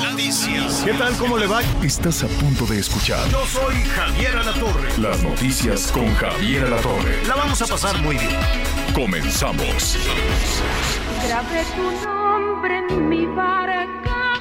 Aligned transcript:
Noticias. 0.00 0.82
¿Qué 0.84 0.92
tal? 0.94 1.16
¿Cómo 1.16 1.38
le 1.38 1.46
va? 1.46 1.60
Estás 1.82 2.22
a 2.24 2.28
punto 2.28 2.64
de 2.66 2.78
escuchar 2.78 3.28
Yo 3.30 3.44
soy 3.46 3.74
Javier 3.96 4.36
Alatorre. 4.36 4.88
las 4.98 5.22
noticias 5.22 5.90
con 5.92 6.12
Javier 6.14 6.64
Alatorre. 6.64 7.24
La 7.26 7.34
vamos 7.36 7.60
a 7.62 7.66
pasar 7.66 8.00
muy 8.02 8.16
bien. 8.16 8.36
Comenzamos. 8.94 9.96
Grabé 11.26 11.64
tu 11.76 12.06
nombre 12.06 12.78
en 12.88 13.08
mi 13.08 13.26
barca, 13.26 14.40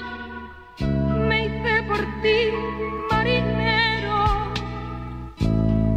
me 1.27 1.45
hice 1.45 1.83
por 1.87 1.99
ti 2.21 2.51
marinero 3.11 4.53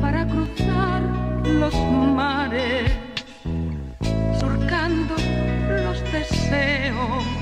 para 0.00 0.26
cruzar 0.26 1.02
los 1.44 1.74
mares, 1.74 2.92
surcando 4.40 5.14
los 5.84 6.02
deseos. 6.12 7.41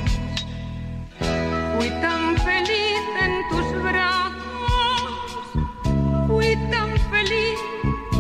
Fui 1.81 1.89
tan 2.03 2.37
feliz 2.37 3.01
en 3.25 3.49
tus 3.49 3.83
brazos, 3.83 4.35
fui 6.29 6.55
tan 6.71 6.91
feliz 7.09 7.59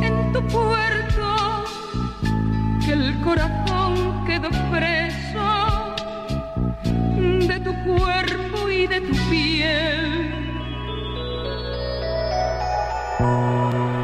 en 0.00 0.32
tu 0.32 0.40
puerto 0.46 1.64
que 2.82 2.92
el 2.92 3.20
corazón 3.20 4.24
quedó 4.24 4.48
preso 4.70 5.46
de 7.18 7.60
tu 7.60 7.74
cuerpo 7.84 8.70
y 8.70 8.86
de 8.86 8.98
tu 9.02 9.14
piel. 9.28 10.32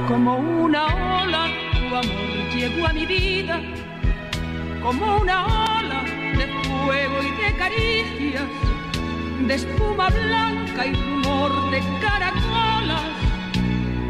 Como 0.07 0.37
una 0.37 0.85
ola, 1.23 1.49
tu 1.73 1.97
amor 1.97 2.55
llegó 2.55 2.87
a 2.89 2.93
mi 2.93 3.07
vida, 3.07 3.63
como 4.83 5.17
una 5.17 5.47
ola 5.47 6.03
de 6.37 6.47
fuego 6.63 7.23
y 7.23 7.31
de 7.43 7.57
caricias, 7.57 8.66
de 9.41 9.55
espuma 9.55 10.09
blanca 10.09 10.87
y 10.87 10.95
rumor 10.95 11.71
de 11.71 11.81
caracolas, 12.01 13.03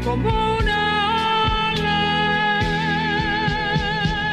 como 0.03 0.57
una 0.57 1.71
ola. 1.73 2.61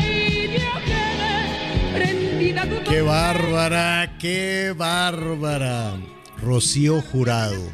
Y 0.00 0.48
yo 0.52 0.72
quedé 0.84 1.92
prendida 1.94 2.62
tu 2.68 2.82
¡Qué 2.90 3.00
bárbara! 3.02 4.16
¡Qué 4.18 4.74
bárbara! 4.76 5.92
Rocío 6.42 7.00
Jurado, 7.00 7.70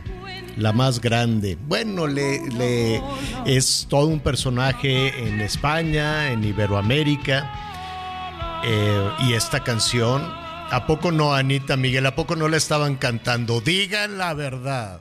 la 0.56 0.72
más 0.72 1.00
grande. 1.00 1.56
Bueno, 1.66 2.06
le, 2.06 2.40
le- 2.50 3.02
es 3.46 3.86
todo 3.88 4.06
un 4.06 4.20
personaje 4.20 5.26
en 5.26 5.40
España, 5.40 6.30
en 6.30 6.44
Iberoamérica. 6.44 7.50
Eh, 8.64 9.08
y 9.26 9.32
esta 9.32 9.64
canción, 9.64 10.22
¿a 10.70 10.86
poco 10.86 11.12
no, 11.12 11.34
Anita 11.34 11.76
Miguel? 11.76 12.06
¿A 12.06 12.14
poco 12.14 12.36
no 12.36 12.48
la 12.48 12.56
estaban 12.56 12.96
cantando? 12.96 13.60
Digan 13.60 14.18
la 14.18 14.34
verdad. 14.34 15.00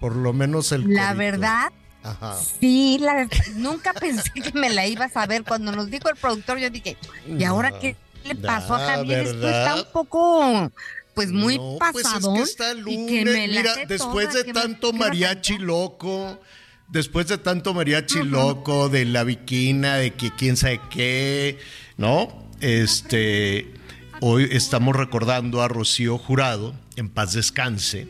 Por 0.00 0.14
lo 0.16 0.32
menos 0.32 0.70
el 0.72 0.82
La 0.94 1.08
corito. 1.14 1.18
verdad, 1.18 1.72
Ajá. 2.04 2.36
sí, 2.60 2.98
la, 3.00 3.28
nunca 3.56 3.92
pensé 3.94 4.30
que 4.32 4.52
me 4.52 4.70
la 4.70 4.86
ibas 4.86 5.16
a 5.16 5.26
ver. 5.26 5.42
Cuando 5.44 5.72
nos 5.72 5.90
dijo 5.90 6.08
el 6.08 6.16
productor, 6.16 6.58
yo 6.58 6.70
dije, 6.70 6.96
¿y 7.26 7.42
ahora 7.44 7.78
qué 7.80 7.96
le 8.24 8.34
pasó 8.36 8.74
a 8.76 8.78
La 8.80 8.86
Javier? 8.96 9.26
Esto 9.26 9.38
verdad. 9.40 9.58
está 9.78 9.86
un 9.86 9.92
poco, 9.92 10.72
pues 11.14 11.32
muy 11.32 11.58
No, 11.58 11.78
pues 11.92 12.06
es 12.06 12.26
que 12.28 12.40
está 12.42 12.74
lunes. 12.74 13.08
que 13.10 13.24
me 13.24 13.48
la 13.48 13.60
Mira, 13.62 13.74
después 13.88 14.28
toda, 14.28 14.38
de 14.40 14.44
¿qué 14.46 14.52
más- 14.52 14.62
tanto 14.62 14.92
mariachi 14.92 15.58
loco, 15.58 16.40
después 16.86 17.26
de 17.26 17.38
tanto 17.38 17.74
mariachi 17.74 18.22
loco, 18.22 18.88
de 18.88 19.04
la 19.04 19.24
viquina, 19.24 19.96
de 19.96 20.14
que 20.14 20.30
quién 20.32 20.56
sabe 20.56 20.80
qué, 20.90 21.58
¿no? 21.96 22.48
Este, 22.60 23.74
hoy 24.20 24.48
estamos 24.52 24.96
recordando 24.96 25.62
a 25.62 25.68
Rocío 25.68 26.18
Jurado, 26.18 26.74
en 26.96 27.08
paz 27.08 27.32
descanse, 27.34 28.06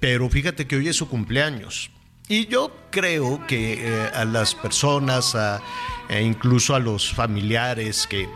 pero 0.00 0.28
fíjate 0.28 0.66
que 0.66 0.76
hoy 0.76 0.88
es 0.88 0.96
su 0.96 1.08
cumpleaños. 1.08 1.90
Y 2.28 2.46
yo 2.46 2.76
creo 2.90 3.44
que 3.46 3.74
eh, 3.86 4.10
a 4.14 4.24
las 4.24 4.54
personas, 4.54 5.34
a- 5.34 5.60
e 6.08 6.22
incluso 6.22 6.74
a 6.74 6.78
los 6.78 7.12
familiares 7.12 8.06
que, 8.06 8.28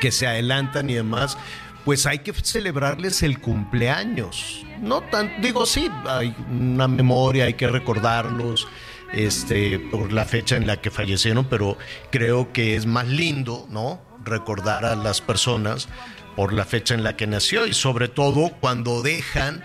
que 0.00 0.10
se 0.10 0.26
adelantan 0.26 0.90
y 0.90 0.94
demás, 0.94 1.38
pues 1.84 2.06
hay 2.06 2.18
que 2.20 2.32
celebrarles 2.32 3.22
el 3.22 3.40
cumpleaños. 3.40 4.64
No 4.80 5.00
tan, 5.02 5.40
digo, 5.40 5.64
sí, 5.64 5.88
hay 6.06 6.34
una 6.50 6.88
memoria, 6.88 7.44
hay 7.44 7.54
que 7.54 7.68
recordarlos 7.68 8.66
este, 9.12 9.78
por 9.78 10.12
la 10.12 10.24
fecha 10.24 10.56
en 10.56 10.66
la 10.66 10.80
que 10.80 10.90
fallecieron, 10.90 11.46
pero 11.46 11.78
creo 12.10 12.52
que 12.52 12.74
es 12.76 12.84
más 12.84 13.06
lindo, 13.06 13.66
¿no? 13.70 14.00
Recordar 14.24 14.84
a 14.84 14.96
las 14.96 15.20
personas 15.20 15.88
por 16.36 16.52
la 16.52 16.64
fecha 16.64 16.94
en 16.94 17.02
la 17.02 17.16
que 17.16 17.26
nació 17.26 17.66
y 17.66 17.74
sobre 17.74 18.08
todo 18.08 18.50
cuando 18.60 19.02
dejan 19.02 19.64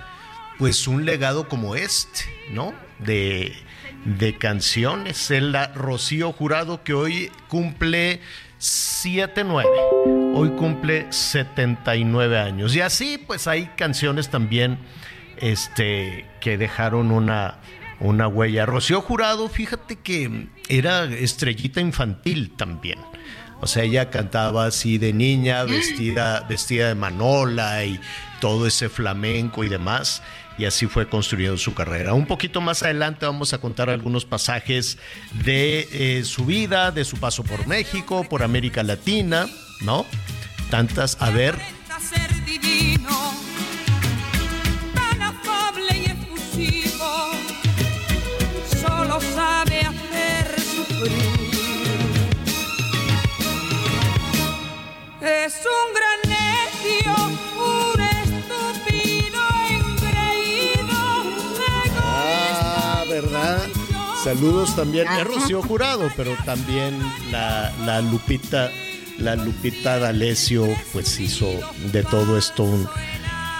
pues 0.58 0.88
un 0.88 1.06
legado 1.06 1.48
como 1.48 1.76
este, 1.76 2.22
¿no? 2.52 2.74
De, 3.00 3.54
de 4.06 4.38
canciones. 4.38 5.32
Es 5.32 5.44
la 5.44 5.68
Rocío 5.68 6.32
Jurado 6.32 6.84
que 6.84 6.94
hoy 6.94 7.32
cumple 7.48 8.22
79. 8.58 9.70
Hoy 10.34 10.50
cumple 10.52 11.12
79 11.12 12.40
años. 12.40 12.76
Y 12.76 12.82
así 12.82 13.18
pues 13.18 13.48
hay 13.48 13.68
canciones 13.76 14.30
también 14.30 14.80
este, 15.38 16.26
que 16.40 16.58
dejaron 16.58 17.12
una, 17.12 17.60
una 18.00 18.28
huella. 18.28 18.66
Rocío 18.66 19.02
Jurado, 19.02 19.50
fíjate 19.50 19.98
que 19.98 20.48
era 20.70 21.04
estrellita 21.04 21.82
infantil 21.82 22.54
también. 22.56 23.00
O 23.64 23.68
sea, 23.68 23.84
ella 23.84 24.10
cantaba 24.10 24.66
así 24.66 24.98
de 24.98 25.14
niña, 25.14 25.64
vestida, 25.64 26.42
vestida 26.50 26.90
de 26.90 26.96
manola 26.96 27.86
y 27.86 27.98
todo 28.42 28.68
ese 28.68 28.90
flamenco 28.90 29.64
y 29.64 29.70
demás. 29.70 30.22
Y 30.58 30.66
así 30.66 30.86
fue 30.86 31.08
construyendo 31.08 31.58
su 31.58 31.74
carrera. 31.74 32.14
Un 32.14 32.26
poquito 32.26 32.60
más 32.60 32.84
adelante 32.84 33.26
vamos 33.26 33.54
a 33.54 33.60
contar 33.60 33.90
algunos 33.90 34.26
pasajes 34.26 34.98
de 35.46 35.88
eh, 35.94 36.26
su 36.26 36.46
vida, 36.46 36.92
de 36.92 37.06
su 37.06 37.16
paso 37.16 37.46
por 37.46 37.66
México, 37.66 38.28
por 38.30 38.44
América 38.44 38.84
Latina, 38.84 39.48
¿no? 39.80 40.06
Tantas, 40.70 41.16
a 41.22 41.30
ver, 41.30 41.56
Aparenta 41.56 42.00
ser 42.02 42.46
divino, 42.46 43.34
tan 44.94 45.22
afable 45.22 46.00
y 46.00 46.12
efusivo, 46.12 47.32
solo 48.82 49.22
sabe 49.22 49.80
hacer 49.80 50.60
sufrir. 50.60 51.33
Es 55.24 55.56
un 55.64 55.94
gran 55.96 56.20
necio, 56.30 57.14
un 57.58 58.02
estúpido 58.02 59.42
engreído, 59.70 60.98
Ah, 62.02 63.04
¿verdad? 63.10 63.60
Saludos 64.24 64.76
también. 64.76 65.08
Es 65.08 65.24
Rocío 65.24 65.62
Jurado, 65.62 66.10
pero 66.18 66.36
también 66.46 67.00
la, 67.32 67.72
la 67.86 68.02
Lupita, 68.02 68.70
la 69.18 69.36
Lupita 69.36 69.98
D'Alessio, 70.00 70.68
pues 70.92 71.18
hizo 71.20 71.48
de 71.94 72.04
todo 72.04 72.38
esto 72.38 72.64
un, 72.64 72.90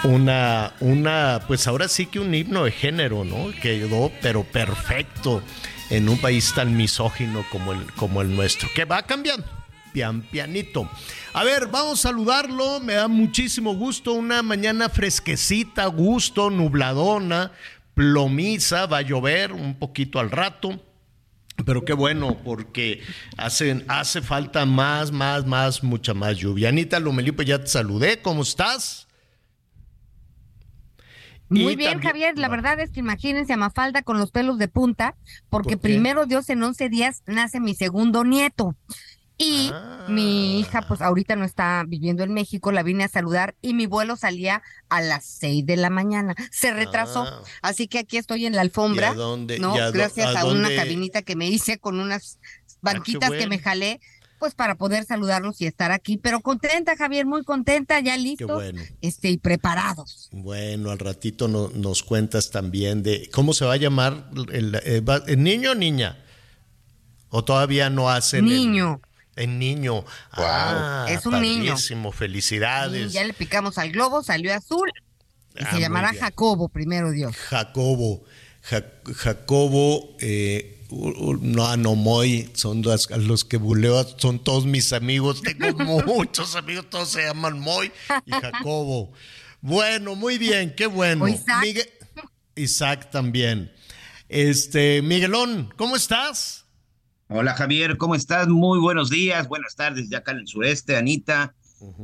una, 0.04 0.74
una, 0.82 1.42
pues 1.48 1.66
ahora 1.68 1.88
sí 1.88 2.08
que 2.08 2.20
un 2.20 2.34
himno 2.36 2.66
de 2.66 2.72
género, 2.72 3.24
¿no? 3.24 3.52
Quedó, 3.62 4.12
pero 4.22 4.44
perfecto 4.44 5.42
en 5.90 6.10
un 6.10 6.18
país 6.18 6.52
tan 6.54 6.76
misógino 6.76 7.46
como 7.52 7.72
el, 7.72 7.86
como 7.94 8.22
el 8.22 8.36
nuestro, 8.36 8.70
que 8.76 8.84
va 8.84 9.04
cambiando. 9.04 9.46
Pian 9.94 10.24
pianito. 10.24 10.90
A 11.34 11.44
ver, 11.44 11.68
vamos 11.68 12.00
a 12.00 12.10
saludarlo. 12.10 12.80
Me 12.80 12.94
da 12.94 13.08
muchísimo 13.08 13.76
gusto. 13.76 14.14
Una 14.14 14.42
mañana 14.42 14.90
fresquecita, 14.90 15.86
gusto, 15.86 16.50
nubladona, 16.50 17.52
plomiza. 17.94 18.88
Va 18.88 18.98
a 18.98 19.02
llover 19.02 19.54
un 19.54 19.76
poquito 19.76 20.20
al 20.20 20.32
rato. 20.32 20.82
Pero 21.66 21.86
qué 21.86 21.94
bueno, 21.94 22.40
porque 22.44 23.02
hacen, 23.38 23.86
hace 23.88 24.24
falta 24.24 24.66
más, 24.66 25.12
más, 25.12 25.46
más, 25.46 25.84
mucha 25.84 26.16
más 26.16 26.36
lluvia. 26.38 26.70
Anita 26.70 27.00
Lomelí, 27.00 27.32
pues 27.32 27.48
ya 27.48 27.60
te 27.60 27.68
saludé. 27.68 28.20
¿Cómo 28.24 28.42
estás? 28.42 29.08
Muy 31.50 31.74
Y 31.74 31.76
bien, 31.76 31.92
también- 31.92 32.10
Javier. 32.12 32.38
La 32.40 32.48
verdad 32.50 32.80
es 32.80 32.90
que 32.90 33.02
imagínense 33.02 33.54
a 33.54 33.58
Mafalda 33.58 34.02
con 34.02 34.18
los 34.18 34.32
pelos 34.32 34.58
de 34.58 34.68
punta, 34.68 35.16
porque 35.52 35.78
primero 35.78 36.26
Dios 36.26 36.50
en 36.50 36.64
11 36.64 36.90
días 36.90 37.22
nace 37.28 37.60
mi 37.60 37.76
segundo 37.76 38.24
nieto. 38.24 38.76
Y 39.38 39.72
Ah. 39.74 40.06
mi 40.10 40.60
hija, 40.60 40.84
pues 40.88 41.02
ahorita 41.02 41.36
no 41.36 41.44
está 41.44 41.84
viviendo 41.88 42.24
en 42.24 42.34
México, 42.34 42.72
la 42.72 42.84
vine 42.84 43.04
a 43.04 43.08
saludar 43.08 43.56
y 43.62 43.74
mi 43.74 43.88
vuelo 43.88 44.16
salía 44.16 44.62
a 44.90 45.02
las 45.02 45.26
seis 45.26 45.66
de 45.66 45.76
la 45.76 45.90
mañana. 45.90 46.36
Se 46.52 46.72
retrasó. 46.72 47.24
Ah. 47.24 47.42
Así 47.62 47.88
que 47.88 48.00
aquí 48.00 48.18
estoy 48.18 48.46
en 48.46 48.54
la 48.56 48.62
alfombra, 48.62 49.08
¿Y 49.10 49.12
a 49.12 49.16
dónde- 49.16 49.60
¿no? 49.60 49.74
a 49.76 49.90
Gracias 49.92 50.36
a 50.36 50.42
a, 50.42 50.46
una 50.46 50.74
cabinita 50.76 51.24
que 51.24 51.36
me 51.36 51.48
hice 51.48 51.80
con 51.80 52.00
unas 52.00 52.38
banquitas 52.82 53.32
que 53.32 53.48
me 53.48 53.58
jalé, 53.60 54.00
pues 54.40 54.54
para 54.56 54.76
poder 54.76 55.06
saludarlos 55.06 55.62
y 55.62 55.66
estar 55.66 55.92
aquí. 55.92 56.18
Pero 56.18 56.42
contenta, 56.42 56.96
Javier, 56.98 57.26
muy 57.26 57.44
contenta, 57.44 58.00
ya 58.02 58.18
listos, 58.18 58.52
bueno. 58.52 58.82
este, 59.02 59.30
y 59.30 59.38
preparados. 59.38 60.30
Bueno, 60.34 60.92
al 60.92 61.00
ratito 61.00 61.48
no- 61.48 61.70
nos 61.74 62.04
cuentas 62.04 62.52
también 62.52 63.02
de 63.04 63.30
cómo 63.34 63.54
se 63.54 63.64
va 63.66 63.74
a 63.74 63.78
llamar 63.78 64.30
el, 64.52 64.76
¿el 65.28 65.44
niño 65.44 65.72
o 65.72 65.76
niña. 65.76 66.20
¿O 67.30 67.44
todavía 67.44 67.90
no 67.90 68.10
hacen? 68.10 68.46
Niño. 68.46 69.02
El, 69.04 69.13
niño. 69.36 70.06
Ah, 70.32 71.06
Es 71.10 71.26
un 71.26 71.42
niño. 71.42 71.72
padrísimo, 71.72 72.10
Y 72.10 72.14
felicidades. 72.14 73.14
ya 73.14 73.24
le 73.24 73.34
picamos 73.34 73.78
al 73.78 73.92
globo, 73.92 74.24
salió 74.24 74.54
azul 74.54 74.92
y 75.56 75.64
Ah, 75.64 75.72
se 75.72 75.80
llamará 75.80 76.12
bien. 76.12 76.22
Jacobo, 76.24 76.70
primero 76.70 77.12
Dios. 77.12 77.36
Jacobo. 77.36 78.24
Ja- 78.62 78.86
Jacobo, 79.16 80.16
eh, 80.20 80.86
u- 80.90 81.10
u- 81.32 81.38
no, 81.42 81.68
Anomoy, 81.68 82.50
son 82.54 82.82
a 82.88 83.18
los 83.18 83.44
que 83.44 83.58
buleo, 83.58 84.06
son 84.18 84.42
todos 84.44 84.66
mis 84.66 84.94
amigos. 84.94 85.42
Tengo 85.42 85.74
muchos 86.06 86.56
amigos, 86.56 86.90
todos 86.90 87.10
se 87.10 87.24
llaman 87.24 87.60
Moy 87.60 87.92
y 88.26 88.32
Jacobo. 88.32 89.12
Bueno, 89.62 90.16
muy 90.16 90.38
bien, 90.38 90.74
qué 90.76 90.86
bueno. 90.88 91.28
Isaac. 91.28 91.62
Migue- 91.64 91.90
Isaac 92.56 93.10
también. 93.12 93.72
Este, 94.30 95.02
Miguelón, 95.02 95.74
¿cómo 95.78 95.96
estás? 95.96 96.63
Hola 97.36 97.56
Javier, 97.56 97.98
¿cómo 97.98 98.14
estás? 98.14 98.48
Muy 98.48 98.78
buenos 98.78 99.10
días, 99.10 99.48
buenas 99.48 99.76
tardes 99.76 100.08
ya 100.08 100.20
acá 100.20 100.34
en 100.34 100.38
el 100.38 100.48
sureste, 100.48 100.98
Anita. 100.98 101.56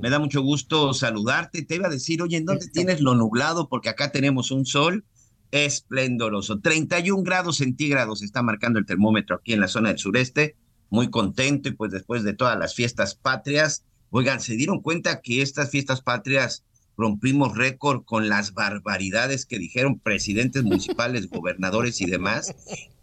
Me 0.02 0.10
da 0.10 0.18
mucho 0.18 0.42
gusto 0.42 0.92
saludarte. 0.92 1.64
Te 1.64 1.76
iba 1.76 1.86
a 1.86 1.92
decir, 1.92 2.24
oye, 2.24 2.38
¿en 2.38 2.46
dónde 2.46 2.68
tienes 2.68 3.00
lo 3.00 3.14
nublado? 3.14 3.70
Porque 3.70 3.90
acá 3.90 4.12
tenemos 4.12 4.50
un 4.50 4.66
sol 4.66 5.06
esplendoroso. 5.52 6.62
31 6.62 7.22
grados 7.22 7.58
centígrados 7.58 8.24
está 8.24 8.42
marcando 8.42 8.80
el 8.80 8.88
termómetro 8.88 9.36
aquí 9.36 9.54
en 9.54 9.60
la 9.60 9.68
zona 9.68 9.90
del 9.90 10.00
sureste. 10.00 10.56
Muy 10.90 11.12
contento 11.12 11.70
y 11.70 11.74
pues 11.74 11.92
después 11.92 12.24
de 12.24 12.34
todas 12.34 12.58
las 12.58 12.74
fiestas 12.74 13.14
patrias, 13.14 13.86
oigan, 14.10 14.40
¿se 14.40 14.56
dieron 14.56 14.82
cuenta 14.82 15.22
que 15.22 15.44
estas 15.44 15.70
fiestas 15.70 16.02
patrias 16.02 16.64
rompimos 17.00 17.58
récord 17.58 18.04
con 18.04 18.28
las 18.30 18.54
barbaridades 18.54 19.46
que 19.46 19.58
dijeron 19.58 20.00
presidentes 20.00 20.64
municipales, 20.64 21.30
gobernadores 21.32 22.02
y 22.02 22.06
demás? 22.06 22.54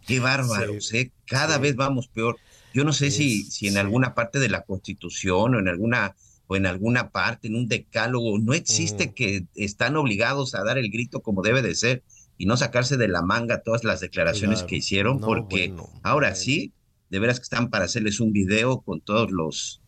Qué 0.05 0.19
bárbaros, 0.19 0.93
¿eh? 0.93 1.11
Cada 1.25 1.55
sí. 1.55 1.61
vez 1.61 1.75
vamos 1.75 2.07
peor. 2.07 2.37
Yo 2.73 2.83
no 2.83 2.93
sé 2.93 3.09
si, 3.11 3.43
si 3.43 3.67
en 3.67 3.77
alguna 3.77 4.13
parte 4.13 4.39
de 4.39 4.49
la 4.49 4.61
Constitución 4.61 5.55
o 5.55 5.59
en 5.59 5.67
alguna 5.67 6.15
o 6.49 6.55
en 6.55 6.65
alguna 6.65 7.09
parte, 7.09 7.47
en 7.49 7.55
un 7.55 7.67
decálogo, 7.67 8.39
no 8.39 8.53
existe 8.53 9.13
que 9.13 9.45
están 9.55 9.97
obligados 9.97 10.55
a 10.55 10.63
dar 10.63 10.77
el 10.77 10.89
grito 10.89 11.21
como 11.21 11.41
debe 11.41 11.61
de 11.61 11.75
ser 11.75 12.03
y 12.37 12.45
no 12.45 12.55
sacarse 12.55 12.95
de 12.95 13.09
la 13.09 13.21
manga 13.21 13.63
todas 13.63 13.83
las 13.83 13.99
declaraciones 13.99 14.59
Claro. 14.59 14.67
que 14.69 14.75
hicieron, 14.77 15.19
No, 15.19 15.27
porque 15.27 15.67
bueno, 15.69 15.89
ahora 16.03 16.29
bueno. 16.29 16.41
sí, 16.41 16.71
de 17.09 17.19
veras 17.19 17.39
que 17.39 17.43
están 17.43 17.69
para 17.69 17.83
hacerles 17.85 18.19
un 18.21 18.31
video 18.31 18.79
con 18.81 19.01
todos 19.01 19.29
los 19.31 19.81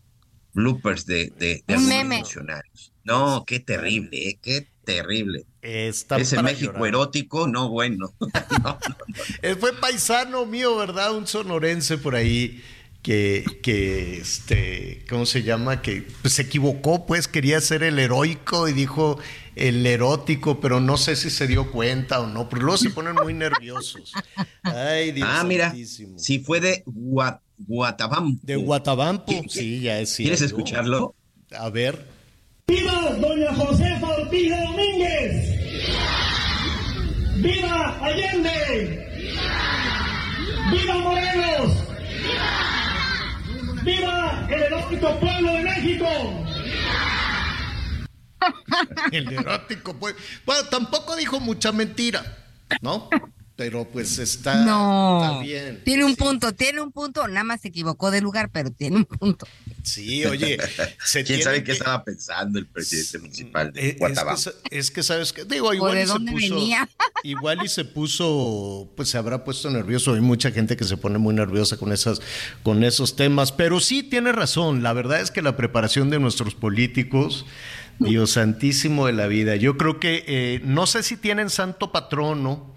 bloopers 0.52 1.06
de, 1.06 1.32
de, 1.38 1.62
de 1.66 1.74
Un 1.74 1.74
algunos 1.74 1.88
meme. 1.88 2.16
funcionarios. 2.18 2.92
No, 3.04 3.44
qué 3.46 3.60
terrible, 3.60 4.28
¿eh? 4.28 4.38
qué 4.42 4.66
terrible. 4.84 5.44
Está 5.62 6.16
Ese 6.18 6.42
México 6.42 6.72
llorar. 6.72 6.88
erótico, 6.88 7.46
no, 7.48 7.68
bueno. 7.68 8.12
No, 8.62 8.78
Fue 9.60 9.72
paisano 9.74 10.44
mío, 10.46 10.76
¿verdad? 10.76 11.14
Un 11.14 11.26
sonorense 11.26 11.96
por 11.98 12.14
ahí 12.14 12.62
que, 13.02 13.44
que 13.62 14.18
este, 14.18 15.04
¿cómo 15.08 15.24
se 15.26 15.42
llama? 15.42 15.80
Que 15.82 16.06
pues, 16.22 16.34
se 16.34 16.42
equivocó, 16.42 17.06
pues 17.06 17.28
quería 17.28 17.60
ser 17.60 17.82
el 17.82 17.98
heroico 17.98 18.68
y 18.68 18.72
dijo 18.74 19.18
el 19.56 19.86
erótico, 19.86 20.60
pero 20.60 20.80
no 20.80 20.96
sé 20.96 21.16
si 21.16 21.30
se 21.30 21.46
dio 21.46 21.70
cuenta 21.70 22.20
o 22.20 22.26
no, 22.26 22.48
pero 22.48 22.62
luego 22.62 22.78
se 22.78 22.90
ponen 22.90 23.14
muy 23.14 23.32
nerviosos. 23.34 24.12
Ay, 24.62 25.12
Dios 25.12 25.28
ah, 25.30 25.44
mira, 25.44 25.68
santísimo. 25.68 26.18
si 26.18 26.40
fue 26.40 26.60
de 26.60 26.84
Gua- 26.84 27.40
Guatabampo. 27.58 28.40
De 28.42 28.56
Guatabampo, 28.56 29.32
¿Qui- 29.32 29.48
sí, 29.48 29.80
ya 29.80 30.00
es 30.00 30.16
¿Quieres 30.16 30.40
escucharlo? 30.42 31.14
A 31.56 31.68
ver. 31.70 32.19
¡Viva 32.70 33.16
Doña 33.18 33.52
Josefa 33.52 34.06
Ortiz 34.06 34.48
Domínguez! 34.48 35.58
¡Viva 37.38 37.98
Allende! 38.00 39.10
¡Viva 40.70 40.94
Morelos! 40.98 41.72
¡Viva 43.82 44.46
el 44.48 44.62
heroico 44.62 45.18
pueblo 45.18 45.52
de 45.52 45.64
México! 45.64 46.06
El 49.10 49.32
erótico, 49.32 49.94
pues. 49.94 50.14
Bueno, 50.46 50.62
tampoco 50.70 51.16
dijo 51.16 51.40
mucha 51.40 51.72
mentira, 51.72 52.22
¿no? 52.82 53.08
Pero 53.60 53.84
pues 53.84 54.16
está, 54.18 54.64
No. 54.64 55.20
está 55.22 55.40
bien. 55.42 55.82
Tiene 55.84 56.04
un 56.06 56.12
Sí. 56.12 56.16
punto, 56.16 56.54
tiene 56.54 56.80
un 56.80 56.92
punto. 56.92 57.28
Nada 57.28 57.44
más 57.44 57.60
se 57.60 57.68
equivocó 57.68 58.10
de 58.10 58.22
lugar, 58.22 58.48
pero 58.50 58.70
tiene 58.70 58.96
un 58.96 59.04
punto. 59.04 59.46
Sí, 59.82 60.24
oye, 60.24 60.56
se 61.04 61.24
¿Quién 61.24 61.42
sabe 61.42 61.62
qué 61.62 61.72
estaba 61.72 62.02
pensando 62.02 62.58
el 62.58 62.66
presidente 62.66 63.18
municipal 63.18 63.68
Eh, 63.68 63.72
de 63.74 63.86
es, 63.88 63.92
que, 63.92 63.98
Guatabampo? 63.98 64.40
sa- 64.40 64.52
es 64.70 64.90
que 64.90 65.02
sabes 65.02 65.34
que 65.34 65.44
digo 65.44 65.68
¿O 65.68 65.74
igual 65.74 65.94
de 65.94 66.04
y 66.04 66.06
se 66.06 66.12
puso 66.20 66.54
venía? 66.54 66.88
igual 67.22 67.58
y 67.62 67.68
se 67.68 67.84
puso 67.84 68.90
pues 68.96 69.10
se 69.10 69.18
habrá 69.18 69.44
puesto 69.44 69.70
nervioso 69.70 70.14
hay 70.14 70.20
mucha 70.22 70.50
gente 70.52 70.74
que 70.78 70.84
se 70.84 70.96
pone 70.96 71.18
muy 71.18 71.34
nerviosa 71.34 71.76
con 71.76 71.92
esas 71.92 72.20
con 72.62 72.82
esos 72.82 73.14
temas 73.16 73.52
pero 73.52 73.78
sí 73.80 74.02
tiene 74.02 74.32
razón 74.32 74.82
la 74.82 74.94
verdad 74.94 75.20
es 75.20 75.30
que 75.30 75.42
la 75.42 75.54
preparación 75.56 76.08
de 76.08 76.18
nuestros 76.18 76.54
políticos 76.54 77.44
Dios 77.98 78.30
santísimo 78.32 79.06
de 79.06 79.12
la 79.12 79.26
vida 79.26 79.56
yo 79.56 79.76
creo 79.76 80.00
que 80.00 80.24
eh, 80.26 80.60
no 80.64 80.86
sé 80.86 81.02
si 81.02 81.16
tienen 81.18 81.50
santo 81.50 81.92
patrono 81.92 82.74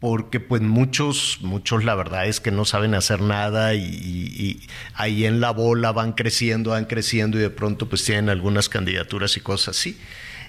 porque 0.00 0.38
pues 0.38 0.62
muchos, 0.62 1.38
muchos 1.40 1.84
la 1.84 1.94
verdad 1.94 2.26
es 2.26 2.40
que 2.40 2.52
no 2.52 2.64
saben 2.64 2.94
hacer 2.94 3.20
nada 3.20 3.74
y, 3.74 4.60
ahí 4.94 5.26
en 5.26 5.40
la 5.40 5.50
bola 5.50 5.90
van 5.92 6.12
creciendo, 6.12 6.70
van 6.70 6.84
creciendo 6.84 7.38
y 7.38 7.40
de 7.40 7.50
pronto 7.50 7.88
pues 7.88 8.04
tienen 8.04 8.28
algunas 8.28 8.68
candidaturas 8.68 9.36
y 9.36 9.40
cosas 9.40 9.76
así. 9.76 9.98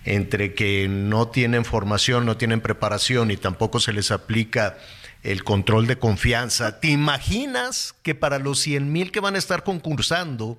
Entre 0.06 0.54
que 0.54 0.88
no 0.88 1.28
tienen 1.28 1.66
formación, 1.66 2.26
no 2.26 2.38
tienen 2.38 2.62
preparación 2.62 3.32
y 3.32 3.38
tampoco 3.38 3.80
se 3.80 3.92
les 3.92 4.12
aplica 4.12 4.78
el 5.24 5.44
control 5.44 5.88
de 5.88 5.98
confianza. 5.98 6.80
¿Te 6.80 6.90
imaginas 6.90 7.96
que 8.04 8.16
para 8.16 8.40
los 8.40 8.60
100 8.60 8.92
mil 8.92 9.12
que 9.12 9.20
van 9.20 9.36
a 9.36 9.40
estar 9.40 9.64
concursando, 9.64 10.58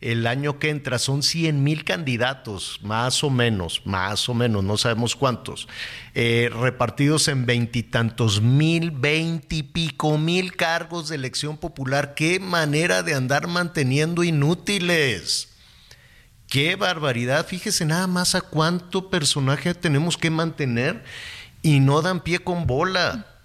el 0.00 0.26
año 0.26 0.58
que 0.58 0.68
entra 0.68 0.98
son 0.98 1.22
100 1.22 1.64
mil 1.64 1.84
candidatos, 1.84 2.80
más 2.82 3.24
o 3.24 3.30
menos, 3.30 3.82
más 3.86 4.28
o 4.28 4.34
menos, 4.34 4.62
no 4.62 4.76
sabemos 4.76 5.16
cuántos, 5.16 5.68
eh, 6.14 6.50
repartidos 6.52 7.28
en 7.28 7.46
veintitantos 7.46 8.42
mil, 8.42 8.90
veintipico 8.90 10.18
mil 10.18 10.54
cargos 10.54 11.08
de 11.08 11.16
elección 11.16 11.56
popular. 11.56 12.14
Qué 12.14 12.38
manera 12.40 13.02
de 13.02 13.14
andar 13.14 13.46
manteniendo 13.46 14.22
inútiles. 14.22 15.48
Qué 16.48 16.76
barbaridad. 16.76 17.46
Fíjese 17.46 17.86
nada 17.86 18.06
más 18.06 18.34
a 18.34 18.42
cuánto 18.42 19.10
personaje 19.10 19.74
tenemos 19.74 20.16
que 20.16 20.30
mantener 20.30 21.04
y 21.62 21.80
no 21.80 22.02
dan 22.02 22.20
pie 22.20 22.38
con 22.38 22.66
bola. 22.66 23.35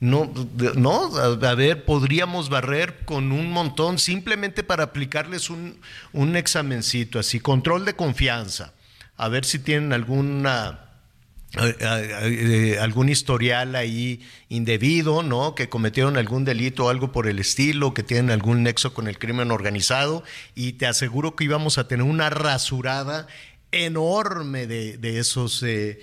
No, 0.00 0.32
no, 0.76 1.14
a, 1.16 1.54
ver, 1.54 1.84
podríamos 1.84 2.48
barrer 2.48 3.04
con 3.04 3.32
un 3.32 3.52
montón 3.52 3.98
simplemente 3.98 4.62
para 4.62 4.84
aplicarles 4.84 5.50
un, 5.50 5.78
un 6.12 6.36
examencito 6.36 7.18
así, 7.18 7.38
control 7.38 7.84
de 7.84 7.94
confianza, 7.94 8.72
a 9.18 9.28
ver 9.28 9.44
si 9.44 9.58
tienen 9.58 9.92
alguna 9.92 10.90
eh, 11.58 11.76
eh, 11.80 12.74
eh, 12.74 12.78
algún 12.78 13.08
historial 13.08 13.74
ahí 13.74 14.20
indebido, 14.48 15.24
¿no? 15.24 15.56
Que 15.56 15.68
cometieron 15.68 16.16
algún 16.16 16.44
delito 16.44 16.84
o 16.86 16.88
algo 16.90 17.10
por 17.10 17.26
el 17.26 17.40
estilo, 17.40 17.92
que 17.92 18.04
tienen 18.04 18.30
algún 18.30 18.62
nexo 18.62 18.94
con 18.94 19.08
el 19.08 19.18
crimen 19.18 19.50
organizado, 19.50 20.22
y 20.54 20.74
te 20.74 20.86
aseguro 20.86 21.34
que 21.34 21.44
íbamos 21.44 21.76
a 21.76 21.88
tener 21.88 22.06
una 22.06 22.30
rasurada 22.30 23.26
enorme 23.72 24.66
de, 24.66 24.96
de 24.96 25.18
esos 25.18 25.62
eh, 25.62 25.98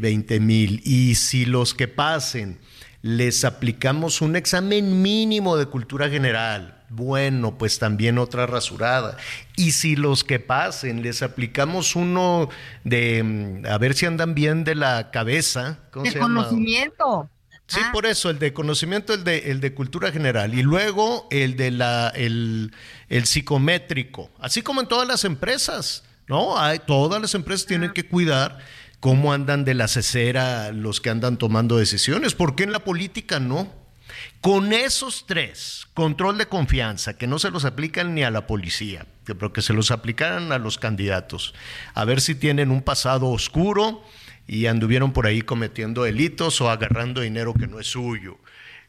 20 0.00 0.40
mil. 0.40 0.82
Y 0.84 1.14
si 1.14 1.46
los 1.46 1.72
que 1.74 1.86
pasen 1.86 2.58
les 3.02 3.44
aplicamos 3.44 4.20
un 4.20 4.36
examen 4.36 5.00
mínimo 5.02 5.56
de 5.56 5.66
cultura 5.66 6.08
general, 6.10 6.82
bueno, 6.90 7.56
pues 7.56 7.78
también 7.78 8.18
otra 8.18 8.46
rasurada. 8.46 9.16
Y 9.56 9.72
si 9.72 9.96
los 9.96 10.24
que 10.24 10.38
pasen 10.40 11.02
les 11.02 11.22
aplicamos 11.22 11.96
uno 11.96 12.48
de, 12.84 13.22
mm, 13.22 13.66
a 13.66 13.78
ver 13.78 13.94
si 13.94 14.06
andan 14.06 14.34
bien 14.34 14.64
de 14.64 14.74
la 14.74 15.10
cabeza, 15.10 15.78
¿cómo 15.92 16.04
De 16.04 16.10
se 16.10 16.18
llama? 16.18 16.42
conocimiento. 16.42 17.30
Sí, 17.66 17.78
Ah. 17.84 17.90
por 17.92 18.04
eso, 18.04 18.30
el 18.30 18.40
de 18.40 18.52
conocimiento, 18.52 19.14
el 19.14 19.22
de, 19.22 19.50
el 19.52 19.60
de 19.60 19.72
cultura 19.74 20.10
general. 20.10 20.54
Y 20.54 20.62
luego 20.62 21.28
el 21.30 21.56
de 21.56 21.70
la, 21.70 22.08
el, 22.16 22.72
el 23.08 23.26
psicométrico. 23.26 24.28
Así 24.40 24.60
como 24.62 24.80
en 24.80 24.88
todas 24.88 25.06
las 25.06 25.24
empresas, 25.24 26.02
¿no? 26.26 26.58
Hay, 26.58 26.80
todas 26.80 27.22
las 27.22 27.34
empresas 27.36 27.66
tienen 27.66 27.92
que 27.92 28.04
cuidar 28.08 28.58
cómo 29.00 29.32
andan 29.32 29.64
de 29.64 29.74
la 29.74 29.88
cesera 29.88 30.72
los 30.72 31.00
que 31.00 31.10
andan 31.10 31.38
tomando 31.38 31.78
decisiones. 31.78 32.34
¿Por 32.34 32.54
qué 32.54 32.64
en 32.64 32.72
la 32.72 32.84
política 32.84 33.40
no? 33.40 33.74
Con 34.40 34.72
esos 34.72 35.26
tres, 35.26 35.86
control 35.94 36.38
de 36.38 36.46
confianza, 36.46 37.16
que 37.16 37.26
no 37.26 37.38
se 37.38 37.50
los 37.50 37.64
aplican 37.64 38.14
ni 38.14 38.22
a 38.22 38.30
la 38.30 38.46
policía, 38.46 39.06
pero 39.24 39.52
que 39.52 39.62
se 39.62 39.72
los 39.72 39.90
aplicaran 39.90 40.52
a 40.52 40.58
los 40.58 40.78
candidatos, 40.78 41.54
a 41.94 42.04
ver 42.04 42.20
si 42.20 42.34
tienen 42.34 42.70
un 42.70 42.82
pasado 42.82 43.28
oscuro 43.28 44.02
y 44.46 44.66
anduvieron 44.66 45.12
por 45.12 45.26
ahí 45.26 45.42
cometiendo 45.42 46.02
delitos 46.02 46.60
o 46.60 46.70
agarrando 46.70 47.20
dinero 47.20 47.54
que 47.54 47.66
no 47.66 47.78
es 47.80 47.86
suyo. 47.86 48.38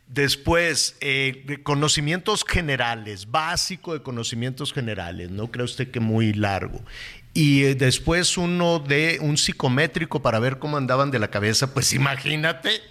Después, 0.08 0.98
eh, 1.00 1.60
conocimientos 1.63 2.44
generales, 2.46 3.32
básico 3.32 3.94
de 3.94 4.01
conocimientos 4.01 4.74
generales, 4.74 5.30
no 5.30 5.51
cree 5.51 5.63
usted 5.63 5.89
que 5.89 6.01
muy 6.01 6.34
largo. 6.34 6.84
Y 7.33 7.63
eh, 7.63 7.75
después 7.75 8.38
uno 8.38 8.79
de 8.79 9.19
un 9.21 9.38
psicométrico 9.38 10.21
para 10.21 10.39
ver 10.39 10.59
cómo 10.59 10.77
andaban 10.77 11.11
de 11.11 11.19
la 11.19 11.29
cabeza, 11.29 11.73
pues 11.73 11.93
imagínate, 11.93 12.81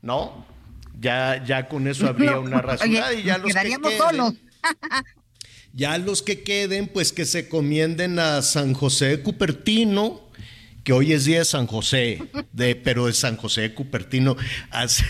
¿no? 0.00 0.46
Ya, 1.00 1.42
ya 1.44 1.68
con 1.68 1.88
eso 1.88 2.06
habría 2.06 2.38
una 2.38 2.60
razón. 2.60 2.88
y 2.90 3.22
ya 3.22 3.38
los 3.38 3.48
quedaríamos 3.48 3.94
solos. 3.94 4.34
ya 5.72 5.98
los 5.98 6.22
que 6.22 6.42
queden, 6.42 6.88
pues 6.88 7.12
que 7.12 7.24
se 7.24 7.48
comienden 7.48 8.18
a 8.18 8.42
San 8.42 8.74
José 8.74 9.06
de 9.06 9.22
Cupertino, 9.22 10.20
que 10.84 10.92
hoy 10.92 11.12
es 11.12 11.24
día 11.24 11.40
de 11.40 11.44
San 11.44 11.66
José, 11.66 12.22
de, 12.52 12.76
pero 12.76 13.06
de 13.06 13.12
San 13.12 13.36
José 13.36 13.62
de 13.62 13.74
Cupertino, 13.74 14.36
así, 14.70 15.04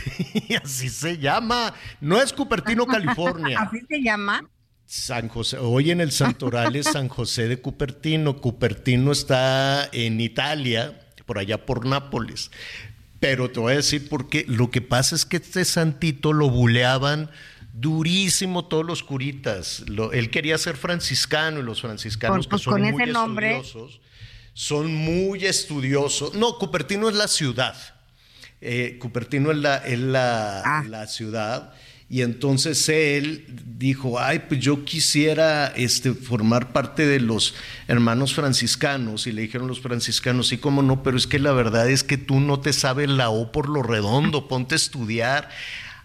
así 0.65 0.89
se 0.89 1.19
llama. 1.19 1.75
No 2.01 2.21
es 2.21 2.33
Cupertino, 2.33 2.87
California. 2.87 3.61
¿Así 3.61 3.81
se 3.89 4.03
llama? 4.03 4.49
San 4.91 5.29
José, 5.29 5.57
hoy 5.59 5.93
en 5.93 6.01
el 6.01 6.11
santoral 6.11 6.75
es 6.75 6.87
San 6.87 7.09
José 7.09 7.47
de 7.47 7.61
Cupertino. 7.61 8.41
Cupertino 8.41 9.13
está 9.13 9.89
en 9.93 10.21
Italia, 10.21 11.01
por 11.27 11.39
allá 11.39 11.65
por 11.65 11.87
Nápoles. 11.87 12.51
Pero 13.21 13.53
te 13.53 13.61
voy 13.61 13.75
a 13.75 13.77
decir 13.77 14.09
por 14.09 14.29
qué. 14.29 14.45
Lo 14.49 14.73
que 14.73 14.81
pasa 14.81 15.15
es 15.15 15.25
que 15.25 15.37
este 15.37 15.65
santito 15.65 16.33
lo 16.33 16.51
buleaban 16.51 17.31
durísimo 17.73 18.65
todos 18.65 18.85
los 18.85 19.05
curitas. 19.05 19.85
él 20.13 20.29
quería 20.31 20.59
ser 20.59 20.77
franciscano 20.77 21.61
y 21.61 21.63
los 21.63 21.81
franciscanos 21.83 22.49
que 22.49 22.59
son 22.59 22.83
muy 22.83 23.05
estudiosos 23.05 24.01
son 24.55 24.93
muy 24.93 25.47
estudiosos. 25.47 26.35
No, 26.35 26.59
Cupertino 26.59 27.09
es 27.09 27.15
la 27.15 27.29
ciudad. 27.29 27.77
Eh, 28.61 28.99
Cupertino 29.01 29.53
es 29.53 29.59
la, 29.59 29.77
es 29.77 30.01
la, 30.01 30.63
ah. 30.65 30.85
la, 30.89 31.07
ciudad. 31.07 31.73
Y 32.13 32.23
entonces 32.23 32.89
él 32.89 33.47
dijo, 33.79 34.19
ay, 34.19 34.41
pues 34.49 34.61
yo 34.61 34.85
quisiera 34.85 35.69
este, 35.69 36.13
formar 36.13 36.73
parte 36.73 37.07
de 37.07 37.21
los 37.21 37.55
hermanos 37.87 38.35
franciscanos. 38.35 39.29
Y 39.29 39.33
le 39.33 39.43
dijeron 39.43 39.69
los 39.69 39.81
franciscanos, 39.81 40.49
sí, 40.49 40.59
cómo 40.59 40.83
no, 40.83 41.05
pero 41.05 41.17
es 41.17 41.29
que 41.29 41.39
la 41.39 41.53
verdad 41.53 41.89
es 41.89 42.03
que 42.03 42.19
tú 42.19 42.41
no 42.41 42.59
te 42.59 42.73
sabes 42.73 43.09
la 43.09 43.31
O 43.31 43.53
por 43.53 43.69
lo 43.69 43.85
redondo, 43.85 44.49
ponte 44.49 44.75
a 44.75 44.77
estudiar 44.77 45.51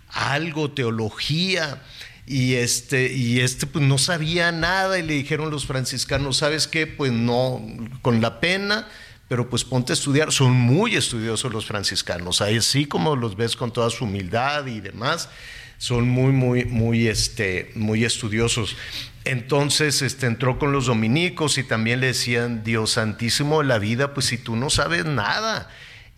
algo, 0.10 0.70
teología. 0.70 1.82
Y 2.28 2.54
este, 2.54 3.12
y 3.12 3.40
este 3.40 3.66
pues 3.66 3.84
no 3.84 3.98
sabía 3.98 4.52
nada 4.52 5.00
y 5.00 5.04
le 5.04 5.14
dijeron 5.14 5.50
los 5.50 5.66
franciscanos, 5.66 6.38
¿sabes 6.38 6.68
qué? 6.68 6.86
Pues 6.86 7.12
no, 7.12 7.66
con 8.04 8.22
la 8.22 8.40
pena, 8.40 8.88
pero 9.28 9.50
pues 9.50 9.64
ponte 9.64 9.92
a 9.94 9.96
estudiar. 9.96 10.32
Son 10.32 10.52
muy 10.52 10.96
estudiosos 10.96 11.52
los 11.52 11.66
franciscanos, 11.66 12.42
así 12.42 12.86
como 12.86 13.16
los 13.16 13.36
ves 13.36 13.56
con 13.56 13.74
toda 13.74 13.90
su 13.90 14.06
humildad 14.06 14.68
y 14.68 14.82
demás, 14.82 15.30
son 15.86 16.10
muy, 16.10 16.32
muy, 16.32 16.65
muy, 16.65 17.08
este, 17.08 17.70
muy 17.75 18.06
estudiosos. 18.06 18.75
Entonces 19.24 20.01
este, 20.01 20.25
entró 20.25 20.58
con 20.58 20.72
los 20.72 20.88
dominicos 20.88 21.60
y 21.60 21.63
también 21.63 22.00
le 22.00 22.08
decían, 22.08 22.63
Dios 22.63 22.94
santísimo 22.94 23.62
de 23.62 23.68
la 23.68 23.77
vida, 23.77 24.15
pues 24.15 24.25
si 24.25 24.39
tú 24.39 24.56
no 24.56 24.72
sabes 24.72 25.06
nada. 25.06 25.70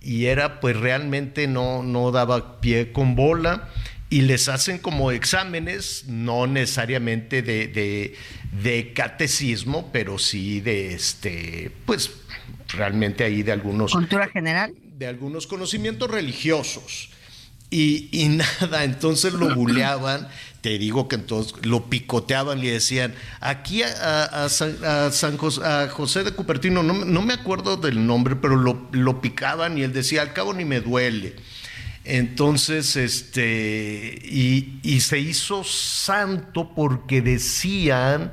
Y 0.01 0.27
era 0.27 0.61
pues 0.61 0.77
realmente 0.77 1.47
no, 1.47 1.83
no 1.83 2.11
daba 2.11 2.61
pie 2.61 2.93
con 2.93 3.15
bola 3.15 3.67
y 4.09 4.21
les 4.21 4.47
hacen 4.47 4.77
como 4.77 5.11
exámenes, 5.11 6.05
no 6.07 6.47
necesariamente 6.47 7.41
de, 7.41 8.15
de, 8.53 8.93
catecismo, 8.93 9.89
pero 9.91 10.17
sí 10.17 10.61
de 10.61 10.93
este, 10.93 11.71
pues 11.85 12.11
realmente 12.69 13.25
ahí 13.25 13.43
de 13.43 13.51
algunos... 13.51 13.91
Cultura 13.91 14.29
general. 14.29 14.73
De 14.97 15.07
algunos 15.07 15.45
conocimientos 15.45 16.09
religiosos. 16.09 17.09
Y, 17.69 18.09
y 18.11 18.29
nada, 18.61 18.83
entonces 18.83 19.33
lo 19.33 19.53
buleaban, 19.53 20.27
te 20.61 20.77
digo 20.77 21.07
que 21.07 21.15
entonces 21.15 21.53
lo 21.65 21.89
picoteaban 21.89 22.59
y 22.59 22.67
decían, 22.67 23.13
aquí 23.39 23.83
a, 23.83 24.47
San 24.49 25.37
José, 25.37 26.23
de 26.23 26.31
Cupertino, 26.31 26.83
no, 26.83 26.93
no, 26.93 27.21
me 27.21 27.33
acuerdo 27.33 27.77
del 27.77 28.05
nombre, 28.05 28.35
pero 28.35 28.55
lo, 28.55 28.87
lo 28.91 29.21
picaban 29.21 29.77
y 29.77 29.83
él 29.83 29.93
decía, 29.93 30.21
al 30.21 30.33
cabo 30.33 30.53
ni 30.53 30.65
me 30.65 30.81
duele. 30.81 31.35
Entonces, 32.09 32.95
este, 32.95 34.17
y, 34.23 35.01
se 35.01 35.19
hizo 35.19 35.65
santo 35.65 36.71
porque 36.73 37.21
decían 37.21 38.31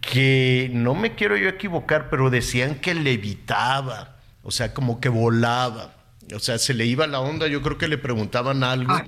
que, 0.00 0.70
no 0.72 0.94
me 0.94 1.14
quiero 1.14 1.36
yo 1.36 1.50
equivocar, 1.50 2.08
pero 2.08 2.30
decían 2.30 2.76
que 2.76 2.94
levitaba, 2.94 4.16
o 4.42 4.50
sea, 4.50 4.72
como 4.72 5.00
que 5.00 5.10
volaba, 5.10 5.97
o 6.34 6.38
sea, 6.38 6.58
se 6.58 6.74
le 6.74 6.86
iba 6.86 7.06
la 7.06 7.20
onda, 7.20 7.46
yo 7.46 7.62
creo 7.62 7.78
que 7.78 7.88
le 7.88 7.98
preguntaban 7.98 8.64
algo, 8.64 8.92
ah. 8.92 9.06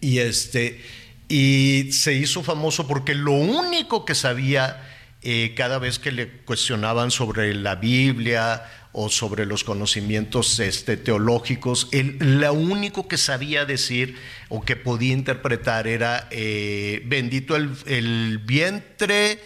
y 0.00 0.18
este, 0.18 0.80
y 1.28 1.90
se 1.92 2.14
hizo 2.14 2.42
famoso 2.42 2.86
porque 2.86 3.14
lo 3.14 3.32
único 3.32 4.04
que 4.04 4.14
sabía 4.14 4.82
eh, 5.22 5.54
cada 5.56 5.78
vez 5.78 5.98
que 5.98 6.12
le 6.12 6.28
cuestionaban 6.44 7.10
sobre 7.10 7.54
la 7.54 7.74
Biblia 7.74 8.64
o 8.92 9.08
sobre 9.08 9.46
los 9.46 9.64
conocimientos 9.64 10.58
este, 10.58 10.96
teológicos. 10.96 11.88
Él, 11.92 12.16
lo 12.18 12.52
único 12.52 13.06
que 13.06 13.16
sabía 13.16 13.64
decir 13.64 14.16
o 14.48 14.62
que 14.62 14.76
podía 14.76 15.12
interpretar 15.12 15.86
era 15.86 16.26
eh, 16.30 17.02
bendito 17.06 17.54
el, 17.56 18.38
vientre, 18.38 19.38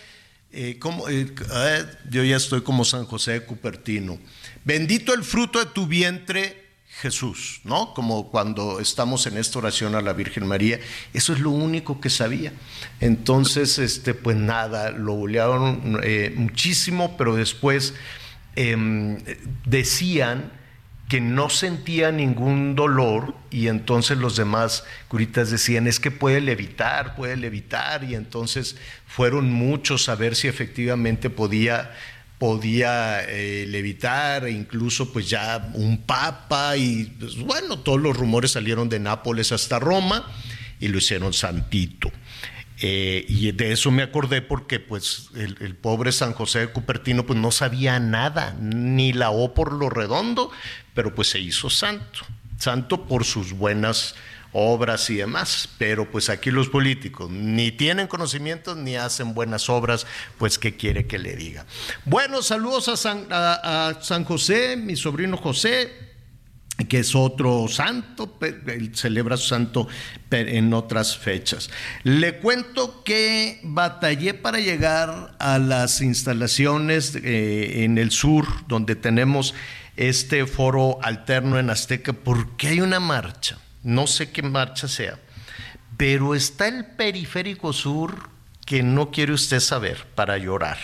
eh, 0.52 0.78
como, 0.78 1.08
eh, 1.08 1.26
yo 2.08 2.24
ya 2.24 2.36
estoy 2.36 2.62
como 2.62 2.84
San 2.84 3.04
José 3.04 3.32
de 3.32 3.40
Cupertino, 3.42 4.18
bendito 4.64 5.14
el 5.14 5.24
fruto 5.24 5.58
de 5.58 5.66
tu 5.66 5.86
vientre. 5.86 6.60
Jesús, 7.00 7.62
¿no? 7.64 7.94
Como 7.94 8.30
cuando 8.30 8.78
estamos 8.78 9.26
en 9.26 9.38
esta 9.38 9.58
oración 9.58 9.94
a 9.94 10.02
la 10.02 10.12
Virgen 10.12 10.46
María, 10.46 10.78
eso 11.14 11.32
es 11.32 11.40
lo 11.40 11.50
único 11.50 12.00
que 12.00 12.10
sabía. 12.10 12.52
Entonces, 13.00 13.78
este, 13.78 14.14
pues 14.14 14.36
nada, 14.36 14.90
lo 14.90 15.14
bolearon 15.14 16.00
muchísimo, 16.36 17.16
pero 17.16 17.34
después 17.34 17.94
Em, 18.54 19.18
decían 19.64 20.52
que 21.08 21.22
no 21.22 21.48
sentía 21.48 22.12
ningún 22.12 22.74
dolor 22.74 23.34
y 23.50 23.68
entonces 23.68 24.18
los 24.18 24.36
demás 24.36 24.84
curitas 25.08 25.50
decían 25.50 25.86
es 25.86 25.98
que 26.00 26.10
puede 26.10 26.42
levitar, 26.42 27.16
puede 27.16 27.36
levitar 27.36 28.04
y 28.04 28.14
entonces 28.14 28.76
fueron 29.06 29.50
muchos 29.50 30.10
a 30.10 30.16
ver 30.16 30.36
si 30.36 30.48
efectivamente 30.48 31.30
podía 31.30 31.94
podía 32.42 33.22
eh, 33.28 33.66
levitar, 33.68 34.46
e 34.46 34.50
incluso 34.50 35.12
pues 35.12 35.30
ya 35.30 35.70
un 35.74 35.98
papa 35.98 36.76
y 36.76 37.04
pues, 37.04 37.36
bueno, 37.38 37.78
todos 37.78 38.00
los 38.00 38.16
rumores 38.16 38.50
salieron 38.50 38.88
de 38.88 38.98
Nápoles 38.98 39.52
hasta 39.52 39.78
Roma 39.78 40.28
y 40.80 40.88
lo 40.88 40.98
hicieron 40.98 41.32
santito. 41.32 42.10
Eh, 42.80 43.24
y 43.28 43.52
de 43.52 43.70
eso 43.70 43.92
me 43.92 44.02
acordé 44.02 44.42
porque 44.42 44.80
pues 44.80 45.28
el, 45.36 45.76
pobre 45.76 46.10
San 46.10 46.32
José 46.32 46.58
de 46.58 46.66
Cupertino 46.72 47.24
pues 47.24 47.38
no 47.38 47.52
sabía 47.52 48.00
nada, 48.00 48.56
ni 48.60 49.12
la 49.12 49.30
O 49.30 49.54
por 49.54 49.72
lo 49.72 49.88
redondo, 49.88 50.50
pero 50.94 51.14
pues 51.14 51.28
se 51.28 51.38
hizo 51.38 51.70
santo, 51.70 52.26
santo 52.58 53.06
por 53.06 53.24
sus 53.24 53.52
buenas 53.52 54.16
obras 54.52 55.08
y 55.10 55.16
demás, 55.16 55.68
pero 55.78 56.10
pues 56.10 56.28
aquí 56.28 56.50
los 56.50 56.68
políticos 56.68 57.30
ni 57.30 57.72
tienen 57.72 58.06
conocimientos 58.06 58.76
ni 58.76 58.96
hacen 58.96 59.34
buenas 59.34 59.68
obras, 59.68 60.06
pues 60.38 60.58
qué 60.58 60.76
quiere 60.76 61.06
que 61.06 61.18
le 61.18 61.36
diga. 61.36 61.66
Bueno, 62.04 62.42
saludos 62.42 62.88
a 62.88 62.96
San, 64.00 64.24
José, 64.24 64.76
mi 64.76 64.96
sobrino 64.96 65.36
José, 65.36 66.12
que 66.88 66.98
es 66.98 67.14
otro 67.14 67.66
santo, 67.68 68.38
él 68.40 68.92
celebra 68.94 69.36
su 69.36 69.48
santo 69.48 69.88
en 70.30 70.74
otras 70.74 71.16
fechas. 71.16 71.70
Le 72.02 72.38
cuento 72.38 73.04
que 73.04 73.60
batallé 73.62 74.34
para 74.34 74.58
llegar 74.58 75.34
a 75.38 75.58
las 75.58 76.00
instalaciones 76.00 77.14
eh, 77.14 77.84
en 77.84 77.98
el 77.98 78.10
sur, 78.10 78.46
donde 78.68 78.96
tenemos 78.96 79.54
este 79.96 80.46
foro 80.46 80.98
alterno 81.02 81.58
en 81.58 81.70
Azteca, 81.70 82.12
porque 82.12 82.68
hay 82.68 82.80
una 82.80 83.00
marcha, 83.00 83.58
no 83.82 84.06
sé 84.06 84.30
qué 84.30 84.42
marcha 84.42 84.88
sea, 84.88 85.18
pero 85.96 86.34
está 86.34 86.68
el 86.68 86.86
periférico 86.86 87.72
sur 87.72 88.30
que 88.64 88.82
no 88.82 89.10
quiere 89.10 89.32
usted 89.32 89.60
saber 89.60 90.06
para 90.14 90.38
llorar. 90.38 90.78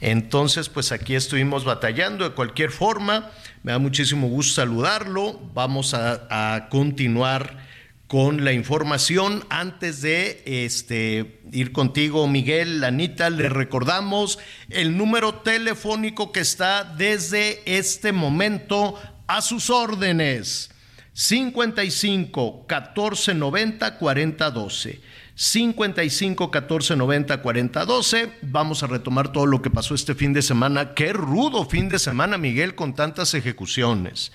Entonces, 0.00 0.68
pues 0.68 0.92
aquí 0.92 1.14
estuvimos 1.14 1.64
batallando 1.64 2.28
de 2.28 2.34
cualquier 2.34 2.70
forma. 2.70 3.30
Me 3.62 3.72
da 3.72 3.78
muchísimo 3.78 4.28
gusto 4.28 4.56
saludarlo. 4.56 5.40
Vamos 5.54 5.94
a, 5.94 6.68
continuar 6.70 7.64
con 8.06 8.44
la 8.44 8.52
información. 8.52 9.44
Antes 9.48 10.02
de 10.02 10.42
este, 10.44 11.40
ir 11.52 11.72
contigo, 11.72 12.26
Miguel, 12.26 12.84
Anita, 12.84 13.30
le 13.30 13.48
recordamos 13.48 14.38
el 14.68 14.98
número 14.98 15.36
telefónico 15.36 16.32
que 16.32 16.40
está 16.40 16.84
desde 16.84 17.62
este 17.64 18.12
momento 18.12 19.00
a 19.26 19.40
sus 19.40 19.70
órdenes. 19.70 20.73
55 21.14 22.66
14 22.66 23.34
90 23.34 23.98
40 23.98 24.50
12. 24.50 25.00
55 25.36 26.50
14 26.50 26.96
90 26.96 27.40
40 27.40 27.84
12. 27.84 28.32
Vamos 28.42 28.82
a 28.82 28.88
retomar 28.88 29.32
todo 29.32 29.46
lo 29.46 29.62
que 29.62 29.70
pasó 29.70 29.94
este 29.94 30.14
fin 30.14 30.32
de 30.32 30.42
semana. 30.42 30.94
Qué 30.94 31.12
rudo 31.12 31.64
fin 31.64 31.88
de 31.88 31.98
semana, 31.98 32.36
Miguel, 32.36 32.74
con 32.74 32.94
tantas 32.94 33.34
ejecuciones. 33.34 34.32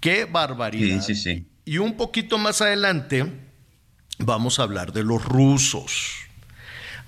Qué 0.00 0.24
barbaridad. 0.24 1.02
Sí, 1.02 1.14
sí, 1.14 1.22
sí. 1.22 1.46
Y 1.64 1.78
un 1.78 1.96
poquito 1.96 2.38
más 2.38 2.60
adelante 2.62 3.26
vamos 4.18 4.58
a 4.58 4.62
hablar 4.62 4.92
de 4.92 5.04
los 5.04 5.24
rusos. 5.24 6.14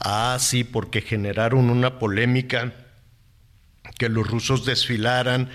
Ah, 0.00 0.36
sí, 0.38 0.64
porque 0.64 1.00
generaron 1.00 1.70
una 1.70 1.98
polémica 1.98 2.74
que 3.98 4.08
los 4.08 4.26
rusos 4.26 4.66
desfilaran 4.66 5.50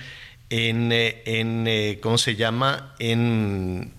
en, 0.49 0.91
eh, 0.91 1.21
en 1.25 1.67
eh, 1.67 1.99
¿cómo 2.01 2.17
se 2.17 2.35
llama? 2.35 2.95
En, 2.99 3.93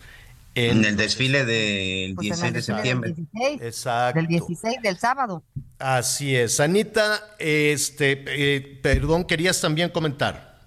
en, 0.55 0.85
el 0.85 0.97
desfile 0.97 1.45
del 1.45 2.17
16 2.17 2.41
pues 2.41 2.53
de 2.53 2.63
septiembre. 2.63 3.11
Del 3.11 3.27
16, 3.33 3.63
Exacto. 3.63 4.19
Del 4.19 4.27
16, 4.27 4.83
del 4.83 4.99
sábado. 4.99 5.43
Así 5.79 6.35
es. 6.35 6.61
Anita, 6.61 7.21
este, 7.39 8.25
eh, 8.27 8.79
perdón, 8.83 9.25
querías 9.25 9.61
también 9.61 9.91
comentar. 9.91 10.59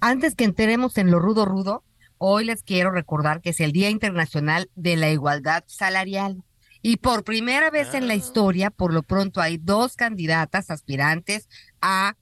Antes 0.00 0.36
que 0.36 0.44
enteremos 0.44 0.96
en 0.96 1.10
lo 1.10 1.18
rudo 1.18 1.44
rudo, 1.44 1.82
hoy 2.18 2.44
les 2.44 2.62
quiero 2.62 2.90
recordar 2.92 3.40
que 3.40 3.50
es 3.50 3.60
el 3.60 3.72
Día 3.72 3.90
Internacional 3.90 4.70
de 4.76 4.96
la 4.96 5.10
Igualdad 5.10 5.64
Salarial. 5.66 6.44
Y 6.80 6.98
por 6.98 7.24
primera 7.24 7.70
vez 7.70 7.94
en 7.94 8.06
la 8.06 8.12
ah. 8.12 8.16
historia, 8.16 8.70
por 8.70 8.94
lo 8.94 9.02
pronto 9.02 9.40
hay 9.40 9.58
dos 9.58 9.96
candidatas 9.96 10.70
aspirantes 10.70 11.48
a, 11.82 12.14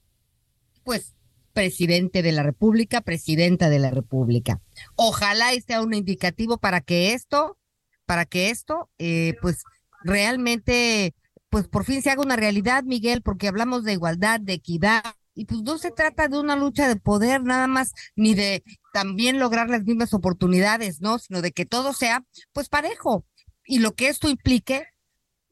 pues, 0.87 1.15
presidente 1.51 2.21
de 2.21 2.31
la 2.31 2.43
República, 2.43 3.01
presidenta 3.01 3.69
de 3.69 3.77
la 3.77 3.91
República. 3.91 4.61
Ojalá 4.95 5.53
y 5.53 5.59
sea 5.59 5.81
un 5.81 5.93
indicativo 5.93 6.59
para 6.59 6.79
que 6.79 7.11
esto, 7.11 7.57
para 8.05 8.23
que 8.23 8.51
esto, 8.51 8.89
eh, 8.97 9.33
pues, 9.41 9.63
realmente, 10.05 11.13
pues, 11.49 11.67
por 11.67 11.83
fin 11.83 12.01
se 12.01 12.09
haga 12.09 12.21
una 12.21 12.37
realidad, 12.37 12.85
Miguel, 12.85 13.21
porque 13.21 13.49
hablamos 13.49 13.83
de 13.83 13.91
igualdad, 13.91 14.39
de 14.39 14.53
equidad, 14.53 15.03
y 15.33 15.43
pues 15.43 15.61
no 15.61 15.77
se 15.77 15.91
trata 15.91 16.29
de 16.29 16.39
una 16.39 16.55
lucha 16.55 16.87
de 16.87 16.95
poder 16.95 17.43
nada 17.43 17.67
más, 17.67 17.91
ni 18.15 18.33
de 18.33 18.63
también 18.93 19.39
lograr 19.39 19.69
las 19.69 19.83
mismas 19.83 20.13
oportunidades, 20.13 21.01
¿no? 21.01 21.19
Sino 21.19 21.41
de 21.41 21.51
que 21.51 21.65
todo 21.65 21.91
sea, 21.91 22.23
pues, 22.53 22.69
parejo 22.69 23.25
y 23.65 23.79
lo 23.79 23.93
que 23.93 24.07
esto 24.07 24.29
implique, 24.29 24.85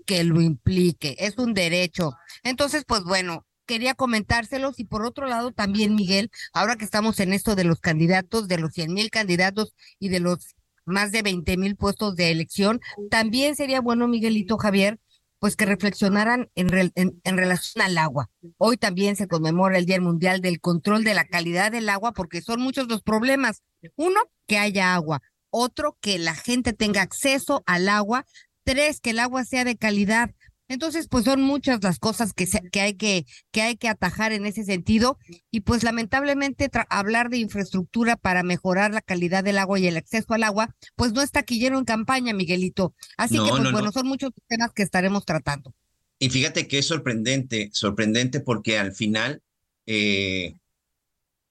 que 0.05 0.23
lo 0.23 0.39
implique, 0.39 1.17
es 1.19 1.37
un 1.37 1.53
derecho. 1.53 2.13
Entonces, 2.41 2.85
pues 2.87 3.03
bueno, 3.03 3.44
quería 3.65 3.93
comentárselos 3.93 4.79
y 4.79 4.85
por 4.85 5.05
otro 5.05 5.27
lado 5.27 5.51
también, 5.51 5.95
Miguel, 5.95 6.31
ahora 6.53 6.75
que 6.75 6.85
estamos 6.85 7.19
en 7.19 7.33
esto 7.33 7.55
de 7.55 7.63
los 7.63 7.79
candidatos, 7.79 8.47
de 8.47 8.57
los 8.57 8.71
100 8.73 8.93
mil 8.93 9.09
candidatos 9.09 9.73
y 9.99 10.09
de 10.09 10.19
los 10.19 10.55
más 10.85 11.11
de 11.11 11.21
20 11.23 11.57
mil 11.57 11.75
puestos 11.75 12.15
de 12.15 12.31
elección, 12.31 12.79
también 13.09 13.55
sería 13.55 13.81
bueno, 13.81 14.07
Miguelito 14.07 14.57
Javier, 14.57 14.99
pues 15.39 15.55
que 15.55 15.65
reflexionaran 15.65 16.49
en, 16.55 16.91
en, 16.95 17.21
en, 17.23 17.37
relación 17.37 17.83
al 17.83 17.97
agua. 17.97 18.29
Hoy 18.57 18.77
también 18.77 19.15
se 19.15 19.27
conmemora 19.27 19.77
el 19.77 19.85
Día 19.85 19.99
Mundial 19.99 20.41
del 20.41 20.61
Control 20.61 21.03
de 21.03 21.13
la 21.13 21.25
Calidad 21.25 21.71
del 21.71 21.89
Agua 21.89 22.13
porque 22.13 22.41
son 22.41 22.61
muchos 22.61 22.87
los 22.87 23.03
problemas. 23.03 23.61
Uno, 23.95 24.19
que 24.47 24.57
haya 24.57 24.93
agua 24.93 25.21
otro 25.55 25.97
que 26.01 26.19
la 26.19 26.35
gente 26.35 26.73
tenga 26.73 27.01
acceso 27.01 27.63
al 27.65 27.87
agua, 27.87 28.25
tres 28.65 28.99
que 28.99 29.11
el 29.11 29.19
agua 29.19 29.45
sea 29.45 29.63
de 29.63 29.77
calidad. 29.77 30.31
Entonces, 30.67 31.07
pues 31.07 31.25
son 31.25 31.41
muchas 31.41 31.83
las 31.83 31.99
cosas 31.99 32.33
que, 32.33 32.47
que, 32.71 32.81
hay 32.81 32.95
que, 32.95 33.25
que 33.51 33.61
hay 33.61 33.77
que 33.77 33.87
atajar 33.87 34.31
en 34.31 34.45
ese 34.45 34.63
sentido 34.63 35.19
y 35.51 35.61
pues 35.61 35.83
lamentablemente 35.83 36.69
hablar 36.89 37.29
de 37.29 37.37
infraestructura 37.37 38.15
para 38.15 38.43
mejorar 38.43 38.93
la 38.93 39.01
calidad 39.01 39.43
del 39.43 39.59
agua 39.59 39.79
y 39.79 39.87
el 39.87 39.97
acceso 39.97 40.33
al 40.33 40.43
agua, 40.43 40.75
pues 40.95 41.13
no 41.13 41.21
está 41.21 41.41
taquillero 41.41 41.77
en 41.77 41.85
campaña, 41.85 42.33
Miguelito. 42.33 42.95
Así 43.17 43.35
que 43.35 43.49
pues 43.49 43.71
bueno, 43.71 43.91
son 43.91 44.07
muchos 44.07 44.31
temas 44.47 44.71
que 44.73 44.83
estaremos 44.83 45.25
tratando. 45.25 45.73
Y 46.17 46.29
fíjate 46.29 46.67
que 46.67 46.79
es 46.79 46.87
sorprendente, 46.87 47.69
sorprendente 47.73 48.39
porque 48.39 48.79
al 48.79 48.93
final 48.93 49.41
eh, 49.85 50.55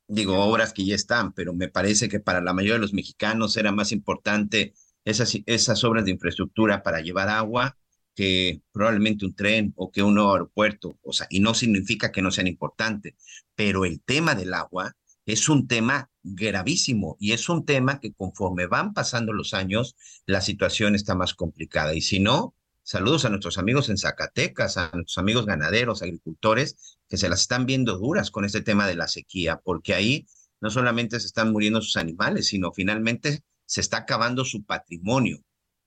digo, 0.09 0.39
obras 0.39 0.73
que 0.73 0.85
ya 0.85 0.95
están, 0.95 1.33
pero 1.33 1.55
me 1.55 1.69
parece 1.69 2.09
que 2.09 2.21
para 2.21 2.41
la 2.41 2.53
mayoría 2.53 2.75
de 2.75 2.81
los 2.81 2.93
mexicanos 2.93 3.57
era 3.57 3.73
más 3.73 3.93
importante 3.93 4.75
esas, 5.05 5.37
esas 5.47 5.85
obras 5.85 6.05
de 6.05 6.13
infraestructura 6.13 6.83
para 6.83 7.01
llevar 7.01 7.29
agua 7.29 7.77
que 8.15 8.63
probablemente 8.73 9.25
un 9.27 9.35
tren 9.35 9.73
o 9.77 9.91
que 9.91 10.03
un 10.03 10.15
nuevo 10.15 10.33
aeropuerto, 10.33 10.99
o 11.03 11.13
sea, 11.13 11.27
y 11.31 11.41
no 11.41 11.55
significa 11.55 12.13
que 12.13 12.23
no 12.23 12.31
sean 12.31 12.47
importantes, 12.47 13.15
pero 13.55 13.85
el 13.85 14.01
tema 14.01 14.35
del 14.35 14.55
agua 14.55 14.97
es 15.27 15.49
un 15.49 15.67
tema 15.67 16.11
gravísimo 16.23 17.17
y 17.19 17.33
es 17.33 17.49
un 17.49 17.65
tema 17.65 17.99
que 18.01 18.13
conforme 18.13 18.67
van 18.67 18.93
pasando 18.93 19.33
los 19.33 19.55
años, 19.55 19.97
la 20.27 20.41
situación 20.41 20.95
está 20.95 21.15
más 21.15 21.35
complicada. 21.35 21.95
Y 21.95 22.01
si 22.03 22.21
no, 22.21 22.55
Saludos 22.87 23.25
a 23.25 23.31
nuestros 23.31 23.57
amigos 23.57 23.89
en 23.89 23.97
Zacatecas, 23.97 24.77
a 24.77 24.91
nuestros 24.93 25.17
amigos 25.17 25.47
ganaderos, 25.47 26.03
agricultores, 26.03 26.99
que 27.09 27.17
se 27.17 27.31
las 27.31 27.41
están 27.41 27.65
viendo 27.65 27.97
duras 27.97 28.31
con 28.31 28.45
este 28.45 28.61
tema 28.61 28.87
de 28.87 28.95
la 28.95 29.09
sequía, 29.09 29.59
porque 29.65 29.95
ahí 29.95 30.27
no 30.61 30.69
solamente 30.69 31.19
se 31.19 31.27
están 31.27 31.51
muriendo 31.51 31.81
sus 31.81 31.97
animales, 31.97 32.49
sino 32.49 32.73
finalmente 32.73 33.43
se 33.65 33.81
está 33.81 33.99
acabando 33.99 34.45
su 34.45 34.65
patrimonio. 34.65 35.41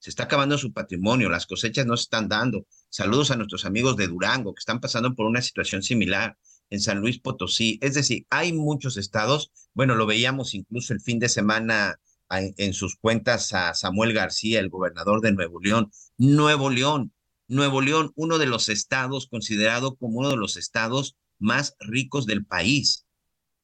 Se 0.08 0.12
está 0.12 0.24
acabando 0.24 0.58
su 0.58 0.72
patrimonio, 0.72 1.28
las 1.28 1.46
cosechas 1.46 1.86
no 1.86 1.98
se 1.98 2.04
están 2.04 2.30
dando. 2.30 2.66
Saludos 2.88 3.30
a 3.30 3.36
nuestros 3.36 3.66
amigos 3.66 3.98
de 3.98 4.08
Durango, 4.08 4.54
que 4.54 4.60
están 4.60 4.80
pasando 4.80 5.14
por 5.14 5.26
una 5.26 5.42
situación 5.42 5.84
similar 5.84 6.38
en 6.70 6.80
San 6.80 7.00
Luis 7.00 7.20
Potosí. 7.20 7.78
Es 7.82 7.96
decir, 7.96 8.26
hay 8.30 8.54
muchos 8.54 8.96
estados, 8.96 9.52
bueno, 9.74 9.96
lo 9.96 10.06
veíamos 10.06 10.54
incluso 10.54 10.94
el 10.94 11.02
fin 11.02 11.20
de 11.20 11.28
semana 11.28 12.00
en 12.30 12.74
sus 12.74 12.96
cuentas 12.96 13.52
a 13.52 13.74
Samuel 13.74 14.14
García, 14.14 14.62
el 14.62 14.70
gobernador 14.70 15.20
de 15.20 15.34
Nuevo 15.34 15.60
León. 15.60 15.92
Nuevo 16.18 16.70
León, 16.70 17.12
Nuevo 17.50 17.82
León, 17.82 18.14
uno 18.16 18.38
de 18.38 18.46
los 18.46 18.70
estados 18.70 19.28
considerado 19.28 19.98
como 19.98 20.20
uno 20.20 20.30
de 20.30 20.38
los 20.38 20.56
estados 20.56 21.18
más 21.38 21.76
ricos 21.82 22.26
del 22.26 22.46
país. 22.46 23.06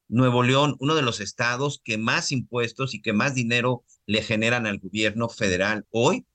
Nuevo 0.10 0.44
León, 0.44 0.76
uno 0.80 0.96
de 0.96 1.04
los 1.04 1.22
estados 1.22 1.80
que 1.86 1.98
más 1.98 2.34
impuestos 2.34 2.94
y 2.94 3.02
que 3.02 3.14
más 3.14 3.34
dinero 3.34 3.86
le 4.06 4.22
generan 4.22 4.68
al 4.68 4.80
gobierno 4.80 5.30
federal. 5.30 5.86
Hoy 5.90 6.26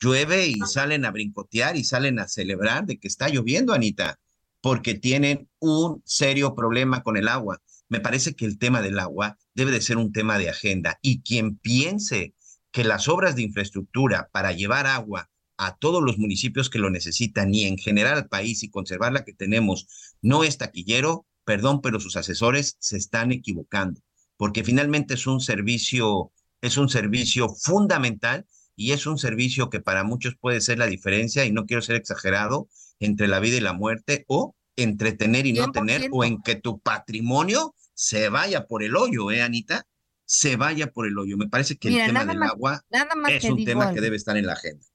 llueve 0.00 0.48
y 0.48 0.54
salen 0.66 1.04
a 1.04 1.10
brincotear 1.10 1.76
y 1.76 1.84
salen 1.84 2.18
a 2.18 2.28
celebrar 2.28 2.86
de 2.86 2.98
que 2.98 3.08
está 3.08 3.28
lloviendo, 3.28 3.72
Anita, 3.72 4.18
porque 4.60 4.94
tienen 4.94 5.48
un 5.58 6.02
serio 6.04 6.54
problema 6.54 7.02
con 7.02 7.16
el 7.16 7.28
agua. 7.28 7.60
Me 7.88 8.00
parece 8.00 8.34
que 8.34 8.46
el 8.46 8.58
tema 8.58 8.82
del 8.82 8.98
agua 8.98 9.38
debe 9.54 9.70
de 9.70 9.80
ser 9.80 9.96
un 9.96 10.12
tema 10.12 10.38
de 10.38 10.48
agenda 10.48 10.98
y 11.02 11.22
quien 11.22 11.56
piense 11.56 12.34
que 12.72 12.84
las 12.84 13.08
obras 13.08 13.36
de 13.36 13.42
infraestructura 13.42 14.28
para 14.32 14.52
llevar 14.52 14.86
agua 14.86 15.28
a 15.56 15.76
todos 15.76 16.02
los 16.02 16.16
municipios 16.16 16.70
que 16.70 16.78
lo 16.78 16.88
necesitan 16.88 17.54
y 17.54 17.64
en 17.64 17.76
general 17.76 18.14
al 18.16 18.28
país 18.28 18.62
y 18.62 18.70
conservar 18.70 19.12
la 19.12 19.24
que 19.24 19.34
tenemos 19.34 19.86
no 20.22 20.44
es 20.44 20.56
taquillero, 20.56 21.26
perdón, 21.44 21.82
pero 21.82 22.00
sus 22.00 22.16
asesores 22.16 22.76
se 22.78 22.96
están 22.96 23.32
equivocando, 23.32 24.00
porque 24.36 24.64
finalmente 24.64 25.14
es 25.14 25.26
un 25.26 25.40
servicio, 25.40 26.32
es 26.62 26.78
un 26.78 26.88
servicio 26.88 27.48
fundamental 27.50 28.46
y 28.80 28.92
es 28.92 29.06
un 29.06 29.18
servicio 29.18 29.68
que 29.68 29.80
para 29.80 30.04
muchos 30.04 30.36
puede 30.40 30.62
ser 30.62 30.78
la 30.78 30.86
diferencia, 30.86 31.44
y 31.44 31.52
no 31.52 31.66
quiero 31.66 31.82
ser 31.82 31.96
exagerado, 31.96 32.66
entre 32.98 33.28
la 33.28 33.38
vida 33.38 33.58
y 33.58 33.60
la 33.60 33.74
muerte 33.74 34.24
o 34.26 34.56
entre 34.74 35.12
tener 35.12 35.46
y 35.46 35.52
no 35.52 35.70
tener, 35.70 36.08
o 36.10 36.24
en 36.24 36.40
que 36.40 36.54
tu 36.54 36.80
patrimonio 36.80 37.74
se 37.92 38.30
vaya 38.30 38.66
por 38.66 38.82
el 38.82 38.96
hoyo, 38.96 39.30
¿eh, 39.30 39.42
Anita? 39.42 39.86
Se 40.24 40.56
vaya 40.56 40.90
por 40.92 41.06
el 41.06 41.18
hoyo. 41.18 41.36
Me 41.36 41.46
parece 41.46 41.76
que 41.76 41.88
el 41.88 42.06
tema 42.06 42.24
del 42.24 42.42
agua 42.42 42.82
es 43.28 43.44
un 43.44 43.62
tema 43.66 43.92
que 43.92 44.00
debe 44.00 44.16
estar 44.16 44.38
en 44.38 44.46
la 44.46 44.54
agenda. 44.54 44.86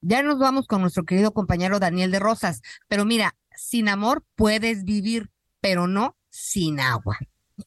Ya 0.00 0.24
nos 0.24 0.40
vamos 0.40 0.66
con 0.66 0.80
nuestro 0.80 1.04
querido 1.04 1.32
compañero 1.32 1.78
Daniel 1.78 2.10
de 2.10 2.18
Rosas, 2.18 2.62
pero 2.88 3.04
mira, 3.04 3.36
sin 3.54 3.88
amor 3.88 4.24
puedes 4.34 4.82
vivir, 4.82 5.30
pero 5.60 5.86
no 5.86 6.16
sin 6.30 6.80
agua. 6.80 7.16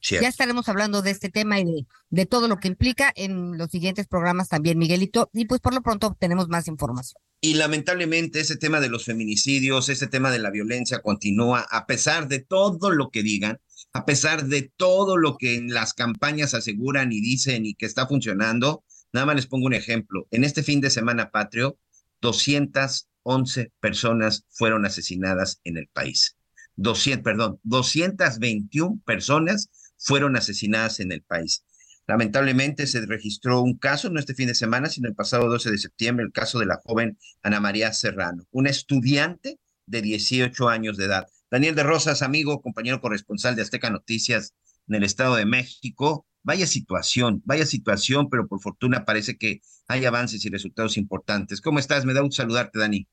Ya 0.02 0.28
estaremos 0.28 0.68
hablando 0.68 1.02
de 1.02 1.10
este 1.10 1.28
tema 1.28 1.60
y 1.60 1.64
de, 1.64 1.86
de, 2.10 2.26
todo 2.26 2.48
lo 2.48 2.58
que 2.58 2.68
implica 2.68 3.12
en 3.14 3.56
los 3.58 3.70
siguientes 3.70 4.06
programas 4.06 4.48
también, 4.48 4.78
Miguelito, 4.78 5.30
y 5.32 5.46
pues 5.46 5.60
por 5.60 5.74
lo 5.74 5.82
pronto 5.82 6.06
obtenemos 6.06 6.48
más 6.48 6.68
información. 6.68 7.20
Y 7.40 7.54
lamentablemente 7.54 8.40
ese 8.40 8.56
tema 8.56 8.80
de 8.80 8.88
los 8.88 9.04
feminicidios, 9.04 9.88
ese 9.88 10.06
tema 10.06 10.30
de 10.30 10.38
la 10.38 10.50
violencia 10.50 11.00
continúa 11.00 11.66
a 11.70 11.86
pesar 11.86 12.28
de 12.28 12.40
todo 12.40 12.90
lo 12.90 13.10
que 13.10 13.22
digan, 13.22 13.60
a 13.92 14.04
pesar 14.04 14.46
de 14.46 14.70
todo 14.76 15.16
lo 15.16 15.36
que 15.36 15.56
en 15.56 15.72
las 15.72 15.94
campañas 15.94 16.54
aseguran 16.54 17.12
y 17.12 17.20
dicen 17.20 17.66
y 17.66 17.74
que 17.74 17.86
está 17.86 18.06
funcionando. 18.06 18.84
Nada 19.12 19.26
más 19.26 19.36
les 19.36 19.46
pongo 19.46 19.66
un 19.66 19.74
ejemplo. 19.74 20.26
En 20.30 20.44
este 20.44 20.62
fin 20.62 20.80
de 20.80 20.90
semana 20.90 21.30
patrio, 21.30 21.78
211 22.20 23.72
personas 23.80 24.44
fueron 24.50 24.84
asesinadas 24.84 25.60
en 25.64 25.76
el 25.76 25.88
país. 25.88 26.36
200, 26.76 27.22
perdón, 27.22 27.60
221 27.62 29.00
personas 29.04 29.70
fueron 29.98 30.36
asesinadas 30.36 31.00
en 31.00 31.12
el 31.12 31.22
país. 31.22 31.64
Lamentablemente 32.06 32.86
se 32.86 33.04
registró 33.04 33.62
un 33.62 33.76
caso, 33.76 34.10
no 34.10 34.20
este 34.20 34.34
fin 34.34 34.46
de 34.46 34.54
semana, 34.54 34.88
sino 34.88 35.08
el 35.08 35.14
pasado 35.14 35.48
12 35.48 35.70
de 35.72 35.78
septiembre, 35.78 36.24
el 36.24 36.32
caso 36.32 36.58
de 36.58 36.66
la 36.66 36.80
joven 36.84 37.18
Ana 37.42 37.58
María 37.58 37.92
Serrano, 37.92 38.46
una 38.52 38.70
estudiante 38.70 39.58
de 39.86 40.02
18 40.02 40.68
años 40.68 40.96
de 40.96 41.06
edad. 41.06 41.26
Daniel 41.50 41.74
de 41.74 41.82
Rosas, 41.82 42.22
amigo, 42.22 42.60
compañero 42.60 43.00
corresponsal 43.00 43.56
de 43.56 43.62
Azteca 43.62 43.90
Noticias, 43.90 44.54
en 44.88 44.94
el 44.96 45.04
Estado 45.04 45.36
de 45.36 45.46
México. 45.46 46.26
Vaya 46.42 46.66
situación, 46.66 47.42
vaya 47.44 47.66
situación, 47.66 48.30
pero 48.30 48.46
por 48.46 48.60
fortuna 48.60 49.04
parece 49.04 49.36
que 49.36 49.60
hay 49.88 50.04
avances 50.04 50.44
y 50.44 50.48
resultados 50.48 50.96
importantes. 50.96 51.60
¿Cómo 51.60 51.80
estás? 51.80 52.04
Me 52.04 52.14
da 52.14 52.22
un 52.22 52.30
saludarte, 52.30 52.78
Dani. 52.78 53.08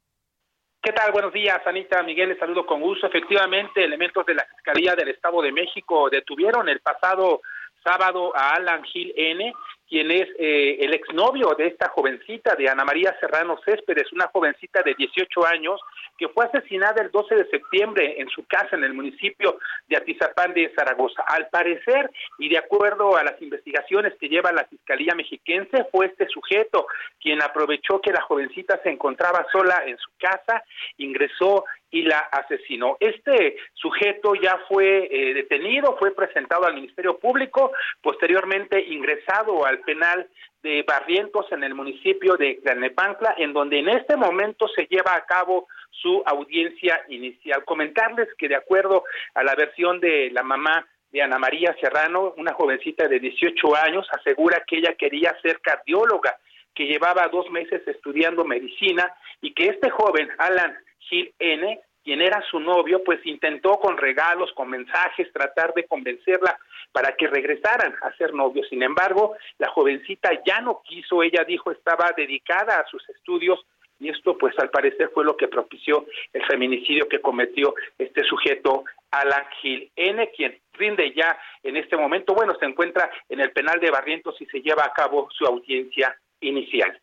¿Qué 0.83 0.91
tal? 0.91 1.13
Buenos 1.13 1.31
días, 1.31 1.65
Anita 1.65 2.03
Miguel, 2.03 2.27
les 2.27 2.37
saludo 2.37 2.65
con 2.65 2.81
gusto. 2.81 3.07
Efectivamente, 3.07 3.85
elementos 3.85 4.25
de 4.25 4.35
la 4.35 4.43
Fiscalía 4.43 4.95
del 4.95 5.07
Estado 5.07 5.41
de 5.41 5.53
México 5.53 6.09
detuvieron 6.09 6.67
el 6.67 6.81
pasado 6.81 7.39
sábado 7.81 8.35
a 8.35 8.55
Alan 8.55 8.83
Gil 8.83 9.13
N., 9.15 9.53
quien 9.93 10.09
es 10.09 10.27
eh, 10.39 10.77
el 10.79 10.91
exnovio 10.95 11.53
de 11.55 11.67
esta 11.67 11.87
jovencita, 11.89 12.55
de 12.55 12.67
Ana 12.67 12.83
María 12.83 13.15
Serrano 13.19 13.59
Céspedes, 13.63 14.11
una 14.11 14.25
jovencita 14.25 14.81
de 14.81 14.95
18 14.95 15.45
años 15.45 15.79
que 16.17 16.29
fue 16.29 16.45
asesinada 16.45 17.03
el 17.03 17.11
12 17.11 17.35
de 17.35 17.49
septiembre 17.51 18.15
en 18.19 18.27
su 18.29 18.43
casa 18.47 18.75
en 18.75 18.85
el 18.85 18.95
municipio 18.95 19.59
de 19.87 19.97
Atizapán 19.97 20.51
de 20.55 20.73
Zaragoza. 20.75 21.21
Al 21.27 21.47
parecer, 21.49 22.09
y 22.39 22.49
de 22.49 22.57
acuerdo 22.57 23.15
a 23.15 23.23
las 23.23 23.39
investigaciones 23.39 24.15
que 24.19 24.29
lleva 24.29 24.51
la 24.51 24.65
Fiscalía 24.65 25.13
Mexiquense, 25.13 25.85
fue 25.91 26.07
este 26.07 26.27
sujeto 26.27 26.87
quien 27.21 27.43
aprovechó 27.43 28.01
que 28.01 28.11
la 28.11 28.21
jovencita 28.23 28.79
se 28.81 28.89
encontraba 28.89 29.45
sola 29.51 29.83
en 29.85 29.99
su 29.99 30.09
casa, 30.17 30.63
ingresó 30.97 31.65
y 31.93 32.01
la 32.01 32.17
asesinó. 32.17 32.97
Este 32.99 33.55
sujeto 33.75 34.33
ya 34.33 34.59
fue 34.67 35.07
eh, 35.11 35.33
detenido, 35.35 35.95
fue 35.97 36.13
presentado 36.13 36.65
al 36.65 36.73
Ministerio 36.73 37.19
Público, 37.19 37.71
posteriormente 38.01 38.83
ingresado 38.83 39.63
al 39.63 39.79
penal 39.81 40.27
de 40.63 40.83
Barrientos 40.87 41.45
en 41.51 41.63
el 41.63 41.75
municipio 41.75 42.35
de 42.35 42.55
Tlalnepantla, 42.63 43.35
en 43.37 43.53
donde 43.53 43.77
en 43.77 43.89
este 43.89 44.17
momento 44.17 44.67
se 44.69 44.87
lleva 44.87 45.13
a 45.15 45.25
cabo 45.25 45.67
su 45.91 46.23
audiencia 46.25 46.99
inicial. 47.09 47.63
Comentarles 47.63 48.27
que 48.39 48.47
de 48.47 48.55
acuerdo 48.55 49.03
a 49.35 49.43
la 49.43 49.53
versión 49.53 49.99
de 49.99 50.31
la 50.31 50.41
mamá 50.41 50.87
de 51.11 51.21
Ana 51.21 51.37
María 51.37 51.75
Serrano, 51.79 52.33
una 52.37 52.53
jovencita 52.53 53.07
de 53.07 53.19
18 53.19 53.75
años, 53.75 54.07
asegura 54.11 54.63
que 54.65 54.77
ella 54.77 54.95
quería 54.97 55.37
ser 55.43 55.59
cardióloga, 55.61 56.37
que 56.73 56.87
llevaba 56.87 57.27
dos 57.27 57.51
meses 57.51 57.87
estudiando 57.87 58.45
medicina 58.45 59.13
y 59.41 59.53
que 59.53 59.67
este 59.67 59.91
joven, 59.91 60.27
Alan 60.39 60.75
Gil 61.13 61.33
N., 61.37 61.79
quien 62.03 62.21
era 62.21 62.41
su 62.49 62.59
novio, 62.59 63.03
pues 63.03 63.25
intentó 63.25 63.79
con 63.79 63.97
regalos, 63.97 64.51
con 64.53 64.69
mensajes, 64.69 65.31
tratar 65.31 65.73
de 65.73 65.85
convencerla 65.85 66.57
para 66.91 67.15
que 67.15 67.27
regresaran 67.27 67.95
a 68.01 68.11
ser 68.17 68.33
novios. 68.33 68.67
Sin 68.67 68.83
embargo, 68.83 69.35
la 69.59 69.69
jovencita 69.69 70.31
ya 70.45 70.59
no 70.59 70.81
quiso, 70.83 71.23
ella 71.23 71.45
dijo 71.45 71.71
estaba 71.71 72.11
dedicada 72.17 72.79
a 72.79 72.85
sus 72.87 73.07
estudios 73.09 73.63
y 73.99 74.09
esto 74.09 74.37
pues 74.37 74.57
al 74.59 74.69
parecer 74.69 75.11
fue 75.13 75.23
lo 75.23 75.37
que 75.37 75.47
propició 75.47 76.05
el 76.33 76.43
feminicidio 76.45 77.07
que 77.07 77.21
cometió 77.21 77.73
este 77.97 78.23
sujeto 78.23 78.83
Alan 79.11 79.45
Gil 79.61 79.89
N, 79.95 80.29
quien 80.35 80.59
rinde 80.73 81.13
ya 81.13 81.37
en 81.61 81.77
este 81.77 81.95
momento, 81.95 82.33
bueno, 82.33 82.53
se 82.59 82.65
encuentra 82.65 83.09
en 83.29 83.39
el 83.39 83.51
penal 83.51 83.79
de 83.79 83.91
Barrientos 83.91 84.35
y 84.41 84.45
se 84.47 84.61
lleva 84.61 84.83
a 84.83 84.93
cabo 84.93 85.29
su 85.31 85.45
audiencia 85.45 86.17
inicial. 86.41 86.99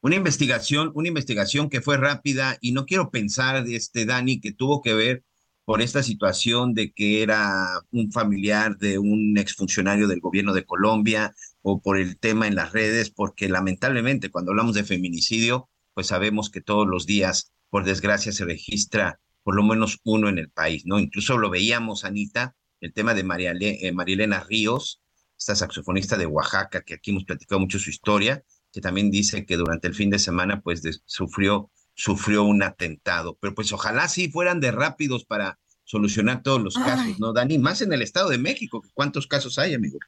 Una 0.00 0.14
investigación, 0.14 0.92
una 0.94 1.08
investigación 1.08 1.68
que 1.68 1.80
fue 1.80 1.96
rápida 1.96 2.56
y 2.60 2.72
no 2.72 2.86
quiero 2.86 3.10
pensar, 3.10 3.66
este 3.66 4.06
Dani, 4.06 4.40
que 4.40 4.52
tuvo 4.52 4.80
que 4.80 4.94
ver 4.94 5.24
por 5.64 5.82
esta 5.82 6.02
situación 6.02 6.72
de 6.72 6.92
que 6.92 7.22
era 7.22 7.82
un 7.90 8.10
familiar 8.12 8.78
de 8.78 8.98
un 8.98 9.36
exfuncionario 9.36 10.08
del 10.08 10.20
gobierno 10.20 10.54
de 10.54 10.64
Colombia 10.64 11.34
o 11.62 11.82
por 11.82 11.98
el 11.98 12.18
tema 12.18 12.46
en 12.46 12.54
las 12.54 12.72
redes, 12.72 13.10
porque 13.10 13.48
lamentablemente 13.48 14.30
cuando 14.30 14.52
hablamos 14.52 14.74
de 14.74 14.84
feminicidio, 14.84 15.68
pues 15.94 16.06
sabemos 16.06 16.48
que 16.48 16.60
todos 16.60 16.86
los 16.86 17.04
días, 17.04 17.52
por 17.68 17.84
desgracia, 17.84 18.32
se 18.32 18.44
registra 18.44 19.20
por 19.42 19.56
lo 19.56 19.62
menos 19.62 19.98
uno 20.04 20.28
en 20.28 20.38
el 20.38 20.48
país, 20.48 20.84
¿no? 20.86 20.98
Incluso 21.00 21.36
lo 21.38 21.50
veíamos, 21.50 22.04
Anita, 22.04 22.54
el 22.80 22.92
tema 22.92 23.14
de 23.14 23.24
María, 23.24 23.52
eh, 23.60 23.92
Elena 24.06 24.44
Ríos, 24.48 25.02
esta 25.36 25.56
saxofonista 25.56 26.16
de 26.16 26.26
Oaxaca, 26.26 26.82
que 26.82 26.94
aquí 26.94 27.10
hemos 27.10 27.24
platicado 27.24 27.60
mucho 27.60 27.78
su 27.78 27.90
historia, 27.90 28.42
que 28.72 28.80
también 28.80 29.10
dice 29.10 29.46
que 29.46 29.56
durante 29.56 29.88
el 29.88 29.94
fin 29.94 30.10
de 30.10 30.18
semana 30.18 30.60
pues 30.60 30.82
sufrió, 31.06 31.70
sufrió 31.94 32.44
un 32.44 32.62
atentado. 32.62 33.36
Pero 33.40 33.54
pues 33.54 33.72
ojalá 33.72 34.08
sí 34.08 34.30
fueran 34.30 34.60
de 34.60 34.70
rápidos 34.70 35.24
para 35.24 35.58
solucionar 35.84 36.42
todos 36.42 36.62
los 36.62 36.74
casos, 36.74 37.18
¿no, 37.18 37.32
Dani? 37.32 37.58
Más 37.58 37.80
en 37.80 37.92
el 37.92 38.02
Estado 38.02 38.28
de 38.28 38.36
México, 38.36 38.82
¿cuántos 38.92 39.26
casos 39.26 39.58
hay, 39.58 39.72
amigo? 39.72 39.98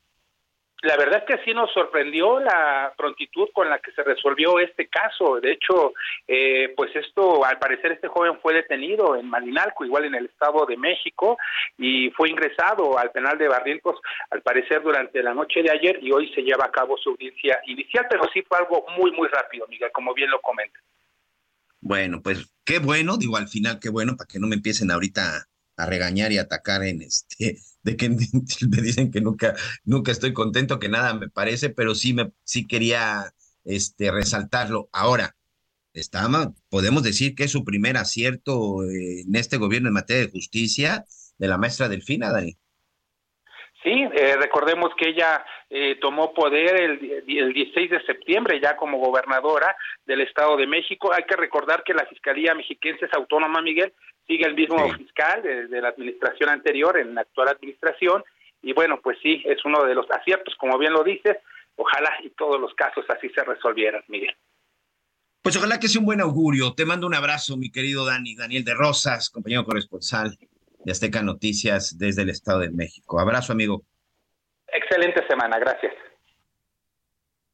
La 0.82 0.96
verdad 0.96 1.22
es 1.26 1.36
que 1.36 1.44
sí 1.44 1.52
nos 1.52 1.70
sorprendió 1.72 2.40
la 2.40 2.94
prontitud 2.96 3.48
con 3.52 3.68
la 3.68 3.78
que 3.80 3.92
se 3.92 4.02
resolvió 4.02 4.58
este 4.58 4.88
caso. 4.88 5.38
De 5.38 5.52
hecho, 5.52 5.92
eh, 6.26 6.72
pues 6.74 6.94
esto, 6.96 7.44
al 7.44 7.58
parecer, 7.58 7.92
este 7.92 8.08
joven 8.08 8.38
fue 8.40 8.54
detenido 8.54 9.14
en 9.14 9.28
Malinalco, 9.28 9.84
igual 9.84 10.06
en 10.06 10.14
el 10.14 10.26
Estado 10.26 10.64
de 10.64 10.78
México, 10.78 11.36
y 11.76 12.10
fue 12.10 12.30
ingresado 12.30 12.98
al 12.98 13.10
penal 13.10 13.36
de 13.36 13.48
Barrientos, 13.48 13.96
al 14.30 14.40
parecer, 14.40 14.82
durante 14.82 15.22
la 15.22 15.34
noche 15.34 15.62
de 15.62 15.70
ayer, 15.70 15.98
y 16.02 16.12
hoy 16.12 16.32
se 16.34 16.42
lleva 16.42 16.64
a 16.64 16.70
cabo 16.70 16.96
su 16.96 17.10
audiencia 17.10 17.60
inicial, 17.66 18.06
pero 18.08 18.22
sí 18.32 18.40
fue 18.42 18.56
algo 18.56 18.86
muy, 18.96 19.12
muy 19.12 19.28
rápido, 19.28 19.66
Miguel, 19.68 19.90
como 19.92 20.14
bien 20.14 20.30
lo 20.30 20.40
comenta. 20.40 20.78
Bueno, 21.82 22.20
pues 22.22 22.54
qué 22.64 22.78
bueno, 22.78 23.18
digo 23.18 23.36
al 23.36 23.48
final 23.48 23.78
qué 23.80 23.90
bueno, 23.90 24.16
para 24.16 24.28
que 24.28 24.38
no 24.38 24.46
me 24.46 24.54
empiecen 24.54 24.90
ahorita 24.90 25.46
a 25.82 25.86
regañar 25.86 26.32
y 26.32 26.38
atacar 26.38 26.82
en 26.84 27.02
este, 27.02 27.56
de 27.82 27.96
que 27.96 28.08
me 28.10 28.82
dicen 28.82 29.10
que 29.10 29.20
nunca, 29.20 29.54
nunca 29.84 30.12
estoy 30.12 30.32
contento, 30.32 30.78
que 30.78 30.88
nada 30.88 31.14
me 31.14 31.28
parece, 31.28 31.70
pero 31.70 31.94
sí 31.94 32.14
me, 32.14 32.30
sí 32.44 32.66
quería 32.66 33.32
este, 33.64 34.10
resaltarlo. 34.10 34.88
Ahora, 34.92 35.34
podemos 36.70 37.02
decir 37.02 37.34
que 37.34 37.44
es 37.44 37.50
su 37.50 37.64
primer 37.64 37.96
acierto 37.96 38.84
en 38.84 39.34
este 39.34 39.56
gobierno 39.56 39.88
en 39.88 39.94
materia 39.94 40.22
de 40.22 40.30
justicia 40.30 41.04
de 41.38 41.48
la 41.48 41.58
maestra 41.58 41.88
Delfina, 41.88 42.30
Dani. 42.30 42.56
Sí, 43.82 43.90
eh, 43.90 44.36
recordemos 44.36 44.90
que 44.98 45.08
ella 45.08 45.42
eh, 45.70 45.96
tomó 46.00 46.34
poder 46.34 46.78
el, 46.78 47.24
el 47.26 47.52
16 47.54 47.90
de 47.90 48.02
septiembre 48.02 48.60
ya 48.60 48.76
como 48.76 48.98
gobernadora 48.98 49.74
del 50.04 50.20
Estado 50.20 50.58
de 50.58 50.66
México. 50.66 51.10
Hay 51.14 51.24
que 51.24 51.36
recordar 51.36 51.82
que 51.82 51.94
la 51.94 52.04
Fiscalía 52.04 52.54
Mexiquense 52.54 53.06
es 53.06 53.14
autónoma, 53.14 53.62
Miguel, 53.62 53.94
sigue 54.30 54.46
el 54.46 54.54
mismo 54.54 54.88
fiscal 54.94 55.42
de, 55.42 55.80
la 55.80 55.88
administración 55.88 56.50
anterior 56.50 56.96
en 56.96 57.16
la 57.16 57.22
actual 57.22 57.48
administración 57.48 58.22
y 58.62 58.72
bueno, 58.72 59.00
pues 59.02 59.18
sí, 59.20 59.42
es 59.44 59.64
uno 59.64 59.84
de 59.84 59.94
los 59.94 60.06
aciertos, 60.08 60.54
como 60.56 60.78
bien 60.78 60.92
lo 60.92 61.02
dices, 61.02 61.38
ojalá 61.74 62.10
y 62.22 62.30
todos 62.30 62.60
los 62.60 62.72
casos 62.74 63.04
así 63.08 63.28
se 63.30 63.42
resolvieran, 63.42 64.04
Miguel. 64.06 64.36
Pues 65.42 65.56
ojalá 65.56 65.80
que 65.80 65.88
sea 65.88 66.00
un 66.00 66.06
buen 66.06 66.20
augurio. 66.20 66.74
Te 66.74 66.84
mando 66.84 67.06
un 67.06 67.14
abrazo, 67.14 67.56
mi 67.56 67.72
querido 67.72 68.04
Dani, 68.04 68.36
Daniel 68.36 68.62
de 68.62 68.74
Rosas, 68.74 69.30
compañero 69.30 69.64
corresponsal 69.64 70.38
de 70.84 70.92
Azteca 70.92 71.22
Noticias 71.22 71.98
desde 71.98 72.22
el 72.22 72.30
Estado 72.30 72.60
de 72.60 72.70
México. 72.70 73.18
Abrazo, 73.18 73.52
amigo. 73.52 73.82
Excelente 74.68 75.26
semana, 75.26 75.58
gracias. 75.58 75.94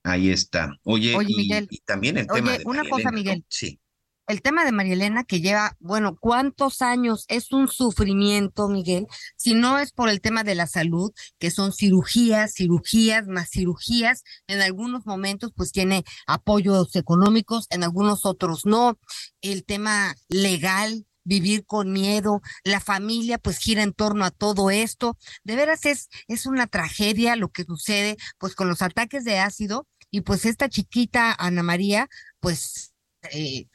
Ahí 0.03 0.31
está. 0.31 0.77
Oye, 0.83 1.17
Miguel. 1.25 1.69
Y, 1.71 1.79
también 1.81 2.19
el 2.19 2.27
tema 2.27 2.59
de 2.59 2.65
una 2.67 2.87
cosa, 2.87 3.11
Miguel. 3.13 3.45
Sí 3.49 3.79
el 4.27 4.43
tema 4.43 4.65
de 4.65 4.73
María 4.73 4.95
Elena 4.95 5.25
que 5.25 5.41
lleva, 5.41 5.77
bueno, 5.81 6.17
¿cuántos 6.19 6.83
años? 6.83 7.25
Es 7.29 7.53
un 7.53 7.69
sufrimiento, 7.69 8.69
Miguel, 8.69 9.07
si 9.37 9.55
no 9.55 9.79
es 9.79 9.93
por 9.93 10.09
el 10.09 10.21
tema 10.21 10.45
de 10.45 10.55
la 10.55 10.67
salud, 10.67 11.13
que 11.39 11.51
son 11.51 11.73
cirugías, 11.73 12.55
cirugías, 12.55 13.27
más 13.29 13.51
cirugías, 13.51 14.23
en 14.47 14.61
algunos 14.61 15.07
momentos 15.07 15.53
pues 15.55 15.73
tiene 15.73 16.05
apoyos 16.27 16.95
económicos, 16.97 17.67
en 17.71 17.85
algunos 17.85 18.25
otros 18.27 18.67
no, 18.67 18.99
el 19.43 19.65
tema 19.65 20.15
legal, 20.29 21.07
vivir 21.25 21.65
con 21.67 21.93
miedo, 21.93 22.41
la 22.65 22.81
familia 22.81 23.39
pues 23.39 23.59
gira 23.59 23.83
en 23.83 23.93
torno 23.93 24.25
a 24.25 24.31
todo 24.31 24.71
esto, 24.71 25.19
de 25.45 25.57
veras 25.57 25.85
es, 25.85 26.09
es 26.29 26.47
una 26.47 26.67
tragedia 26.67 27.37
lo 27.37 27.51
que 27.51 27.65
sucede 27.65 28.17
pues 28.39 28.55
con 28.55 28.69
los 28.69 28.81
ataques 28.81 29.25
de 29.25 29.39
ácido 29.39 29.87
y 30.11 30.21
pues 30.21 30.47
esta 30.47 30.69
chiquita 30.69 31.35
Ana 31.39 31.63
María 31.65 32.09
pues 32.41 32.93
eh, 33.33 33.67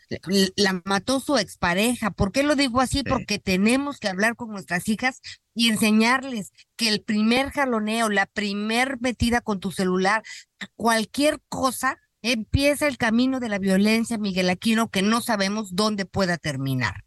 la 0.55 0.81
mató 0.85 1.19
su 1.19 1.37
expareja. 1.37 2.11
¿Por 2.11 2.31
qué 2.31 2.43
lo 2.43 2.55
digo 2.55 2.81
así? 2.81 3.03
Porque 3.03 3.39
tenemos 3.39 3.99
que 3.99 4.07
hablar 4.07 4.35
con 4.35 4.49
nuestras 4.51 4.87
hijas 4.87 5.21
y 5.53 5.69
enseñarles 5.69 6.51
que 6.75 6.89
el 6.89 7.01
primer 7.01 7.51
jaloneo, 7.51 8.09
la 8.09 8.25
primer 8.25 8.99
metida 9.01 9.41
con 9.41 9.59
tu 9.59 9.71
celular, 9.71 10.23
cualquier 10.75 11.39
cosa, 11.49 11.97
empieza 12.21 12.87
el 12.87 12.97
camino 12.97 13.39
de 13.39 13.49
la 13.49 13.59
violencia, 13.59 14.17
Miguel 14.17 14.49
Aquino, 14.49 14.89
que 14.89 15.01
no 15.01 15.21
sabemos 15.21 15.75
dónde 15.75 16.05
pueda 16.05 16.37
terminar. 16.37 17.03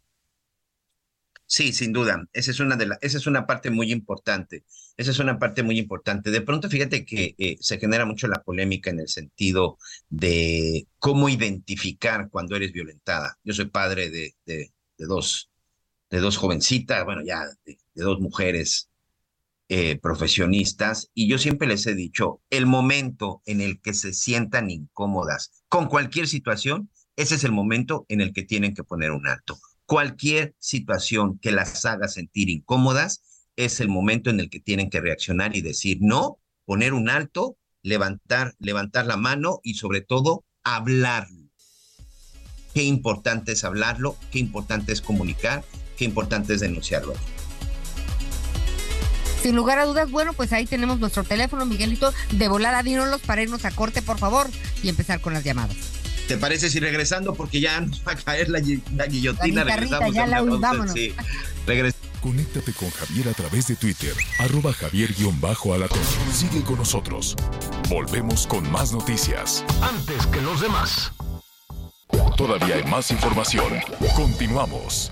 Sí, 1.47 1.73
sin 1.73 1.93
duda. 1.93 2.27
Esa 2.33 2.51
es 2.51 2.59
una 2.59 2.75
de 2.75 2.87
la, 2.87 2.97
esa 3.01 3.17
es 3.17 3.27
una 3.27 3.45
parte 3.45 3.69
muy 3.69 3.91
importante. 3.91 4.65
Esa 4.97 5.11
es 5.11 5.19
una 5.19 5.37
parte 5.37 5.61
muy 5.63 5.77
importante. 5.77 6.31
De 6.31 6.41
pronto, 6.41 6.69
fíjate 6.69 7.05
que 7.05 7.35
eh, 7.37 7.57
se 7.59 7.77
genera 7.79 8.05
mucho 8.05 8.27
la 8.27 8.41
polémica 8.43 8.89
en 8.89 8.99
el 8.99 9.07
sentido 9.09 9.77
de 10.09 10.87
cómo 10.99 11.29
identificar 11.29 12.29
cuando 12.29 12.55
eres 12.55 12.71
violentada. 12.71 13.37
Yo 13.43 13.53
soy 13.53 13.65
padre 13.65 14.09
de, 14.09 14.35
de, 14.45 14.71
dos, 14.97 15.51
de 16.09 16.19
dos 16.19 16.37
jovencitas, 16.37 17.05
bueno, 17.05 17.21
ya 17.23 17.45
de, 17.65 17.77
dos 17.93 18.19
mujeres 18.19 18.89
eh, 19.69 19.97
profesionistas, 19.99 21.09
y 21.13 21.27
yo 21.29 21.37
siempre 21.37 21.67
les 21.67 21.85
he 21.87 21.95
dicho, 21.95 22.41
el 22.49 22.65
momento 22.65 23.41
en 23.45 23.61
el 23.61 23.81
que 23.81 23.93
se 23.93 24.13
sientan 24.13 24.69
incómodas 24.69 25.63
con 25.69 25.87
cualquier 25.87 26.27
situación, 26.27 26.89
ese 27.15 27.35
es 27.35 27.43
el 27.43 27.51
momento 27.51 28.05
en 28.09 28.21
el 28.21 28.33
que 28.33 28.43
tienen 28.43 28.73
que 28.75 28.83
poner 28.83 29.11
un 29.11 29.27
alto 29.27 29.57
cualquier 29.85 30.55
situación 30.59 31.39
que 31.39 31.51
las 31.51 31.85
haga 31.85 32.07
sentir 32.07 32.49
incómodas, 32.49 33.21
es 33.55 33.79
el 33.79 33.87
momento 33.87 34.29
en 34.29 34.39
el 34.39 34.49
que 34.49 34.59
tienen 34.59 34.89
que 34.89 34.99
reaccionar 34.99 35.55
y 35.55 35.61
decir 35.61 35.99
no, 36.01 36.39
poner 36.65 36.93
un 36.93 37.09
alto, 37.09 37.57
levantar, 37.81 38.55
levantar 38.59 39.05
la 39.05 39.17
mano 39.17 39.59
y 39.63 39.75
sobre 39.75 40.01
todo 40.01 40.43
hablarlo. 40.63 41.49
Qué 42.73 42.83
importante 42.83 43.53
es 43.53 43.63
hablarlo, 43.63 44.17
qué 44.31 44.39
importante 44.39 44.91
es 44.91 45.01
comunicar, 45.01 45.63
qué 45.97 46.03
importante 46.03 46.55
es 46.55 46.59
denunciarlo. 46.59 47.13
Sin 49.41 49.55
lugar 49.55 49.77
a 49.77 49.85
dudas, 49.85 50.09
bueno, 50.09 50.33
pues 50.33 50.51
ahí 50.51 50.65
tenemos 50.65 50.99
nuestro 50.99 51.23
teléfono, 51.23 51.65
Miguelito, 51.65 52.11
de 52.31 52.47
volada, 52.47 52.81
dínoslos 52.81 53.21
para 53.21 53.43
irnos 53.43 53.63
a 53.63 53.71
corte, 53.71 54.01
por 54.01 54.17
favor, 54.17 54.49
y 54.81 54.89
empezar 54.89 55.21
con 55.21 55.33
las 55.33 55.43
llamadas. 55.43 55.94
¿Te 56.27 56.37
parece 56.37 56.69
si 56.69 56.79
regresando? 56.79 57.35
Porque 57.35 57.59
ya 57.59 57.81
nos 57.81 58.01
va 58.05 58.13
a 58.13 58.15
caer 58.15 58.49
la, 58.49 58.59
guillotina. 58.59 59.63
La 59.63 59.75
regresamos 59.75 60.13
ya 60.13 60.27
la 60.27 60.41
vámonos. 60.41 60.93
Sí. 60.93 61.13
Conéctate 62.21 62.73
con 62.73 62.89
Javier 62.89 63.29
a 63.29 63.33
través 63.33 63.67
de 63.67 63.75
Twitter, 63.75 64.13
arroba 64.39 64.73
javier-alatón. 64.73 65.99
Sigue 66.33 66.63
con 66.63 66.77
nosotros. 66.77 67.35
Volvemos 67.87 68.47
con 68.47 68.69
más 68.71 68.91
noticias. 68.91 69.63
Antes 69.83 70.25
que 70.27 70.41
los 70.41 70.59
demás. 70.59 71.11
Todavía 72.35 72.75
hay 72.75 72.83
más 72.85 73.11
información. 73.11 73.71
Continuamos. 74.15 75.11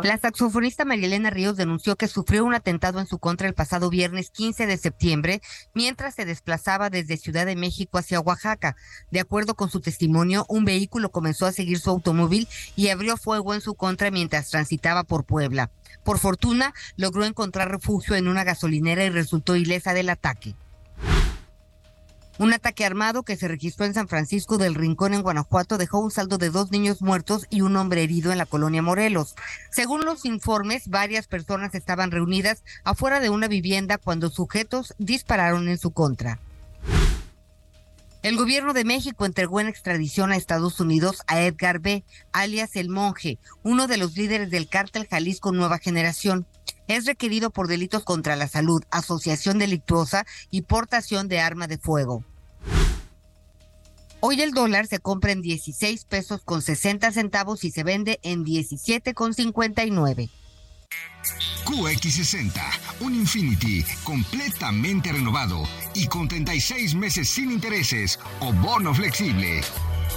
La 0.00 0.16
saxofonista 0.16 0.86
Marielena 0.86 1.28
Ríos 1.28 1.56
denunció 1.56 1.96
que 1.96 2.08
sufrió 2.08 2.44
un 2.44 2.54
atentado 2.54 2.98
en 2.98 3.06
su 3.06 3.18
contra 3.18 3.46
el 3.46 3.54
pasado 3.54 3.90
viernes 3.90 4.30
15 4.30 4.66
de 4.66 4.78
septiembre 4.78 5.42
mientras 5.74 6.14
se 6.14 6.24
desplazaba 6.24 6.88
desde 6.88 7.18
Ciudad 7.18 7.44
de 7.44 7.56
México 7.56 7.98
hacia 7.98 8.20
Oaxaca. 8.20 8.74
De 9.10 9.20
acuerdo 9.20 9.54
con 9.54 9.70
su 9.70 9.80
testimonio, 9.80 10.46
un 10.48 10.64
vehículo 10.64 11.12
comenzó 11.12 11.46
a 11.46 11.52
seguir 11.52 11.78
su 11.78 11.90
automóvil 11.90 12.48
y 12.74 12.88
abrió 12.88 13.16
fuego 13.18 13.52
en 13.54 13.60
su 13.60 13.74
contra 13.74 14.10
mientras 14.10 14.48
transitaba 14.48 15.04
por 15.04 15.24
Puebla. 15.24 15.70
Por 16.04 16.18
fortuna, 16.18 16.72
logró 16.96 17.24
encontrar 17.24 17.70
refugio 17.70 18.16
en 18.16 18.28
una 18.28 18.44
gasolinera 18.44 19.04
y 19.04 19.10
resultó 19.10 19.56
ilesa 19.56 19.92
del 19.92 20.08
ataque. 20.08 20.56
Un 22.38 22.54
ataque 22.54 22.86
armado 22.86 23.24
que 23.24 23.36
se 23.36 23.46
registró 23.46 23.84
en 23.84 23.92
San 23.92 24.08
Francisco 24.08 24.56
del 24.56 24.74
Rincón, 24.74 25.12
en 25.12 25.22
Guanajuato, 25.22 25.76
dejó 25.76 25.98
un 25.98 26.10
saldo 26.10 26.38
de 26.38 26.48
dos 26.48 26.70
niños 26.70 27.02
muertos 27.02 27.46
y 27.50 27.60
un 27.60 27.76
hombre 27.76 28.02
herido 28.02 28.32
en 28.32 28.38
la 28.38 28.46
colonia 28.46 28.80
Morelos. 28.80 29.34
Según 29.70 30.04
los 30.04 30.24
informes, 30.24 30.88
varias 30.88 31.26
personas 31.26 31.74
estaban 31.74 32.10
reunidas 32.10 32.64
afuera 32.84 33.20
de 33.20 33.28
una 33.28 33.48
vivienda 33.48 33.98
cuando 33.98 34.30
sujetos 34.30 34.94
dispararon 34.98 35.68
en 35.68 35.78
su 35.78 35.90
contra. 35.90 36.40
El 38.22 38.36
gobierno 38.36 38.72
de 38.72 38.84
México 38.84 39.26
entregó 39.26 39.60
en 39.60 39.66
extradición 39.66 40.30
a 40.30 40.36
Estados 40.36 40.78
Unidos 40.78 41.22
a 41.26 41.42
Edgar 41.42 41.80
B., 41.80 42.04
alias 42.32 42.76
El 42.76 42.88
Monje, 42.88 43.38
uno 43.64 43.88
de 43.88 43.96
los 43.96 44.16
líderes 44.16 44.48
del 44.48 44.68
cártel 44.68 45.08
Jalisco 45.10 45.50
Nueva 45.50 45.78
Generación 45.78 46.46
es 46.96 47.06
requerido 47.06 47.50
por 47.50 47.68
delitos 47.68 48.04
contra 48.04 48.36
la 48.36 48.48
salud, 48.48 48.82
asociación 48.90 49.58
delictuosa 49.58 50.26
y 50.50 50.62
portación 50.62 51.28
de 51.28 51.40
arma 51.40 51.66
de 51.66 51.78
fuego. 51.78 52.24
Hoy 54.20 54.40
el 54.40 54.52
dólar 54.52 54.86
se 54.86 55.00
compra 55.00 55.32
en 55.32 55.42
16 55.42 56.04
pesos 56.04 56.42
con 56.44 56.62
60 56.62 57.10
centavos 57.10 57.64
y 57.64 57.72
se 57.72 57.82
vende 57.82 58.20
en 58.22 58.44
17 58.44 59.14
con 59.14 59.34
59. 59.34 60.30
QX60, 61.64 62.62
un 63.00 63.14
Infinity 63.14 63.84
completamente 64.04 65.12
renovado 65.12 65.62
y 65.94 66.06
con 66.06 66.28
36 66.28 66.94
meses 66.94 67.28
sin 67.28 67.50
intereses 67.50 68.18
o 68.40 68.52
bono 68.52 68.94
flexible. 68.94 69.62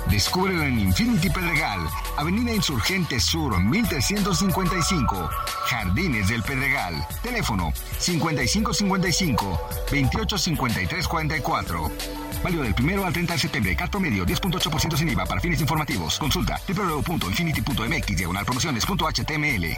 Descúbrelo 0.09 0.63
en 0.63 0.79
Infinity 0.79 1.29
Pedregal, 1.29 1.81
Avenida 2.17 2.53
Insurgente 2.53 3.19
Sur 3.19 3.59
1355, 3.59 5.29
Jardines 5.67 6.29
del 6.29 6.41
Pedregal. 6.43 7.05
Teléfono 7.21 7.73
5555 7.99 9.69
285344. 9.91 11.91
Válido 12.43 12.63
del 12.63 12.75
primero 12.75 13.05
al 13.05 13.13
30 13.13 13.33
de 13.33 13.39
septiembre. 13.39 13.75
Cat 13.75 13.95
medio 13.95 14.25
10.8% 14.25 14.97
sin 14.97 15.09
IVA 15.09 15.25
para 15.25 15.41
fines 15.41 15.59
informativos. 15.61 16.19
Consulta 16.19 16.59
www.infinity.mx 16.67 18.15
diagonal 18.15 18.45
promociones.html. 18.45 19.77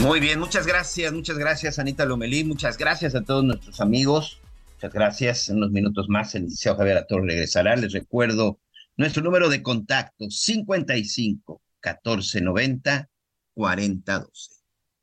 Muy 0.00 0.20
bien, 0.20 0.40
muchas 0.40 0.66
gracias, 0.66 1.12
muchas 1.12 1.38
gracias 1.38 1.78
Anita 1.78 2.04
Lomelí, 2.04 2.44
muchas 2.44 2.76
gracias 2.76 3.14
a 3.14 3.22
todos 3.22 3.44
nuestros 3.44 3.80
amigos 3.80 4.40
Muchas 4.84 4.94
gracias. 4.94 5.48
En 5.48 5.56
unos 5.56 5.70
minutos 5.70 6.10
más 6.10 6.34
el 6.34 6.42
licenciado 6.42 6.76
Javier 6.76 6.98
Ator 6.98 7.24
regresará. 7.24 7.74
Les 7.74 7.94
recuerdo 7.94 8.60
nuestro 8.98 9.22
número 9.22 9.48
de 9.48 9.62
contacto 9.62 10.28
55 10.28 11.62
14 11.80 12.42
90 12.42 13.08
40 13.54 14.18
12. 14.18 14.50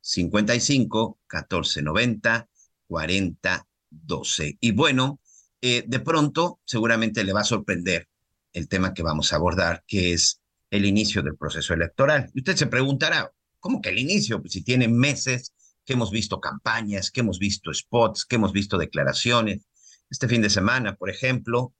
55 0.00 1.18
14 1.26 1.82
90 1.82 2.48
40 2.86 3.66
12. 3.90 4.58
Y 4.60 4.70
bueno, 4.70 5.18
eh, 5.60 5.82
de 5.84 5.98
pronto 5.98 6.60
seguramente 6.64 7.24
le 7.24 7.32
va 7.32 7.40
a 7.40 7.44
sorprender 7.44 8.06
el 8.52 8.68
tema 8.68 8.94
que 8.94 9.02
vamos 9.02 9.32
a 9.32 9.36
abordar, 9.36 9.82
que 9.88 10.12
es 10.12 10.40
el 10.70 10.86
inicio 10.86 11.22
del 11.22 11.36
proceso 11.36 11.74
electoral. 11.74 12.30
Y 12.34 12.38
usted 12.38 12.54
se 12.54 12.68
preguntará, 12.68 13.32
¿cómo 13.58 13.80
que 13.80 13.88
el 13.88 13.98
inicio? 13.98 14.40
Pues 14.40 14.52
si 14.52 14.62
tiene 14.62 14.86
meses 14.86 15.52
que 15.84 15.94
hemos 15.94 16.12
visto 16.12 16.40
campañas, 16.40 17.10
que 17.10 17.20
hemos 17.20 17.40
visto 17.40 17.74
spots, 17.74 18.24
que 18.24 18.36
hemos 18.36 18.52
visto 18.52 18.78
declaraciones. 18.78 19.66
Este 20.12 20.28
fin 20.28 20.42
de 20.42 20.50
semana, 20.50 20.94
por 20.94 21.08
ejemplo, 21.08 21.72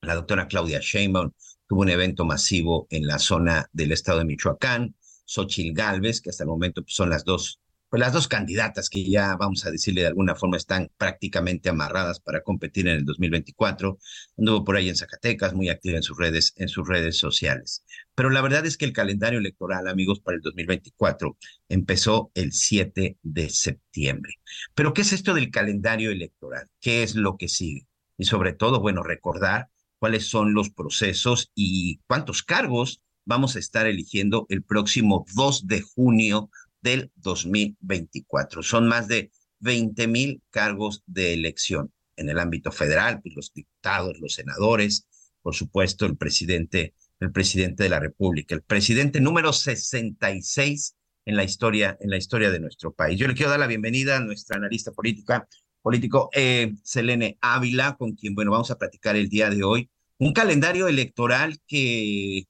la 0.00 0.14
doctora 0.14 0.48
Claudia 0.48 0.80
Sheinbaum 0.80 1.32
tuvo 1.66 1.82
un 1.82 1.90
evento 1.90 2.24
masivo 2.24 2.86
en 2.88 3.06
la 3.06 3.18
zona 3.18 3.68
del 3.70 3.92
estado 3.92 4.20
de 4.20 4.24
Michoacán. 4.24 4.96
Xochil 5.26 5.74
Gálvez, 5.74 6.22
que 6.22 6.30
hasta 6.30 6.44
el 6.44 6.48
momento 6.48 6.80
pues, 6.80 6.94
son 6.94 7.10
las 7.10 7.26
dos 7.26 7.60
pues 7.90 8.00
las 8.00 8.12
dos 8.12 8.28
candidatas 8.28 8.90
que 8.90 9.04
ya, 9.04 9.36
vamos 9.36 9.64
a 9.64 9.70
decirle 9.70 10.02
de 10.02 10.08
alguna 10.08 10.34
forma, 10.34 10.56
están 10.58 10.90
prácticamente 10.98 11.70
amarradas 11.70 12.20
para 12.20 12.42
competir 12.42 12.86
en 12.86 12.96
el 12.96 13.04
2024. 13.04 13.98
Anduvo 14.36 14.64
por 14.64 14.76
ahí 14.76 14.90
en 14.90 14.96
Zacatecas, 14.96 15.54
muy 15.54 15.70
activa 15.70 15.96
en 15.96 16.02
sus 16.02 16.18
redes, 16.18 16.52
en 16.56 16.68
sus 16.68 16.86
redes 16.86 17.16
sociales. 17.16 17.84
Pero 18.18 18.30
la 18.30 18.40
verdad 18.40 18.66
es 18.66 18.76
que 18.76 18.84
el 18.84 18.92
calendario 18.92 19.38
electoral, 19.38 19.86
amigos, 19.86 20.18
para 20.18 20.34
el 20.34 20.42
2024 20.42 21.38
empezó 21.68 22.32
el 22.34 22.52
7 22.52 23.16
de 23.22 23.48
septiembre. 23.48 24.40
Pero, 24.74 24.92
¿qué 24.92 25.02
es 25.02 25.12
esto 25.12 25.34
del 25.34 25.52
calendario 25.52 26.10
electoral? 26.10 26.68
¿Qué 26.80 27.04
es 27.04 27.14
lo 27.14 27.36
que 27.36 27.46
sigue? 27.46 27.86
Y 28.16 28.24
sobre 28.24 28.54
todo, 28.54 28.80
bueno, 28.80 29.04
recordar 29.04 29.68
cuáles 30.00 30.26
son 30.26 30.52
los 30.52 30.68
procesos 30.70 31.52
y 31.54 32.00
cuántos 32.08 32.42
cargos 32.42 33.02
vamos 33.24 33.54
a 33.54 33.60
estar 33.60 33.86
eligiendo 33.86 34.46
el 34.48 34.64
próximo 34.64 35.24
2 35.36 35.68
de 35.68 35.82
junio 35.82 36.50
del 36.82 37.12
2024. 37.14 38.64
Son 38.64 38.88
más 38.88 39.06
de 39.06 39.30
20 39.60 40.08
mil 40.08 40.42
cargos 40.50 41.04
de 41.06 41.34
elección 41.34 41.92
en 42.16 42.30
el 42.30 42.40
ámbito 42.40 42.72
federal, 42.72 43.20
pues 43.22 43.36
los 43.36 43.52
diputados, 43.52 44.18
los 44.18 44.34
senadores, 44.34 45.06
por 45.40 45.54
supuesto 45.54 46.04
el 46.04 46.16
presidente, 46.16 46.94
el 47.20 47.32
presidente 47.32 47.82
de 47.82 47.88
la 47.88 48.00
República, 48.00 48.54
el 48.54 48.62
presidente 48.62 49.20
número 49.20 49.52
66 49.52 50.96
en 51.26 51.36
la 51.36 51.44
historia, 51.44 51.96
en 52.00 52.10
la 52.10 52.16
historia 52.16 52.50
de 52.50 52.60
nuestro 52.60 52.92
país. 52.92 53.18
Yo 53.18 53.28
le 53.28 53.34
quiero 53.34 53.50
dar 53.50 53.60
la 53.60 53.66
bienvenida 53.66 54.16
a 54.16 54.20
nuestra 54.20 54.56
analista 54.56 54.92
política, 54.92 55.46
político 55.82 56.30
eh, 56.32 56.74
Selene 56.82 57.36
Ávila, 57.40 57.96
con 57.96 58.14
quien, 58.14 58.34
bueno, 58.34 58.52
vamos 58.52 58.70
a 58.70 58.78
platicar 58.78 59.16
el 59.16 59.28
día 59.28 59.50
de 59.50 59.62
hoy. 59.62 59.90
Un 60.18 60.32
calendario 60.32 60.88
electoral 60.88 61.58
que, 61.66 62.44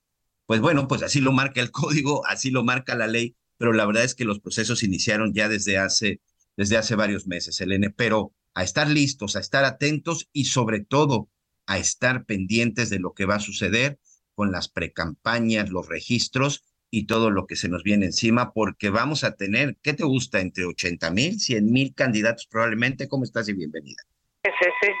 pues 0.45 0.61
bueno, 0.61 0.87
pues 0.87 1.03
así 1.03 1.19
lo 1.19 1.31
marca 1.31 1.61
el 1.61 1.71
código, 1.71 2.25
así 2.27 2.51
lo 2.51 2.63
marca 2.63 2.95
la 2.95 3.07
ley, 3.07 3.35
pero 3.57 3.73
la 3.73 3.85
verdad 3.85 4.03
es 4.03 4.15
que 4.15 4.25
los 4.25 4.39
procesos 4.39 4.83
iniciaron 4.83 5.33
ya 5.33 5.49
desde 5.49 5.77
hace, 5.77 6.21
desde 6.55 6.77
hace 6.77 6.95
varios 6.95 7.27
meses, 7.27 7.59
Elene, 7.59 7.89
pero 7.89 8.33
a 8.53 8.63
estar 8.63 8.89
listos, 8.89 9.35
a 9.35 9.39
estar 9.39 9.65
atentos 9.65 10.29
y 10.31 10.45
sobre 10.45 10.79
todo 10.79 11.29
a 11.65 11.77
estar 11.77 12.25
pendientes 12.25 12.89
de 12.89 12.99
lo 12.99 13.13
que 13.13 13.25
va 13.25 13.35
a 13.35 13.39
suceder 13.39 13.99
con 14.39 14.53
las 14.53 14.69
precampañas, 14.69 15.69
los 15.69 15.89
registros 15.89 16.63
y 16.89 17.07
todo 17.07 17.29
lo 17.29 17.45
que 17.45 17.57
se 17.57 17.67
nos 17.67 17.83
viene 17.83 18.05
encima, 18.05 18.53
porque 18.53 18.89
vamos 18.89 19.25
a 19.25 19.35
tener, 19.35 19.75
¿qué 19.83 19.91
te 19.91 20.05
gusta? 20.05 20.39
Entre 20.39 20.63
80 20.63 21.11
mil, 21.11 21.37
100 21.37 21.69
mil 21.69 21.93
candidatos 21.93 22.47
probablemente. 22.47 23.09
¿Cómo 23.09 23.25
estás 23.25 23.49
y 23.49 23.53
bienvenida? 23.53 24.01
Sí, 24.45 24.69
sí. 24.81 24.91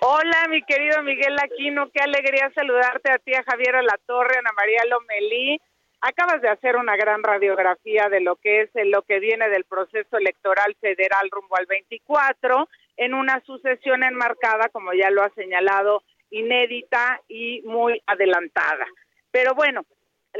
Hola, 0.00 0.48
mi 0.50 0.62
querido 0.64 1.00
Miguel 1.04 1.36
Aquino, 1.38 1.88
qué 1.92 2.02
alegría 2.02 2.50
saludarte 2.56 3.12
a 3.12 3.18
ti, 3.18 3.32
a 3.34 3.44
Javier 3.44 3.76
Torre, 4.04 4.36
Ana 4.36 4.50
María 4.56 4.82
Lomelí, 4.90 5.60
acabas 6.00 6.42
de 6.42 6.48
hacer 6.48 6.74
una 6.74 6.96
gran 6.96 7.22
radiografía 7.22 8.08
de 8.08 8.20
lo 8.20 8.34
que 8.34 8.62
es 8.62 8.70
lo 8.74 9.02
que 9.02 9.20
viene 9.20 9.48
del 9.48 9.62
proceso 9.62 10.18
electoral 10.18 10.76
federal 10.80 11.30
rumbo 11.30 11.56
al 11.56 11.66
24 11.66 12.68
en 12.96 13.14
una 13.14 13.40
sucesión 13.46 14.02
enmarcada, 14.02 14.70
como 14.70 14.92
ya 14.92 15.10
lo 15.10 15.22
ha 15.22 15.30
señalado, 15.36 16.02
inédita 16.30 17.20
y 17.28 17.62
muy 17.62 18.02
adelantada. 18.06 18.86
Pero 19.30 19.54
bueno, 19.54 19.84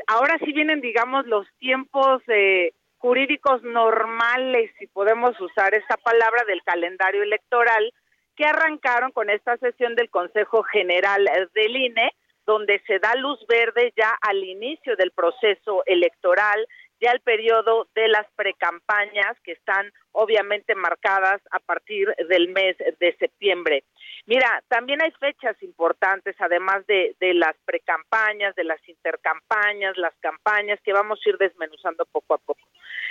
ahora 0.07 0.39
sí 0.45 0.53
vienen, 0.53 0.81
digamos, 0.81 1.27
los 1.27 1.47
tiempos 1.59 2.23
eh, 2.29 2.73
jurídicos 2.99 3.63
normales, 3.63 4.71
si 4.79 4.87
podemos 4.87 5.41
usar 5.41 5.75
esa 5.75 5.97
palabra, 5.97 6.45
del 6.47 6.63
calendario 6.63 7.23
electoral, 7.23 7.93
que 8.37 8.45
arrancaron 8.45 9.11
con 9.13 9.31
esta 9.31 9.57
sesión 9.57 9.95
del 9.95 10.11
Consejo 10.11 10.63
General 10.63 11.29
del 11.55 11.77
INE, 11.77 12.13
donde 12.47 12.81
se 12.87 12.99
da 12.99 13.15
luz 13.17 13.45
verde 13.47 13.93
ya 13.97 14.17
al 14.23 14.43
inicio 14.43 14.97
del 14.97 15.11
proceso 15.11 15.83
electoral, 15.87 16.67
ya 17.01 17.11
el 17.13 17.21
periodo 17.21 17.89
de 17.95 18.09
las 18.09 18.27
precampañas 18.37 19.39
que 19.45 19.53
están 19.53 19.93
obviamente 20.13 20.75
marcadas 20.75 21.41
a 21.51 21.59
partir 21.61 22.13
del 22.29 22.49
mes 22.49 22.77
de 22.79 23.17
septiembre. 23.19 23.85
Mira, 24.27 24.63
también 24.69 25.01
hay 25.03 25.13
fechas 25.13 25.57
importantes, 25.63 26.35
además 26.39 26.87
de, 26.87 27.15
de 27.21 27.35
las 27.35 27.57
precampañas, 27.65 28.55
de 28.57 28.65
las 28.65 28.81
intercampañas, 28.89 29.97
las 29.97 30.15
campañas 30.21 30.81
que 30.83 30.93
vamos 30.93 31.21
a 31.25 31.29
ir 31.29 31.39
desmenuzando 31.39 32.05
poco 32.07 32.35
a 32.35 32.39
poco. 32.39 32.61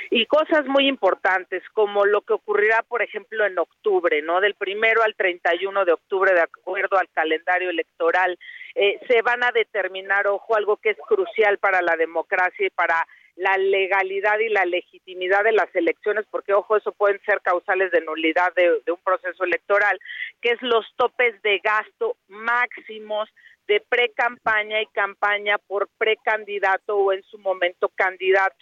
Y 0.09 0.25
cosas 0.25 0.65
muy 0.65 0.87
importantes, 0.87 1.63
como 1.73 2.05
lo 2.05 2.21
que 2.21 2.33
ocurrirá, 2.33 2.83
por 2.87 3.01
ejemplo, 3.01 3.45
en 3.45 3.57
octubre, 3.57 4.21
¿no? 4.21 4.39
Del 4.41 4.55
primero 4.55 5.01
al 5.03 5.15
31 5.15 5.85
de 5.85 5.93
octubre, 5.93 6.33
de 6.33 6.41
acuerdo 6.41 6.97
al 6.97 7.09
calendario 7.09 7.69
electoral, 7.69 8.37
eh, 8.75 8.99
se 9.07 9.21
van 9.21 9.43
a 9.43 9.51
determinar, 9.51 10.27
ojo, 10.27 10.55
algo 10.55 10.77
que 10.77 10.91
es 10.91 10.97
crucial 11.07 11.57
para 11.57 11.81
la 11.81 11.95
democracia 11.95 12.67
y 12.67 12.69
para 12.69 13.07
la 13.37 13.55
legalidad 13.57 14.39
y 14.39 14.49
la 14.49 14.65
legitimidad 14.65 15.43
de 15.43 15.51
las 15.51 15.73
elecciones, 15.75 16.25
porque 16.29 16.53
ojo, 16.53 16.75
eso 16.75 16.91
pueden 16.91 17.21
ser 17.23 17.39
causales 17.41 17.91
de 17.91 18.01
nulidad 18.01 18.51
de, 18.55 18.91
un 18.91 18.99
proceso 19.03 19.43
electoral, 19.43 19.99
que 20.41 20.51
es 20.51 20.61
los 20.61 20.85
topes 20.95 21.39
de 21.43 21.59
gasto 21.59 22.17
máximos 22.27 23.29
de 23.67 23.79
pre-campaña 23.79 24.81
y 24.81 24.87
campaña 24.87 25.59
por 25.59 25.87
precandidato 25.99 26.97
o 26.97 27.13
en 27.13 27.21
su 27.23 27.37
momento 27.37 27.89
candidato. 27.89 28.57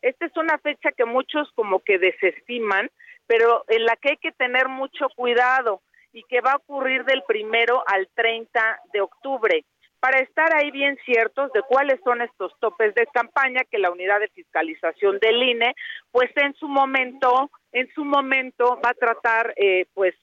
Esta 0.00 0.26
es 0.26 0.36
una 0.36 0.58
fecha 0.58 0.92
que 0.92 1.04
muchos 1.04 1.50
como 1.52 1.80
que 1.80 1.98
desestiman, 1.98 2.88
pero 3.26 3.64
en 3.68 3.84
la 3.84 3.96
que 3.96 4.10
hay 4.10 4.16
que 4.18 4.32
tener 4.32 4.68
mucho 4.68 5.08
cuidado 5.16 5.82
y 6.12 6.22
que 6.24 6.40
va 6.40 6.52
a 6.52 6.56
ocurrir 6.56 7.04
del 7.04 7.22
primero 7.26 7.82
al 7.86 8.08
30 8.14 8.80
de 8.92 9.00
octubre 9.00 9.64
para 10.00 10.18
estar 10.20 10.52
ahí 10.54 10.70
bien 10.70 10.98
ciertos 11.04 11.52
de 11.52 11.62
cuáles 11.62 12.00
son 12.02 12.22
estos 12.22 12.52
topes 12.58 12.94
de 12.94 13.06
campaña 13.12 13.62
que 13.70 13.78
la 13.78 13.90
unidad 13.90 14.18
de 14.18 14.28
fiscalización 14.28 15.18
del 15.18 15.42
INE, 15.42 15.74
pues 16.10 16.30
en 16.36 16.54
su 16.54 16.66
momento, 16.68 17.50
en 17.72 17.88
su 17.94 18.04
momento 18.04 18.80
va 18.84 18.90
a 18.90 18.94
tratar, 18.94 19.52
eh, 19.56 19.84
pues, 19.92 20.14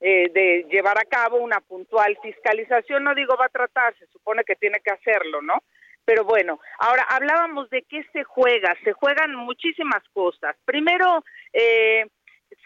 eh, 0.00 0.30
de 0.32 0.66
llevar 0.70 0.98
a 0.98 1.04
cabo 1.04 1.36
una 1.36 1.60
puntual 1.60 2.18
fiscalización. 2.22 3.04
No 3.04 3.14
digo 3.14 3.36
va 3.36 3.46
a 3.46 3.50
tratar, 3.50 3.94
se 3.98 4.06
supone 4.06 4.42
que 4.44 4.56
tiene 4.56 4.80
que 4.82 4.90
hacerlo, 4.92 5.42
¿no? 5.42 5.58
Pero 6.04 6.24
bueno, 6.24 6.60
ahora 6.78 7.02
hablábamos 7.08 7.68
de 7.70 7.82
qué 7.82 8.04
se 8.12 8.22
juega. 8.24 8.74
Se 8.84 8.92
juegan 8.92 9.34
muchísimas 9.34 10.02
cosas. 10.12 10.56
Primero, 10.64 11.24
eh, 11.52 12.06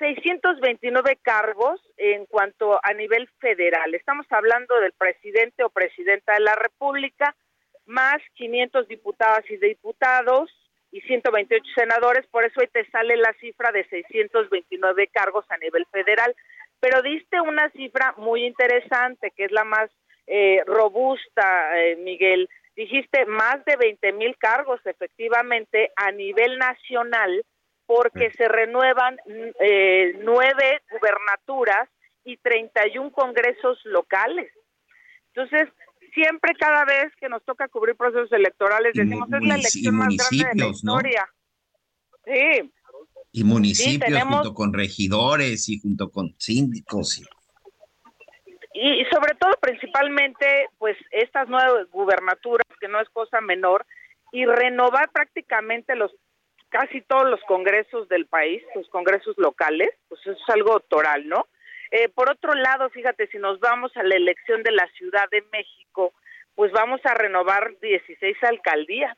629 0.01 1.19
cargos 1.23 1.81
en 1.99 2.25
cuanto 2.25 2.81
a 2.83 2.95
nivel 2.95 3.29
federal. 3.39 3.95
Estamos 3.95 4.27
hablando 4.31 4.81
del 4.81 4.93
presidente 4.93 5.63
o 5.63 5.69
presidenta 5.69 6.33
de 6.33 6.41
la 6.41 6.55
República, 6.55 7.37
más 7.85 8.19
500 8.35 8.89
diputadas 8.89 9.45
y 9.51 9.59
diputados 9.59 10.51
y 10.91 11.03
128 11.03 11.65
senadores, 11.77 12.27
por 12.29 12.45
eso 12.45 12.61
hoy 12.61 12.69
te 12.69 12.89
sale 12.91 13.17
la 13.17 13.33
cifra 13.35 13.71
de 13.73 13.85
629 13.89 15.09
cargos 15.09 15.45
a 15.51 15.59
nivel 15.59 15.87
federal. 15.93 16.35
Pero 16.81 17.03
diste 17.03 17.41
una 17.41 17.71
cifra 17.71 18.15
muy 18.17 18.45
interesante, 18.47 19.33
que 19.37 19.45
es 19.45 19.53
la 19.53 19.65
más 19.65 19.91
eh, 20.27 20.63
robusta, 20.67 21.79
eh, 21.79 21.97
Miguel. 21.97 22.49
Dijiste 22.75 23.27
más 23.27 23.63
de 23.67 23.77
20 23.77 24.13
mil 24.15 24.37
cargos, 24.39 24.81
efectivamente, 24.87 25.93
a 25.95 26.11
nivel 26.11 26.57
nacional 26.57 27.45
porque 27.91 28.31
se 28.37 28.47
renuevan 28.47 29.17
eh, 29.27 30.17
nueve 30.21 30.81
gubernaturas 30.93 31.89
y 32.25 32.37
31 32.37 33.11
congresos 33.11 33.81
locales. 33.83 34.53
Entonces, 35.35 35.69
siempre 36.15 36.55
cada 36.55 36.85
vez 36.85 37.13
que 37.19 37.29
nos 37.29 37.45
toca 37.45 37.67
cubrir 37.67 37.97
procesos 37.97 38.31
electorales, 38.31 38.93
decimos, 38.95 39.29
es 39.33 39.43
la 39.43 39.55
elección 39.57 39.97
más 39.97 40.17
grande 40.17 40.51
de 40.55 40.65
la 40.65 40.69
historia. 40.69 41.29
Sí. 42.25 42.73
Y 43.33 43.43
municipios 43.43 44.23
junto 44.23 44.55
con 44.55 44.73
regidores 44.73 45.69
y 45.69 45.81
junto 45.81 46.13
con 46.13 46.33
síndicos. 46.39 47.19
Y... 48.73 49.01
y 49.01 49.05
sobre 49.07 49.35
todo, 49.35 49.51
principalmente, 49.61 50.69
pues 50.79 50.97
estas 51.11 51.49
nueve 51.49 51.87
gubernaturas, 51.91 52.69
que 52.81 52.87
no 52.87 53.01
es 53.01 53.09
cosa 53.09 53.41
menor, 53.41 53.85
y 54.31 54.45
renovar 54.47 55.11
prácticamente 55.11 55.97
los 55.97 56.13
casi 56.71 57.03
todos 57.03 57.29
los 57.29 57.41
congresos 57.43 58.09
del 58.09 58.27
país, 58.27 58.63
los 58.75 58.89
congresos 58.89 59.37
locales, 59.37 59.91
pues 60.09 60.21
eso 60.23 60.33
es 60.33 60.49
algo 60.49 60.81
toral, 60.81 61.29
¿no? 61.29 61.47
Eh, 61.91 62.09
por 62.09 62.31
otro 62.31 62.55
lado, 62.55 62.89
fíjate, 62.91 63.27
si 63.27 63.39
nos 63.39 63.59
vamos 63.61 63.95
a 63.97 64.03
la 64.03 64.15
elección 64.15 64.63
de 64.63 64.71
la 64.71 64.87
Ciudad 64.97 65.29
de 65.31 65.43
México, 65.53 66.15
pues 66.55 66.73
vamos 66.73 67.01
a 67.05 67.15
renovar 67.15 67.79
16 67.81 68.37
alcaldías, 68.45 69.17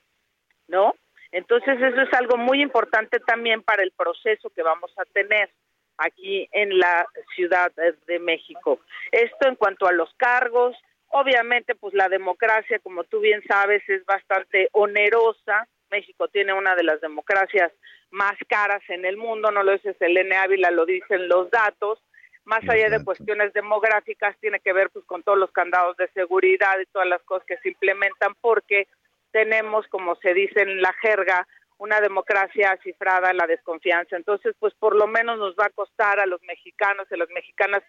¿no? 0.68 0.94
Entonces 1.30 1.80
eso 1.80 2.00
es 2.00 2.12
algo 2.14 2.36
muy 2.36 2.62
importante 2.62 3.20
también 3.20 3.62
para 3.62 3.82
el 3.82 3.92
proceso 3.92 4.50
que 4.50 4.62
vamos 4.62 4.92
a 4.98 5.04
tener 5.04 5.50
aquí 5.98 6.48
en 6.52 6.78
la 6.78 7.06
Ciudad 7.34 7.72
de 8.06 8.18
México. 8.18 8.80
Esto 9.10 9.48
en 9.48 9.56
cuanto 9.56 9.86
a 9.86 9.92
los 9.92 10.12
cargos, 10.14 10.76
obviamente 11.08 11.74
pues 11.74 11.94
la 11.94 12.08
democracia, 12.08 12.78
como 12.80 13.04
tú 13.04 13.20
bien 13.20 13.42
sabes, 13.46 13.82
es 13.88 14.04
bastante 14.06 14.68
onerosa, 14.72 15.68
México 15.92 16.26
tiene 16.28 16.52
una 16.52 16.74
de 16.74 16.82
las 16.82 17.00
democracias 17.00 17.70
más 18.10 18.34
caras 18.48 18.82
en 18.88 19.04
el 19.04 19.16
mundo, 19.16 19.50
no 19.50 19.62
lo 19.62 19.72
dice 19.72 19.94
Selene 19.94 20.36
Ávila, 20.36 20.70
lo 20.70 20.84
dicen 20.84 21.28
los 21.28 21.50
datos, 21.50 22.02
más 22.44 22.68
allá 22.68 22.90
de 22.90 23.04
cuestiones 23.04 23.52
demográficas, 23.52 24.36
tiene 24.40 24.58
que 24.58 24.72
ver 24.72 24.90
pues 24.90 25.04
con 25.04 25.22
todos 25.22 25.38
los 25.38 25.52
candados 25.52 25.96
de 25.96 26.08
seguridad 26.08 26.80
y 26.80 26.86
todas 26.86 27.06
las 27.06 27.22
cosas 27.22 27.46
que 27.46 27.58
se 27.58 27.68
implementan, 27.68 28.34
porque 28.40 28.88
tenemos, 29.30 29.86
como 29.88 30.16
se 30.16 30.34
dice 30.34 30.62
en 30.62 30.82
la 30.82 30.92
jerga, 31.00 31.46
una 31.78 32.00
democracia 32.00 32.78
cifrada 32.82 33.30
en 33.30 33.36
la 33.36 33.46
desconfianza. 33.46 34.16
Entonces, 34.16 34.54
pues 34.58 34.74
por 34.74 34.94
lo 34.94 35.06
menos 35.06 35.38
nos 35.38 35.54
va 35.54 35.66
a 35.66 35.70
costar 35.70 36.20
a 36.20 36.26
los 36.26 36.42
mexicanos 36.42 37.06
y 37.10 37.14
a 37.14 37.18
las 37.18 37.30
mexicanas, 37.30 37.82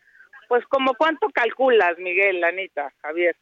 pues 0.48 0.66
como 0.68 0.94
cuánto 0.96 1.30
calculas, 1.30 1.98
Miguel, 1.98 2.44
Anita, 2.44 2.94
Javier. 3.02 3.36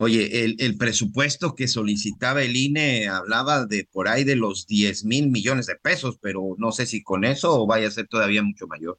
Oye, 0.00 0.44
el, 0.44 0.54
el, 0.60 0.78
presupuesto 0.78 1.56
que 1.56 1.66
solicitaba 1.66 2.42
el 2.42 2.54
INE 2.54 3.08
hablaba 3.08 3.66
de 3.66 3.84
por 3.92 4.06
ahí 4.06 4.22
de 4.22 4.36
los 4.36 4.68
10 4.68 5.04
mil 5.04 5.28
millones 5.28 5.66
de 5.66 5.74
pesos, 5.74 6.18
pero 6.22 6.54
no 6.56 6.70
sé 6.70 6.86
si 6.86 7.02
con 7.02 7.24
eso 7.24 7.62
o 7.62 7.66
vaya 7.66 7.88
a 7.88 7.90
ser 7.90 8.06
todavía 8.06 8.40
mucho 8.44 8.68
mayor. 8.68 8.96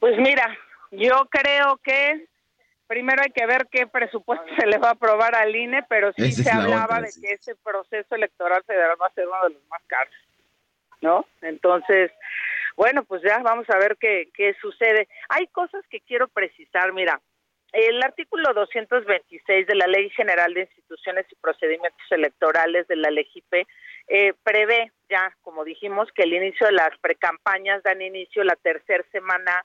Pues 0.00 0.18
mira, 0.18 0.58
yo 0.90 1.28
creo 1.30 1.78
que 1.82 2.26
primero 2.88 3.22
hay 3.22 3.30
que 3.30 3.46
ver 3.46 3.68
qué 3.70 3.86
presupuesto 3.86 4.46
se 4.58 4.66
le 4.66 4.78
va 4.78 4.88
a 4.88 4.92
aprobar 4.92 5.36
al 5.36 5.54
INE, 5.54 5.84
pero 5.88 6.12
sí 6.16 6.32
se 6.32 6.50
hablaba 6.50 7.00
de 7.00 7.10
que 7.22 7.34
ese 7.34 7.54
proceso 7.54 8.16
electoral 8.16 8.64
federal 8.66 8.96
va 9.00 9.06
a 9.06 9.14
ser 9.14 9.28
uno 9.28 9.44
de 9.44 9.54
los 9.54 9.64
más 9.68 9.82
caros, 9.86 10.14
¿no? 11.00 11.24
Entonces, 11.40 12.10
bueno, 12.76 13.04
pues 13.04 13.22
ya 13.22 13.38
vamos 13.38 13.70
a 13.70 13.78
ver 13.78 13.96
qué, 14.00 14.28
qué 14.34 14.56
sucede. 14.60 15.06
Hay 15.28 15.46
cosas 15.46 15.84
que 15.88 16.00
quiero 16.00 16.26
precisar, 16.26 16.92
mira, 16.92 17.20
el 17.74 18.00
artículo 18.02 18.54
226 18.54 19.66
de 19.66 19.74
la 19.74 19.88
Ley 19.88 20.08
General 20.10 20.54
de 20.54 20.62
Instituciones 20.62 21.26
y 21.30 21.34
Procedimientos 21.34 22.06
Electorales 22.10 22.86
de 22.86 22.96
la 22.96 23.10
LEGIPE 23.10 23.66
eh, 24.06 24.32
prevé 24.44 24.92
ya, 25.10 25.36
como 25.42 25.64
dijimos, 25.64 26.08
que 26.14 26.22
el 26.22 26.34
inicio 26.34 26.66
de 26.66 26.72
las 26.72 26.96
precampañas 27.00 27.82
dan 27.82 28.00
inicio 28.00 28.44
la 28.44 28.54
tercera 28.56 29.04
semana, 29.10 29.64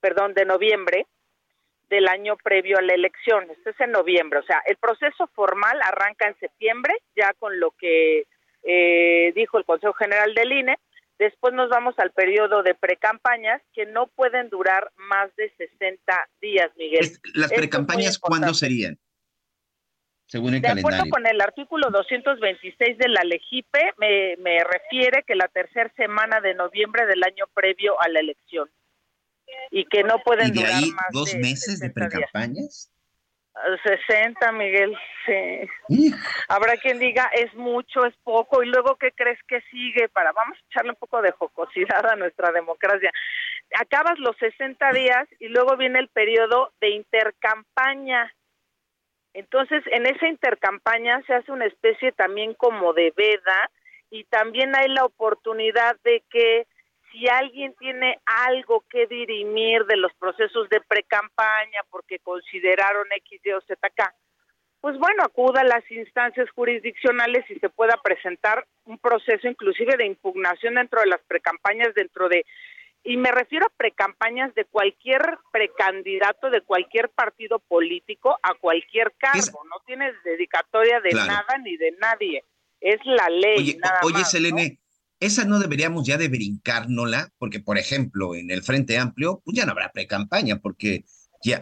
perdón, 0.00 0.34
de 0.34 0.44
noviembre 0.44 1.06
del 1.88 2.06
año 2.08 2.36
previo 2.36 2.76
a 2.76 2.82
la 2.82 2.92
elección. 2.92 3.50
Esto 3.50 3.70
es 3.70 3.80
en 3.80 3.92
noviembre, 3.92 4.40
o 4.40 4.44
sea, 4.44 4.62
el 4.66 4.76
proceso 4.76 5.26
formal 5.28 5.80
arranca 5.82 6.28
en 6.28 6.38
septiembre, 6.38 6.94
ya 7.16 7.32
con 7.38 7.58
lo 7.58 7.70
que 7.72 8.26
eh, 8.62 9.32
dijo 9.34 9.56
el 9.56 9.64
Consejo 9.64 9.94
General 9.94 10.34
del 10.34 10.52
INE, 10.52 10.78
Después 11.18 11.52
nos 11.52 11.68
vamos 11.68 11.94
al 11.98 12.12
periodo 12.12 12.62
de 12.62 12.74
precampañas 12.74 13.60
que 13.74 13.86
no 13.86 14.06
pueden 14.06 14.48
durar 14.50 14.92
más 14.96 15.34
de 15.36 15.52
60 15.56 16.28
días, 16.40 16.70
Miguel. 16.76 17.10
¿Las 17.34 17.52
precampañas 17.52 18.18
cuándo 18.18 18.54
serían? 18.54 18.98
Según 20.26 20.54
el 20.54 20.60
de 20.60 20.68
calendario. 20.68 20.96
acuerdo 20.96 21.10
con 21.10 21.26
el 21.26 21.40
artículo 21.40 21.90
226 21.90 22.98
de 22.98 23.08
la 23.08 23.24
LEGIPE, 23.24 23.94
me, 23.96 24.36
me 24.36 24.62
refiere 24.62 25.24
que 25.26 25.34
la 25.34 25.48
tercera 25.48 25.90
semana 25.96 26.40
de 26.40 26.54
noviembre 26.54 27.06
del 27.06 27.24
año 27.24 27.46
previo 27.52 28.00
a 28.00 28.08
la 28.08 28.20
elección. 28.20 28.68
Y 29.70 29.86
que 29.86 30.04
no 30.04 30.18
pueden 30.24 30.48
¿Y 30.48 30.50
de 30.50 30.60
durar 30.60 30.72
ahí 30.74 30.90
más 30.92 31.06
dos 31.12 31.32
de 31.32 31.38
meses 31.38 31.80
de 31.80 31.88
60 31.88 32.00
días. 32.00 32.10
precampañas? 32.10 32.92
60, 33.82 34.52
Miguel, 34.52 34.96
sí. 35.26 36.10
Habrá 36.48 36.76
quien 36.76 36.98
diga 36.98 37.30
es 37.34 37.52
mucho, 37.54 38.04
es 38.04 38.14
poco, 38.24 38.62
y 38.62 38.66
luego 38.66 38.96
¿qué 38.96 39.12
crees 39.12 39.38
que 39.44 39.60
sigue? 39.70 40.08
Para, 40.08 40.32
vamos 40.32 40.56
a 40.56 40.60
echarle 40.70 40.90
un 40.90 40.96
poco 40.96 41.22
de 41.22 41.32
jocosidad 41.32 42.06
a 42.06 42.16
nuestra 42.16 42.52
democracia. 42.52 43.10
Acabas 43.78 44.18
los 44.18 44.36
60 44.38 44.92
días 44.92 45.28
y 45.38 45.48
luego 45.48 45.76
viene 45.76 45.98
el 45.98 46.08
periodo 46.08 46.72
de 46.80 46.90
intercampaña. 46.90 48.32
Entonces, 49.34 49.82
en 49.92 50.06
esa 50.06 50.26
intercampaña 50.26 51.22
se 51.26 51.34
hace 51.34 51.52
una 51.52 51.66
especie 51.66 52.12
también 52.12 52.54
como 52.54 52.92
de 52.92 53.12
veda 53.16 53.70
y 54.10 54.24
también 54.24 54.74
hay 54.74 54.88
la 54.88 55.04
oportunidad 55.04 55.96
de 56.02 56.22
que 56.30 56.66
si 57.10 57.28
alguien 57.28 57.74
tiene 57.78 58.18
algo 58.24 58.84
que 58.90 59.06
dirimir 59.06 59.84
de 59.86 59.96
los 59.96 60.12
procesos 60.14 60.68
de 60.68 60.80
precampaña 60.80 61.80
porque 61.90 62.18
consideraron 62.18 63.06
X, 63.12 63.40
Y 63.44 63.50
o 63.52 63.60
Z 63.60 63.76
pues 64.80 64.96
bueno, 64.98 65.24
acuda 65.24 65.62
a 65.62 65.64
las 65.64 65.90
instancias 65.90 66.48
jurisdiccionales 66.50 67.44
y 67.50 67.58
se 67.58 67.68
pueda 67.68 68.00
presentar 68.02 68.64
un 68.84 68.98
proceso 68.98 69.48
inclusive 69.48 69.96
de 69.96 70.06
impugnación 70.06 70.74
dentro 70.74 71.00
de 71.00 71.08
las 71.08 71.20
precampañas, 71.26 71.92
dentro 71.94 72.28
de, 72.28 72.46
y 73.02 73.16
me 73.16 73.32
refiero 73.32 73.66
a 73.66 73.76
precampañas 73.76 74.54
de 74.54 74.64
cualquier 74.66 75.38
precandidato 75.50 76.50
de 76.50 76.60
cualquier 76.60 77.08
partido 77.08 77.58
político 77.58 78.38
a 78.42 78.54
cualquier 78.54 79.12
cargo, 79.18 79.64
no 79.64 79.80
tienes 79.84 80.14
dedicatoria 80.22 81.00
de 81.00 81.10
nada 81.10 81.58
ni 81.62 81.76
de 81.76 81.92
nadie, 82.00 82.44
es 82.80 83.00
la 83.04 83.28
ley. 83.28 83.58
Oye, 83.58 83.76
nada 83.78 84.00
oye 84.04 84.14
más, 84.14 84.30
Selene, 84.30 84.78
esa 85.20 85.44
no 85.44 85.58
deberíamos 85.58 86.06
ya 86.06 86.16
de 86.16 86.28
brincárnosla, 86.28 87.32
porque 87.38 87.60
por 87.60 87.78
ejemplo, 87.78 88.34
en 88.34 88.50
el 88.50 88.62
Frente 88.62 88.98
Amplio, 88.98 89.42
pues 89.44 89.56
ya 89.56 89.66
no 89.66 89.72
habrá 89.72 89.90
pre-campaña, 89.92 90.60
porque 90.60 91.04
ya, 91.42 91.60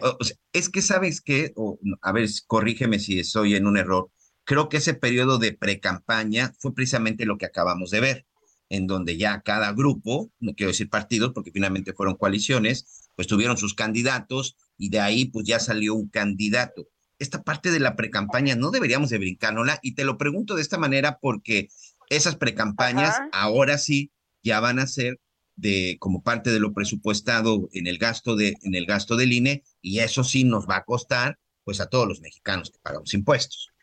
es 0.53 0.69
que 0.69 0.81
sabes 0.81 1.21
que, 1.21 1.53
a 2.01 2.11
ver, 2.11 2.29
corrígeme 2.47 2.99
si 2.99 3.19
estoy 3.19 3.55
en 3.55 3.67
un 3.67 3.77
error, 3.77 4.09
creo 4.43 4.69
que 4.69 4.77
ese 4.77 4.93
periodo 4.93 5.39
de 5.39 5.53
pre-campaña 5.53 6.53
fue 6.59 6.73
precisamente 6.73 7.25
lo 7.25 7.37
que 7.37 7.45
acabamos 7.45 7.91
de 7.91 7.99
ver, 7.99 8.25
en 8.69 8.87
donde 8.87 9.17
ya 9.17 9.41
cada 9.41 9.71
grupo, 9.73 10.31
no 10.39 10.53
quiero 10.53 10.71
decir 10.71 10.89
partidos, 10.89 11.31
porque 11.33 11.51
finalmente 11.51 11.93
fueron 11.93 12.15
coaliciones, 12.15 13.09
pues 13.15 13.27
tuvieron 13.27 13.57
sus 13.57 13.73
candidatos 13.73 14.57
y 14.77 14.89
de 14.89 14.99
ahí 14.99 15.25
pues 15.25 15.45
ya 15.47 15.59
salió 15.59 15.95
un 15.95 16.09
candidato. 16.09 16.87
Esta 17.19 17.43
parte 17.43 17.71
de 17.71 17.79
la 17.79 17.95
pre-campaña 17.95 18.55
no 18.55 18.69
deberíamos 18.69 19.09
de 19.09 19.17
brincárnosla 19.17 19.79
y 19.81 19.95
te 19.95 20.05
lo 20.05 20.17
pregunto 20.17 20.55
de 20.55 20.61
esta 20.61 20.77
manera 20.77 21.17
porque 21.19 21.69
esas 22.09 22.35
precampañas 22.35 23.19
ahora 23.31 23.77
sí 23.77 24.11
ya 24.43 24.59
van 24.59 24.79
a 24.79 24.87
ser 24.87 25.19
de 25.55 25.97
como 25.99 26.23
parte 26.23 26.51
de 26.51 26.59
lo 26.59 26.73
presupuestado 26.73 27.67
en 27.73 27.87
el 27.87 27.97
gasto 27.97 28.35
de 28.35 28.55
en 28.63 28.75
el 28.75 28.85
gasto 28.85 29.15
del 29.15 29.33
INE 29.33 29.63
y 29.81 29.99
eso 29.99 30.23
sí 30.23 30.43
nos 30.43 30.67
va 30.67 30.77
a 30.77 30.83
costar 30.83 31.37
pues 31.63 31.81
a 31.81 31.89
todos 31.89 32.07
los 32.07 32.21
mexicanos 32.21 32.71
que 32.71 32.79
pagamos 32.81 33.13
impuestos. 33.13 33.73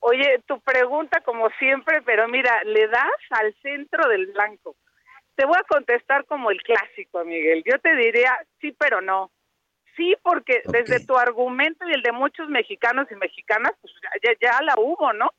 Oye, 0.00 0.42
tu 0.46 0.60
pregunta 0.60 1.20
como 1.20 1.50
siempre, 1.58 2.00
pero 2.02 2.28
mira, 2.28 2.62
le 2.64 2.86
das 2.86 3.20
al 3.30 3.54
centro 3.60 4.08
del 4.08 4.28
blanco. 4.28 4.76
Te 5.34 5.44
voy 5.44 5.56
a 5.58 5.64
contestar 5.64 6.24
como 6.26 6.50
el 6.50 6.62
clásico, 6.62 7.24
Miguel. 7.24 7.62
Yo 7.66 7.78
te 7.80 7.94
diría 7.96 8.38
sí, 8.60 8.72
pero 8.78 9.00
no. 9.00 9.30
Sí, 9.96 10.14
porque 10.22 10.62
desde 10.66 11.04
tu 11.04 11.16
argumento 11.16 11.86
y 11.88 11.92
el 11.92 12.02
de 12.02 12.12
muchos 12.12 12.48
mexicanos 12.48 13.06
y 13.10 13.16
mexicanas, 13.16 13.72
pues 13.80 13.92
ya, 14.22 14.30
ya 14.40 14.62
la 14.62 14.74
hubo, 14.78 15.12
¿no? 15.12 15.30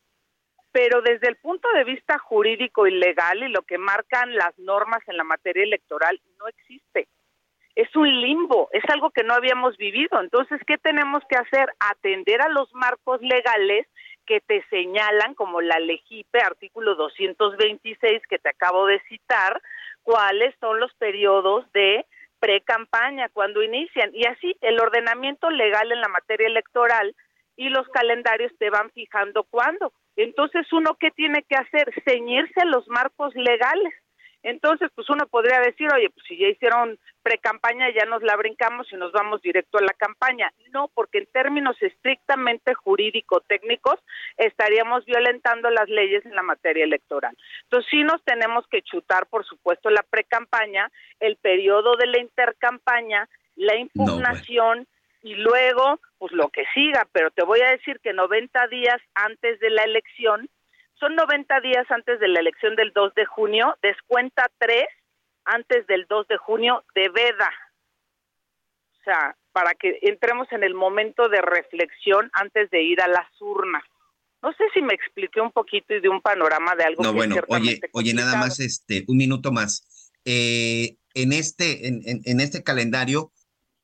Pero 0.78 1.01
desde 1.01 1.28
el 1.28 1.38
punto 1.38 1.67
de 1.73 1.86
vista 1.86 2.19
jurídico 2.19 2.86
y 2.86 2.91
legal 2.91 3.41
y 3.41 3.49
lo 3.49 3.63
que 3.63 3.80
marcan 3.80 4.36
las 4.36 4.55
normas 4.59 4.99
en 5.07 5.17
la 5.17 5.23
materia 5.23 5.63
electoral 5.63 6.21
no 6.38 6.47
existe. 6.47 7.07
Es 7.73 7.95
un 7.95 8.21
limbo, 8.21 8.69
es 8.71 8.84
algo 8.93 9.09
que 9.09 9.23
no 9.23 9.34
habíamos 9.34 9.75
vivido. 9.78 10.21
Entonces, 10.21 10.61
¿qué 10.67 10.78
tenemos 10.78 11.23
que 11.28 11.36
hacer? 11.36 11.73
Atender 11.80 12.43
a 12.43 12.49
los 12.49 12.71
marcos 12.75 13.19
legales 13.23 13.88
que 14.28 14.39
te 14.39 14.63
señalan, 14.69 15.34
como 15.34 15.61
la 15.61 15.80
Legipe, 15.80 16.41
artículo 16.41 16.93
226 16.93 18.21
que 18.30 18.38
te 18.38 18.49
acabo 18.49 18.86
de 18.86 19.01
citar, 19.09 19.59
cuáles 20.03 20.53
son 20.59 20.80
los 20.80 20.93
periodos 20.93 21.65
de 21.71 22.05
pre-campaña 22.39 23.30
cuando 23.30 23.63
inician. 23.63 24.11
Y 24.13 24.28
así, 24.28 24.55
el 24.61 24.80
ordenamiento 24.80 25.49
legal 25.49 25.91
en 25.91 26.01
la 26.01 26.07
materia 26.07 26.45
electoral 26.45 27.15
y 27.55 27.69
los 27.69 27.88
calendarios 27.88 28.51
te 28.59 28.69
van 28.69 28.91
fijando 28.91 29.43
cuándo. 29.43 29.91
Entonces, 30.18 30.72
uno, 30.74 30.95
¿qué 30.99 31.11
tiene 31.11 31.43
que 31.43 31.55
hacer? 31.55 31.93
Ceñirse 32.03 32.61
a 32.61 32.65
los 32.65 32.88
marcos 32.88 33.34
legales. 33.36 33.93
Entonces, 34.43 34.89
pues 34.95 35.09
uno 35.09 35.28
podría 35.28 35.59
decir, 35.59 35.88
oye, 35.93 36.09
pues 36.09 36.26
si 36.28 36.38
ya 36.38 36.47
hicieron 36.47 36.97
pre-campaña, 37.22 37.89
ya 37.93 38.05
nos 38.05 38.24
la 38.24 38.36
brincamos 38.36 38.88
y 38.91 38.95
nos 38.95 39.11
vamos 39.11 39.41
directo 39.41 39.78
a 39.78 39.82
la 39.82 39.93
campaña. 39.93 40.51
No, 40.72 40.89
porque 40.93 41.18
en 41.20 41.26
términos 41.28 41.76
estrictamente 41.82 42.74
jurídico-técnicos 42.74 43.99
estaríamos 44.38 45.05
violentando 45.05 45.70
las 45.70 45.89
leyes 45.89 46.26
en 46.26 46.36
la 46.36 46.43
materia 46.43 46.84
electoral. 46.84 47.36
Entonces, 47.63 47.89
sí 47.91 48.03
nos 48.03 48.24
tenemos 48.24 48.65
que 48.68 48.82
chutar, 48.82 49.28
por 49.28 49.45
supuesto, 49.45 49.89
la 49.89 50.03
pre-campaña, 50.03 50.89
el 51.20 51.36
periodo 51.38 51.95
de 51.95 52.07
la 52.07 52.20
intercampaña, 52.20 53.28
la 53.55 53.76
impugnación 53.76 54.88
y 55.24 55.36
luego, 55.36 55.99
pues 56.18 56.32
lo 56.32 56.49
que 56.49 56.63
siga, 56.74 57.07
pero 57.11 57.32
te 57.32 57.43
voy 57.43 57.61
a 57.61 57.72
decir 57.72 57.99
que 58.01 58.13
90 58.13 58.68
días 58.68 59.01
antes 59.15 59.59
de 59.59 59.70
la 59.70 59.84
elección, 59.84 60.49
son 60.99 61.15
90 61.15 61.59
días 61.61 61.86
antes 61.89 62.20
de 62.20 62.28
la 62.28 62.39
elección 62.39 62.76
del 62.76 62.91
2 62.93 63.13
de 63.15 63.26
junio, 63.26 63.76
descuenta 63.82 64.49
3 64.59 64.86
antes 65.45 65.88
del 65.88 66.05
2 66.07 66.28
de 66.28 66.38
junio 66.38 66.84
de 66.95 67.09
veda. 67.09 67.51
O 68.99 69.03
sea, 69.03 69.36
para 69.51 69.74
que 69.74 69.99
entremos 70.01 70.47
en 70.51 70.63
el 70.63 70.74
momento 70.74 71.30
de 71.30 71.41
reflexión 71.41 72.30
antes 72.34 72.70
de 72.70 72.82
ir 72.84 73.01
a 73.01 73.07
las 73.07 73.28
urnas. 73.39 73.84
No 74.41 74.51
sé 74.53 74.65
si 74.74 74.82
me 74.82 74.93
expliqué 74.93 75.41
un 75.41 75.51
poquito 75.51 75.95
y 75.95 75.99
de 75.99 76.09
un 76.09 76.22
panorama 76.22 76.76
de 76.76 76.84
algo 76.84 77.03
no, 77.03 77.09
que 77.09 77.15
bueno, 77.15 77.36
oye, 77.47 77.80
oye, 77.91 78.13
nada 78.13 78.38
más 78.38 78.59
este, 78.59 79.03
un 79.07 79.18
minuto 79.18 79.51
más. 79.51 80.11
Eh, 80.26 80.97
en 81.15 81.34
este, 81.34 81.88
en, 81.88 82.01
en 82.05 82.39
este 82.39 82.63
calendario, 82.63 83.32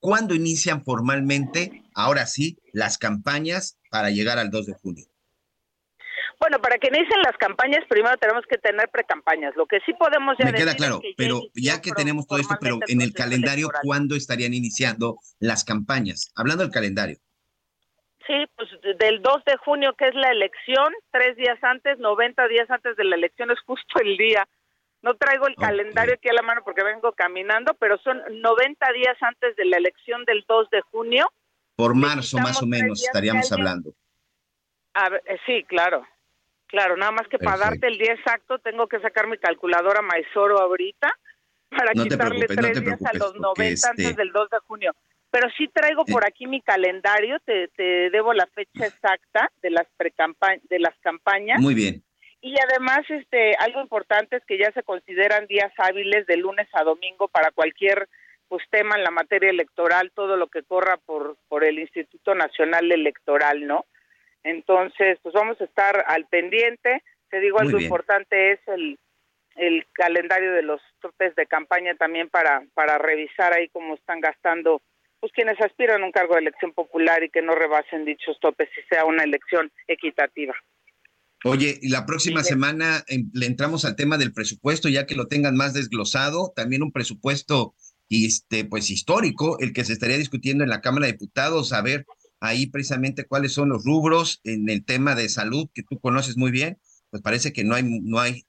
¿Cuándo 0.04 0.36
inician 0.36 0.84
formalmente, 0.84 1.82
ahora 1.96 2.26
sí, 2.26 2.58
las 2.74 2.98
campañas 2.98 3.80
para 3.90 4.10
llegar 4.10 4.38
al 4.38 4.52
2 4.52 4.66
de 4.66 4.74
junio? 4.74 5.06
Bueno, 6.42 6.60
para 6.62 6.78
que 6.78 6.90
inicien 6.90 7.22
las 7.24 7.38
campañas, 7.38 7.86
primero 7.88 8.18
tenemos 8.18 8.44
que 8.50 8.58
tener 8.58 8.90
precampañas. 8.90 9.56
Lo 9.56 9.66
que 9.66 9.80
sí 9.86 9.94
podemos 9.94 10.36
ya 10.38 10.44
Me 10.44 10.54
queda 10.56 10.76
claro, 10.76 11.00
pero 11.16 11.44
ya 11.56 11.82
que 11.82 11.92
tenemos 11.94 12.28
todo 12.28 12.38
esto, 12.40 12.56
pero 12.60 12.80
en 12.90 13.00
el 13.00 13.14
calendario, 13.14 13.70
¿cuándo 13.82 14.18
estarían 14.18 14.54
iniciando 14.54 15.20
las 15.40 15.64
campañas? 15.64 16.34
Hablando 16.36 16.66
del 16.66 16.74
calendario. 16.74 17.16
Sí, 18.28 18.34
pues 18.58 18.68
del 19.00 19.22
2 19.22 19.46
de 19.46 19.56
junio, 19.64 19.96
que 19.98 20.10
es 20.10 20.16
la 20.16 20.32
elección, 20.32 20.92
tres 21.14 21.38
días 21.38 21.60
antes, 21.62 21.98
90 22.00 22.46
días 22.50 22.70
antes 22.70 22.98
de 22.98 23.06
la 23.06 23.16
elección, 23.16 23.52
es 23.52 23.60
justo 23.62 24.02
el 24.02 24.18
día 24.18 24.46
no 25.04 25.16
traigo 25.16 25.48
el 25.48 25.56
calendario 25.56 26.16
aquí 26.16 26.30
a 26.30 26.34
la 26.34 26.42
mano 26.42 26.62
porque 26.64 26.82
vengo 26.82 27.12
caminando, 27.12 27.74
pero 27.74 27.98
son 28.00 28.22
90 28.42 28.94
días 28.94 29.18
antes 29.22 29.56
de 29.58 29.66
la 29.66 29.78
elección 29.78 30.24
del 30.24 30.46
2 30.48 30.70
de 30.70 30.82
junio. 30.82 31.30
Por 31.76 31.94
marzo 31.94 32.38
más 32.40 32.62
o 32.64 32.66
menos 32.66 33.04
estaríamos 33.04 33.52
hablando. 33.52 33.94
A 34.94 35.10
ver, 35.10 35.22
eh, 35.26 35.38
sí, 35.46 35.66
claro. 35.66 36.08
Claro, 36.68 36.96
nada 36.96 37.12
más 37.12 37.28
que 37.28 37.38
para 37.38 37.58
darte 37.58 37.88
el 37.88 37.98
día 37.98 38.14
exacto 38.14 38.60
tengo 38.60 38.88
que 38.88 39.00
sacar 39.02 39.28
mi 39.28 39.38
calculadora 39.38 40.02
Maizoro 40.02 40.60
ahorita 40.60 41.12
para 41.70 41.92
quitarle 41.92 42.48
tres 42.48 42.82
días 42.82 43.06
a 43.06 43.18
los 43.18 43.36
90 43.36 43.90
antes 43.90 44.06
este 44.06 44.14
del 44.14 44.32
2 44.32 44.50
de 44.50 44.58
junio. 44.68 44.96
Pero 45.30 45.50
sí 45.58 45.68
traigo 45.68 46.06
por 46.06 46.26
aquí 46.26 46.48
mi 46.48 46.62
calendario, 46.62 47.40
te, 47.42 47.68
te 47.70 48.10
debo 48.10 48.34
la 48.34 48.48
fecha 48.48 48.86
exacta 48.86 49.52
de 49.62 49.70
las 49.70 49.88
de 50.70 50.80
las 50.80 50.98
campañas. 51.02 51.60
Muy 51.60 51.74
bien. 51.74 52.04
Y 52.44 52.54
además, 52.60 53.10
este, 53.10 53.56
algo 53.56 53.80
importante 53.80 54.36
es 54.36 54.44
que 54.44 54.58
ya 54.58 54.70
se 54.74 54.84
consideran 54.84 55.48
días 55.48 55.72
hábiles 55.78 56.28
de 56.28 56.36
lunes 56.36 56.68
a 56.74 56.84
domingo 56.84 57.30
para 57.30 57.52
cualquier 57.52 58.10
pues 58.50 58.62
tema 58.70 58.98
en 58.98 59.04
la 59.06 59.12
materia 59.12 59.50
electoral, 59.50 60.12
todo 60.14 60.36
lo 60.36 60.48
que 60.48 60.62
corra 60.62 60.98
por 60.98 61.38
por 61.48 61.64
el 61.64 61.80
Instituto 61.80 62.36
Nacional 62.36 62.92
Electoral, 62.92 63.66
¿no? 63.66 63.86
Entonces, 64.44 65.20
pues 65.24 65.34
vamos 65.34 65.60
a 65.62 65.64
estar 65.64 66.04
al 66.06 66.26
pendiente. 66.26 67.02
Te 67.30 67.40
digo, 67.40 67.60
algo 67.60 67.80
importante 67.80 68.52
es 68.52 68.60
el, 68.68 69.00
el 69.56 69.86
calendario 69.94 70.52
de 70.52 70.64
los 70.64 70.82
topes 71.00 71.34
de 71.36 71.46
campaña 71.46 71.96
también 71.96 72.28
para, 72.28 72.62
para 72.74 72.98
revisar 72.98 73.54
ahí 73.54 73.70
cómo 73.70 73.96
están 73.96 74.20
gastando 74.20 74.82
pues 75.22 75.32
quienes 75.32 75.60
aspiran 75.62 76.04
a 76.04 76.06
un 76.06 76.12
cargo 76.12 76.34
de 76.34 76.42
elección 76.42 76.74
popular 76.74 77.24
y 77.24 77.30
que 77.30 77.42
no 77.42 77.56
rebasen 77.56 78.04
dichos 78.04 78.38
topes 78.42 78.70
y 78.78 78.82
sea 78.90 79.06
una 79.06 79.24
elección 79.24 79.72
equitativa. 79.88 80.54
Oye, 81.46 81.78
y 81.82 81.90
la 81.90 82.06
próxima 82.06 82.44
semana 82.44 83.04
le 83.34 83.46
entramos 83.46 83.84
al 83.84 83.98
tema 83.98 84.18
del 84.18 84.32
presupuesto, 84.32 84.88
ya 84.88 85.06
que 85.06 85.16
lo 85.16 85.28
tengan 85.28 85.56
más 85.56 85.74
desglosado, 85.74 86.54
también 86.56 86.84
un 86.84 86.92
presupuesto 86.92 87.76
este, 88.10 88.64
pues 88.64 88.90
histórico, 88.90 89.60
el 89.60 89.74
que 89.74 89.84
se 89.84 89.94
estaría 89.94 90.18
discutiendo 90.18 90.64
en 90.64 90.70
la 90.70 90.82
Cámara 90.82 91.06
de 91.06 91.14
Diputados, 91.14 91.74
a 91.74 91.82
ver 91.82 92.06
ahí 92.40 92.68
precisamente 92.68 93.26
cuáles 93.26 93.54
son 93.54 93.70
los 93.70 93.84
rubros 93.84 94.40
en 94.44 94.70
el 94.70 94.86
tema 94.86 95.16
de 95.16 95.30
salud 95.30 95.70
que 95.74 95.84
tú 95.84 96.00
conoces 96.00 96.38
muy 96.38 96.52
bien, 96.52 96.78
pues 97.10 97.22
parece 97.22 97.54
que 97.54 97.64
no 97.64 97.76
hay, 97.76 97.84
no 97.84 98.20
hay, 98.20 98.46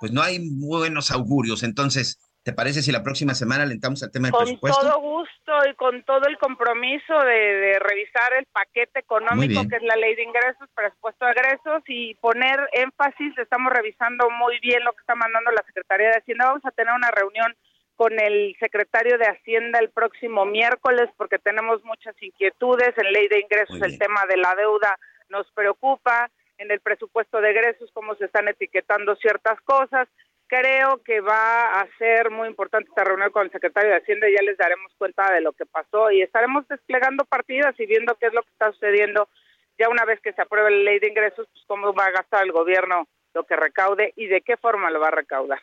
pues 0.00 0.12
no 0.12 0.22
hay 0.22 0.48
buenos 0.50 1.10
augurios. 1.10 1.62
Entonces, 1.62 2.18
¿Te 2.42 2.52
parece 2.52 2.82
si 2.82 2.90
la 2.90 3.04
próxima 3.04 3.34
semana 3.34 3.62
alentamos 3.62 4.02
al 4.02 4.10
tema 4.10 4.26
del 4.26 4.36
presupuesto? 4.36 4.80
Con 4.80 4.90
todo 4.90 5.00
gusto 5.00 5.52
y 5.70 5.74
con 5.74 6.02
todo 6.02 6.26
el 6.26 6.36
compromiso 6.38 7.16
de, 7.20 7.78
revisar 7.78 8.34
el 8.34 8.46
paquete 8.46 8.98
económico 8.98 9.62
que 9.68 9.76
es 9.76 9.82
la 9.82 9.94
ley 9.94 10.16
de 10.16 10.24
ingresos, 10.24 10.68
presupuesto 10.74 11.24
de 11.24 11.32
egresos 11.32 11.82
y 11.86 12.14
poner 12.16 12.58
énfasis. 12.72 13.38
Estamos 13.38 13.72
revisando 13.72 14.28
muy 14.30 14.58
bien 14.58 14.82
lo 14.82 14.92
que 14.92 15.00
está 15.02 15.14
mandando 15.14 15.52
la 15.52 15.62
Secretaría 15.66 16.08
de 16.08 16.18
Hacienda. 16.18 16.46
Vamos 16.46 16.64
a 16.64 16.72
tener 16.72 16.92
una 16.92 17.12
reunión 17.12 17.54
con 17.94 18.18
el 18.18 18.56
secretario 18.58 19.18
de 19.18 19.26
Hacienda 19.26 19.78
el 19.78 19.90
próximo 19.90 20.44
miércoles 20.44 21.10
porque 21.16 21.38
tenemos 21.38 21.84
muchas 21.84 22.20
inquietudes. 22.20 22.92
En 22.96 23.12
ley 23.12 23.28
de 23.28 23.38
ingresos 23.38 23.80
el 23.82 24.00
tema 24.00 24.26
de 24.28 24.38
la 24.38 24.56
deuda 24.56 24.98
nos 25.28 25.48
preocupa. 25.52 26.28
En 26.58 26.72
el 26.72 26.80
presupuesto 26.80 27.40
de 27.40 27.50
egresos 27.50 27.90
cómo 27.92 28.16
se 28.16 28.24
están 28.24 28.48
etiquetando 28.48 29.14
ciertas 29.16 29.60
cosas 29.62 30.08
creo 30.52 31.02
que 31.02 31.20
va 31.22 31.80
a 31.80 31.88
ser 31.96 32.30
muy 32.30 32.46
importante 32.46 32.90
esta 32.90 33.04
reunión 33.04 33.30
con 33.30 33.46
el 33.46 33.52
secretario 33.52 33.90
de 33.90 33.96
Hacienda 33.96 34.28
y 34.28 34.34
ya 34.34 34.42
les 34.42 34.58
daremos 34.58 34.92
cuenta 34.98 35.32
de 35.32 35.40
lo 35.40 35.52
que 35.52 35.64
pasó 35.64 36.10
y 36.10 36.20
estaremos 36.20 36.68
desplegando 36.68 37.24
partidas 37.24 37.74
y 37.80 37.86
viendo 37.86 38.14
qué 38.20 38.26
es 38.26 38.34
lo 38.34 38.42
que 38.42 38.50
está 38.50 38.70
sucediendo 38.70 39.30
ya 39.78 39.88
una 39.88 40.04
vez 40.04 40.20
que 40.20 40.34
se 40.34 40.42
apruebe 40.42 40.70
la 40.70 40.90
ley 40.90 40.98
de 40.98 41.08
ingresos, 41.08 41.48
pues 41.50 41.64
cómo 41.66 41.94
va 41.94 42.04
a 42.04 42.10
gastar 42.10 42.44
el 42.44 42.52
gobierno 42.52 43.08
lo 43.32 43.44
que 43.44 43.56
recaude 43.56 44.12
y 44.14 44.26
de 44.26 44.42
qué 44.42 44.58
forma 44.58 44.90
lo 44.90 45.00
va 45.00 45.08
a 45.08 45.12
recaudar. 45.12 45.60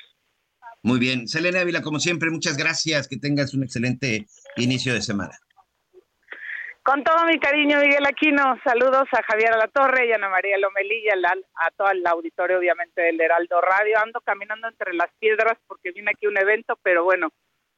Muy 0.82 0.98
bien. 0.98 1.28
Selena 1.28 1.62
Ávila, 1.62 1.84
como 1.84 2.00
siempre, 2.00 2.32
muchas 2.32 2.58
gracias. 2.58 3.08
Que 3.08 3.18
tengas 3.18 3.54
un 3.54 3.64
excelente 3.64 4.26
inicio 4.56 4.96
de 4.96 5.04
semana. 5.04 5.38
Con 6.84 7.04
todo 7.04 7.26
mi 7.26 7.40
cariño, 7.40 7.80
Miguel 7.80 8.06
Aquino, 8.06 8.58
saludos 8.64 9.08
a 9.12 9.22
Javier 9.24 9.54
Alatorre 9.54 10.08
y 10.08 10.12
a 10.12 10.16
Ana 10.16 10.30
María 10.30 10.58
Lomelilla, 10.58 11.14
a 11.56 11.72
todo 11.72 11.92
el 11.92 12.06
auditorio, 12.08 12.58
obviamente, 12.58 13.02
del 13.02 13.20
Heraldo 13.20 13.62
Radio. 13.62 14.00
Ando 14.04 14.22
caminando 14.22 14.68
entre 14.68 14.94
las 14.94 15.10
piedras 15.20 15.58
porque 15.68 15.92
vine 15.92 16.12
aquí 16.12 16.26
a 16.26 16.30
un 16.30 16.38
evento, 16.38 16.80
pero 16.82 17.04
bueno, 17.04 17.30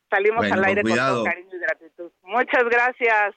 salimos 0.10 0.49
al 0.49 0.64
aire 0.64 0.84
con 0.84 0.95
todo 0.95 1.24
cariño 1.24 1.49
y 1.52 1.60
gratitud. 1.60 2.12
Muchas 2.24 2.64
gracias. 2.66 3.36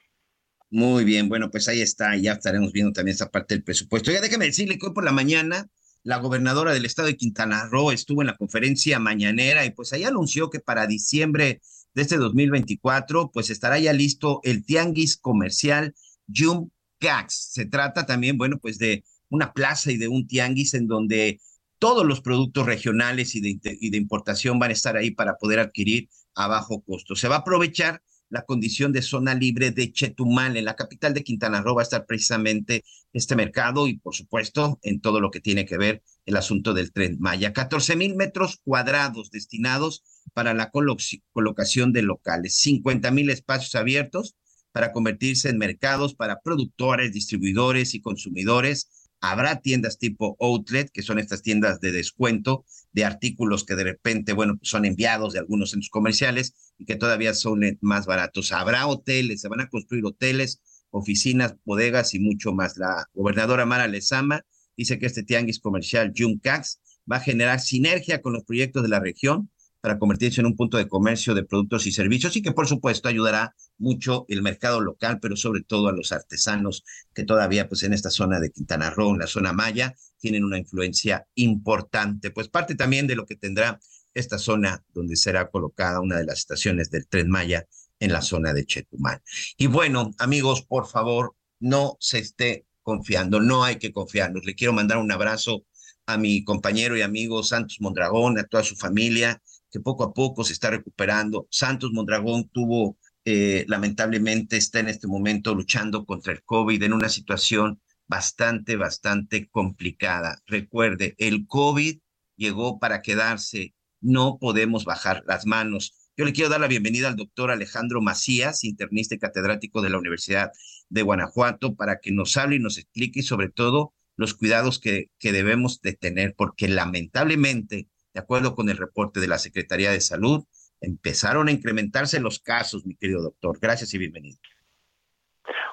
Muy 0.69 1.03
bien, 1.03 1.29
bueno, 1.29 1.49
pues 1.49 1.67
ahí 1.67 1.81
está, 1.81 2.15
ya 2.15 2.33
estaremos 2.33 2.71
viendo 2.71 2.93
también 2.93 3.13
esta 3.13 3.29
parte 3.29 3.55
del 3.55 3.63
presupuesto. 3.63 4.11
Ya 4.11 4.21
déjeme 4.21 4.45
decirle 4.45 4.77
que 4.77 4.87
hoy 4.87 4.93
por 4.93 5.05
la 5.05 5.11
mañana 5.11 5.67
la 6.03 6.17
gobernadora 6.17 6.73
del 6.73 6.85
estado 6.85 7.07
de 7.07 7.17
Quintana 7.17 7.67
Roo 7.71 7.91
estuvo 7.91 8.21
en 8.21 8.27
la 8.27 8.37
conferencia 8.37 8.99
mañanera 8.99 9.65
y 9.65 9.71
pues 9.71 9.91
ahí 9.91 10.03
anunció 10.03 10.49
que 10.49 10.59
para 10.59 10.85
diciembre 10.85 11.61
de 11.95 12.01
este 12.01 12.17
2024, 12.17 13.31
pues 13.31 13.49
estará 13.49 13.79
ya 13.79 13.93
listo 13.93 14.41
el 14.43 14.65
tianguis 14.65 15.17
comercial 15.17 15.95
Jum 16.27 16.69
Cax. 16.99 17.51
Se 17.53 17.65
trata 17.65 18.05
también, 18.05 18.37
bueno, 18.37 18.59
pues 18.59 18.77
de 18.77 19.03
una 19.29 19.53
plaza 19.53 19.91
y 19.91 19.97
de 19.97 20.07
un 20.07 20.27
tianguis 20.27 20.73
en 20.73 20.87
donde 20.87 21.39
todos 21.79 22.05
los 22.05 22.21
productos 22.21 22.65
regionales 22.65 23.35
y 23.35 23.41
de, 23.41 23.77
y 23.79 23.89
de 23.89 23.97
importación 23.97 24.59
van 24.59 24.71
a 24.71 24.73
estar 24.73 24.97
ahí 24.97 25.11
para 25.11 25.37
poder 25.37 25.59
adquirir 25.59 26.09
a 26.35 26.47
bajo 26.47 26.81
costo. 26.81 27.15
Se 27.15 27.27
va 27.27 27.37
a 27.37 27.39
aprovechar 27.39 28.01
la 28.29 28.43
condición 28.43 28.91
de 28.91 29.01
zona 29.01 29.33
libre 29.33 29.71
de 29.71 29.91
Chetumal. 29.91 30.57
En 30.57 30.65
la 30.65 30.75
capital 30.75 31.13
de 31.13 31.23
Quintana 31.23 31.61
Roo 31.61 31.75
va 31.75 31.81
a 31.81 31.83
estar 31.83 32.05
precisamente 32.05 32.83
este 33.13 33.35
mercado 33.35 33.87
y, 33.87 33.97
por 33.97 34.15
supuesto, 34.15 34.79
en 34.81 34.99
todo 34.99 35.21
lo 35.21 35.31
que 35.31 35.39
tiene 35.39 35.65
que 35.65 35.77
ver 35.77 36.03
el 36.25 36.35
asunto 36.35 36.73
del 36.73 36.91
tren 36.91 37.17
Maya. 37.19 37.53
14 37.53 37.95
mil 37.95 38.15
metros 38.15 38.59
cuadrados 38.63 39.29
destinados 39.31 40.03
para 40.33 40.53
la 40.53 40.71
colocación 40.71 41.93
de 41.93 42.01
locales, 42.01 42.55
50 42.55 43.11
mil 43.11 43.29
espacios 43.29 43.75
abiertos 43.75 44.35
para 44.75 44.91
convertirse 44.91 45.49
en 45.49 45.57
mercados 45.57 46.15
para 46.15 46.41
productores, 46.41 47.13
distribuidores 47.13 47.93
y 47.93 48.01
consumidores. 48.01 49.07
Habrá 49.21 49.61
tiendas 49.61 49.97
tipo 49.97 50.35
outlet, 50.41 50.91
que 50.91 51.01
son 51.01 51.17
estas 51.17 51.41
tiendas 51.41 51.79
de 51.79 51.93
descuento 51.93 52.65
de 52.91 53.05
artículos 53.05 53.63
que 53.63 53.75
de 53.75 53.85
repente, 53.85 54.33
bueno, 54.33 54.57
pues 54.57 54.69
son 54.69 54.83
enviados 54.83 55.31
de 55.31 55.39
algunos 55.39 55.71
centros 55.71 55.89
comerciales 55.89 56.73
y 56.77 56.83
que 56.83 56.97
todavía 56.97 57.33
son 57.33 57.61
más 57.79 58.05
baratos. 58.05 58.51
Habrá 58.51 58.85
hoteles, 58.87 59.39
se 59.39 59.47
van 59.47 59.61
a 59.61 59.69
construir 59.69 60.03
hoteles, 60.05 60.59
oficinas, 60.91 61.55
bodegas 61.63 62.13
y 62.13 62.19
mucho 62.19 62.51
más. 62.51 62.77
La 62.77 63.05
gobernadora 63.13 63.65
Mara 63.65 63.87
Lezama 63.87 64.45
dice 64.75 64.99
que 64.99 65.05
este 65.05 65.23
tianguis 65.23 65.61
comercial 65.61 66.11
Juncax 66.13 66.81
va 67.09 67.17
a 67.17 67.21
generar 67.21 67.61
sinergia 67.61 68.21
con 68.21 68.33
los 68.33 68.43
proyectos 68.43 68.83
de 68.83 68.89
la 68.89 68.99
región 68.99 69.49
para 69.85 69.99
convertirse 69.99 70.41
en 70.41 70.47
un 70.47 70.55
punto 70.55 70.77
de 70.77 70.87
comercio 70.87 71.35
de 71.35 71.43
productos 71.43 71.85
y 71.85 71.91
servicios 71.91 72.35
y 72.35 72.41
que 72.41 72.53
por 72.53 72.67
supuesto 72.67 73.07
ayudará 73.07 73.55
mucho 73.77 74.25
el 74.29 74.41
mercado 74.41 74.81
local, 74.81 75.19
pero 75.21 75.35
sobre 75.35 75.61
todo 75.61 75.89
a 75.89 75.91
los 75.91 76.11
artesanos 76.11 76.83
que 77.13 77.23
todavía 77.23 77.69
pues 77.69 77.83
en 77.83 77.93
esta 77.93 78.09
zona 78.09 78.39
de 78.39 78.49
Quintana 78.49 78.89
Roo, 78.89 79.11
en 79.11 79.19
la 79.19 79.27
zona 79.27 79.53
Maya, 79.53 79.93
tienen 80.17 80.43
una 80.43 80.57
influencia 80.57 81.27
importante. 81.35 82.31
Pues 82.31 82.47
parte 82.47 82.73
también 82.73 83.05
de 83.05 83.15
lo 83.15 83.27
que 83.27 83.35
tendrá 83.35 83.79
esta 84.15 84.39
zona 84.39 84.83
donde 84.91 85.15
será 85.15 85.51
colocada 85.51 86.01
una 86.01 86.17
de 86.17 86.25
las 86.25 86.39
estaciones 86.39 86.89
del 86.89 87.07
tren 87.07 87.29
Maya 87.29 87.67
en 87.99 88.11
la 88.11 88.23
zona 88.23 88.53
de 88.53 88.65
Chetumal. 88.65 89.21
Y 89.55 89.67
bueno, 89.67 90.15
amigos, 90.17 90.63
por 90.63 90.87
favor, 90.87 91.35
no 91.59 91.95
se 91.99 92.17
esté 92.17 92.65
confiando, 92.81 93.39
no 93.39 93.63
hay 93.63 93.75
que 93.75 93.93
confiarnos. 93.93 94.45
Le 94.45 94.55
quiero 94.55 94.73
mandar 94.73 94.97
un 94.97 95.11
abrazo 95.11 95.63
a 96.07 96.17
mi 96.17 96.43
compañero 96.43 96.97
y 96.97 97.01
amigo 97.01 97.43
Santos 97.43 97.77
Mondragón, 97.81 98.39
a 98.39 98.45
toda 98.45 98.63
su 98.63 98.75
familia, 98.75 99.41
que 99.75 99.81
poco 99.81 100.05
a 100.05 100.13
poco 100.13 100.45
se 100.45 100.53
está 100.53 100.69
recuperando. 100.69 101.49
Santos 101.51 101.91
Mondragón 101.91 102.47
tuvo, 102.47 102.97
eh, 103.25 103.65
lamentablemente, 103.67 104.55
está 104.55 104.79
en 104.79 104.87
este 104.87 105.05
momento 105.05 105.53
luchando 105.53 106.05
contra 106.05 106.31
el 106.31 106.43
COVID 106.43 106.81
en 106.81 106.93
una 106.93 107.09
situación 107.09 107.81
bastante, 108.07 108.77
bastante 108.77 109.49
complicada. 109.49 110.41
Recuerde, 110.47 111.13
el 111.17 111.45
COVID 111.45 111.99
llegó 112.37 112.79
para 112.79 113.01
quedarse. 113.01 113.75
No 113.99 114.37
podemos 114.39 114.85
bajar 114.85 115.25
las 115.27 115.45
manos. 115.45 115.93
Yo 116.15 116.23
le 116.23 116.31
quiero 116.31 116.49
dar 116.49 116.61
la 116.61 116.69
bienvenida 116.69 117.09
al 117.09 117.17
doctor 117.17 117.51
Alejandro 117.51 118.01
Macías, 118.01 118.63
internista 118.63 119.15
y 119.15 119.19
catedrático 119.19 119.81
de 119.81 119.89
la 119.89 119.97
Universidad 119.97 120.51
de 120.87 121.01
Guanajuato, 121.01 121.75
para 121.75 121.99
que 121.99 122.13
nos 122.13 122.37
hable 122.37 122.55
y 122.55 122.59
nos 122.59 122.77
explique 122.77 123.23
sobre 123.23 123.49
todo 123.49 123.93
los 124.15 124.35
cuidados 124.35 124.79
que, 124.79 125.09
que 125.19 125.33
debemos 125.33 125.81
de 125.81 125.91
tener, 125.91 126.33
porque 126.37 126.69
lamentablemente 126.69 127.89
de 128.15 128.21
acuerdo 128.21 128.55
con 128.55 128.69
el 128.69 128.77
reporte 128.77 129.19
de 129.19 129.27
la 129.27 129.37
Secretaría 129.37 129.91
de 129.91 129.99
Salud, 129.99 130.45
empezaron 130.79 131.49
a 131.49 131.51
incrementarse 131.51 132.21
los 132.21 132.39
casos, 132.39 132.85
mi 132.85 132.95
querido 132.95 133.21
doctor. 133.21 133.59
Gracias 133.61 133.93
y 133.93 133.97
bienvenido. 133.97 134.37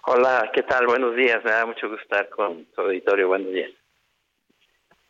Hola, 0.06 0.50
¿qué 0.52 0.64
tal? 0.64 0.86
Buenos 0.86 1.14
días. 1.14 1.38
Me 1.44 1.52
da 1.52 1.64
mucho 1.64 1.88
gusto 1.88 2.02
estar 2.02 2.28
con 2.30 2.66
su 2.74 2.80
auditorio. 2.80 3.28
Buenos 3.28 3.52
días. 3.52 3.70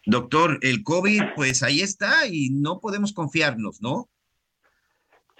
Doctor, 0.05 0.59
el 0.61 0.85
COVID, 0.85 1.22
pues 1.35 1.62
ahí 1.62 1.80
está 1.80 2.26
y 2.26 2.51
no 2.51 2.80
podemos 2.80 3.14
confiarnos, 3.14 3.80
¿no? 3.80 4.11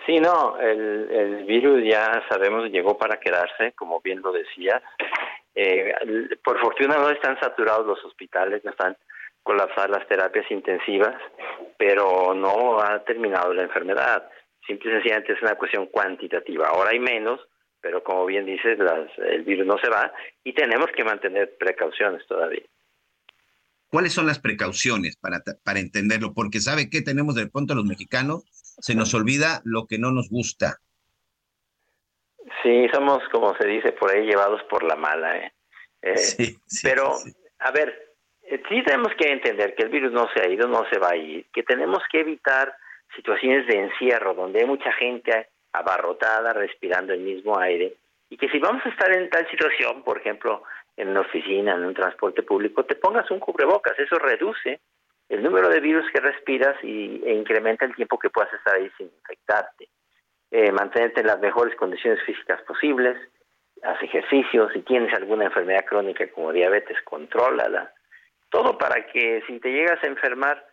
Sí, 0.07 0.19
no, 0.19 0.59
el, 0.59 1.45
virus 1.45 1.85
ya 1.85 2.25
sabemos 2.31 2.71
llegó 2.71 2.97
para 2.97 3.21
quedarse, 3.21 3.73
como 3.73 4.01
bien 4.01 4.23
lo 4.23 4.33
decía. 4.33 4.83
Eh, 5.55 5.93
por 6.43 6.59
fortuna 6.59 6.97
no 6.97 7.11
están 7.11 7.39
saturados 7.39 7.87
los 7.87 8.03
hospitales, 8.07 8.65
no 8.65 8.71
están 8.71 8.97
colapsar 9.43 9.91
las 9.91 10.07
terapias 10.07 10.51
intensivas, 10.51 11.17
pero 11.79 12.35
no 12.35 12.81
ha 12.81 13.03
terminado 13.05 13.53
la 13.53 13.63
enfermedad. 13.63 14.29
Simple 14.67 14.91
y 14.91 14.95
sencillamente 14.95 15.33
es 15.33 15.43
una 15.43 15.57
cuestión 15.57 15.87
cuantitativa. 15.87 16.69
Ahora 16.69 16.91
hay 16.91 17.01
menos, 17.01 17.41
pero 17.81 18.03
como 18.05 18.25
bien 18.27 18.47
dices, 18.47 18.79
las, 18.79 19.11
el 19.19 19.43
virus 19.43 19.67
no 19.67 19.79
se 19.79 19.89
va 19.89 20.13
y 20.45 20.53
tenemos 20.53 20.87
que 20.97 21.05
mantener 21.05 21.57
precauciones 21.59 22.25
todavía. 22.27 22.63
¿Cuáles 23.89 24.15
son 24.15 24.27
las 24.27 24.39
precauciones 24.39 25.17
para, 25.17 25.43
para 25.65 25.81
entenderlo? 25.81 26.33
Porque 26.33 26.61
sabe 26.61 26.89
que 26.89 27.03
tenemos 27.03 27.35
de 27.35 27.49
pronto 27.49 27.75
los 27.75 27.85
mexicanos, 27.85 28.45
se 28.81 28.95
nos 28.95 29.13
olvida 29.13 29.61
lo 29.65 29.87
que 29.87 29.99
no 29.99 30.13
nos 30.13 30.31
gusta. 30.31 30.79
Sí, 32.63 32.87
somos, 32.93 33.23
como 33.31 33.55
se 33.57 33.67
dice 33.67 33.93
por 33.93 34.11
ahí, 34.11 34.25
llevados 34.25 34.63
por 34.71 34.83
la 34.85 34.97
mala. 34.97 35.37
¿eh? 35.37 35.53
eh 36.03 36.17
sí, 36.17 36.57
pero, 36.83 37.13
a 37.59 37.71
ver, 37.73 38.12
sí 38.69 38.83
tenemos 38.83 39.13
que 39.15 39.31
entender 39.31 39.75
que 39.75 39.85
el 39.85 39.89
virus 39.89 40.13
no 40.13 40.29
se 40.35 40.43
ha 40.43 40.49
ido, 40.49 40.69
no 40.69 40.85
se 40.91 40.99
va 40.99 41.11
a 41.11 41.17
ir, 41.17 41.47
que 41.53 41.63
tenemos 41.63 42.03
que 42.11 42.21
evitar 42.21 42.75
situaciones 43.15 43.67
de 43.67 43.79
encierro 43.79 44.35
donde 44.35 44.61
hay 44.61 44.67
mucha 44.67 44.93
gente 44.93 45.49
abarrotada 45.73 46.53
respirando 46.53 47.13
el 47.13 47.21
mismo 47.21 47.59
aire 47.59 47.95
y 48.29 48.37
que 48.37 48.49
si 48.49 48.59
vamos 48.59 48.85
a 48.87 48.89
estar 48.89 49.15
en 49.15 49.29
tal 49.29 49.49
situación, 49.51 50.03
por 50.03 50.19
ejemplo, 50.19 50.63
en 50.97 51.09
una 51.09 51.21
oficina, 51.21 51.75
en 51.75 51.85
un 51.85 51.95
transporte 51.95 52.43
público, 52.43 52.85
te 52.85 52.95
pongas 52.95 53.31
un 53.31 53.41
cubrebocas, 53.41 53.99
eso 53.99 54.19
reduce 54.19 54.81
el 55.29 55.43
número 55.43 55.69
de 55.69 55.81
virus 55.81 56.05
que 56.13 56.21
respiras 56.21 56.77
y, 56.83 57.23
e 57.25 57.35
incrementa 57.35 57.85
el 57.85 57.95
tiempo 57.95 58.19
que 58.19 58.31
puedas 58.31 58.53
estar 58.53 58.75
ahí 58.75 58.91
sin 58.97 59.07
infectarte. 59.07 59.89
Eh, 60.51 60.71
mantenerte 60.73 61.21
en 61.21 61.27
las 61.27 61.41
mejores 61.41 61.75
condiciones 61.77 62.23
físicas 62.25 62.61
posibles, 62.63 63.17
haz 63.83 64.03
ejercicio, 64.03 64.71
si 64.71 64.81
tienes 64.81 65.13
alguna 65.15 65.47
enfermedad 65.47 65.85
crónica 65.87 66.27
como 66.29 66.53
diabetes, 66.53 66.99
contrólala, 67.05 67.93
todo 68.53 68.77
para 68.77 69.07
que 69.07 69.43
si 69.47 69.59
te 69.59 69.71
llegas 69.71 69.99
a 70.05 70.07
enfermar, 70.07 70.65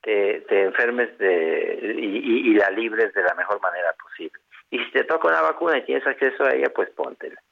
te, 0.00 0.44
enfermes 0.62 1.18
de, 1.18 1.96
y, 1.98 2.54
la 2.54 2.70
libres 2.70 3.12
de 3.12 3.22
la 3.22 3.34
mejor 3.34 3.60
manera 3.60 3.92
posible. 4.00 4.40
Y 4.70 4.78
si 4.78 4.92
te 4.92 5.04
toca 5.04 5.28
una 5.28 5.42
vacuna 5.42 5.78
y 5.78 5.84
tienes 5.84 6.06
acceso 6.06 6.44
a 6.44 6.54
ella, 6.54 6.72
pues 6.74 6.88
póntela. 6.90 7.42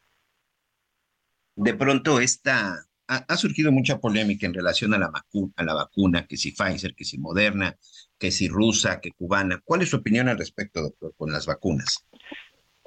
De 1.56 1.74
pronto 1.74 2.20
esta 2.20 2.86
ha, 3.08 3.36
surgido 3.36 3.72
mucha 3.72 3.98
polémica 3.98 4.46
en 4.46 4.54
relación 4.54 4.94
a 4.94 4.98
la, 4.98 5.10
a 5.56 5.64
la 5.64 5.74
vacuna, 5.74 6.26
que 6.26 6.36
si 6.36 6.52
Pfizer, 6.52 6.94
que 6.94 7.04
si 7.04 7.18
Moderna, 7.18 7.76
que 8.18 8.30
si 8.30 8.48
rusa, 8.48 9.00
que 9.00 9.10
cubana. 9.10 9.60
¿Cuál 9.64 9.82
es 9.82 9.90
su 9.90 9.96
opinión 9.96 10.28
al 10.28 10.38
respecto, 10.38 10.82
doctor, 10.82 11.12
con 11.16 11.32
las 11.32 11.46
vacunas? 11.46 12.06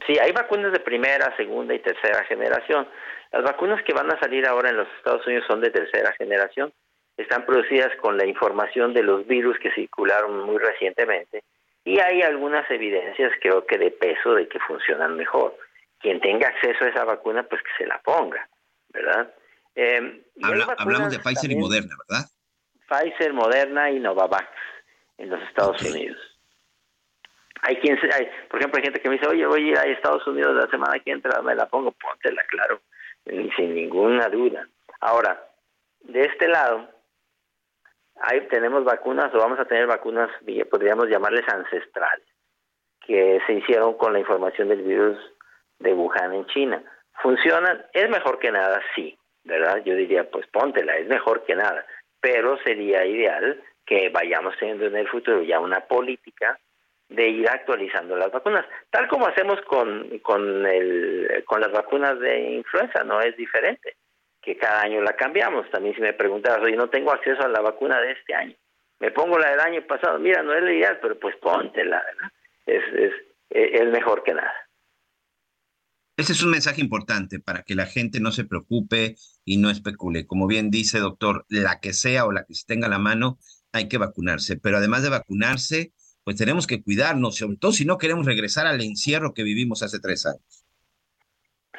Sí, 0.05 0.17
hay 0.19 0.31
vacunas 0.31 0.71
de 0.71 0.79
primera, 0.79 1.35
segunda 1.35 1.73
y 1.73 1.79
tercera 1.79 2.23
generación. 2.25 2.87
Las 3.31 3.43
vacunas 3.43 3.83
que 3.83 3.93
van 3.93 4.11
a 4.11 4.19
salir 4.19 4.45
ahora 4.45 4.69
en 4.69 4.77
los 4.77 4.87
Estados 4.97 5.25
Unidos 5.25 5.45
son 5.47 5.61
de 5.61 5.71
tercera 5.71 6.13
generación. 6.13 6.71
Están 7.17 7.45
producidas 7.45 7.95
con 7.99 8.17
la 8.17 8.25
información 8.25 8.93
de 8.93 9.03
los 9.03 9.25
virus 9.25 9.57
que 9.59 9.71
circularon 9.71 10.41
muy 10.41 10.59
recientemente 10.59 11.43
y 11.87 11.99
hay 11.99 12.21
algunas 12.21 12.69
evidencias, 12.69 13.31
creo 13.41 13.65
que 13.65 13.77
de 13.77 13.91
peso, 13.91 14.33
de 14.33 14.49
que 14.49 14.59
funcionan 14.59 15.15
mejor. 15.15 15.57
Quien 15.99 16.19
tenga 16.19 16.49
acceso 16.49 16.83
a 16.83 16.89
esa 16.89 17.05
vacuna, 17.05 17.43
pues 17.43 17.61
que 17.63 17.69
se 17.77 17.87
la 17.87 18.01
ponga, 18.01 18.45
¿verdad? 18.89 19.33
Eh, 19.73 20.21
hablamos 20.43 21.11
de 21.11 21.19
Pfizer 21.19 21.49
y 21.49 21.55
Moderna, 21.55 21.95
¿verdad? 22.09 22.25
Pfizer, 22.89 23.31
Moderna 23.31 23.89
y 23.89 23.99
Novavax 23.99 24.49
en 25.17 25.29
los 25.29 25.41
Estados 25.43 25.81
Unidos. 25.81 26.17
Hay 27.67 27.75
quien, 27.77 27.99
hay, 28.13 28.29
por 28.49 28.59
ejemplo, 28.59 28.77
hay 28.77 28.83
gente 28.83 29.01
que 29.01 29.09
me 29.09 29.15
dice, 29.15 29.27
oye, 29.27 29.45
voy 29.45 29.61
a 29.61 29.71
ir 29.71 29.77
a 29.77 29.83
Estados 29.83 30.25
Unidos 30.25 30.55
la 30.55 30.67
semana 30.67 30.99
que 30.99 31.11
entra, 31.11 31.41
me 31.41 31.53
la 31.53 31.65
pongo, 31.67 31.91
póntela, 31.91 32.41
claro, 32.47 32.79
sin 33.25 33.75
ninguna 33.75 34.29
duda. 34.29 34.67
Ahora, 35.01 35.49
de 36.01 36.21
este 36.21 36.47
lado, 36.47 36.87
Ahí 38.21 38.41
tenemos 38.47 38.83
vacunas 38.83 39.33
o 39.33 39.37
vamos 39.37 39.59
a 39.59 39.65
tener 39.65 39.85
vacunas, 39.85 40.29
podríamos 40.71 41.07
llamarles 41.07 41.47
ancestrales, 41.47 42.25
que 43.05 43.39
se 43.45 43.53
hicieron 43.53 43.95
con 43.95 44.13
la 44.13 44.19
información 44.19 44.69
del 44.69 44.81
virus 44.81 45.17
de 45.79 45.93
Wuhan 45.93 46.33
en 46.33 46.45
China. 46.47 46.83
¿Funcionan? 47.21 47.85
Es 47.93 48.09
mejor 48.09 48.39
que 48.39 48.51
nada, 48.51 48.81
sí, 48.95 49.17
¿verdad? 49.43 49.83
Yo 49.85 49.95
diría, 49.95 50.29
pues 50.29 50.47
póntela, 50.47 50.97
es 50.97 51.07
mejor 51.07 51.45
que 51.45 51.55
nada, 51.55 51.85
pero 52.19 52.57
sería 52.63 53.05
ideal 53.05 53.61
que 53.85 54.09
vayamos 54.09 54.55
teniendo 54.57 54.85
en 54.85 54.95
el 54.95 55.07
futuro 55.07 55.43
ya 55.43 55.59
una 55.59 55.81
política 55.81 56.59
de 57.09 57.29
ir 57.29 57.49
actualizando 57.49 58.17
las 58.17 58.31
vacunas, 58.31 58.65
tal 58.89 59.07
como 59.07 59.27
hacemos 59.27 59.61
con, 59.61 60.19
con, 60.19 60.65
el, 60.65 61.43
con 61.45 61.61
las 61.61 61.71
vacunas 61.71 62.19
de 62.19 62.51
influenza, 62.51 63.03
no 63.03 63.21
es 63.21 63.35
diferente 63.37 63.95
que 64.41 64.57
cada 64.57 64.81
año 64.81 65.01
la 65.01 65.15
cambiamos. 65.15 65.69
También 65.71 65.95
si 65.95 66.01
me 66.01 66.13
preguntabas, 66.13 66.61
oye, 66.61 66.75
no 66.75 66.89
tengo 66.89 67.11
acceso 67.11 67.41
a 67.43 67.47
la 67.47 67.61
vacuna 67.61 68.01
de 68.01 68.11
este 68.11 68.33
año, 68.33 68.55
me 68.99 69.11
pongo 69.11 69.37
la 69.37 69.51
del 69.51 69.59
año 69.59 69.81
pasado, 69.87 70.19
mira, 70.19 70.43
no 70.43 70.53
es 70.53 70.63
la 70.63 70.73
ideal, 70.73 70.99
pero 71.01 71.17
pues 71.19 71.35
póntela, 71.37 72.03
¿verdad? 72.03 72.31
Es, 72.65 72.83
es, 72.93 73.13
es 73.49 73.87
mejor 73.89 74.23
que 74.23 74.33
nada. 74.33 74.53
Ese 76.17 76.33
es 76.33 76.41
un 76.41 76.49
mensaje 76.49 76.81
importante 76.81 77.39
para 77.39 77.61
que 77.61 77.75
la 77.75 77.85
gente 77.85 78.19
no 78.19 78.31
se 78.31 78.43
preocupe 78.43 79.15
y 79.45 79.57
no 79.57 79.69
especule. 79.69 80.25
Como 80.25 80.47
bien 80.47 80.71
dice, 80.71 80.97
doctor, 80.97 81.45
la 81.47 81.79
que 81.79 81.93
sea 81.93 82.25
o 82.25 82.31
la 82.31 82.43
que 82.43 82.55
se 82.55 82.65
tenga 82.65 82.87
a 82.87 82.89
la 82.89 82.97
mano, 82.97 83.37
hay 83.71 83.87
que 83.87 83.99
vacunarse. 83.99 84.57
Pero 84.57 84.77
además 84.77 85.03
de 85.03 85.09
vacunarse, 85.09 85.91
pues 86.27 86.35
tenemos 86.35 86.67
que 86.67 86.83
cuidarnos, 86.83 87.37
sobre 87.37 87.55
todo 87.55 87.71
si 87.71 87.85
no 87.85 87.97
queremos 87.97 88.25
regresar 88.25 88.67
al 88.67 88.81
encierro 88.81 89.33
que 89.33 89.43
vivimos 89.43 89.81
hace 89.81 89.97
tres 90.01 90.25
años. 90.25 90.65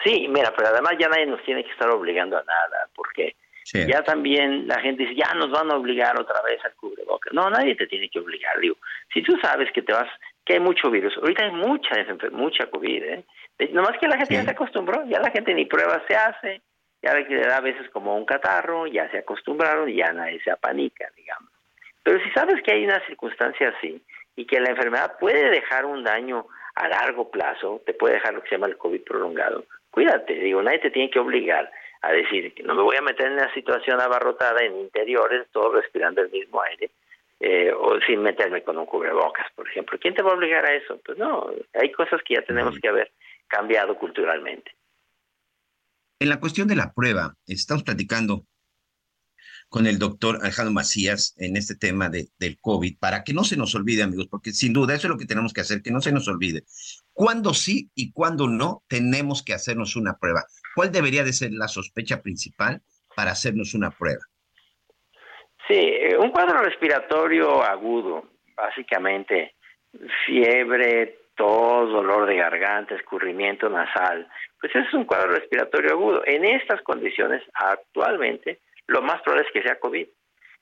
Sí, 0.02 0.26
mira, 0.26 0.54
pero 0.56 0.70
además 0.70 0.94
ya 0.98 1.06
nadie 1.06 1.26
nos 1.26 1.44
tiene 1.44 1.62
que 1.62 1.70
estar 1.70 1.90
obligando 1.90 2.38
a 2.38 2.42
nada, 2.44 2.88
porque 2.94 3.36
ya 3.74 4.02
también 4.04 4.66
la 4.66 4.80
gente 4.80 5.02
dice, 5.02 5.16
ya 5.16 5.34
nos 5.34 5.50
van 5.50 5.70
a 5.70 5.76
obligar 5.76 6.18
otra 6.18 6.40
vez 6.40 6.64
al 6.64 6.74
cubrebocas. 6.76 7.30
No, 7.34 7.50
nadie 7.50 7.76
te 7.76 7.86
tiene 7.88 8.08
que 8.08 8.20
obligar, 8.20 8.58
digo. 8.58 8.78
Si 9.12 9.22
tú 9.22 9.36
sabes 9.42 9.70
que 9.74 9.82
te 9.82 9.92
vas, 9.92 10.08
que 10.46 10.54
hay 10.54 10.60
mucho 10.60 10.90
virus, 10.90 11.14
ahorita 11.18 11.44
hay 11.44 11.52
mucha 11.52 11.94
mucha 12.30 12.70
COVID, 12.70 13.02
¿eh? 13.02 13.24
Nomás 13.72 13.98
que 14.00 14.08
la 14.08 14.16
gente 14.16 14.32
ya 14.32 14.44
se 14.44 14.52
acostumbró, 14.52 15.04
ya 15.10 15.20
la 15.20 15.30
gente 15.30 15.52
ni 15.52 15.66
pruebas 15.66 16.00
se 16.08 16.16
hace, 16.16 16.62
ya 17.02 17.12
le 17.12 17.36
da 17.36 17.58
a 17.58 17.60
veces 17.60 17.90
como 17.90 18.16
un 18.16 18.24
catarro, 18.24 18.86
ya 18.86 19.10
se 19.10 19.18
acostumbraron 19.18 19.90
y 19.90 19.96
ya 19.96 20.10
nadie 20.10 20.40
se 20.42 20.50
apanica, 20.50 21.06
digamos. 21.14 21.52
Pero 22.02 22.24
si 22.24 22.30
sabes 22.30 22.62
que 22.62 22.72
hay 22.72 22.86
una 22.86 23.04
circunstancia 23.06 23.74
así 23.76 24.02
y 24.38 24.46
que 24.46 24.60
la 24.60 24.70
enfermedad 24.70 25.18
puede 25.18 25.50
dejar 25.50 25.84
un 25.84 26.04
daño 26.04 26.46
a 26.76 26.86
largo 26.86 27.28
plazo, 27.28 27.82
te 27.84 27.92
puede 27.92 28.14
dejar 28.14 28.34
lo 28.34 28.40
que 28.40 28.48
se 28.48 28.54
llama 28.54 28.68
el 28.68 28.78
COVID 28.78 29.02
prolongado, 29.02 29.64
cuídate, 29.90 30.32
digo, 30.34 30.62
nadie 30.62 30.78
te 30.78 30.92
tiene 30.92 31.10
que 31.10 31.18
obligar 31.18 31.68
a 32.02 32.12
decir 32.12 32.54
que 32.54 32.62
no 32.62 32.76
me 32.76 32.82
voy 32.82 32.94
a 32.94 33.02
meter 33.02 33.26
en 33.26 33.32
una 33.32 33.52
situación 33.52 34.00
abarrotada 34.00 34.62
en 34.62 34.78
interiores, 34.78 35.48
todo 35.50 35.72
respirando 35.72 36.22
el 36.22 36.30
mismo 36.30 36.62
aire, 36.62 36.88
eh, 37.40 37.72
o 37.76 37.98
sin 38.06 38.22
meterme 38.22 38.62
con 38.62 38.78
un 38.78 38.86
cubrebocas, 38.86 39.46
por 39.56 39.68
ejemplo. 39.68 39.98
¿Quién 40.00 40.14
te 40.14 40.22
va 40.22 40.30
a 40.30 40.34
obligar 40.34 40.64
a 40.64 40.72
eso? 40.72 41.00
Pues 41.04 41.18
no, 41.18 41.50
hay 41.74 41.90
cosas 41.90 42.20
que 42.24 42.34
ya 42.34 42.42
tenemos 42.42 42.78
que 42.78 42.88
haber 42.88 43.10
cambiado 43.48 43.96
culturalmente. 43.98 44.70
En 46.20 46.28
la 46.28 46.38
cuestión 46.38 46.68
de 46.68 46.76
la 46.76 46.92
prueba, 46.94 47.34
estamos 47.48 47.82
platicando 47.82 48.44
con 49.68 49.86
el 49.86 49.98
doctor 49.98 50.38
Alejandro 50.42 50.72
Macías 50.72 51.34
en 51.38 51.56
este 51.56 51.76
tema 51.76 52.08
de, 52.08 52.28
del 52.38 52.58
COVID, 52.60 52.98
para 52.98 53.22
que 53.22 53.34
no 53.34 53.44
se 53.44 53.56
nos 53.56 53.74
olvide, 53.74 54.02
amigos, 54.02 54.28
porque 54.30 54.50
sin 54.52 54.72
duda 54.72 54.94
eso 54.94 55.06
es 55.06 55.12
lo 55.12 55.18
que 55.18 55.26
tenemos 55.26 55.52
que 55.52 55.60
hacer, 55.60 55.82
que 55.82 55.90
no 55.90 56.00
se 56.00 56.12
nos 56.12 56.26
olvide. 56.28 56.62
¿Cuándo 57.12 57.52
sí 57.52 57.90
y 57.94 58.12
cuándo 58.12 58.48
no 58.48 58.82
tenemos 58.88 59.44
que 59.44 59.52
hacernos 59.52 59.96
una 59.96 60.16
prueba? 60.18 60.44
¿Cuál 60.74 60.90
debería 60.90 61.24
de 61.24 61.32
ser 61.32 61.52
la 61.52 61.68
sospecha 61.68 62.22
principal 62.22 62.80
para 63.14 63.32
hacernos 63.32 63.74
una 63.74 63.90
prueba? 63.90 64.22
Sí, 65.66 65.74
eh, 65.74 66.16
un 66.16 66.30
cuadro 66.30 66.62
respiratorio 66.62 67.62
agudo, 67.62 68.30
básicamente 68.56 69.54
fiebre, 70.24 71.18
tos, 71.34 71.90
dolor 71.90 72.26
de 72.26 72.36
garganta, 72.36 72.94
escurrimiento 72.94 73.68
nasal, 73.68 74.28
pues 74.60 74.74
es 74.74 74.92
un 74.94 75.04
cuadro 75.04 75.32
respiratorio 75.32 75.92
agudo. 75.92 76.22
En 76.24 76.44
estas 76.44 76.80
condiciones, 76.82 77.42
actualmente, 77.54 78.60
lo 78.88 79.02
más 79.02 79.22
probable 79.22 79.46
es 79.46 79.52
que 79.52 79.62
sea 79.62 79.78
COVID. 79.78 80.08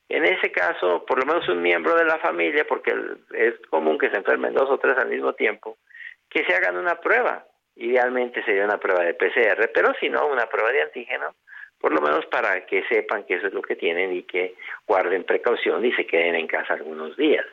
En 0.09 0.25
ese 0.25 0.53
caso, 0.53 1.05
por 1.05 1.19
lo 1.19 1.27
menos 1.27 1.49
un 1.49 1.63
miembro 1.63 1.97
de 1.97 2.05
la 2.05 2.19
familia, 2.19 2.65
porque 2.69 2.95
es 3.35 3.55
común 3.71 3.99
que 3.99 4.11
se 4.11 4.17
enfermen 4.17 4.55
dos 4.55 4.71
o 4.71 4.79
tres 4.79 4.97
al 4.99 5.09
mismo 5.09 5.33
tiempo, 5.33 5.79
que 6.29 6.45
se 6.45 6.55
hagan 6.55 6.77
una 6.77 7.01
prueba. 7.01 7.45
Idealmente 7.75 8.43
sería 8.45 8.65
una 8.65 8.79
prueba 8.79 9.03
de 9.03 9.15
PCR, 9.15 9.71
pero 9.75 9.93
si 10.01 10.09
no, 10.09 10.27
una 10.29 10.47
prueba 10.47 10.71
de 10.71 10.83
antígeno, 10.83 11.35
por 11.81 11.93
lo 11.93 12.01
menos 12.01 12.25
para 12.27 12.65
que 12.67 12.85
sepan 12.85 13.25
que 13.25 13.35
eso 13.35 13.49
es 13.49 13.53
lo 13.53 13.63
que 13.63 13.77
tienen 13.77 14.13
y 14.13 14.23
que 14.23 14.55
guarden 14.87 15.25
precaución 15.25 15.85
y 15.85 15.93
se 15.93 16.07
queden 16.07 16.37
en 16.37 16.47
casa 16.47 16.75
algunos 16.75 17.17
días. 17.17 17.45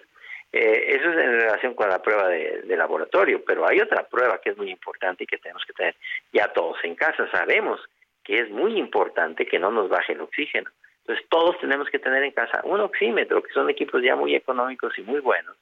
Eh, 0.52 0.96
eso 0.96 1.10
es 1.10 1.18
en 1.18 1.40
relación 1.42 1.74
con 1.74 1.90
la 1.90 2.02
prueba 2.02 2.28
de, 2.28 2.64
laboratorio, 2.78 3.44
pero 3.44 3.68
hay 3.68 3.80
otra 3.80 4.08
prueba 4.08 4.40
que 4.40 4.52
es 4.52 4.58
muy 4.58 4.70
importante 4.70 5.24
y 5.24 5.28
que 5.28 5.40
tenemos 5.40 5.64
que 5.66 5.74
tener 5.74 5.96
ya 6.32 6.48
todos 6.54 6.78
en 6.84 6.96
casa. 6.96 7.30
Sabemos 7.32 7.82
que 8.24 8.40
es 8.40 8.50
muy 8.50 8.78
importante 8.78 9.46
que 9.46 9.60
no 9.60 9.72
nos 9.72 9.90
baje 9.90 10.14
el 10.14 10.22
oxígeno. 10.22 10.70
Entonces 11.00 11.26
todos 11.30 11.60
tenemos 11.60 11.90
que 11.90 12.00
tener 12.00 12.24
en 12.24 12.32
casa 12.32 12.62
un 12.64 12.80
oxímetro, 12.80 13.44
que 13.44 13.52
son 13.54 13.70
equipos 13.70 14.02
ya 14.02 14.16
muy 14.16 14.36
económicos 14.36 14.98
y 14.98 15.02
muy 15.02 15.20
buenos, 15.20 15.58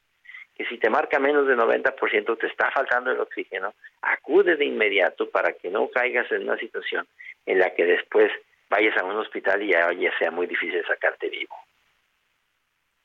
que 0.55 0.65
si 0.65 0.77
te 0.77 0.89
marca 0.89 1.17
menos 1.19 1.47
de 1.47 1.55
90% 1.55 2.37
te 2.37 2.47
está 2.47 2.69
faltando 2.71 3.11
el 3.11 3.19
oxígeno, 3.19 3.73
acude 4.01 4.55
de 4.55 4.65
inmediato 4.65 5.29
para 5.29 5.53
que 5.53 5.69
no 5.69 5.89
caigas 5.89 6.31
en 6.31 6.43
una 6.43 6.57
situación 6.57 7.07
en 7.47 7.57
la 7.57 7.73
que 7.73 7.85
después 7.85 8.31
vayas 8.69 8.95
a 8.97 9.03
un 9.03 9.17
hospital 9.17 9.63
y 9.63 9.71
ya, 9.71 9.89
sea 10.19 10.29
muy 10.29 10.45
difícil 10.45 10.83
sacarte 10.87 11.29
vivo. 11.29 11.55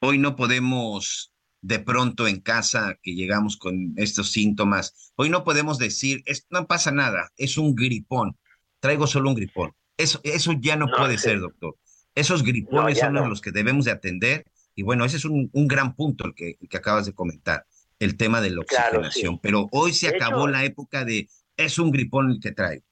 Hoy 0.00 0.18
no 0.18 0.36
podemos 0.36 1.32
de 1.62 1.78
pronto 1.78 2.28
en 2.28 2.40
casa 2.40 2.98
que 3.02 3.14
llegamos 3.14 3.56
con 3.56 3.94
estos 3.96 4.30
síntomas, 4.30 5.12
hoy 5.16 5.30
no 5.30 5.42
podemos 5.42 5.78
decir, 5.78 6.22
no 6.50 6.66
pasa 6.66 6.92
nada, 6.92 7.30
es 7.38 7.56
un 7.56 7.74
gripón 7.74 8.36
traigo 8.86 9.06
solo 9.06 9.30
un 9.30 9.34
gripón. 9.34 9.72
Eso, 9.96 10.20
eso 10.22 10.52
ya 10.60 10.76
no, 10.76 10.86
puede 10.86 11.18
ser, 11.18 11.40
doctor. 11.40 11.74
Esos 12.14 12.44
gripones 12.44 12.98
son 12.98 13.14
los 13.28 13.40
que 13.40 13.50
debemos 13.50 13.84
de 13.84 13.90
atender. 13.90 14.44
Y 14.76 14.82
bueno, 14.82 15.04
ese 15.04 15.16
es 15.16 15.24
un, 15.24 15.50
un 15.52 15.66
gran 15.66 15.94
punto 15.96 16.24
el 16.26 16.34
que, 16.34 16.54
que, 16.70 16.76
acabas 16.76 17.06
de 17.06 17.14
comentar, 17.14 17.64
el 17.98 18.16
tema 18.16 18.40
de 18.40 18.50
la 18.50 18.60
oxigenación. 18.60 19.40
Pero 19.42 19.66
hoy 19.72 19.92
se 19.92 20.08
acabó 20.08 20.46
la 20.46 20.64
época 20.64 21.04
de 21.04 21.26
es 21.56 21.78
un 21.78 21.90
gripón 21.90 22.30
el 22.30 22.40
que 22.40 22.52
trae. 22.52 22.82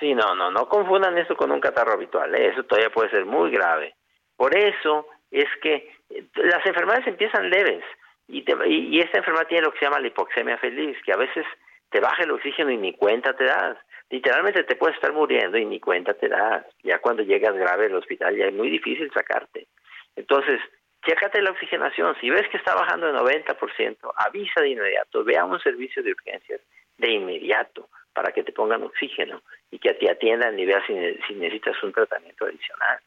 Sí, 0.00 0.14
no, 0.14 0.34
no, 0.34 0.50
no 0.50 0.68
confundan 0.68 1.16
eso 1.16 1.36
con 1.36 1.50
un 1.50 1.60
catarro 1.60 1.92
habitual. 1.92 2.34
¿eh? 2.34 2.48
Eso 2.48 2.64
todavía 2.64 2.90
puede 2.90 3.10
ser 3.10 3.24
muy 3.24 3.50
grave. 3.50 3.94
Por 4.36 4.56
eso 4.56 5.06
es 5.30 5.48
que 5.62 5.92
eh, 6.10 6.26
las 6.34 6.64
enfermedades 6.66 7.06
empiezan 7.06 7.48
leves 7.48 7.84
y, 8.26 8.38
y, 8.40 8.96
y, 8.96 9.00
esta 9.00 9.18
enfermedad 9.18 9.46
tiene 9.48 9.64
lo 9.64 9.72
que 9.72 9.78
se 9.78 9.84
llama 9.84 10.00
la 10.00 10.08
hipoxemia 10.08 10.58
feliz, 10.58 10.96
que 11.04 11.12
a 11.12 11.16
veces 11.16 11.46
te 11.90 12.00
baja 12.00 12.22
el 12.22 12.32
oxígeno 12.32 12.70
y 12.70 12.76
ni 12.76 12.94
cuenta 12.94 13.36
te 13.36 13.44
das 13.44 13.76
literalmente 14.10 14.64
te 14.64 14.76
puedes 14.76 14.96
estar 14.96 15.12
muriendo 15.12 15.56
y 15.56 15.64
ni 15.64 15.80
cuenta 15.80 16.14
te 16.14 16.28
das. 16.28 16.66
Ya 16.82 16.98
cuando 16.98 17.22
llegas 17.22 17.54
grave 17.56 17.86
al 17.86 17.94
hospital 17.94 18.36
ya 18.36 18.46
es 18.46 18.52
muy 18.52 18.68
difícil 18.68 19.10
sacarte. 19.12 19.68
Entonces, 20.16 20.60
chécate 21.06 21.40
la 21.40 21.50
oxigenación. 21.50 22.14
Si 22.20 22.28
ves 22.28 22.48
que 22.48 22.56
está 22.56 22.74
bajando 22.74 23.06
de 23.06 23.18
90%, 23.18 24.12
avisa 24.16 24.60
de 24.60 24.68
inmediato, 24.68 25.24
ve 25.24 25.38
a 25.38 25.44
un 25.44 25.60
servicio 25.60 26.02
de 26.02 26.12
urgencias 26.12 26.60
de 26.98 27.12
inmediato 27.12 27.88
para 28.12 28.32
que 28.32 28.42
te 28.42 28.52
pongan 28.52 28.82
oxígeno 28.82 29.42
y 29.70 29.78
que 29.78 29.94
te 29.94 30.10
atiendan 30.10 30.58
y 30.58 30.66
veas 30.66 30.84
si, 30.86 30.92
necesitas 31.34 31.82
un 31.82 31.92
tratamiento 31.92 32.44
adicional. 32.44 32.98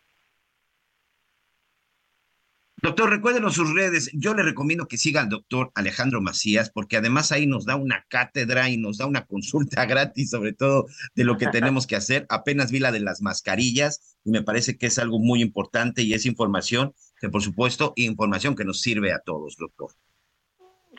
Doctor, 2.84 3.10
recuérdenos 3.10 3.56
sus 3.56 3.74
redes. 3.74 4.12
Yo 4.14 4.34
le 4.34 4.44
recomiendo 4.44 4.88
que 4.90 4.98
siga 4.98 5.22
al 5.22 5.30
doctor 5.30 5.72
Alejandro 5.74 6.20
Macías, 6.20 6.70
porque 6.70 6.98
además 6.98 7.32
ahí 7.32 7.48
nos 7.48 7.66
da 7.66 7.78
una 7.78 8.04
cátedra 8.10 8.68
y 8.68 8.76
nos 8.76 8.98
da 8.98 9.06
una 9.06 9.26
consulta 9.26 9.86
gratis, 9.88 10.32
sobre 10.32 10.52
todo 10.52 10.88
de 11.16 11.24
lo 11.24 11.38
que 11.38 11.48
tenemos 11.48 11.88
que 11.88 11.96
hacer. 11.96 12.26
Apenas 12.30 12.74
vi 12.74 12.80
la 12.80 12.92
de 12.92 13.00
las 13.00 13.22
mascarillas 13.22 14.20
y 14.26 14.32
me 14.32 14.42
parece 14.42 14.78
que 14.78 14.88
es 14.88 15.00
algo 15.00 15.18
muy 15.18 15.42
importante 15.42 16.02
y 16.02 16.14
es 16.14 16.26
información 16.26 16.92
que, 17.22 17.30
por 17.30 17.42
supuesto, 17.42 17.94
información 17.96 18.54
que 18.54 18.66
nos 18.66 18.82
sirve 18.82 19.14
a 19.14 19.20
todos, 19.20 19.56
doctor. 19.56 19.92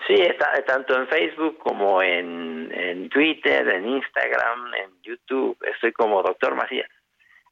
Sí, 0.07 0.15
está 0.15 0.65
tanto 0.67 0.99
en 0.99 1.07
Facebook 1.09 1.59
como 1.59 2.01
en, 2.01 2.73
en 2.73 3.11
Twitter, 3.11 3.69
en 3.69 3.87
Instagram, 3.89 4.73
en 4.73 5.03
YouTube. 5.03 5.59
Estoy 5.71 5.93
como 5.93 6.23
doctor 6.23 6.55
Macías. 6.55 6.89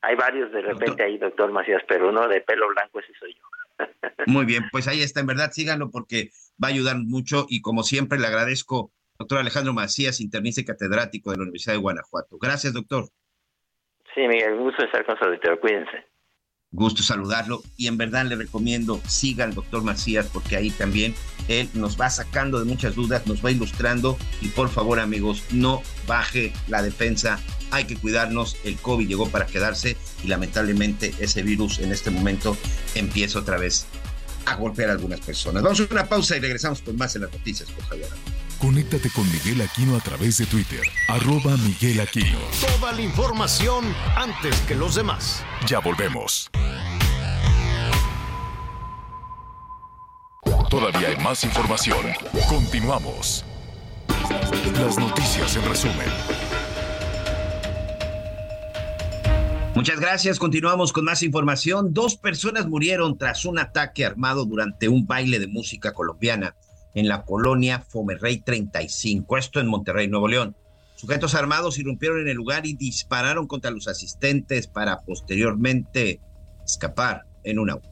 Hay 0.00 0.16
varios 0.16 0.50
de 0.52 0.62
repente 0.62 1.04
ahí, 1.04 1.18
doctor 1.18 1.52
Macías, 1.52 1.82
pero 1.86 2.08
uno 2.08 2.26
de 2.28 2.40
pelo 2.40 2.66
blanco 2.68 2.98
ese 2.98 3.12
soy 3.20 3.34
yo. 3.34 3.42
Muy 4.26 4.44
bien, 4.44 4.64
pues 4.70 4.88
ahí 4.88 5.02
está, 5.02 5.20
en 5.20 5.26
verdad, 5.26 5.50
síganlo 5.52 5.90
porque 5.90 6.30
va 6.62 6.68
a 6.68 6.70
ayudar 6.70 6.98
mucho 6.98 7.46
y 7.48 7.60
como 7.60 7.82
siempre 7.82 8.18
le 8.18 8.26
agradezco, 8.26 8.92
doctor 9.18 9.38
Alejandro 9.38 9.72
Macías, 9.72 10.20
internista 10.20 10.60
y 10.60 10.64
catedrático 10.64 11.30
de 11.30 11.38
la 11.38 11.42
Universidad 11.42 11.74
de 11.74 11.80
Guanajuato. 11.80 12.38
Gracias, 12.38 12.72
doctor. 12.72 13.08
Sí, 14.14 14.20
Miguel, 14.28 14.58
gusto 14.58 14.84
estar 14.84 15.04
con 15.06 15.16
su 15.18 15.24
auditorio, 15.24 15.58
cuídense. 15.60 16.12
Gusto 16.74 17.02
saludarlo 17.02 17.60
y 17.76 17.86
en 17.86 17.98
verdad 17.98 18.24
le 18.24 18.34
recomiendo 18.34 18.96
siga 19.06 19.44
al 19.44 19.54
doctor 19.54 19.84
Macías 19.84 20.30
porque 20.32 20.56
ahí 20.56 20.70
también 20.70 21.14
él 21.48 21.68
nos 21.74 22.00
va 22.00 22.08
sacando 22.08 22.58
de 22.58 22.64
muchas 22.64 22.94
dudas, 22.94 23.26
nos 23.26 23.44
va 23.44 23.50
ilustrando 23.50 24.16
y 24.40 24.48
por 24.48 24.70
favor 24.70 24.98
amigos 24.98 25.52
no 25.52 25.82
baje 26.06 26.52
la 26.68 26.80
defensa, 26.80 27.38
hay 27.72 27.86
que 27.86 27.96
cuidarnos, 27.96 28.56
el 28.64 28.76
COVID 28.76 29.08
llegó 29.08 29.28
para 29.28 29.46
quedarse 29.46 29.96
y 30.22 30.28
lamentablemente 30.28 31.14
ese 31.18 31.42
virus 31.42 31.80
en 31.80 31.90
este 31.90 32.10
momento 32.10 32.56
empieza 32.94 33.40
otra 33.40 33.56
vez 33.56 33.86
a 34.44 34.54
golpear 34.56 34.90
a 34.90 34.92
algunas 34.92 35.20
personas. 35.20 35.62
Vamos 35.62 35.80
a 35.80 35.86
una 35.90 36.06
pausa 36.06 36.36
y 36.36 36.40
regresamos 36.40 36.82
con 36.82 36.96
más 36.96 37.16
en 37.16 37.22
las 37.22 37.32
noticias, 37.32 37.70
por 37.70 37.84
favor. 37.84 38.08
Conéctate 38.58 39.10
con 39.10 39.28
Miguel 39.32 39.60
Aquino 39.62 39.96
a 39.96 40.00
través 40.00 40.38
de 40.38 40.46
Twitter, 40.46 40.82
arroba 41.08 41.56
Miguel 41.56 42.00
Aquino. 42.00 42.38
Toda 42.78 42.92
la 42.92 43.00
información 43.00 43.84
antes 44.14 44.54
que 44.60 44.76
los 44.76 44.94
demás. 44.94 45.42
Ya 45.66 45.80
volvemos. 45.80 46.50
Todavía 50.68 51.08
hay 51.08 51.16
más 51.16 51.42
información. 51.44 52.06
Continuamos. 52.48 53.44
Las 54.78 54.98
noticias 54.98 55.56
en 55.56 55.64
resumen. 55.68 56.51
Muchas 59.74 59.98
gracias. 59.98 60.38
Continuamos 60.38 60.92
con 60.92 61.06
más 61.06 61.22
información. 61.22 61.94
Dos 61.94 62.16
personas 62.16 62.68
murieron 62.68 63.16
tras 63.16 63.46
un 63.46 63.58
ataque 63.58 64.04
armado 64.04 64.44
durante 64.44 64.88
un 64.88 65.06
baile 65.06 65.38
de 65.38 65.46
música 65.46 65.92
colombiana 65.92 66.54
en 66.94 67.08
la 67.08 67.24
colonia 67.24 67.80
Fomerrey 67.80 68.38
35, 68.38 69.38
esto 69.38 69.60
en 69.60 69.66
Monterrey, 69.66 70.08
Nuevo 70.08 70.28
León. 70.28 70.54
Sujetos 70.94 71.34
armados 71.34 71.78
irrumpieron 71.78 72.20
en 72.20 72.28
el 72.28 72.36
lugar 72.36 72.66
y 72.66 72.74
dispararon 72.74 73.46
contra 73.46 73.70
los 73.70 73.88
asistentes 73.88 74.66
para 74.66 75.00
posteriormente 75.00 76.20
escapar 76.64 77.24
en 77.42 77.58
un 77.58 77.70
auto. 77.70 77.91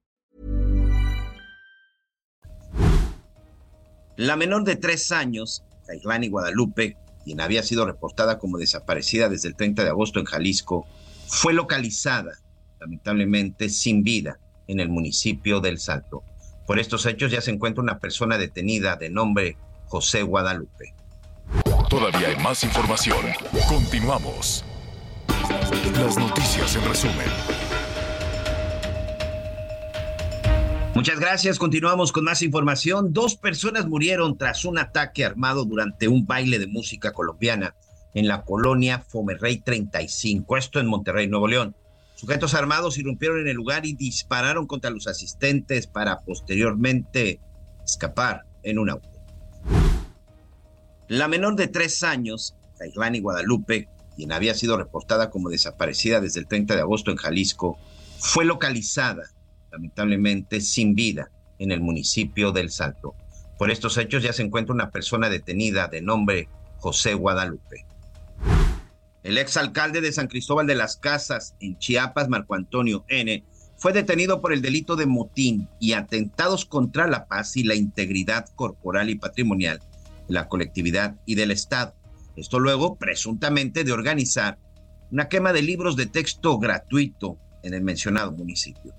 La 4.21 4.35
menor 4.35 4.65
de 4.65 4.75
tres 4.75 5.11
años, 5.11 5.63
Kailani 5.87 6.27
Guadalupe, 6.27 6.95
quien 7.23 7.41
había 7.41 7.63
sido 7.63 7.87
reportada 7.87 8.37
como 8.37 8.59
desaparecida 8.59 9.29
desde 9.29 9.47
el 9.47 9.55
30 9.55 9.83
de 9.83 9.89
agosto 9.89 10.19
en 10.19 10.25
Jalisco, 10.25 10.85
fue 11.25 11.53
localizada, 11.53 12.33
lamentablemente 12.79 13.67
sin 13.69 14.03
vida, 14.03 14.37
en 14.67 14.79
el 14.79 14.89
municipio 14.89 15.59
del 15.59 15.79
Salto. 15.79 16.21
Por 16.67 16.77
estos 16.77 17.07
hechos 17.07 17.31
ya 17.31 17.41
se 17.41 17.49
encuentra 17.49 17.81
una 17.81 17.97
persona 17.97 18.37
detenida 18.37 18.95
de 18.95 19.09
nombre 19.09 19.57
José 19.87 20.21
Guadalupe. 20.21 20.93
Todavía 21.89 22.27
hay 22.27 22.37
más 22.43 22.63
información. 22.63 23.25
Continuamos. 23.67 24.63
Las 25.95 26.15
noticias 26.17 26.75
en 26.75 26.85
resumen. 26.85 27.60
Muchas 30.93 31.19
gracias. 31.19 31.57
Continuamos 31.57 32.11
con 32.11 32.25
más 32.25 32.41
información. 32.41 33.13
Dos 33.13 33.37
personas 33.37 33.87
murieron 33.87 34.37
tras 34.37 34.65
un 34.65 34.77
ataque 34.77 35.23
armado 35.23 35.63
durante 35.63 36.09
un 36.09 36.25
baile 36.25 36.59
de 36.59 36.67
música 36.67 37.13
colombiana 37.13 37.75
en 38.13 38.27
la 38.27 38.43
colonia 38.43 38.99
Fomerrey 38.99 39.59
35, 39.61 40.57
esto 40.57 40.79
en 40.79 40.87
Monterrey, 40.87 41.27
Nuevo 41.27 41.47
León. 41.47 41.75
Sujetos 42.15 42.53
armados 42.53 42.97
irrumpieron 42.97 43.39
en 43.39 43.47
el 43.47 43.55
lugar 43.55 43.85
y 43.85 43.93
dispararon 43.93 44.67
contra 44.67 44.91
los 44.91 45.07
asistentes 45.07 45.87
para 45.87 46.19
posteriormente 46.19 47.39
escapar 47.83 48.43
en 48.61 48.77
un 48.77 48.89
auto. 48.89 49.09
La 51.07 51.27
menor 51.27 51.55
de 51.55 51.67
tres 51.67 52.03
años, 52.03 52.55
Kailani 52.77 53.21
Guadalupe, 53.21 53.87
quien 54.15 54.33
había 54.33 54.53
sido 54.53 54.77
reportada 54.77 55.29
como 55.29 55.49
desaparecida 55.49 56.19
desde 56.19 56.41
el 56.41 56.47
30 56.47 56.75
de 56.75 56.81
agosto 56.81 57.11
en 57.11 57.17
Jalisco, 57.17 57.79
fue 58.19 58.45
localizada, 58.45 59.23
lamentablemente 59.71 60.61
sin 60.61 60.95
vida, 60.95 61.31
en 61.59 61.71
el 61.71 61.79
municipio 61.79 62.51
del 62.51 62.71
Salto. 62.71 63.15
Por 63.57 63.69
estos 63.69 63.97
hechos 63.97 64.23
ya 64.23 64.33
se 64.33 64.41
encuentra 64.41 64.73
una 64.73 64.89
persona 64.89 65.29
detenida 65.29 65.87
de 65.87 66.01
nombre 66.01 66.49
José 66.77 67.13
Guadalupe. 67.13 67.85
El 69.23 69.37
exalcalde 69.37 70.01
de 70.01 70.11
San 70.11 70.27
Cristóbal 70.27 70.65
de 70.65 70.73
las 70.73 70.97
Casas, 70.97 71.55
en 71.59 71.77
Chiapas, 71.77 72.27
Marco 72.27 72.55
Antonio 72.55 73.05
N., 73.07 73.43
fue 73.77 73.93
detenido 73.93 74.41
por 74.41 74.53
el 74.53 74.61
delito 74.61 74.95
de 74.95 75.05
motín 75.05 75.67
y 75.79 75.93
atentados 75.93 76.65
contra 76.65 77.07
la 77.07 77.27
paz 77.27 77.55
y 77.57 77.63
la 77.63 77.75
integridad 77.75 78.47
corporal 78.55 79.09
y 79.09 79.15
patrimonial 79.15 79.79
de 80.27 80.33
la 80.33 80.47
colectividad 80.47 81.15
y 81.25 81.35
del 81.35 81.51
Estado. 81.51 81.95
Esto 82.35 82.59
luego, 82.59 82.95
presuntamente, 82.95 83.83
de 83.83 83.91
organizar 83.91 84.57
una 85.11 85.29
quema 85.29 85.53
de 85.53 85.61
libros 85.61 85.95
de 85.95 86.05
texto 86.05 86.57
gratuito 86.57 87.37
en 87.63 87.73
el 87.73 87.81
mencionado 87.81 88.31
municipio. 88.31 88.93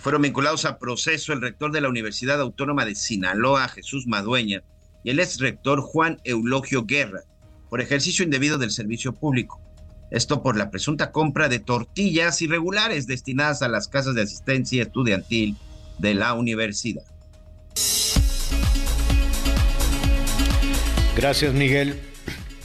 Fueron 0.00 0.22
vinculados 0.22 0.64
a 0.64 0.78
proceso 0.78 1.34
el 1.34 1.42
rector 1.42 1.72
de 1.72 1.82
la 1.82 1.90
Universidad 1.90 2.40
Autónoma 2.40 2.86
de 2.86 2.94
Sinaloa, 2.94 3.68
Jesús 3.68 4.06
Madueña, 4.06 4.62
y 5.04 5.10
el 5.10 5.20
ex 5.20 5.38
rector 5.38 5.82
Juan 5.82 6.18
Eulogio 6.24 6.86
Guerra, 6.86 7.20
por 7.68 7.82
ejercicio 7.82 8.24
indebido 8.24 8.56
del 8.56 8.70
servicio 8.70 9.12
público. 9.12 9.60
Esto 10.10 10.42
por 10.42 10.56
la 10.56 10.70
presunta 10.70 11.12
compra 11.12 11.50
de 11.50 11.58
tortillas 11.58 12.40
irregulares 12.40 13.06
destinadas 13.06 13.60
a 13.60 13.68
las 13.68 13.88
casas 13.88 14.14
de 14.14 14.22
asistencia 14.22 14.82
estudiantil 14.82 15.56
de 15.98 16.14
la 16.14 16.32
universidad. 16.32 17.04
Gracias, 21.14 21.52
Miguel. 21.52 22.00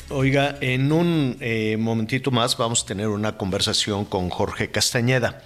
Oiga, 0.10 0.56
en 0.62 0.92
un 0.94 1.36
eh, 1.42 1.76
momentito 1.78 2.32
más 2.32 2.56
vamos 2.56 2.84
a 2.84 2.86
tener 2.86 3.10
una 3.10 3.38
conversación 3.38 4.06
con 4.06 4.30
Jorge 4.30 4.72
Castañeda. 4.72 5.42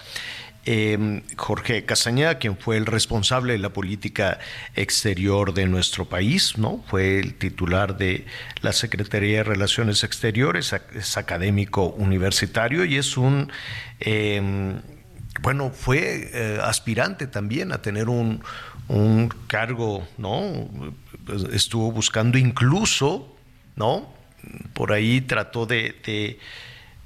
Em, 0.72 1.24
Jorge 1.36 1.84
Castañeda, 1.84 2.38
quien 2.38 2.56
fue 2.56 2.78
el 2.78 2.86
responsable 2.86 3.54
de 3.54 3.58
la 3.58 3.74
política 3.74 4.38
exterior 4.76 5.56
de 5.56 5.66
nuestro 5.66 6.06
país, 6.06 6.60
¿no? 6.60 6.84
Fue 6.88 7.18
el 7.20 7.34
titular 7.34 7.98
de 7.98 8.28
la 8.62 8.72
Secretaría 8.72 9.38
de 9.38 9.44
Relaciones 9.46 10.04
Exteriores, 10.04 10.76
es 10.94 11.18
académico 11.18 11.88
universitario 11.88 12.86
y 12.86 12.98
es 12.98 13.18
un 13.18 13.52
em, 14.00 14.80
bueno, 15.42 15.72
fue 15.72 16.30
eh, 16.32 16.60
aspirante 16.62 17.26
también 17.26 17.72
a 17.72 17.82
tener 17.82 18.08
un, 18.08 18.44
cargo, 19.48 20.08
¿no? 20.20 20.70
Estuvo 21.52 21.92
buscando 21.92 22.38
incluso, 22.38 23.36
¿no? 23.76 24.14
Por 24.76 24.94
ahí 24.94 25.22
trató 25.22 25.66
de, 25.66 26.38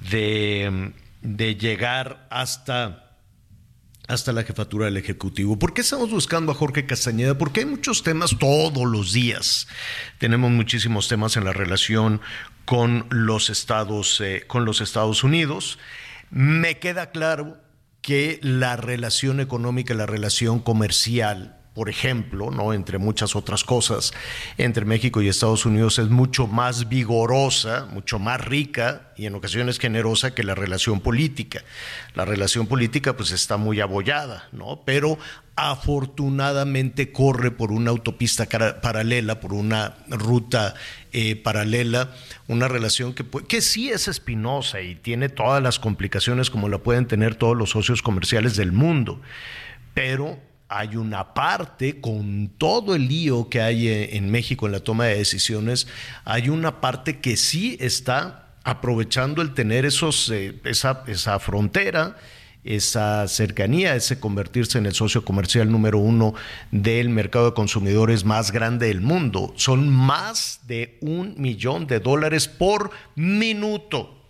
de 0.01 1.55
llegar 1.55 2.27
hasta 2.29 3.02
hasta 4.07 4.33
la 4.33 4.43
jefatura 4.43 4.85
del 4.85 4.97
Ejecutivo. 4.97 5.57
¿Por 5.57 5.73
qué 5.73 5.81
estamos 5.81 6.11
buscando 6.11 6.51
a 6.51 6.55
Jorge 6.55 6.85
Castañeda? 6.85 7.37
Porque 7.37 7.61
hay 7.61 7.65
muchos 7.65 8.03
temas 8.03 8.37
todos 8.37 8.85
los 8.85 9.13
días. 9.13 9.67
Tenemos 10.17 10.51
muchísimos 10.51 11.07
temas 11.07 11.37
en 11.37 11.45
la 11.45 11.53
relación 11.53 12.21
con 12.65 13.05
los 13.09 13.49
Estados, 13.49 14.19
eh, 14.21 14.43
con 14.47 14.65
los 14.65 14.81
Estados 14.81 15.23
Unidos. 15.23 15.79
Me 16.29 16.79
queda 16.79 17.11
claro 17.11 17.57
que 18.01 18.39
la 18.41 18.75
relación 18.75 19.39
económica, 19.39 19.93
la 19.93 20.05
relación 20.05 20.59
comercial, 20.59 21.57
por 21.73 21.89
ejemplo, 21.89 22.51
¿no? 22.51 22.73
entre 22.73 22.99
muchas 22.99 23.35
otras 23.35 23.63
cosas, 23.63 24.13
entre 24.57 24.85
México 24.85 25.21
y 25.21 25.27
Estados 25.27 25.65
Unidos 25.65 25.97
es 25.97 26.09
mucho 26.09 26.45
más 26.45 26.87
vigorosa, 26.87 27.87
mucho 27.91 28.19
más 28.19 28.39
rica 28.45 29.13
y 29.17 29.25
en 29.25 29.33
ocasiones 29.33 29.79
generosa 29.79 30.35
que 30.35 30.43
la 30.43 30.53
relación 30.53 30.99
política. 30.99 31.63
La 32.13 32.25
relación 32.25 32.67
política 32.67 33.17
pues 33.17 33.31
está 33.31 33.57
muy 33.57 33.79
abollada, 33.79 34.47
¿no? 34.51 34.81
Pero 34.85 35.17
afortunadamente 35.55 37.11
corre 37.11 37.49
por 37.49 37.71
una 37.71 37.89
autopista 37.89 38.47
paralela, 38.81 39.39
por 39.39 39.53
una 39.53 39.95
ruta 40.09 40.75
eh, 41.11 41.35
paralela, 41.35 42.11
una 42.47 42.67
relación 42.67 43.13
que, 43.13 43.25
que 43.47 43.61
sí 43.61 43.89
es 43.89 44.07
espinosa 44.07 44.81
y 44.81 44.95
tiene 44.95 45.29
todas 45.29 45.61
las 45.61 45.79
complicaciones 45.79 46.51
como 46.51 46.69
la 46.69 46.79
pueden 46.79 47.07
tener 47.07 47.33
todos 47.35 47.57
los 47.57 47.71
socios 47.71 48.03
comerciales 48.03 48.55
del 48.55 48.71
mundo, 48.71 49.21
pero 49.93 50.39
hay 50.75 50.95
una 50.95 51.35
parte, 51.35 52.01
con 52.01 52.51
todo 52.57 52.95
el 52.95 53.07
lío 53.07 53.47
que 53.47 53.61
hay 53.61 53.87
en 53.87 54.31
México 54.31 54.65
en 54.65 54.71
la 54.71 54.79
toma 54.79 55.05
de 55.05 55.15
decisiones, 55.15 55.87
hay 56.25 56.49
una 56.49 56.81
parte 56.81 57.19
que 57.19 57.37
sí 57.37 57.77
está 57.79 58.55
aprovechando 58.63 59.41
el 59.41 59.53
tener 59.53 59.85
esos, 59.85 60.31
eh, 60.31 60.59
esa, 60.63 61.03
esa 61.05 61.37
frontera, 61.37 62.17
esa 62.63 63.27
cercanía, 63.27 63.95
ese 63.95 64.19
convertirse 64.19 64.79
en 64.79 64.87
el 64.87 64.93
socio 64.93 65.23
comercial 65.23 65.71
número 65.71 65.99
uno 65.99 66.33
del 66.71 67.09
mercado 67.09 67.47
de 67.47 67.53
consumidores 67.53 68.25
más 68.25 68.51
grande 68.51 68.87
del 68.87 69.01
mundo. 69.01 69.53
Son 69.57 69.89
más 69.89 70.61
de 70.65 70.97
un 71.01 71.35
millón 71.37 71.85
de 71.85 71.99
dólares 71.99 72.47
por 72.47 72.89
minuto. 73.15 74.22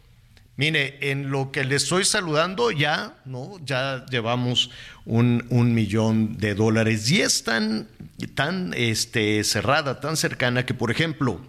Mire, 0.56 1.10
en 1.10 1.32
lo 1.32 1.51
que 1.51 1.64
le 1.64 1.76
estoy 1.76 2.06
saludando 2.06 2.70
ya, 2.70 3.16
¿no? 3.26 3.60
Ya 3.66 4.06
llevamos 4.06 4.70
un, 5.04 5.74
millón 5.74 6.38
de 6.38 6.54
dólares 6.54 7.10
y 7.10 7.22
es 7.22 7.43
tan, 7.43 7.88
tan 8.36 8.72
este, 8.76 9.43
cerrada, 9.43 9.99
tan 9.99 10.16
cercana 10.16 10.64
que, 10.66 10.76
por 10.76 10.91
ejemplo, 10.91 11.41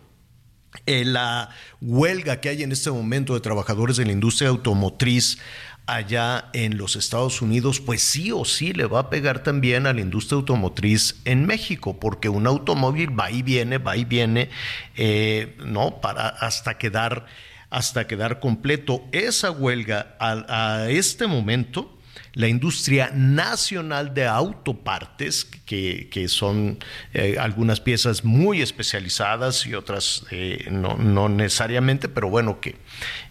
eh, 0.86 1.04
la 1.04 1.50
huelga 1.82 2.40
que 2.40 2.48
hay 2.48 2.62
en 2.62 2.72
este 2.72 2.90
momento 2.90 3.34
de 3.34 3.40
trabajadores 3.40 3.98
de 3.98 4.06
la 4.06 4.12
industria 4.12 4.48
automotriz 4.48 5.38
allá 5.86 6.48
en 6.54 6.78
los 6.78 6.96
Estados 6.96 7.42
Unidos, 7.42 7.80
pues 7.80 8.00
sí 8.00 8.32
o 8.32 8.46
sí 8.46 8.72
le 8.72 8.86
va 8.86 9.00
a 9.00 9.10
pegar 9.10 9.42
también 9.42 9.86
a 9.86 9.92
la 9.92 10.00
industria 10.00 10.36
automotriz 10.36 11.20
en 11.26 11.44
México, 11.44 12.00
porque 12.00 12.30
un 12.30 12.46
automóvil 12.46 13.18
va 13.18 13.30
y 13.30 13.42
viene, 13.42 13.76
va 13.76 13.98
y 13.98 14.06
viene, 14.06 14.48
eh, 14.96 15.54
¿no? 15.58 16.00
Para 16.00 16.28
hasta 16.28 16.78
quedar 16.78 17.26
hasta 17.74 18.06
quedar 18.06 18.38
completo. 18.38 19.02
Esa 19.10 19.50
huelga 19.50 20.14
a, 20.20 20.86
este 20.90 21.26
momento, 21.26 21.98
la 22.32 22.46
industria 22.46 23.10
nacional 23.12 24.14
de 24.14 24.26
autopartes, 24.26 25.44
que, 25.44 26.26
son 26.28 26.78
eh, 27.14 27.34
algunas 27.36 27.80
piezas 27.80 28.24
muy 28.24 28.62
especializadas 28.62 29.66
y 29.66 29.74
otras 29.74 30.24
eh, 30.30 30.68
no, 30.70 31.28
necesariamente, 31.28 32.08
pero 32.08 32.30
bueno, 32.30 32.60
que 32.60 32.76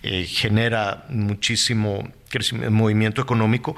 eh, 0.03 0.25
genera 0.25 1.05
muchísimo 1.07 2.11
movimiento 2.69 3.21
económico. 3.21 3.77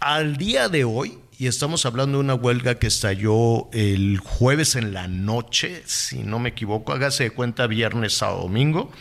Al 0.00 0.36
día 0.36 0.68
de 0.68 0.84
hoy, 0.84 1.18
y 1.38 1.46
estamos 1.46 1.86
hablando 1.86 2.18
de 2.18 2.24
una 2.24 2.34
huelga 2.34 2.74
que 2.74 2.88
estalló 2.88 3.70
el 3.72 4.18
jueves 4.18 4.76
en 4.76 4.92
la 4.92 5.08
noche, 5.08 5.82
si 5.86 6.24
no 6.24 6.38
me 6.40 6.50
equivoco, 6.50 6.92
hágase 6.92 7.24
de 7.24 7.30
cuenta 7.30 7.66
viernes 7.66 8.22
a 8.22 8.26
domingo. 8.26 8.92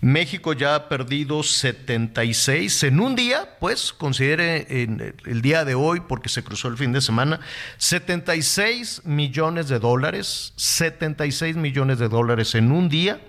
México 0.00 0.52
ya 0.52 0.74
ha 0.74 0.88
perdido 0.88 1.42
76 1.42 2.82
en 2.82 3.00
un 3.00 3.16
día, 3.16 3.56
pues 3.58 3.92
considere 3.92 4.82
en 4.82 5.14
el 5.24 5.42
día 5.42 5.64
de 5.64 5.74
hoy, 5.74 6.00
porque 6.00 6.28
se 6.28 6.44
cruzó 6.44 6.68
el 6.68 6.76
fin 6.76 6.92
de 6.92 7.00
semana, 7.00 7.40
76 7.78 9.02
millones 9.04 9.68
de 9.68 9.78
dólares, 9.78 10.52
76 10.56 11.56
millones 11.56 11.98
de 11.98 12.08
dólares 12.08 12.54
en 12.54 12.70
un 12.70 12.88
día 12.88 13.20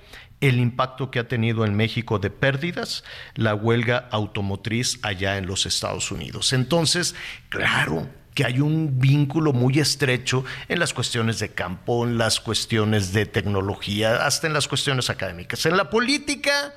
el 0.42 0.60
impacto 0.60 1.12
que 1.12 1.20
ha 1.20 1.28
tenido 1.28 1.66
en 1.66 1.76
México 1.76 2.20
de 2.20 2.30
pérdidas 2.30 3.04
la 3.36 3.56
huelga 3.56 4.10
automotriz 4.12 5.00
allá 5.02 5.38
en 5.38 5.48
los 5.48 5.66
Estados 5.66 6.12
Unidos. 6.12 6.54
Entonces, 6.54 7.16
claro, 7.50 8.10
que 8.36 8.46
hay 8.46 8.60
un 8.60 9.00
vínculo 9.00 9.54
muy 9.54 9.80
estrecho 9.80 10.44
en 10.68 10.80
las 10.80 10.94
cuestiones 10.94 11.40
de 11.40 11.50
campo, 11.50 12.06
en 12.06 12.18
las 12.18 12.42
cuestiones 12.42 13.14
de 13.14 13.26
tecnología, 13.26 14.26
hasta 14.26 14.46
en 14.46 14.54
las 14.54 14.68
cuestiones 14.68 15.10
académicas. 15.10 15.66
En 15.66 15.78
la 15.78 15.90
política, 15.90 16.74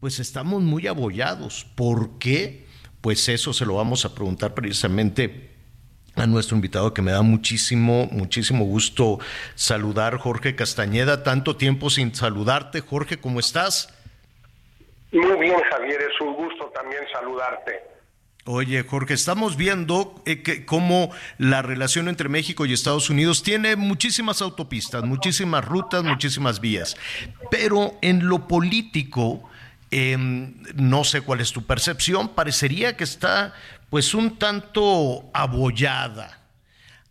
pues 0.00 0.18
estamos 0.18 0.62
muy 0.62 0.86
abollados. 0.86 1.66
¿Por 1.74 2.18
qué? 2.18 2.64
Pues 3.02 3.28
eso 3.28 3.52
se 3.52 3.66
lo 3.66 3.74
vamos 3.74 4.06
a 4.06 4.14
preguntar 4.14 4.54
precisamente 4.54 5.50
a 6.14 6.26
nuestro 6.26 6.56
invitado 6.56 6.94
que 6.94 7.02
me 7.02 7.12
da 7.12 7.20
muchísimo, 7.20 8.08
muchísimo 8.10 8.64
gusto 8.64 9.18
saludar, 9.54 10.16
Jorge 10.16 10.56
Castañeda. 10.56 11.22
Tanto 11.22 11.56
tiempo 11.56 11.90
sin 11.90 12.14
saludarte. 12.14 12.80
Jorge, 12.80 13.18
¿cómo 13.18 13.38
estás? 13.38 13.92
Muy 15.12 15.38
bien, 15.38 15.60
Javier, 15.70 16.00
es 16.00 16.20
un 16.22 16.34
gusto 16.34 16.72
también 16.74 17.02
saludarte. 17.12 17.95
Oye, 18.48 18.84
Jorge, 18.84 19.12
estamos 19.14 19.56
viendo 19.56 20.22
eh, 20.24 20.40
que, 20.40 20.64
cómo 20.64 21.10
la 21.36 21.62
relación 21.62 22.08
entre 22.08 22.28
México 22.28 22.64
y 22.64 22.72
Estados 22.72 23.10
Unidos 23.10 23.42
tiene 23.42 23.74
muchísimas 23.74 24.40
autopistas, 24.40 25.02
muchísimas 25.02 25.64
rutas, 25.64 26.04
muchísimas 26.04 26.60
vías, 26.60 26.96
pero 27.50 27.98
en 28.02 28.28
lo 28.28 28.46
político, 28.46 29.42
em, 29.90 30.54
no 30.76 31.02
sé 31.02 31.22
cuál 31.22 31.40
es 31.40 31.50
tu 31.50 31.64
percepción, 31.64 32.36
parecería 32.36 32.96
que 32.96 33.02
está 33.02 33.52
pues 33.90 34.14
un 34.14 34.38
tanto 34.38 35.28
abollada. 35.34 36.42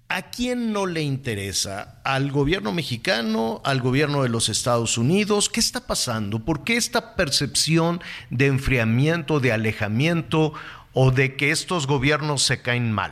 ¿A 0.07 0.29
quién 0.29 0.71
no 0.71 0.85
le 0.85 1.01
interesa? 1.01 1.99
¿Al 2.05 2.31
gobierno 2.31 2.71
mexicano? 2.71 3.59
¿Al 3.65 3.81
gobierno 3.81 4.23
de 4.23 4.29
los 4.29 4.47
Estados 4.47 4.97
Unidos? 4.97 5.49
¿Qué 5.49 5.59
está 5.59 5.87
pasando? 5.87 6.45
¿Por 6.45 6.63
qué 6.63 6.77
esta 6.77 7.15
percepción 7.15 8.01
de 8.29 8.45
enfriamiento, 8.45 9.39
de 9.39 9.51
alejamiento 9.51 10.53
o 10.95 11.11
de 11.11 11.35
que 11.35 11.51
estos 11.51 11.85
gobiernos 11.85 12.43
se 12.43 12.61
caen 12.61 12.91
mal? 12.91 13.11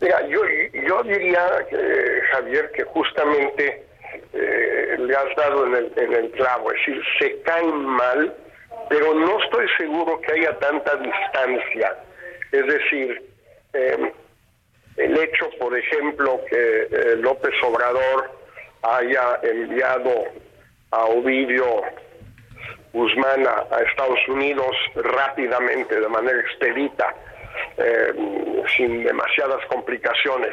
Yo, 0.00 0.40
yo 0.88 1.02
diría, 1.02 1.66
eh, 1.70 2.20
Javier, 2.32 2.70
que 2.72 2.84
justamente 2.84 3.84
eh, 4.32 4.96
le 4.98 5.14
has 5.14 5.36
dado 5.36 5.66
en 5.66 5.74
el, 5.74 5.92
en 5.96 6.12
el 6.12 6.30
clavo, 6.32 6.70
es 6.72 6.78
decir, 6.86 7.02
se 7.18 7.40
caen 7.42 7.84
mal, 7.84 8.34
pero 8.88 9.14
no 9.14 9.38
estoy 9.42 9.66
seguro 9.76 10.20
que 10.20 10.32
haya 10.32 10.58
tanta 10.58 10.96
distancia. 10.96 11.96
Es 12.52 12.66
decir, 12.66 13.22
em, 13.72 14.12
el 14.96 15.18
hecho, 15.18 15.50
por 15.58 15.76
ejemplo, 15.76 16.40
que 16.48 16.88
eh, 16.90 17.16
López 17.16 17.54
Obrador 17.64 18.30
haya 18.82 19.40
enviado 19.42 20.26
a 20.90 21.04
Ovidio 21.06 21.82
Guzmán 22.94 23.44
a, 23.46 23.76
Estados 23.90 24.20
Unidos 24.28 24.70
rápidamente, 24.94 26.00
de 26.00 26.08
manera 26.08 26.38
expedita, 26.38 27.12
eh, 27.76 28.64
sin 28.76 29.02
demasiadas 29.02 29.66
complicaciones. 29.66 30.52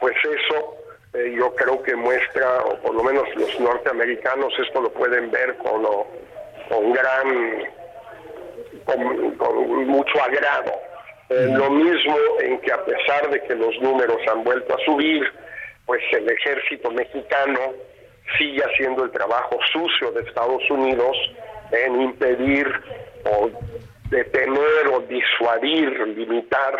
Pues 0.00 0.16
eso 0.24 0.74
eh, 1.12 1.34
yo 1.36 1.54
creo 1.54 1.82
que 1.82 1.94
muestra, 1.94 2.64
o 2.64 2.78
por 2.78 2.94
lo 2.94 3.02
menos 3.04 3.24
los 3.36 3.60
norteamericanos 3.60 4.52
esto 4.58 4.80
lo 4.80 4.90
pueden 4.90 5.30
ver 5.30 5.54
con, 5.58 5.82
con 6.68 6.92
gran, 6.94 7.68
con, 8.86 9.86
mucho 9.86 10.22
agrado. 10.22 10.72
Eh, 11.28 11.48
lo 11.54 11.70
mismo 11.70 12.16
en 12.40 12.58
que 12.60 12.72
a 12.72 12.82
pesar 12.84 13.28
de 13.30 13.42
que 13.42 13.54
los 13.54 13.78
números 13.82 14.18
han 14.30 14.42
vuelto 14.44 14.74
a 14.74 14.84
subir, 14.86 15.30
pues 15.84 16.02
el 16.12 16.28
ejército 16.30 16.90
mexicano 16.90 17.74
sigue 18.38 18.62
haciendo 18.64 19.04
el 19.04 19.10
trabajo 19.10 19.58
sucio 19.70 20.10
de 20.12 20.22
Estados 20.22 20.62
Unidos 20.70 21.16
en 21.72 22.00
impedir 22.02 22.66
o 23.24 23.50
detener 24.10 24.88
o 24.92 25.00
disuadir, 25.00 25.90
limitar 26.08 26.76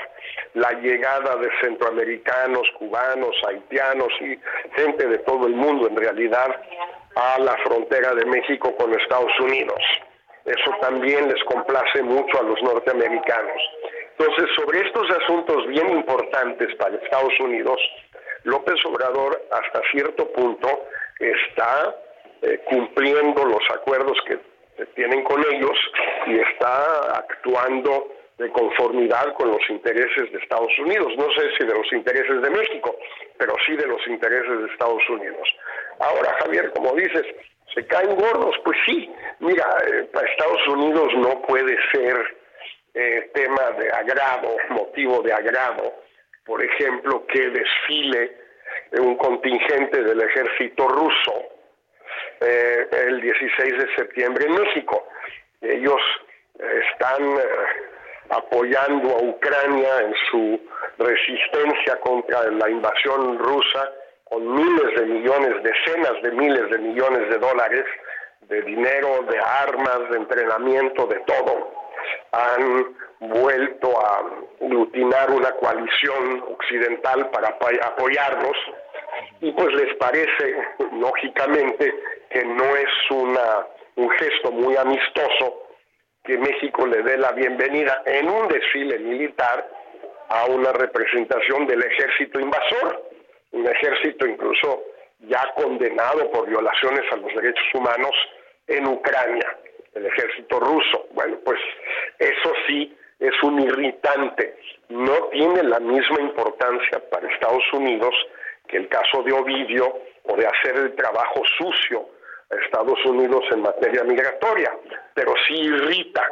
la 0.55 0.71
llegada 0.81 1.37
de 1.37 1.49
centroamericanos, 1.63 2.63
cubanos, 2.79 3.35
haitianos 3.49 4.13
y 4.21 4.39
gente 4.77 5.09
de 5.09 5.19
todo 5.21 5.47
el 5.47 5.55
mundo 5.55 5.89
en 5.89 5.97
realidad 5.97 6.61
a 7.17 7.39
la 7.39 7.57
frontera 7.65 8.15
de 8.15 8.27
México 8.27 8.75
con 8.77 8.93
Estados 8.95 9.33
Unidos. 9.41 9.79
Eso 10.45 10.71
también 10.81 11.29
les 11.29 11.43
complace 11.45 12.03
mucho 12.03 12.41
a 12.41 12.43
los 12.43 12.63
norteamericanos. 12.63 13.63
Entonces, 14.19 14.47
sobre 14.57 14.81
estos 14.87 15.11
asuntos 15.11 15.67
bien 15.69 15.89
importantes 15.91 16.75
para 16.77 16.97
Estados 16.97 17.33
Unidos, 17.41 17.81
López 18.45 18.75
Obrador 18.85 19.41
hasta 19.51 19.81
cierto 19.91 20.31
punto 20.33 20.69
está 21.19 21.95
eh, 22.43 22.61
cumpliendo 22.69 23.45
los 23.45 23.63
acuerdos 23.75 24.19
que 24.27 24.52
tienen 24.95 25.23
con 25.25 25.43
ellos 25.53 25.79
y 26.27 26.39
está 26.39 27.19
actuando 27.19 28.09
de 28.39 28.51
conformidad 28.51 29.33
con 29.35 29.51
los 29.51 29.61
intereses 29.69 30.33
de 30.33 30.39
Estados 30.39 30.73
Unidos. 30.79 31.13
No 31.17 31.31
sé 31.33 31.51
si 31.59 31.67
de 31.67 31.75
los 31.75 31.93
intereses 31.93 32.43
de 32.43 32.51
México, 32.51 32.97
pero 33.39 33.55
sí 33.67 33.77
de 33.77 33.87
los 33.87 34.05
intereses 34.07 34.59
de 34.59 34.67
Estados 34.73 35.03
Unidos. 35.09 35.49
Ahora, 36.01 36.35
Javier, 36.43 36.73
como 36.73 36.95
dices, 36.95 37.25
¿se 37.75 37.87
caen 37.87 38.17
gordos? 38.17 38.57
Pues 38.65 38.79
sí. 38.87 39.11
Mira, 39.41 39.65
eh, 39.87 40.09
para 40.13 40.29
Estados 40.29 40.67
Unidos 40.69 41.09
no 41.17 41.43
puede 41.43 41.77
ser 41.93 42.37
eh, 42.95 43.31
tema 43.35 43.71
de 43.79 43.91
agrado, 43.91 44.57
motivo 44.71 45.23
de 45.23 45.33
agrado, 45.33 45.95
por 46.45 46.63
ejemplo, 46.65 47.27
que 47.27 47.51
desfile 47.51 48.37
un 48.99 49.17
contingente 49.17 50.03
del 50.03 50.21
ejército 50.21 50.89
ruso 50.89 51.52
eh, 52.41 52.89
el 53.09 53.21
16 53.21 53.79
de 53.79 53.95
septiembre 53.95 54.47
en 54.47 54.55
México. 54.55 55.09
Ellos 55.61 56.01
están 56.59 57.23
eh, 57.23 57.45
apoyando 58.31 59.17
a 59.17 59.23
Ucrania 59.23 60.01
en 60.01 60.15
su 60.31 60.61
resistencia 60.99 61.99
contra 62.01 62.51
la 62.51 62.71
invasión 62.71 63.39
rusa 63.39 63.93
con 64.25 64.55
miles 64.55 64.95
de 64.99 65.07
millones, 65.07 65.63
decenas 65.63 66.23
de 66.23 66.31
miles 66.33 66.71
de 66.71 66.79
millones 66.79 67.29
de 67.29 67.39
dólares 67.39 67.85
de 68.49 68.63
dinero, 68.63 69.23
de 69.31 69.39
armas, 69.39 70.11
de 70.11 70.17
entrenamiento, 70.17 71.07
de 71.07 71.21
todo. 71.21 71.73
Han 72.33 72.97
vuelto 73.21 73.89
a 74.01 74.23
aglutinar 74.61 75.31
una 75.31 75.53
coalición 75.53 76.45
occidental 76.49 77.31
para 77.31 77.49
apoyarnos 77.49 78.57
y 79.41 79.53
pues 79.53 79.75
les 79.75 79.95
parece 79.97 80.57
lógicamente 80.93 81.95
que 82.31 82.45
no 82.45 82.77
es 82.77 83.11
una, 83.11 83.67
un 83.97 84.11
gesto 84.11 84.53
muy 84.53 84.77
amistoso 84.77 85.69
que 86.25 86.39
México 86.39 86.87
le 86.87 87.03
dé 87.03 87.19
la 87.19 87.33
bienvenida 87.33 88.03
en 88.07 88.29
un 88.29 88.49
desfile 88.49 88.99
militar 89.01 89.69
a 90.29 90.47
una 90.47 90.73
representación 90.73 91.67
del 91.67 91.83
ejército 91.83 92.41
invasor, 92.41 93.11
un 93.51 93.67
ejército 93.67 94.27
incluso 94.27 94.85
ya 95.21 95.53
condenado 95.57 96.31
por 96.31 96.49
violaciones 96.49 97.03
a 97.13 97.17
los 97.17 97.35
derechos 97.35 97.67
humanos 97.75 98.13
en 98.67 98.87
Ucrania, 98.87 99.57
el 99.95 100.07
ejército 100.07 100.59
ruso. 100.61 101.09
Bueno, 101.11 101.39
pues 101.45 101.61
eso 102.19 102.53
sí 102.67 102.97
es 103.19 103.43
un 103.43 103.61
irritante, 103.61 104.57
no 104.89 105.29
tiene 105.33 105.63
la 105.65 105.81
misma 105.81 106.21
importancia 106.21 107.01
para 107.11 107.33
Estados 107.33 107.65
Unidos 107.73 108.15
el 108.73 108.89
caso 108.89 109.23
de 109.23 109.33
Ovidio 109.33 109.93
o 110.25 110.37
de 110.37 110.47
hacer 110.47 110.77
el 110.77 110.95
trabajo 110.95 111.43
sucio 111.59 112.09
a 112.51 112.57
Estados 112.65 112.99
Unidos 113.07 113.45
en 113.53 113.63
materia 113.63 114.05
migratoria, 114.05 114.73
pero 115.15 115.35
sí 115.47 115.55
irrita. 115.55 116.27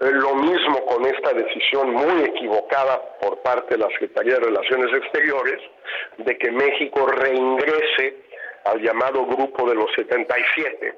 Lo 0.00 0.34
mismo 0.34 0.84
con 0.86 1.04
esta 1.04 1.32
decisión 1.34 1.92
muy 1.92 2.24
equivocada 2.24 3.00
por 3.20 3.42
parte 3.42 3.74
de 3.74 3.84
la 3.84 3.88
Secretaría 3.90 4.34
de 4.34 4.46
Relaciones 4.46 4.94
Exteriores 4.96 5.60
de 6.16 6.38
que 6.38 6.50
México 6.50 7.06
reingrese 7.06 8.16
al 8.64 8.80
llamado 8.80 9.26
Grupo 9.26 9.68
de 9.68 9.74
los 9.74 9.90
77, 9.94 10.94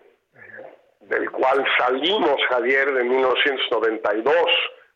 del 1.00 1.30
cual 1.32 1.64
salimos, 1.78 2.36
Javier, 2.48 2.92
de 2.92 3.04
1992, 3.04 4.34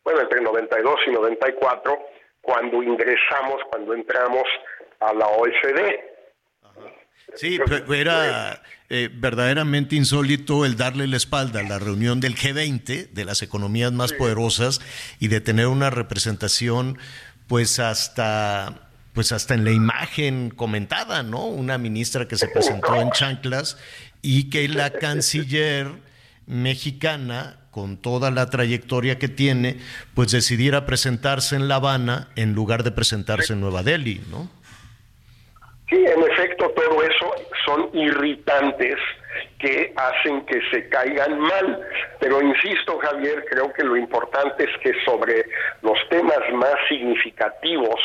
bueno, 0.05 0.21
entre 0.21 0.41
92 0.41 1.01
y 1.07 1.11
94, 1.11 1.99
cuando 2.47 2.83
ingresamos, 2.83 3.57
cuando 3.71 3.93
entramos 3.93 4.45
a 5.01 5.13
la 5.13 5.27
OECD. 5.27 5.99
Sí, 7.35 7.59
pero 7.67 7.93
era 7.93 8.63
eh, 8.89 9.11
verdaderamente 9.13 9.97
insólito 9.97 10.65
el 10.65 10.77
darle 10.77 11.09
la 11.09 11.17
espalda 11.17 11.61
a 11.61 11.65
la 11.65 11.79
reunión 11.79 12.21
del 12.21 12.37
G20, 12.37 13.11
de 13.11 13.25
las 13.25 13.43
economías 13.43 13.93
más 13.93 14.13
poderosas, 14.13 14.81
y 15.19 15.29
de 15.29 15.41
tener 15.41 15.67
una 15.67 15.91
representación, 15.91 16.99
pues 17.49 17.79
hasta 17.81 18.83
pues 19.13 19.33
hasta 19.33 19.55
en 19.55 19.65
la 19.65 19.71
imagen 19.71 20.51
comentada, 20.51 21.23
¿no? 21.23 21.47
Una 21.47 21.79
ministra 21.79 22.29
que 22.29 22.37
se 22.37 22.49
presentó 22.49 23.01
en 23.01 23.11
chanclas 23.13 23.79
y 24.21 24.51
que 24.51 24.69
la 24.69 24.91
canciller 24.91 25.89
mexicana, 26.45 27.66
con 27.77 27.99
toda 27.99 28.31
la 28.31 28.49
trayectoria 28.49 29.19
que 29.19 29.29
tiene, 29.29 29.77
pues 30.15 30.33
decidiera 30.33 30.87
presentarse 30.87 31.57
en 31.57 31.69
La 31.69 31.75
Habana 31.75 32.29
en 32.35 32.55
lugar 32.55 32.85
de 32.85 32.91
presentarse 32.91 33.53
en 33.53 33.61
Nueva 33.61 33.83
Delhi, 33.83 34.23
¿no? 34.31 34.49
Sí, 35.91 35.97
en 35.97 36.23
efecto, 36.23 36.71
todo 36.71 37.03
eso 37.03 37.35
son 37.67 37.91
irritantes 37.93 38.97
que 39.59 39.93
hacen 39.95 40.47
que 40.47 40.59
se 40.71 40.89
caigan 40.89 41.39
mal. 41.39 41.87
Pero 42.19 42.41
insisto, 42.41 42.99
Javier, 42.99 43.45
creo 43.51 43.71
que 43.75 43.85
lo 43.85 43.95
importante 43.95 44.65
es 44.65 44.71
que 44.83 44.93
sobre 45.05 45.45
los 45.83 45.99
temas 46.09 46.41
más 46.55 46.77
significativos, 46.89 48.01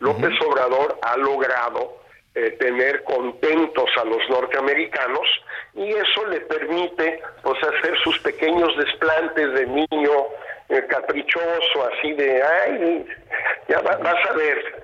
López 0.00 0.32
Obrador 0.44 0.98
ha 1.00 1.16
logrado 1.16 2.01
eh, 2.34 2.50
tener 2.58 3.02
contentos 3.04 3.90
a 4.00 4.04
los 4.04 4.28
norteamericanos 4.30 5.28
y 5.74 5.90
eso 5.90 6.26
le 6.28 6.40
permite 6.40 7.20
pues 7.42 7.62
hacer 7.62 7.96
sus 8.02 8.18
pequeños 8.20 8.76
desplantes 8.76 9.52
de 9.52 9.66
niño 9.66 10.12
eh, 10.68 10.84
caprichoso, 10.88 11.90
así 11.92 12.12
de, 12.14 12.42
ay, 12.42 13.06
ya 13.68 13.80
vas 13.80 14.30
a 14.30 14.32
ver 14.32 14.82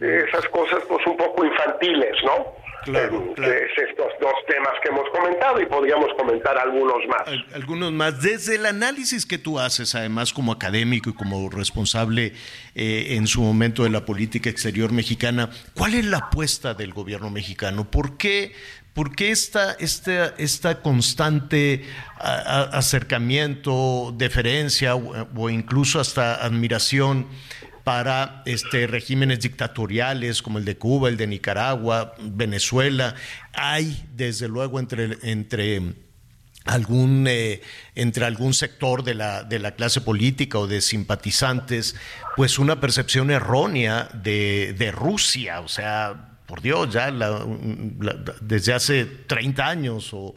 esas 0.00 0.46
cosas 0.48 0.82
pues 0.88 1.06
un 1.06 1.16
poco 1.16 1.44
infantiles, 1.44 2.16
¿no? 2.24 2.54
Claro, 2.86 3.34
Es 3.36 3.90
estos 3.90 4.12
dos 4.20 4.32
temas 4.46 4.72
que 4.80 4.90
hemos 4.90 5.10
comentado 5.10 5.60
y 5.60 5.66
podríamos 5.66 6.06
comentar 6.16 6.56
algunos 6.56 6.98
más. 7.08 7.22
Algunos 7.52 7.92
más. 7.92 8.22
Desde 8.22 8.54
el 8.54 8.64
análisis 8.64 9.26
que 9.26 9.38
tú 9.38 9.58
haces, 9.58 9.96
además 9.96 10.32
como 10.32 10.52
académico 10.52 11.10
y 11.10 11.12
como 11.12 11.50
responsable 11.50 12.32
eh, 12.76 13.16
en 13.16 13.26
su 13.26 13.42
momento 13.42 13.82
de 13.82 13.90
la 13.90 14.04
política 14.04 14.50
exterior 14.50 14.92
mexicana, 14.92 15.50
¿cuál 15.74 15.94
es 15.94 16.04
la 16.04 16.18
apuesta 16.18 16.74
del 16.74 16.92
gobierno 16.92 17.28
mexicano? 17.28 17.90
¿Por 17.90 18.16
qué, 18.16 18.52
por 18.94 19.16
qué 19.16 19.32
esta, 19.32 19.72
esta, 19.80 20.34
esta 20.38 20.80
constante 20.80 21.84
acercamiento, 22.20 24.14
deferencia 24.16 24.94
o 24.94 25.50
incluso 25.50 25.98
hasta 25.98 26.36
admiración? 26.36 27.26
Para 27.86 28.42
este, 28.46 28.88
regímenes 28.88 29.38
dictatoriales 29.38 30.42
como 30.42 30.58
el 30.58 30.64
de 30.64 30.76
Cuba, 30.76 31.08
el 31.08 31.16
de 31.16 31.28
Nicaragua, 31.28 32.16
Venezuela. 32.20 33.14
Hay, 33.52 34.04
desde 34.12 34.48
luego, 34.48 34.80
entre, 34.80 35.16
entre 35.22 35.94
algún 36.64 37.28
eh, 37.28 37.62
entre 37.94 38.24
algún 38.24 38.54
sector 38.54 39.04
de 39.04 39.14
la, 39.14 39.44
de 39.44 39.60
la 39.60 39.76
clase 39.76 40.00
política 40.00 40.58
o 40.58 40.66
de 40.66 40.80
simpatizantes, 40.80 41.94
pues 42.34 42.58
una 42.58 42.80
percepción 42.80 43.30
errónea 43.30 44.08
de, 44.14 44.74
de 44.76 44.90
Rusia, 44.90 45.60
o 45.60 45.68
sea, 45.68 46.40
por 46.46 46.62
Dios, 46.62 46.92
ya 46.92 47.12
desde 48.40 48.72
hace 48.72 49.04
30 49.04 49.64
años 49.64 50.10
o 50.12 50.34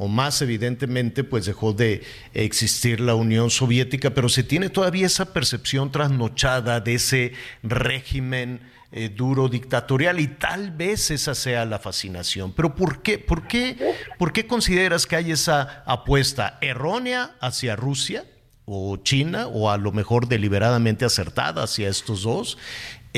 o 0.00 0.06
más 0.06 0.40
evidentemente, 0.42 1.24
pues 1.24 1.44
dejó 1.44 1.72
de 1.72 2.04
existir 2.32 3.00
la 3.00 3.16
Unión 3.16 3.50
Soviética, 3.50 4.10
pero 4.10 4.28
se 4.28 4.44
tiene 4.44 4.70
todavía 4.70 5.06
esa 5.06 5.32
percepción 5.32 5.90
trasnochada 5.90 6.78
de 6.78 6.94
ese 6.94 7.32
régimen 7.64 8.60
eh, 8.92 9.08
duro 9.08 9.48
dictatorial 9.48 10.20
y 10.20 10.28
tal 10.28 10.70
vez 10.70 11.10
esa 11.10 11.34
sea 11.34 11.64
la 11.64 11.80
fascinación. 11.80 12.52
Pero 12.52 12.76
¿por 12.76 13.02
qué, 13.02 13.18
por 13.18 13.48
qué, 13.48 13.76
por 14.18 14.32
qué 14.32 14.46
consideras 14.46 15.04
que 15.04 15.16
hay 15.16 15.32
esa 15.32 15.82
apuesta 15.84 16.58
errónea 16.60 17.36
hacia 17.40 17.74
Rusia? 17.74 18.24
o 18.70 18.98
China, 18.98 19.46
o 19.46 19.70
a 19.70 19.78
lo 19.78 19.92
mejor 19.92 20.28
deliberadamente 20.28 21.06
acertada 21.06 21.62
hacia 21.62 21.88
estos 21.88 22.22
dos, 22.22 22.58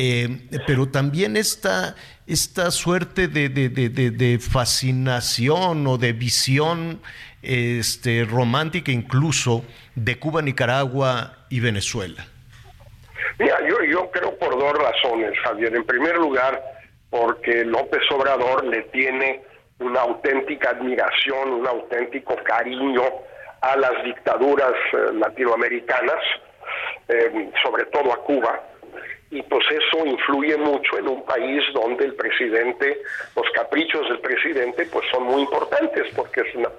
eh, 0.02 0.28
pero 0.66 0.88
también 0.88 1.36
esta, 1.36 1.94
esta 2.26 2.70
suerte 2.70 3.28
de, 3.28 4.38
fascinación 4.40 5.86
o 5.86 5.98
de 5.98 6.14
visión 6.14 7.02
este, 7.42 8.24
romántica 8.24 8.92
incluso 8.92 9.62
de 9.94 10.18
Cuba, 10.18 10.40
Nicaragua 10.40 11.44
y 11.50 11.60
Venezuela. 11.60 12.24
Mira, 13.38 13.58
yo, 13.68 13.84
yo 13.84 14.10
creo 14.10 14.38
por 14.38 14.58
dos 14.58 14.72
razones, 14.72 15.38
Javier. 15.44 15.76
En 15.76 15.84
primer 15.84 16.16
lugar, 16.16 16.62
porque 17.10 17.62
López 17.66 18.00
Obrador 18.10 18.64
le 18.64 18.84
tiene 18.84 19.42
una 19.80 20.00
auténtica 20.00 20.70
admiración, 20.70 21.50
un 21.50 21.66
auténtico 21.66 22.36
cariño 22.44 23.02
a 23.60 23.76
las 23.76 24.02
dictaduras 24.02 24.72
eh, 24.94 25.12
latinoamericanas, 25.12 26.22
eh, 27.08 27.50
sobre 27.62 27.84
todo 27.84 28.14
a 28.14 28.24
Cuba 28.24 28.69
y 29.30 29.42
pues 29.42 29.64
eso 29.70 30.04
influye 30.04 30.56
mucho 30.56 30.98
en 30.98 31.08
un 31.08 31.24
país 31.24 31.62
donde 31.72 32.04
el 32.04 32.14
presidente, 32.14 33.00
los 33.36 33.48
caprichos 33.52 34.08
del 34.08 34.18
presidente 34.18 34.86
pues 34.92 35.06
son 35.12 35.24
muy 35.24 35.42
importantes 35.42 36.12
porque 36.16 36.40
es 36.40 36.54
una, 36.54 36.70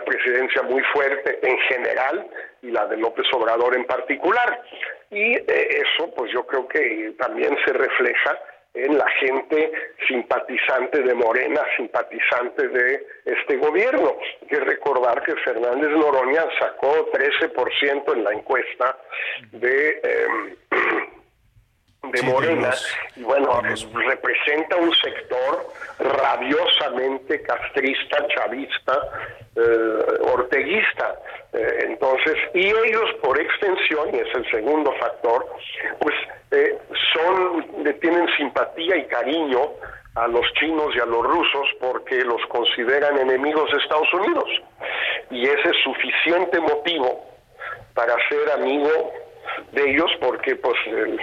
presidencia 0.00 0.62
muy 0.62 0.82
fuerte 0.92 1.38
en 1.42 1.58
general 1.68 2.26
y 2.62 2.70
la 2.70 2.86
de 2.86 2.96
López 2.96 3.26
Obrador 3.32 3.76
en 3.76 3.84
particular. 3.84 4.62
Y 5.10 5.34
eh, 5.34 5.44
eso 5.46 6.12
pues 6.14 6.32
yo 6.32 6.46
creo 6.46 6.66
que 6.66 7.14
también 7.18 7.56
se 7.66 7.72
refleja 7.72 8.38
en 8.72 8.96
la 8.98 9.08
gente 9.20 9.72
simpatizante 10.08 11.02
de 11.02 11.14
Morena, 11.14 11.62
simpatizante 11.76 12.68
de 12.68 13.06
este 13.24 13.56
gobierno. 13.56 14.16
Hay 14.42 14.48
que 14.48 14.60
recordar 14.60 15.22
que 15.22 15.36
Fernández 15.36 15.90
Noroña 15.90 16.44
sacó 16.58 17.10
13% 17.12 18.12
en 18.14 18.24
la 18.24 18.32
encuesta 18.32 18.98
de... 19.52 20.00
Em, 20.02 21.13
de 22.12 22.22
Morena, 22.22 22.70
y 23.16 23.22
bueno, 23.22 23.60
representa 23.60 24.76
un 24.76 24.92
sector 24.94 25.66
rabiosamente 25.98 27.42
castrista, 27.42 28.26
chavista, 28.28 28.98
eh, 29.56 29.98
orteguista. 30.32 31.14
Eh, 31.52 31.86
entonces, 31.88 32.34
y 32.54 32.66
ellos 32.66 33.12
por 33.22 33.40
extensión, 33.40 34.14
y 34.14 34.18
es 34.18 34.34
el 34.34 34.50
segundo 34.50 34.92
factor, 34.98 35.46
pues 36.00 36.14
eh, 36.50 36.78
son, 37.12 37.84
tienen 38.00 38.28
simpatía 38.36 38.96
y 38.96 39.06
cariño 39.06 39.70
a 40.14 40.28
los 40.28 40.46
chinos 40.54 40.94
y 40.94 41.00
a 41.00 41.06
los 41.06 41.24
rusos 41.24 41.68
porque 41.80 42.24
los 42.24 42.40
consideran 42.46 43.18
enemigos 43.18 43.70
de 43.70 43.78
Estados 43.78 44.12
Unidos. 44.14 44.48
Y 45.30 45.44
ese 45.46 45.70
es 45.70 45.76
suficiente 45.82 46.60
motivo 46.60 47.24
para 47.94 48.14
ser 48.28 48.50
amigo 48.52 49.12
de 49.72 49.90
ellos 49.90 50.10
porque 50.20 50.56
pues 50.56 50.76
el, 50.86 51.20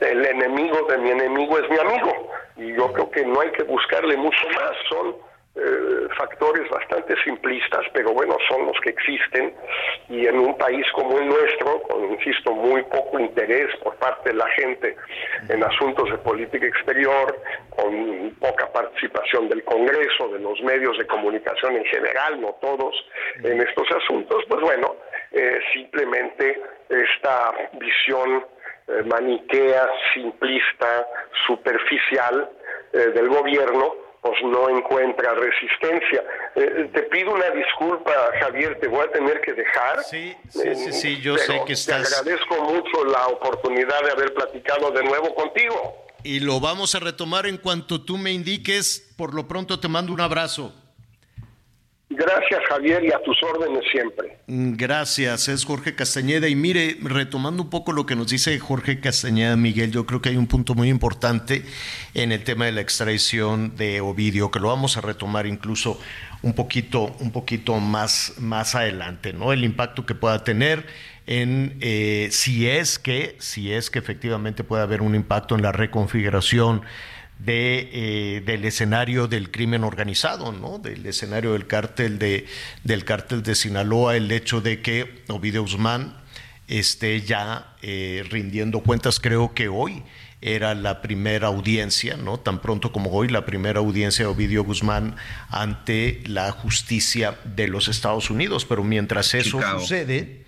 el 0.00 0.24
enemigo 0.24 0.86
de 0.88 0.98
mi 0.98 1.10
enemigo 1.10 1.58
es 1.58 1.68
mi 1.70 1.78
amigo. 1.78 2.32
Y 2.56 2.74
yo 2.74 2.92
creo 2.92 3.10
que 3.10 3.24
no 3.24 3.40
hay 3.40 3.50
que 3.52 3.62
buscarle 3.64 4.16
mucho 4.16 4.48
más, 4.54 4.72
son 4.88 5.16
eh, 5.56 6.08
factores 6.16 6.68
bastante 6.70 7.14
simplistas, 7.24 7.84
pero 7.92 8.12
bueno, 8.12 8.36
son 8.48 8.66
los 8.66 8.80
que 8.80 8.90
existen 8.90 9.52
y 10.08 10.24
en 10.26 10.38
un 10.38 10.56
país 10.56 10.86
como 10.94 11.18
el 11.18 11.28
nuestro, 11.28 11.82
con, 11.82 12.12
insisto, 12.12 12.52
muy 12.52 12.82
poco 12.84 13.18
interés 13.18 13.74
por 13.82 13.96
parte 13.96 14.30
de 14.30 14.36
la 14.36 14.46
gente 14.50 14.96
en 15.48 15.64
asuntos 15.64 16.08
de 16.08 16.18
política 16.18 16.66
exterior, 16.66 17.36
con 17.70 18.30
poca 18.38 18.72
participación 18.72 19.48
del 19.48 19.64
Congreso, 19.64 20.28
de 20.28 20.38
los 20.38 20.60
medios 20.62 20.96
de 20.98 21.06
comunicación 21.06 21.76
en 21.76 21.84
general, 21.86 22.40
no 22.40 22.56
todos, 22.60 22.94
en 23.42 23.60
estos 23.60 23.90
asuntos, 23.90 24.44
pues 24.48 24.60
bueno, 24.60 24.94
eh, 25.32 25.58
simplemente 25.74 26.62
esta 26.88 27.52
visión 27.72 28.44
eh, 28.90 29.02
maniquea, 29.04 29.88
simplista, 30.14 31.06
superficial 31.46 32.50
del 32.92 33.28
gobierno, 33.28 33.94
pues 34.22 34.34
no 34.42 34.68
encuentra 34.68 35.34
resistencia. 35.34 36.22
Eh, 36.54 36.90
te 36.92 37.02
pido 37.04 37.32
una 37.32 37.50
disculpa, 37.50 38.12
Javier, 38.40 38.78
te 38.78 38.88
voy 38.88 39.06
a 39.06 39.10
tener 39.10 39.40
que 39.40 39.54
dejar. 39.54 40.02
Sí, 40.04 40.36
sí, 40.48 40.74
sí, 40.74 40.92
sí 40.92 41.20
yo 41.20 41.38
sé 41.38 41.62
que 41.66 41.72
estás... 41.72 42.08
Te 42.08 42.30
agradezco 42.30 42.62
mucho 42.64 43.04
la 43.06 43.26
oportunidad 43.28 44.02
de 44.04 44.10
haber 44.10 44.34
platicado 44.34 44.90
de 44.90 45.04
nuevo 45.04 45.34
contigo. 45.34 46.06
Y 46.22 46.40
lo 46.40 46.60
vamos 46.60 46.94
a 46.94 47.00
retomar 47.00 47.46
en 47.46 47.56
cuanto 47.56 48.04
tú 48.04 48.18
me 48.18 48.30
indiques. 48.30 49.14
Por 49.16 49.32
lo 49.34 49.48
pronto 49.48 49.80
te 49.80 49.88
mando 49.88 50.12
un 50.12 50.20
abrazo. 50.20 50.74
Gracias, 52.12 52.60
Javier, 52.68 53.04
y 53.04 53.12
a 53.12 53.22
tus 53.22 53.40
órdenes 53.40 53.84
siempre. 53.92 54.36
Mm, 54.48 54.72
gracias, 54.72 55.46
es 55.46 55.64
Jorge 55.64 55.94
Castañeda. 55.94 56.48
Y 56.48 56.56
mire, 56.56 56.96
retomando 57.02 57.62
un 57.62 57.70
poco 57.70 57.92
lo 57.92 58.04
que 58.04 58.16
nos 58.16 58.26
dice 58.26 58.58
Jorge 58.58 58.98
Castañeda, 58.98 59.56
Miguel, 59.56 59.92
yo 59.92 60.06
creo 60.06 60.20
que 60.20 60.30
hay 60.30 60.36
un 60.36 60.48
punto 60.48 60.74
muy 60.74 60.88
importante 60.88 61.62
en 62.14 62.32
el 62.32 62.42
tema 62.42 62.66
de 62.66 62.72
la 62.72 62.80
extradición 62.80 63.76
de 63.76 64.00
Ovidio, 64.00 64.50
que 64.50 64.58
lo 64.58 64.66
vamos 64.66 64.96
a 64.96 65.02
retomar 65.02 65.46
incluso 65.46 66.00
un 66.42 66.54
poquito, 66.54 67.14
un 67.20 67.30
poquito 67.30 67.78
más, 67.78 68.34
más 68.38 68.74
adelante, 68.74 69.32
¿no? 69.32 69.52
El 69.52 69.62
impacto 69.62 70.04
que 70.04 70.16
pueda 70.16 70.42
tener 70.42 70.86
en 71.28 71.76
eh, 71.80 72.28
si 72.32 72.68
es 72.68 72.98
que, 72.98 73.36
si 73.38 73.72
es 73.72 73.88
que 73.88 74.00
efectivamente 74.00 74.64
puede 74.64 74.82
haber 74.82 75.00
un 75.00 75.14
impacto 75.14 75.54
en 75.54 75.62
la 75.62 75.70
reconfiguración 75.70 76.82
de, 77.44 77.88
eh, 77.92 78.42
del 78.44 78.64
escenario 78.64 79.26
del 79.26 79.50
crimen 79.50 79.84
organizado, 79.84 80.52
¿no? 80.52 80.78
del 80.78 81.06
escenario 81.06 81.52
del 81.52 81.66
cártel 81.66 82.18
de, 82.18 82.46
del 82.84 83.04
cártel 83.04 83.42
de 83.42 83.54
Sinaloa, 83.54 84.16
el 84.16 84.30
hecho 84.30 84.60
de 84.60 84.82
que 84.82 85.22
Ovidio 85.28 85.62
Guzmán 85.62 86.16
esté 86.68 87.22
ya 87.22 87.74
eh, 87.82 88.24
rindiendo 88.30 88.80
cuentas, 88.80 89.20
creo 89.20 89.54
que 89.54 89.68
hoy 89.68 90.02
era 90.42 90.74
la 90.74 91.02
primera 91.02 91.48
audiencia, 91.48 92.16
¿no? 92.16 92.38
Tan 92.38 92.60
pronto 92.60 92.92
como 92.92 93.10
hoy, 93.10 93.28
la 93.28 93.44
primera 93.44 93.80
audiencia 93.80 94.24
de 94.24 94.30
Ovidio 94.30 94.64
Guzmán 94.64 95.16
ante 95.50 96.22
la 96.26 96.50
justicia 96.52 97.38
de 97.44 97.68
los 97.68 97.88
Estados 97.88 98.30
Unidos. 98.30 98.64
Pero 98.64 98.82
mientras 98.82 99.34
eso 99.34 99.60
sucede, 99.78 100.46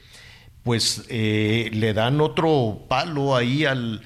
pues 0.62 1.05
eh, 1.09 1.68
le 1.74 1.93
dan 1.93 2.20
otro 2.22 2.86
palo 2.88 3.36
ahí 3.36 3.66
al, 3.66 4.01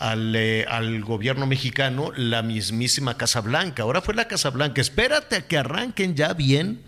eh, 0.00 0.64
al, 0.68 1.02
gobierno 1.02 1.46
mexicano 1.46 2.12
la 2.16 2.42
mismísima 2.42 3.16
Casa 3.16 3.40
Blanca. 3.40 3.82
Ahora 3.82 4.00
fue 4.00 4.14
la 4.14 4.28
Casa 4.28 4.50
Blanca. 4.50 4.80
Espérate 4.80 5.36
a 5.36 5.46
que 5.46 5.58
arranquen 5.58 6.14
ya 6.14 6.32
bien 6.32 6.80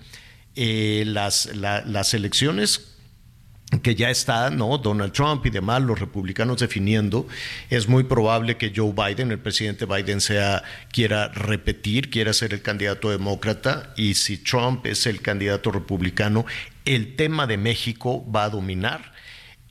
eh, 0.56 1.04
las, 1.06 1.50
las 1.54 2.14
elecciones 2.14 2.92
que 3.80 3.94
ya 3.94 4.10
está, 4.10 4.50
¿no? 4.50 4.76
Donald 4.78 5.12
Trump 5.12 5.46
y 5.46 5.50
demás, 5.50 5.82
los 5.82 5.98
republicanos 5.98 6.58
definiendo, 6.58 7.26
es 7.70 7.88
muy 7.88 8.04
probable 8.04 8.56
que 8.58 8.72
Joe 8.74 8.92
Biden, 8.92 9.30
el 9.30 9.38
presidente 9.38 9.86
Biden, 9.86 10.20
sea, 10.20 10.62
quiera 10.90 11.28
repetir, 11.28 12.10
quiera 12.10 12.32
ser 12.32 12.52
el 12.52 12.60
candidato 12.60 13.10
demócrata, 13.10 13.94
y 13.96 14.14
si 14.14 14.36
Trump 14.36 14.84
es 14.86 15.06
el 15.06 15.22
candidato 15.22 15.70
republicano, 15.70 16.44
el 16.84 17.16
tema 17.16 17.46
de 17.46 17.56
México 17.56 18.30
va 18.30 18.44
a 18.44 18.50
dominar 18.50 19.11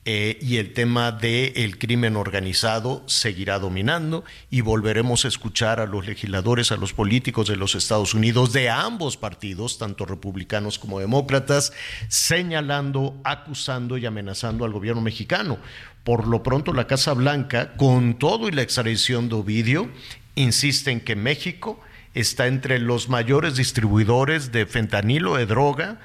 eh, 0.04 0.36
y 0.42 0.56
el 0.56 0.72
tema 0.72 1.12
del 1.12 1.78
crimen 1.78 2.16
organizado 2.16 3.04
seguirá 3.06 3.60
dominando 3.60 4.24
y 4.50 4.60
volveremos 4.60 5.24
a 5.24 5.28
escuchar 5.28 5.78
a 5.78 5.86
los 5.86 6.04
legisladores, 6.06 6.72
a 6.72 6.76
los 6.76 6.92
políticos 6.92 7.46
de 7.46 7.54
los 7.54 7.76
Estados 7.76 8.12
Unidos 8.12 8.52
de 8.52 8.68
ambos 8.68 9.16
partidos, 9.16 9.78
tanto 9.78 10.04
republicanos 10.04 10.80
como 10.80 10.98
demócratas, 10.98 11.72
señalando, 12.08 13.14
acusando 13.22 13.96
y 13.96 14.04
amenazando 14.04 14.64
al 14.64 14.72
gobierno 14.72 15.02
mexicano. 15.02 15.58
Por 16.02 16.26
lo 16.26 16.42
pronto, 16.42 16.72
la 16.72 16.88
Casa 16.88 17.12
Blanca, 17.12 17.74
con 17.76 18.18
todo 18.18 18.48
y 18.48 18.52
la 18.52 18.62
extradición 18.62 19.28
de 19.28 19.36
Ovidio, 19.36 19.88
insiste 20.34 20.90
en 20.90 21.00
que 21.00 21.14
México 21.14 21.80
está 22.12 22.48
entre 22.48 22.80
los 22.80 23.08
mayores 23.08 23.54
distribuidores 23.54 24.50
de 24.50 24.66
fentanilo, 24.66 25.36
de 25.36 25.46
droga, 25.46 26.00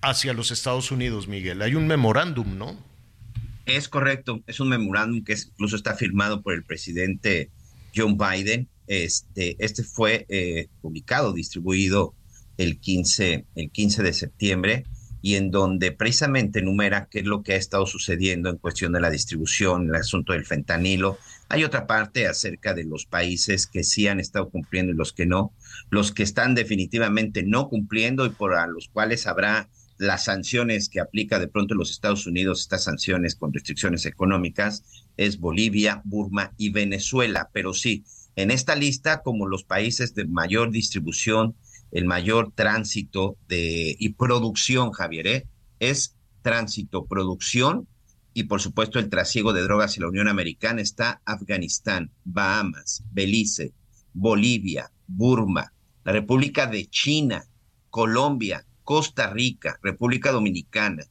hacia 0.00 0.32
los 0.32 0.50
Estados 0.50 0.90
Unidos, 0.90 1.28
Miguel. 1.28 1.60
Hay 1.60 1.74
un 1.74 1.86
memorándum, 1.86 2.56
¿no? 2.56 2.91
Es 3.66 3.88
correcto, 3.88 4.42
es 4.46 4.60
un 4.60 4.68
memorándum 4.68 5.22
que 5.24 5.34
incluso 5.34 5.76
está 5.76 5.94
firmado 5.94 6.42
por 6.42 6.54
el 6.54 6.64
presidente 6.64 7.50
John 7.94 8.18
Biden. 8.18 8.68
Este, 8.86 9.56
este 9.58 9.84
fue 9.84 10.26
eh, 10.28 10.68
publicado, 10.80 11.32
distribuido 11.32 12.14
el 12.58 12.78
15, 12.78 13.46
el 13.54 13.70
15 13.70 14.02
de 14.02 14.12
septiembre 14.12 14.84
y 15.24 15.36
en 15.36 15.52
donde 15.52 15.92
precisamente 15.92 16.58
enumera 16.58 17.06
qué 17.08 17.20
es 17.20 17.26
lo 17.26 17.44
que 17.44 17.52
ha 17.52 17.56
estado 17.56 17.86
sucediendo 17.86 18.50
en 18.50 18.56
cuestión 18.56 18.92
de 18.92 19.00
la 19.00 19.08
distribución, 19.08 19.88
el 19.88 19.94
asunto 19.94 20.32
del 20.32 20.44
fentanilo. 20.44 21.16
Hay 21.48 21.62
otra 21.62 21.86
parte 21.86 22.26
acerca 22.26 22.74
de 22.74 22.82
los 22.82 23.06
países 23.06 23.68
que 23.68 23.84
sí 23.84 24.08
han 24.08 24.18
estado 24.18 24.50
cumpliendo 24.50 24.92
y 24.92 24.96
los 24.96 25.12
que 25.12 25.24
no, 25.24 25.52
los 25.90 26.10
que 26.10 26.24
están 26.24 26.56
definitivamente 26.56 27.44
no 27.44 27.68
cumpliendo 27.68 28.26
y 28.26 28.30
por 28.30 28.54
a 28.54 28.66
los 28.66 28.88
cuales 28.88 29.28
habrá 29.28 29.68
las 30.02 30.24
sanciones 30.24 30.88
que 30.88 31.00
aplica 31.00 31.38
de 31.38 31.48
pronto 31.48 31.74
los 31.74 31.90
Estados 31.90 32.26
Unidos, 32.26 32.60
estas 32.60 32.84
sanciones 32.84 33.36
con 33.36 33.52
restricciones 33.52 34.04
económicas, 34.04 34.84
es 35.16 35.38
Bolivia, 35.38 36.02
Burma 36.04 36.52
y 36.56 36.70
Venezuela. 36.70 37.50
Pero 37.52 37.72
sí, 37.72 38.04
en 38.34 38.50
esta 38.50 38.74
lista, 38.74 39.22
como 39.22 39.46
los 39.46 39.64
países 39.64 40.14
de 40.14 40.24
mayor 40.24 40.70
distribución, 40.70 41.54
el 41.92 42.06
mayor 42.06 42.52
tránsito 42.54 43.36
de, 43.48 43.96
y 43.98 44.10
producción, 44.14 44.92
Javier, 44.92 45.26
¿eh? 45.26 45.46
es 45.78 46.16
tránsito, 46.42 47.06
producción 47.06 47.86
y 48.34 48.44
por 48.44 48.60
supuesto 48.60 48.98
el 48.98 49.10
trasiego 49.10 49.52
de 49.52 49.62
drogas 49.62 49.96
en 49.96 50.02
la 50.02 50.08
Unión 50.08 50.26
Americana 50.26 50.80
está 50.80 51.20
Afganistán, 51.24 52.10
Bahamas, 52.24 53.04
Belice, 53.12 53.72
Bolivia, 54.14 54.90
Burma, 55.06 55.72
la 56.04 56.12
República 56.12 56.66
de 56.66 56.86
China, 56.86 57.44
Colombia, 57.90 58.64
Costa 58.92 59.30
Rica, 59.30 59.78
República 59.82 60.32
Dominicana, 60.32 61.02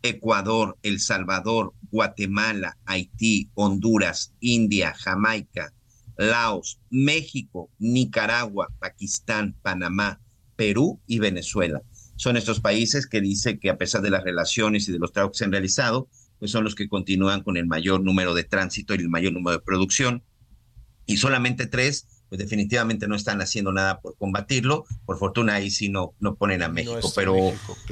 Ecuador, 0.00 0.78
El 0.82 1.00
Salvador, 1.00 1.74
Guatemala, 1.90 2.78
Haití, 2.86 3.50
Honduras, 3.52 4.32
India, 4.40 4.94
Jamaica, 4.94 5.74
Laos, 6.16 6.80
México, 6.88 7.68
Nicaragua, 7.78 8.68
Pakistán, 8.78 9.54
Panamá, 9.60 10.18
Perú 10.56 10.98
y 11.06 11.18
Venezuela. 11.18 11.82
Son 12.16 12.38
estos 12.38 12.60
países 12.60 13.06
que 13.06 13.20
dice 13.20 13.58
que 13.58 13.68
a 13.68 13.76
pesar 13.76 14.00
de 14.00 14.08
las 14.08 14.24
relaciones 14.24 14.88
y 14.88 14.92
de 14.92 14.98
los 14.98 15.12
trabajos 15.12 15.36
que 15.36 15.38
se 15.40 15.44
han 15.44 15.52
realizado, 15.52 16.08
pues 16.38 16.50
son 16.50 16.64
los 16.64 16.74
que 16.74 16.88
continúan 16.88 17.42
con 17.42 17.58
el 17.58 17.66
mayor 17.66 18.00
número 18.00 18.32
de 18.32 18.44
tránsito 18.44 18.94
y 18.94 19.00
el 19.00 19.10
mayor 19.10 19.34
número 19.34 19.58
de 19.58 19.62
producción. 19.62 20.22
Y 21.04 21.18
solamente 21.18 21.66
tres 21.66 22.08
pues 22.28 22.38
definitivamente 22.38 23.06
no 23.06 23.14
están 23.14 23.40
haciendo 23.40 23.72
nada 23.72 24.00
por 24.00 24.16
combatirlo. 24.16 24.84
Por 25.04 25.18
fortuna 25.18 25.54
ahí 25.54 25.70
sí 25.70 25.88
no, 25.88 26.14
no 26.20 26.34
ponen 26.34 26.62
a 26.62 26.68
México, 26.68 27.12
pero 27.14 27.36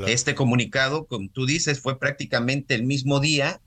este 0.06 0.35
comunicado, 0.35 1.06
como 1.06 1.28
tú 1.28 1.47
dices, 1.47 1.81
fue 1.81 1.98
prácticamente 1.98 2.74
el 2.74 2.85
mismo 2.85 3.20
día 3.20 3.61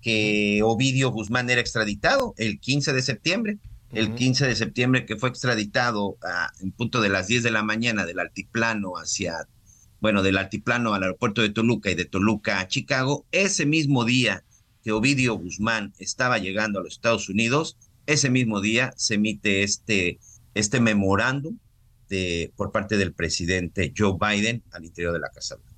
que 0.00 0.60
Ovidio 0.62 1.10
Guzmán 1.10 1.48
era 1.48 1.60
extraditado, 1.60 2.34
el 2.36 2.60
15 2.60 2.92
de 2.92 3.02
septiembre. 3.02 3.58
El 3.92 4.16
15 4.16 4.48
de 4.48 4.56
septiembre 4.56 5.06
que 5.06 5.14
fue 5.14 5.28
extraditado 5.28 6.18
a, 6.20 6.50
en 6.60 6.72
punto 6.72 7.00
de 7.00 7.08
las 7.08 7.28
10 7.28 7.44
de 7.44 7.52
la 7.52 7.62
mañana 7.62 8.04
del 8.04 8.18
altiplano 8.18 8.94
hacia, 8.94 9.46
bueno, 10.00 10.24
del 10.24 10.36
altiplano 10.36 10.94
al 10.94 11.04
aeropuerto 11.04 11.42
de 11.42 11.50
Toluca 11.50 11.92
y 11.92 11.94
de 11.94 12.04
Toluca 12.04 12.58
a 12.58 12.66
Chicago, 12.66 13.24
ese 13.30 13.66
mismo 13.66 14.04
día 14.04 14.42
que 14.82 14.90
Ovidio 14.90 15.34
Guzmán 15.34 15.94
estaba 15.98 16.38
llegando 16.38 16.80
a 16.80 16.82
los 16.82 16.94
Estados 16.94 17.28
Unidos, 17.28 17.76
ese 18.06 18.30
mismo 18.30 18.60
día 18.60 18.92
se 18.96 19.14
emite 19.14 19.62
este, 19.62 20.18
este 20.54 20.80
memorándum 20.80 21.58
de, 22.08 22.52
por 22.56 22.72
parte 22.72 22.96
del 22.96 23.12
presidente 23.12 23.92
Joe 23.96 24.14
Biden 24.20 24.62
al 24.72 24.84
interior 24.84 25.12
de 25.12 25.20
la 25.20 25.30
Casa 25.30 25.56
Blanca. 25.56 25.74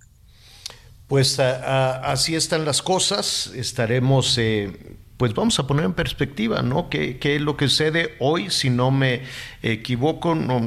Pues 1.06 1.38
así 1.38 2.34
están 2.34 2.64
las 2.64 2.82
cosas. 2.82 3.52
Estaremos, 3.54 4.36
eh, 4.38 4.96
pues 5.16 5.34
vamos 5.34 5.58
a 5.60 5.66
poner 5.66 5.84
en 5.84 5.92
perspectiva, 5.92 6.62
¿no? 6.62 6.90
¿Qué, 6.90 7.18
¿Qué, 7.18 7.36
es 7.36 7.42
lo 7.42 7.56
que 7.56 7.68
sucede 7.68 8.16
hoy? 8.18 8.50
Si 8.50 8.70
no 8.70 8.90
me 8.90 9.22
equivoco, 9.62 10.34
no, 10.34 10.60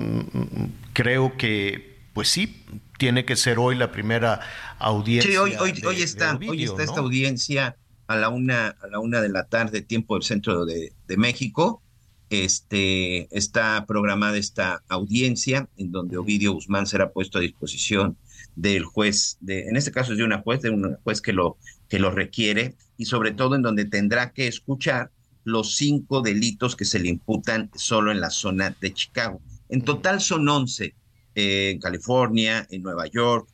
creo 0.93 1.35
que, 1.35 1.97
pues 2.13 2.29
sí, 2.29 2.63
tiene 2.97 3.25
que 3.25 3.35
ser 3.35 3.59
hoy 3.59 3.75
la 3.75 3.91
primera 3.91 4.39
audiencia. 4.77 5.29
Sí, 5.29 5.37
hoy, 5.37 5.55
hoy, 5.59 5.73
hoy 5.85 6.01
está, 6.01 6.37
hoy 6.37 6.63
está 6.63 6.83
esta 6.83 7.01
audiencia 7.01 7.75
a 8.09 8.15
la 8.15 8.29
una 8.29 8.69
a 8.81 8.87
la 8.87 8.99
una 8.99 9.21
de 9.21 9.29
la 9.29 9.45
tarde, 9.45 9.81
tiempo 9.83 10.15
del 10.15 10.23
centro 10.23 10.65
de, 10.65 10.93
de 11.07 11.17
México. 11.17 11.81
Este 12.31 13.27
está 13.35 13.85
programada 13.87 14.37
esta 14.37 14.83
audiencia 14.89 15.69
en 15.77 15.91
donde 15.91 16.17
Ovidio 16.17 16.53
Guzmán 16.53 16.87
será 16.87 17.11
puesto 17.11 17.37
a 17.37 17.41
disposición 17.41 18.17
del 18.55 18.83
juez, 18.83 19.37
de, 19.41 19.67
en 19.67 19.75
este 19.77 19.91
caso 19.91 20.13
es 20.13 20.17
de 20.17 20.23
una 20.23 20.41
juez, 20.41 20.61
de 20.61 20.71
un 20.71 20.95
juez 21.03 21.21
que 21.21 21.33
lo, 21.33 21.57
que 21.87 21.99
lo 21.99 22.09
requiere, 22.11 22.75
y 22.97 23.05
sobre 23.05 23.31
todo 23.31 23.55
en 23.55 23.61
donde 23.61 23.85
tendrá 23.85 24.31
que 24.31 24.47
escuchar 24.47 25.11
los 25.43 25.75
cinco 25.75 26.21
delitos 26.21 26.75
que 26.75 26.85
se 26.85 26.99
le 26.99 27.09
imputan 27.09 27.69
solo 27.75 28.11
en 28.11 28.19
la 28.19 28.31
zona 28.31 28.75
de 28.81 28.93
Chicago. 28.93 29.39
En 29.69 29.83
total 29.83 30.19
son 30.19 30.49
once 30.49 30.95
eh, 31.35 31.71
en 31.71 31.79
California, 31.79 32.67
en 32.69 32.81
Nueva 32.81 33.05
York, 33.07 33.47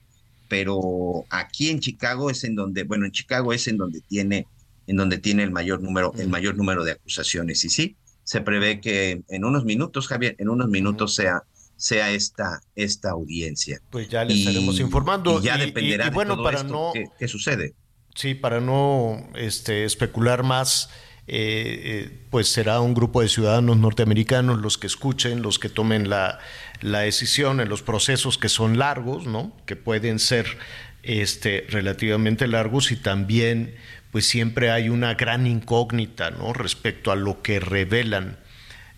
pero 0.47 1.25
aquí 1.29 1.69
en 1.69 1.79
Chicago 1.79 2.29
es 2.29 2.43
en 2.43 2.55
donde, 2.55 2.83
bueno, 2.83 3.05
en 3.05 3.11
Chicago 3.11 3.53
es 3.53 3.67
en 3.67 3.77
donde 3.77 4.01
tiene, 4.01 4.47
en 4.87 4.97
donde 4.97 5.17
tiene 5.17 5.43
el 5.43 5.51
mayor 5.51 5.81
número, 5.81 6.13
el 6.17 6.29
mayor 6.29 6.55
número 6.55 6.83
de 6.83 6.93
acusaciones. 6.93 7.63
Y 7.65 7.69
sí, 7.69 7.95
se 8.23 8.41
prevé 8.41 8.81
que 8.81 9.23
en 9.27 9.45
unos 9.45 9.65
minutos, 9.65 10.07
Javier, 10.07 10.35
en 10.39 10.49
unos 10.49 10.69
minutos 10.69 11.15
sea 11.15 11.43
sea 11.77 12.11
esta, 12.11 12.61
esta 12.75 13.11
audiencia. 13.11 13.81
Pues 13.89 14.09
ya 14.09 14.23
le 14.23 14.33
estaremos 14.33 14.79
informando. 14.79 15.39
Y 15.39 15.43
ya 15.43 15.57
dependerá 15.57 16.09
bueno, 16.09 16.41
para 16.41 16.63
no, 16.63 16.93
qué, 16.93 17.27
sucede. 17.27 17.73
Sí, 18.15 18.33
para 18.33 18.61
no 18.61 19.27
este, 19.35 19.83
especular 19.83 20.43
más, 20.43 20.89
eh, 21.27 21.81
eh, 22.07 22.27
pues 22.29 22.47
será 22.47 22.79
un 22.79 22.93
grupo 22.93 23.21
de 23.21 23.27
ciudadanos 23.27 23.77
norteamericanos 23.77 24.61
los 24.61 24.77
que 24.77 24.87
escuchen, 24.87 25.41
los 25.41 25.59
que 25.59 25.69
tomen 25.69 26.09
la, 26.09 26.39
la 26.81 26.99
decisión 26.99 27.59
en 27.59 27.69
los 27.69 27.81
procesos 27.81 28.37
que 28.37 28.49
son 28.49 28.77
largos, 28.77 29.25
¿no? 29.25 29.55
Que 29.65 29.75
pueden 29.75 30.19
ser 30.19 30.57
este, 31.03 31.65
relativamente 31.69 32.47
largos 32.47 32.91
y 32.91 32.95
también 32.95 33.75
pues 34.11 34.27
siempre 34.27 34.71
hay 34.71 34.89
una 34.89 35.13
gran 35.15 35.45
incógnita, 35.45 36.31
¿no? 36.31 36.53
Respecto 36.53 37.11
a 37.11 37.15
lo 37.15 37.41
que 37.41 37.59
revelan 37.59 38.37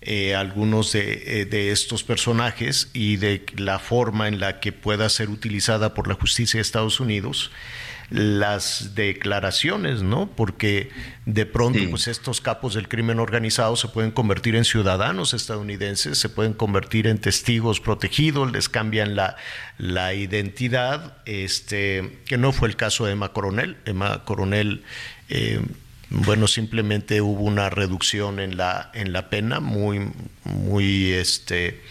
eh, 0.02 0.36
algunos 0.36 0.94
eh, 0.94 1.48
de, 1.50 1.72
estos 1.72 2.04
personajes 2.04 2.90
y 2.94 3.18
de 3.18 3.44
la 3.58 3.80
forma 3.80 4.28
en 4.28 4.40
la 4.40 4.60
que 4.60 4.72
pueda 4.72 5.10
ser 5.10 5.30
utilizada 5.30 5.96
por 5.96 6.08
la 6.08 6.14
justicia 6.14 6.60
de 6.60 6.62
Estados 6.62 7.00
Unidos 7.00 7.52
las 8.10 8.96
declaraciones, 8.96 10.02
¿no? 10.02 10.30
Porque 10.36 10.90
de 11.26 11.46
pronto, 11.46 11.80
pues 11.90 12.08
estos 12.08 12.40
capos 12.40 12.74
del 12.74 12.88
crimen 12.88 13.20
organizado 13.20 13.76
se 13.76 13.90
pueden 13.90 14.12
convertir 14.12 14.56
en 14.56 14.64
ciudadanos 14.64 15.34
estadounidenses, 15.34 16.18
se 16.18 16.30
pueden 16.30 16.54
convertir 16.54 17.08
en 17.08 17.18
testigos 17.18 17.82
protegidos, 17.82 18.52
les 18.52 18.70
cambian 18.70 19.16
la, 19.16 19.36
la 19.78 20.14
identidad, 20.14 21.18
este, 21.26 22.20
que 22.26 22.38
no 22.38 22.54
fue 22.54 22.70
el 22.70 22.78
caso 22.78 23.06
de 23.06 23.12
Emma 23.14 23.34
Coronel. 23.34 23.78
Emma 23.86 24.24
Coronel 24.24 24.84
eh, 25.28 25.60
bueno, 26.10 26.48
simplemente 26.48 27.20
hubo 27.20 27.42
una 27.42 27.70
reducción 27.70 28.40
en 28.40 28.56
la 28.56 28.92
en 28.94 29.12
la 29.12 29.30
pena 29.30 29.60
muy 29.60 30.10
muy 30.46 31.12
este 31.12 31.82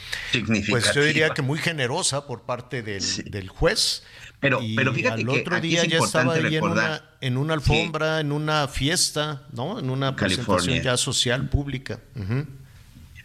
pues 0.70 0.94
yo 0.94 1.02
diría 1.02 1.30
que 1.30 1.42
muy 1.42 1.58
generosa 1.58 2.26
por 2.26 2.42
parte 2.42 2.82
del, 2.82 3.02
del 3.26 3.48
juez. 3.50 4.04
Pero, 4.46 4.60
pero 4.76 4.92
fíjate 4.92 5.22
al 5.22 5.28
otro 5.28 5.60
día 5.60 5.84
ya 5.84 5.98
estaba 5.98 6.34
ahí 6.34 6.54
en 6.54 6.62
una, 6.62 7.02
en 7.20 7.36
una 7.36 7.54
alfombra, 7.54 8.20
en 8.20 8.30
una 8.30 8.68
fiesta, 8.68 9.42
¿no? 9.52 9.80
En 9.80 9.90
una 9.90 10.14
presentación 10.14 10.80
ya 10.82 10.96
social 10.96 11.48
pública. 11.48 12.00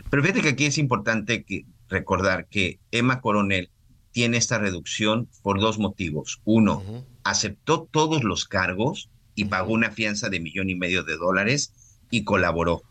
Pero 0.09 0.23
fíjate 0.23 0.41
que 0.41 0.49
aquí 0.49 0.65
es 0.65 0.79
importante 0.79 1.43
que 1.43 1.65
recordar 1.89 2.47
que 2.47 2.79
Emma 2.89 3.21
Coronel 3.21 3.69
tiene 4.11 4.37
esta 4.37 4.57
reducción 4.57 5.29
por 5.43 5.59
dos 5.59 5.77
motivos. 5.77 6.41
Uno, 6.43 7.05
aceptó 7.23 7.87
todos 7.91 8.23
los 8.23 8.45
cargos 8.45 9.09
y 9.35 9.45
pagó 9.45 9.73
una 9.73 9.91
fianza 9.91 10.29
de 10.29 10.39
millón 10.39 10.71
y 10.71 10.75
medio 10.75 11.03
de 11.03 11.17
dólares 11.17 11.71
y 12.09 12.23
colaboró. 12.23 12.81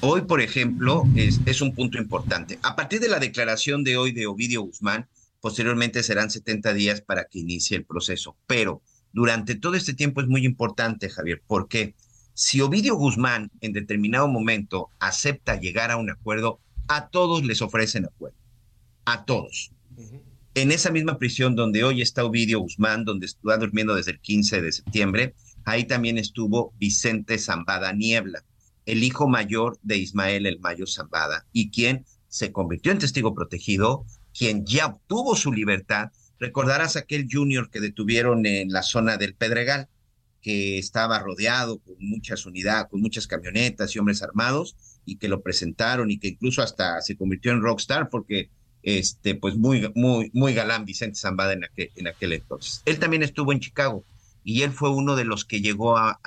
Hoy, 0.00 0.22
por 0.22 0.40
ejemplo, 0.40 1.02
es, 1.16 1.40
es, 1.44 1.60
un 1.60 1.74
punto 1.74 1.98
importante. 1.98 2.60
A 2.62 2.76
partir 2.76 3.00
de 3.00 3.08
la 3.08 3.18
declaración 3.18 3.82
de 3.82 3.96
hoy 3.96 4.12
de 4.12 4.28
Ovidio 4.28 4.62
Guzmán, 4.62 5.08
posteriormente 5.40 6.02
serán 6.02 6.30
70 6.30 6.72
días 6.74 7.00
para 7.00 7.24
que 7.24 7.40
inicie 7.40 7.76
el 7.76 7.84
proceso. 7.84 8.36
Pero 8.46 8.82
durante 9.12 9.54
todo 9.54 9.74
este 9.74 9.94
tiempo 9.94 10.20
es 10.20 10.28
muy 10.28 10.44
importante, 10.44 11.08
Javier, 11.08 11.42
porque 11.46 11.94
si 12.34 12.60
Ovidio 12.60 12.94
Guzmán 12.94 13.50
en 13.60 13.72
determinado 13.72 14.28
momento 14.28 14.90
acepta 15.00 15.58
llegar 15.58 15.90
a 15.90 15.96
un 15.96 16.10
acuerdo, 16.10 16.60
a 16.86 17.08
todos 17.08 17.44
les 17.44 17.62
ofrecen 17.62 18.04
acuerdo. 18.04 18.36
A 19.04 19.24
todos. 19.24 19.72
En 20.54 20.72
esa 20.72 20.90
misma 20.90 21.18
prisión 21.18 21.56
donde 21.56 21.84
hoy 21.84 22.02
está 22.02 22.24
Ovidio 22.24 22.60
Guzmán, 22.60 23.04
donde 23.04 23.26
está 23.26 23.56
durmiendo 23.56 23.94
desde 23.94 24.12
el 24.12 24.20
15 24.20 24.62
de 24.62 24.72
septiembre, 24.72 25.34
Ahí 25.68 25.84
también 25.84 26.16
estuvo 26.16 26.72
Vicente 26.78 27.36
Zambada 27.36 27.92
Niebla, 27.92 28.42
el 28.86 29.04
hijo 29.04 29.28
mayor 29.28 29.78
de 29.82 29.98
Ismael 29.98 30.46
El 30.46 30.60
Mayo 30.60 30.86
Zambada, 30.86 31.44
y 31.52 31.70
quien 31.70 32.06
se 32.28 32.52
convirtió 32.52 32.90
en 32.90 32.98
testigo 32.98 33.34
protegido, 33.34 34.06
quien 34.38 34.64
ya 34.64 34.86
obtuvo 34.86 35.34
su 35.34 35.52
libertad. 35.52 36.12
Recordarás 36.38 36.96
aquel 36.96 37.26
junior 37.30 37.70
que 37.70 37.80
detuvieron 37.80 38.46
en 38.46 38.70
la 38.70 38.82
zona 38.82 39.16
del 39.16 39.34
Pedregal, 39.34 39.88
que 40.40 40.78
estaba 40.78 41.18
rodeado 41.18 41.78
con 41.80 41.96
muchas 41.98 42.46
unidades, 42.46 42.86
con 42.90 43.00
muchas 43.00 43.26
camionetas 43.26 43.94
y 43.94 43.98
hombres 43.98 44.22
armados, 44.22 44.76
y 45.04 45.16
que 45.16 45.28
lo 45.28 45.42
presentaron 45.42 46.10
y 46.10 46.18
que 46.18 46.28
incluso 46.28 46.62
hasta 46.62 47.00
se 47.00 47.16
convirtió 47.16 47.50
en 47.50 47.62
rockstar 47.62 48.08
porque 48.08 48.50
este, 48.82 49.34
pues 49.34 49.56
muy, 49.56 49.90
muy, 49.94 50.30
muy 50.32 50.54
galán 50.54 50.84
Vicente 50.84 51.18
Zambada 51.18 51.52
en 51.54 51.64
aquel, 51.64 51.90
en 51.96 52.06
aquel 52.06 52.32
entonces. 52.32 52.82
Él 52.84 52.98
también 52.98 53.22
estuvo 53.22 53.52
en 53.52 53.60
Chicago 53.60 54.04
y 54.44 54.62
él 54.62 54.70
fue 54.70 54.90
uno 54.90 55.16
de 55.16 55.24
los 55.24 55.44
que 55.44 55.60
llegó 55.60 55.98
a, 55.98 56.18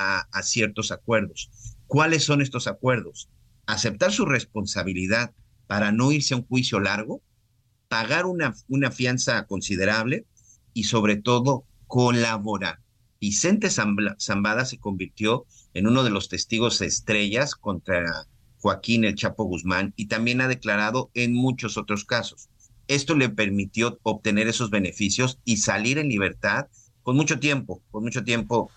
ciertos 0.43 0.91
acuerdos. 0.91 1.49
¿Cuáles 1.87 2.23
son 2.23 2.41
estos 2.41 2.67
acuerdos? 2.67 3.29
Aceptar 3.65 4.11
su 4.11 4.25
responsabilidad 4.25 5.31
para 5.67 5.91
no 5.91 6.11
irse 6.11 6.33
a 6.33 6.37
un 6.37 6.45
juicio 6.45 6.79
largo, 6.79 7.21
pagar 7.91 8.25
una, 8.25 8.55
una 8.69 8.89
fianza 8.89 9.45
considerable 9.47 10.25
y 10.73 10.85
sobre 10.85 11.17
todo 11.17 11.65
colaborar. 11.87 12.79
Vicente 13.19 13.69
Zambada 13.69 14.63
se 14.63 14.79
convirtió 14.79 15.45
en 15.73 15.87
uno 15.87 16.05
de 16.05 16.09
los 16.09 16.29
testigos 16.29 16.79
estrellas 16.79 17.53
contra 17.53 18.27
Joaquín 18.61 19.03
el 19.03 19.15
Chapo 19.15 19.43
Guzmán 19.43 19.93
y 19.97 20.05
también 20.05 20.39
ha 20.39 20.47
declarado 20.47 21.11
en 21.15 21.33
muchos 21.33 21.75
otros 21.75 22.05
casos. 22.05 22.47
Esto 22.87 23.13
le 23.13 23.27
permitió 23.27 23.99
obtener 24.03 24.47
esos 24.47 24.69
beneficios 24.69 25.39
y 25.43 25.57
salir 25.57 25.97
en 25.97 26.07
libertad 26.07 26.67
con 27.03 27.17
mucho 27.17 27.41
tiempo, 27.41 27.81
con 27.91 28.03
mucho 28.03 28.23
tiempo 28.23 28.71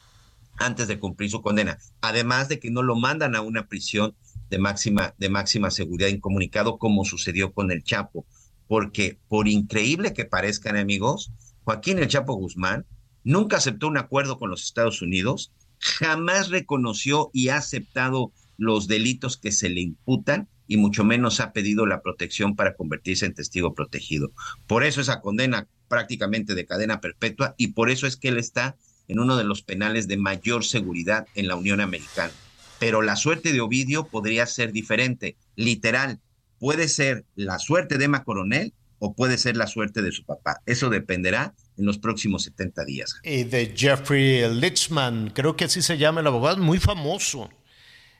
antes 0.57 0.89
de 0.89 0.99
cumplir 0.99 1.31
su 1.31 1.41
condena. 1.41 1.79
Además 2.01 2.49
de 2.49 2.59
que 2.59 2.73
no 2.73 2.83
lo 2.83 2.97
mandan 2.97 3.37
a 3.37 3.43
una 3.43 3.69
prisión 3.69 4.17
de 4.51 4.59
máxima, 4.59 5.15
de 5.19 5.29
máxima 5.29 5.71
seguridad 5.71 6.09
incomunicado 6.09 6.79
como 6.79 7.05
sucedió 7.05 7.53
con 7.53 7.71
el 7.71 7.85
Chapo. 7.85 8.27
Porque 8.67 9.19
por 9.29 9.49
increíble 9.49 10.13
que 10.13 10.25
parezcan 10.25 10.77
amigos, 10.77 11.33
Joaquín 11.65 11.99
el 11.99 12.09
Chapo 12.09 12.35
Guzmán 12.35 12.87
nunca 13.23 13.57
aceptó 13.57 13.89
un 13.89 13.99
acuerdo 13.99 14.39
con 14.39 14.51
los 14.51 14.65
Estados 14.65 15.03
Unidos, 15.03 15.53
jamás 15.79 16.51
reconoció 16.51 17.31
y 17.33 17.49
ha 17.49 17.57
aceptado 17.57 18.33
los 18.57 18.87
delitos 18.87 19.37
que 19.37 19.53
se 19.53 19.69
le 19.69 19.81
imputan 19.81 20.49
y 20.67 20.77
mucho 20.77 21.05
menos 21.05 21.41
ha 21.41 21.53
pedido 21.53 21.87
la 21.87 22.01
protección 22.01 22.57
para 22.57 22.75
convertirse 22.75 23.27
en 23.27 23.35
testigo 23.35 23.75
protegido. 23.75 24.33
Por 24.67 24.85
eso 24.85 25.01
esa 25.01 25.21
condena 25.21 25.69
prácticamente 25.89 26.55
de 26.55 26.67
cadena 26.67 27.01
perpetua 27.01 27.55
y 27.59 27.69
por 27.69 27.91
eso 27.91 28.07
es 28.07 28.17
que 28.17 28.29
él 28.29 28.39
está 28.39 28.77
en 29.09 29.19
uno 29.19 29.37
de 29.37 29.45
los 29.45 29.63
penales 29.63 30.09
de 30.09 30.17
mayor 30.17 30.65
seguridad 30.65 31.27
en 31.35 31.49
la 31.49 31.57
Unión 31.57 31.81
Americana. 31.81 32.33
Pero 32.79 33.03
la 33.03 33.17
suerte 33.17 33.53
de 33.53 33.61
Ovidio 33.61 34.05
podría 34.05 34.47
ser 34.47 34.73
diferente, 34.73 35.37
literal. 35.57 36.21
Puede 36.65 36.89
ser 36.89 37.27
la 37.37 37.59
suerte 37.59 37.99
de 37.99 38.07
Emma 38.07 38.25
Coronel 38.25 38.73
o 38.99 39.13
puede 39.13 39.37
ser 39.37 39.55
la 39.55 39.67
suerte 39.67 40.01
de 40.01 40.13
su 40.13 40.25
papá. 40.25 40.63
Eso 40.65 40.89
dependerá 40.89 41.53
en 41.77 41.85
los 41.85 41.99
próximos 41.99 42.45
70 42.45 42.87
días. 42.87 43.21
Y 43.23 43.45
de 43.45 43.75
Jeffrey 43.77 44.49
Litzman, 44.49 45.29
creo 45.35 45.57
que 45.57 45.65
así 45.65 45.83
se 45.83 45.99
llama 45.99 46.23
el 46.23 46.27
abogado, 46.27 46.57
muy 46.57 46.79
famoso. 46.79 47.51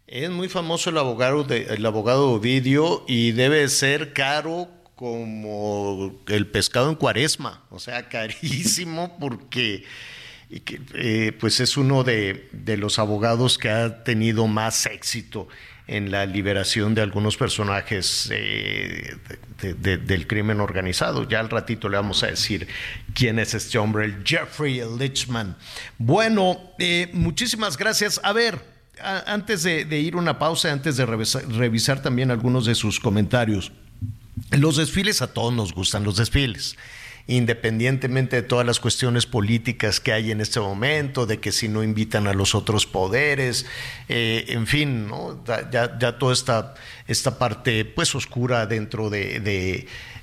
Es 0.07 0.29
muy 0.29 0.51
famoso 0.51 0.91
el 0.91 0.99
abogado, 0.99 1.43
de, 1.45 1.63
el 1.71 1.87
abogado 1.87 2.33
Ovidio 2.33 3.07
y 3.09 3.33
debe 3.33 3.67
ser 3.71 4.13
caro 4.13 4.69
como 4.95 6.15
el 6.27 6.47
pescado 6.47 6.91
en 6.91 6.97
cuaresma, 6.97 7.65
o 7.71 7.79
sea, 7.79 8.09
carísimo 8.11 9.17
porque 9.19 9.85
eh, 10.51 11.33
pues 11.41 11.61
es 11.61 11.79
uno 11.79 12.05
de, 12.05 12.51
de, 12.53 12.77
los 12.77 12.99
abogados 12.99 13.57
que 13.57 13.71
ha 13.71 14.05
tenido 14.05 14.47
más 14.49 14.85
éxito 14.85 15.49
en 15.87 16.11
la 16.11 16.25
liberación 16.27 16.95
de 16.95 17.03
algunos 17.03 17.37
personajes 17.37 18.29
eh, 18.33 19.17
del 19.61 20.27
crimen 20.27 20.61
organizado. 20.61 21.29
Ya 21.29 21.41
al 21.41 21.51
ratito 21.51 21.89
le 21.89 21.97
vamos 21.97 22.23
a 22.23 22.29
decir 22.29 22.67
quién 23.15 23.39
es 23.39 23.55
este 23.55 23.79
hombre, 23.79 24.07
el 24.07 24.25
Jeffrey 24.25 24.83
Lichman. 24.99 25.57
Bueno, 25.99 26.61
eh, 26.79 27.11
muchísimas 27.13 27.77
gracias. 27.77 28.21
A 28.23 28.33
ver, 28.33 28.59
antes 29.27 29.63
de, 29.63 29.85
de, 29.85 30.01
ir 30.01 30.17
una 30.17 30.39
pausa, 30.39 30.73
antes 30.73 30.97
de 30.97 31.07
revisar 31.07 32.01
también 32.01 32.31
algunos 32.31 32.65
de 32.65 32.75
sus 32.75 32.99
comentarios. 33.01 33.73
Los 34.51 34.77
desfiles 34.77 35.23
a 35.23 35.33
todos 35.33 35.53
nos 35.53 35.73
gustan 35.73 36.05
los 36.05 36.17
desfiles 36.17 36.77
independientemente 37.27 38.37
de 38.37 38.43
todas 38.43 38.67
las 38.67 38.81
cuestiones 38.81 39.25
políticas 39.27 39.99
que 39.99 40.13
hay 40.13 40.31
en 40.31 40.41
este 40.41 40.61
momento, 40.61 41.25
de 41.27 41.41
que 41.41 41.53
si 41.53 41.69
no 41.69 41.83
invitan 41.83 42.27
a 42.27 42.35
los 42.35 42.55
otros 42.55 42.87
poderes, 42.87 43.67
eh, 44.09 44.45
en 44.49 44.67
fin, 44.67 45.09
ya, 45.47 45.99
ya 45.99 46.19
toda 46.19 46.33
esta, 46.33 46.75
esta 47.07 47.39
parte 47.39 47.85
pues 47.85 48.15
oscura 48.15 48.67
dentro 48.67 49.09
de, 49.09 49.41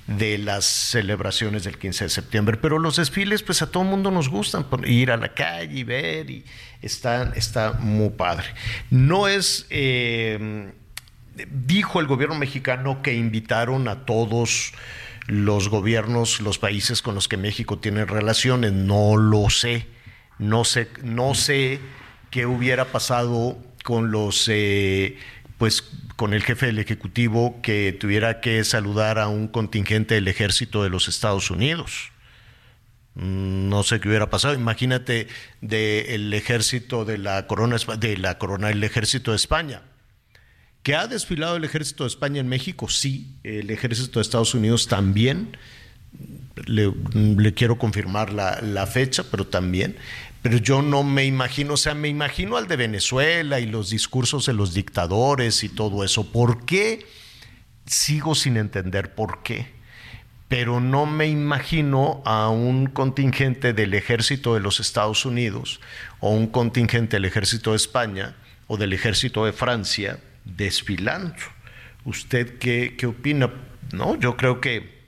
de, 0.06 0.38
las 0.38 0.64
celebraciones 0.64 1.64
del 1.64 1.78
15 1.78 2.04
de 2.04 2.10
septiembre. 2.10 2.56
Pero 2.56 2.78
los 2.78 2.96
desfiles, 2.96 3.42
pues 3.42 3.62
a 3.62 3.70
todo 3.70 3.82
el 3.82 3.88
mundo 3.88 4.10
nos 4.10 4.28
gustan, 4.28 4.66
ir 4.84 5.10
a 5.10 5.16
la 5.16 5.34
calle 5.34 5.78
y 5.78 5.84
ver, 5.84 6.30
y 6.30 6.44
está, 6.82 7.32
está 7.34 7.72
muy 7.72 8.10
padre. 8.10 8.46
No 8.90 9.26
es... 9.26 9.66
Eh, 9.70 10.72
dijo 11.50 11.98
el 11.98 12.06
gobierno 12.06 12.34
mexicano 12.34 13.02
que 13.02 13.14
invitaron 13.14 13.88
a 13.88 14.04
todos 14.04 14.74
los 15.26 15.68
gobiernos, 15.68 16.40
los 16.40 16.58
países 16.58 17.02
con 17.02 17.14
los 17.14 17.28
que 17.28 17.36
México 17.36 17.78
tiene 17.78 18.04
relaciones. 18.04 18.72
No 18.72 19.16
lo 19.16 19.50
sé. 19.50 19.86
No 20.38 20.64
sé, 20.64 20.88
no 21.02 21.34
sé 21.34 21.78
qué 22.30 22.46
hubiera 22.46 22.86
pasado 22.86 23.58
con 23.84 24.10
los 24.10 24.48
eh, 24.48 25.18
pues 25.58 25.84
con 26.16 26.34
el 26.34 26.42
jefe 26.42 26.66
del 26.66 26.78
ejecutivo 26.78 27.60
que 27.62 27.96
tuviera 27.98 28.40
que 28.40 28.64
saludar 28.64 29.18
a 29.18 29.28
un 29.28 29.46
contingente 29.46 30.14
del 30.14 30.26
ejército 30.26 30.82
de 30.82 30.90
los 30.90 31.06
Estados 31.06 31.50
Unidos. 31.50 32.10
Mm, 33.14 33.68
no 33.68 33.82
sé 33.82 34.00
qué 34.00 34.08
hubiera 34.08 34.30
pasado. 34.30 34.54
Imagínate 34.54 35.28
del 35.60 36.32
ejército 36.32 37.04
de 37.04 37.18
la 37.18 37.46
corona 37.46 37.76
de 37.98 38.16
la 38.16 38.38
corona 38.38 38.68
del 38.68 38.82
ejército 38.82 39.30
de 39.30 39.36
España 39.36 39.82
¿Que 40.82 40.96
ha 40.96 41.06
desfilado 41.06 41.56
el 41.56 41.64
ejército 41.64 42.02
de 42.02 42.08
España 42.08 42.40
en 42.40 42.48
México? 42.48 42.88
Sí, 42.88 43.36
el 43.44 43.70
ejército 43.70 44.18
de 44.18 44.22
Estados 44.22 44.54
Unidos 44.54 44.88
también. 44.88 45.56
Le, 46.66 47.54
quiero 47.54 47.78
confirmar 47.78 48.32
la, 48.32 48.86
fecha, 48.86 49.24
pero 49.30 49.46
también. 49.46 49.96
Pero 50.42 50.58
yo 50.58 50.82
no 50.82 51.04
me 51.04 51.24
imagino, 51.24 51.74
o 51.74 51.76
sea, 51.76 51.94
me 51.94 52.08
imagino 52.08 52.56
al 52.56 52.66
de 52.66 52.74
Venezuela 52.74 53.60
y 53.60 53.66
los 53.66 53.90
discursos 53.90 54.46
de 54.46 54.54
los 54.54 54.74
dictadores 54.74 55.62
y 55.62 55.68
todo 55.68 56.02
eso. 56.02 56.32
¿Por 56.32 56.64
qué? 56.64 57.06
Sigo 57.86 58.34
sin 58.34 58.56
entender 58.56 59.14
por 59.14 59.44
qué. 59.44 59.70
Pero 60.48 60.80
no 60.80 61.06
me 61.06 61.28
imagino 61.28 62.22
a 62.26 62.48
un 62.48 62.86
contingente 62.86 63.72
del 63.72 63.94
ejército 63.94 64.54
de 64.54 64.60
los 64.60 64.80
Estados 64.80 65.24
Unidos 65.24 65.80
o 66.18 66.30
un 66.30 66.48
contingente 66.48 67.16
del 67.16 67.24
ejército 67.24 67.70
de 67.70 67.76
España 67.76 68.34
o 68.66 68.76
del 68.76 68.92
ejército 68.92 69.46
de 69.46 69.52
Francia 69.52 70.18
desfilando. 70.44 71.34
¿Usted 72.04 72.58
qué, 72.58 72.94
qué 72.96 73.06
opina? 73.06 73.50
No, 73.92 74.18
yo 74.18 74.36
creo 74.36 74.60
que 74.60 75.02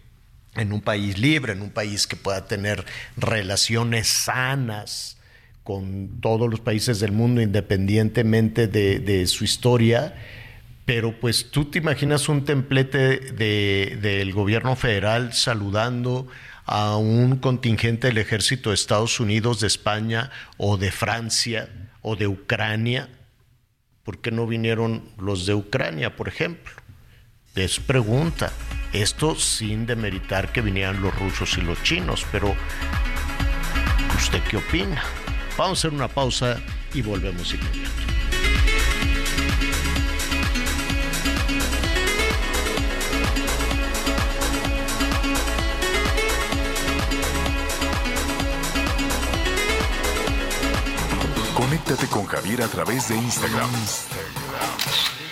en 0.57 0.73
un 0.73 0.81
país 0.81 1.19
libre, 1.19 1.53
en 1.53 1.63
un 1.63 1.71
país 1.71 2.07
que 2.07 2.17
pueda 2.17 2.47
tener 2.47 2.85
relaciones 3.17 4.09
sanas 4.09 5.19
con 5.65 6.21
todos 6.21 6.49
los 6.51 6.61
países 6.61 7.01
del 7.01 7.13
mundo, 7.13 7.41
independientemente 7.41 8.69
de, 8.69 9.27
su 9.27 9.45
historia, 9.45 10.15
pero 10.85 11.19
pues 11.19 11.51
tú 11.51 11.65
te 11.65 11.79
imaginas 11.79 12.29
un 12.29 12.45
templete 12.45 13.19
del 13.33 14.33
gobierno 14.33 14.77
federal 14.77 15.33
saludando 15.33 16.29
a 16.67 16.97
un 16.97 17.37
contingente 17.37 18.09
del 18.09 18.19
ejército 18.19 18.71
de 18.71 18.75
Estados 18.75 19.19
Unidos, 19.21 19.61
de 19.61 19.67
España 19.67 20.31
o 20.59 20.77
de 20.77 20.91
Francia 20.91 21.69
o 22.03 22.17
de 22.17 22.27
Ucrania, 22.27 23.09
¿Por 24.05 24.19
qué 24.19 24.31
no 24.31 24.47
vinieron 24.47 25.03
los 25.19 25.47
de 25.47 25.55
Ucrania, 25.55 26.15
por 26.15 26.29
ejemplo? 26.29 26.73
Es 27.55 27.81
pregunta. 27.81 28.53
Esto 28.93 29.35
sin 29.35 29.87
demeritar 29.87 30.53
que 30.53 30.61
vinieran 30.61 31.01
los 31.03 31.19
rusos 31.19 31.57
y 31.59 31.63
los 31.63 31.83
chinos, 31.83 32.27
pero 32.31 32.55
¿usted 34.17 34.43
qué 34.49 34.59
opina? 34.59 35.03
Vamos 35.57 35.79
a 35.79 35.81
hacer 35.81 35.93
una 35.93 36.09
pausa 36.09 36.61
y 36.93 37.03
volvemos 37.03 37.55
inmediato. 37.55 38.14
Javier 52.45 52.63
a 52.63 52.69
través 52.69 53.09
de 53.09 53.17
Instagram. 53.17 53.71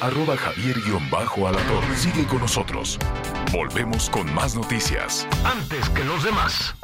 Arroba 0.00 0.34
Javier-Alator. 0.34 1.84
Sigue 1.94 2.26
con 2.26 2.38
nosotros. 2.38 2.98
Volvemos 3.52 4.08
con 4.08 4.32
más 4.34 4.54
noticias. 4.54 5.28
Antes 5.44 5.90
que 5.90 6.04
los 6.04 6.24
demás. 6.24 6.74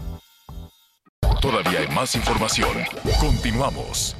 Todavía 1.40 1.80
hay 1.80 1.88
más 1.88 2.14
información. 2.14 2.76
Continuamos. 3.18 4.16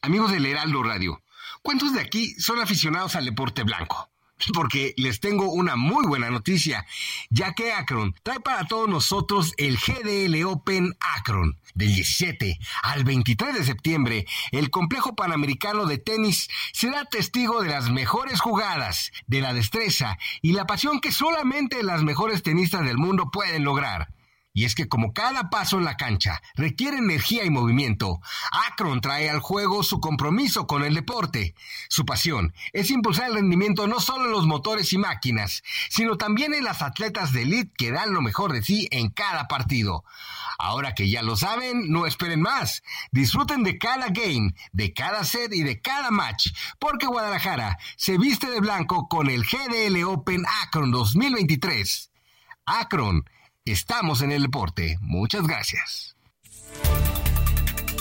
Amigos 0.00 0.32
del 0.32 0.46
Heraldo 0.46 0.82
Radio, 0.82 1.20
¿cuántos 1.60 1.92
de 1.92 2.00
aquí 2.00 2.30
son 2.40 2.58
aficionados 2.58 3.16
al 3.16 3.26
deporte 3.26 3.64
blanco? 3.64 4.08
porque 4.54 4.94
les 4.96 5.20
tengo 5.20 5.50
una 5.50 5.76
muy 5.76 6.06
buena 6.06 6.30
noticia, 6.30 6.86
ya 7.30 7.52
que 7.52 7.72
Akron 7.72 8.14
trae 8.22 8.40
para 8.40 8.66
todos 8.66 8.88
nosotros 8.88 9.54
el 9.56 9.78
GDL 9.78 10.44
Open 10.44 10.96
Akron. 11.16 11.56
Del 11.74 11.94
17 11.94 12.58
al 12.82 13.04
23 13.04 13.54
de 13.54 13.64
septiembre, 13.64 14.26
el 14.50 14.68
complejo 14.70 15.14
panamericano 15.14 15.86
de 15.86 15.98
tenis 15.98 16.48
será 16.72 17.04
testigo 17.04 17.62
de 17.62 17.68
las 17.68 17.90
mejores 17.90 18.40
jugadas, 18.40 19.12
de 19.28 19.40
la 19.40 19.54
destreza 19.54 20.18
y 20.42 20.52
la 20.52 20.66
pasión 20.66 21.00
que 21.00 21.12
solamente 21.12 21.84
las 21.84 22.02
mejores 22.02 22.42
tenistas 22.42 22.84
del 22.84 22.98
mundo 22.98 23.30
pueden 23.30 23.62
lograr. 23.62 24.08
Y 24.58 24.64
es 24.64 24.74
que 24.74 24.88
como 24.88 25.12
cada 25.12 25.50
paso 25.50 25.78
en 25.78 25.84
la 25.84 25.96
cancha 25.96 26.42
requiere 26.56 26.96
energía 26.96 27.44
y 27.44 27.48
movimiento, 27.48 28.20
Akron 28.66 29.00
trae 29.00 29.30
al 29.30 29.38
juego 29.38 29.84
su 29.84 30.00
compromiso 30.00 30.66
con 30.66 30.82
el 30.82 30.96
deporte. 30.96 31.54
Su 31.88 32.04
pasión 32.04 32.52
es 32.72 32.90
impulsar 32.90 33.28
el 33.28 33.34
rendimiento 33.34 33.86
no 33.86 34.00
solo 34.00 34.24
en 34.24 34.32
los 34.32 34.46
motores 34.46 34.92
y 34.92 34.98
máquinas, 34.98 35.62
sino 35.90 36.16
también 36.16 36.54
en 36.54 36.64
las 36.64 36.82
atletas 36.82 37.32
de 37.32 37.42
elite 37.42 37.72
que 37.78 37.92
dan 37.92 38.12
lo 38.12 38.20
mejor 38.20 38.52
de 38.52 38.64
sí 38.64 38.88
en 38.90 39.10
cada 39.10 39.46
partido. 39.46 40.04
Ahora 40.58 40.92
que 40.92 41.08
ya 41.08 41.22
lo 41.22 41.36
saben, 41.36 41.92
no 41.92 42.04
esperen 42.04 42.40
más. 42.40 42.82
Disfruten 43.12 43.62
de 43.62 43.78
cada 43.78 44.08
game, 44.08 44.54
de 44.72 44.92
cada 44.92 45.22
set 45.22 45.54
y 45.54 45.62
de 45.62 45.80
cada 45.80 46.10
match, 46.10 46.48
porque 46.80 47.06
Guadalajara 47.06 47.78
se 47.94 48.18
viste 48.18 48.50
de 48.50 48.58
blanco 48.58 49.06
con 49.06 49.30
el 49.30 49.44
GDL 49.44 50.02
Open 50.02 50.44
Akron 50.64 50.90
2023. 50.90 52.10
Akron 52.66 53.24
Estamos 53.72 54.22
en 54.22 54.32
el 54.32 54.40
deporte. 54.44 54.96
Muchas 55.02 55.46
gracias. 55.46 56.16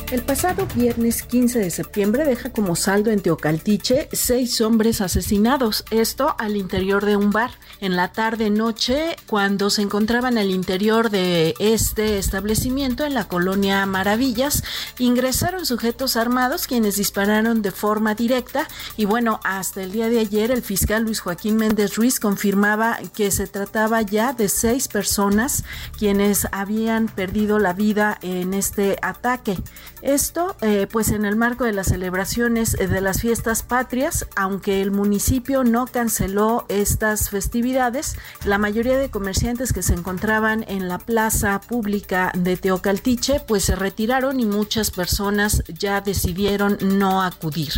El 0.09 0.21
pasado 0.21 0.65
viernes 0.73 1.21
15 1.21 1.59
de 1.59 1.69
septiembre 1.69 2.23
deja 2.23 2.49
como 2.49 2.77
saldo 2.77 3.11
en 3.11 3.19
Teocaltiche 3.19 4.07
seis 4.13 4.61
hombres 4.61 5.01
asesinados, 5.01 5.83
esto 5.91 6.33
al 6.39 6.55
interior 6.55 7.03
de 7.03 7.17
un 7.17 7.31
bar. 7.31 7.51
En 7.81 7.97
la 7.97 8.13
tarde-noche, 8.13 9.17
cuando 9.27 9.69
se 9.69 9.81
encontraban 9.81 10.37
al 10.37 10.49
interior 10.49 11.09
de 11.09 11.55
este 11.59 12.19
establecimiento 12.19 13.03
en 13.03 13.15
la 13.15 13.27
colonia 13.27 13.85
Maravillas, 13.85 14.63
ingresaron 14.97 15.65
sujetos 15.65 16.15
armados 16.15 16.67
quienes 16.67 16.95
dispararon 16.95 17.61
de 17.61 17.71
forma 17.71 18.15
directa 18.15 18.65
y 18.95 19.03
bueno, 19.03 19.41
hasta 19.43 19.83
el 19.83 19.91
día 19.91 20.07
de 20.07 20.19
ayer 20.19 20.51
el 20.51 20.61
fiscal 20.61 21.03
Luis 21.03 21.19
Joaquín 21.19 21.57
Méndez 21.57 21.97
Ruiz 21.97 22.21
confirmaba 22.21 22.97
que 23.13 23.29
se 23.29 23.45
trataba 23.45 24.03
ya 24.03 24.31
de 24.31 24.47
seis 24.47 24.87
personas 24.87 25.65
quienes 25.99 26.47
habían 26.53 27.07
perdido 27.07 27.59
la 27.59 27.73
vida 27.73 28.17
en 28.21 28.53
este 28.53 28.97
ataque. 29.01 29.57
Esto, 30.03 30.55
eh, 30.61 30.87
pues 30.91 31.09
en 31.09 31.25
el 31.25 31.35
marco 31.35 31.63
de 31.63 31.73
las 31.73 31.87
celebraciones 31.87 32.75
eh, 32.79 32.87
de 32.87 33.01
las 33.01 33.21
fiestas 33.21 33.63
patrias, 33.63 34.27
aunque 34.35 34.81
el 34.81 34.91
municipio 34.91 35.63
no 35.63 35.87
canceló 35.87 36.65
estas 36.69 37.31
festividades, 37.31 38.15
la 38.45 38.59
mayoría 38.59 38.97
de 38.97 39.09
comerciantes 39.09 39.73
que 39.73 39.81
se 39.81 39.93
encontraban 39.93 40.63
en 40.67 40.87
la 40.87 40.99
plaza 40.99 41.59
pública 41.61 42.31
de 42.37 42.57
Teocaltiche, 42.57 43.39
pues 43.39 43.63
se 43.63 43.75
retiraron 43.75 44.39
y 44.39 44.45
muchas 44.45 44.91
personas 44.91 45.63
ya 45.67 45.99
decidieron 46.01 46.77
no 46.81 47.23
acudir. 47.23 47.73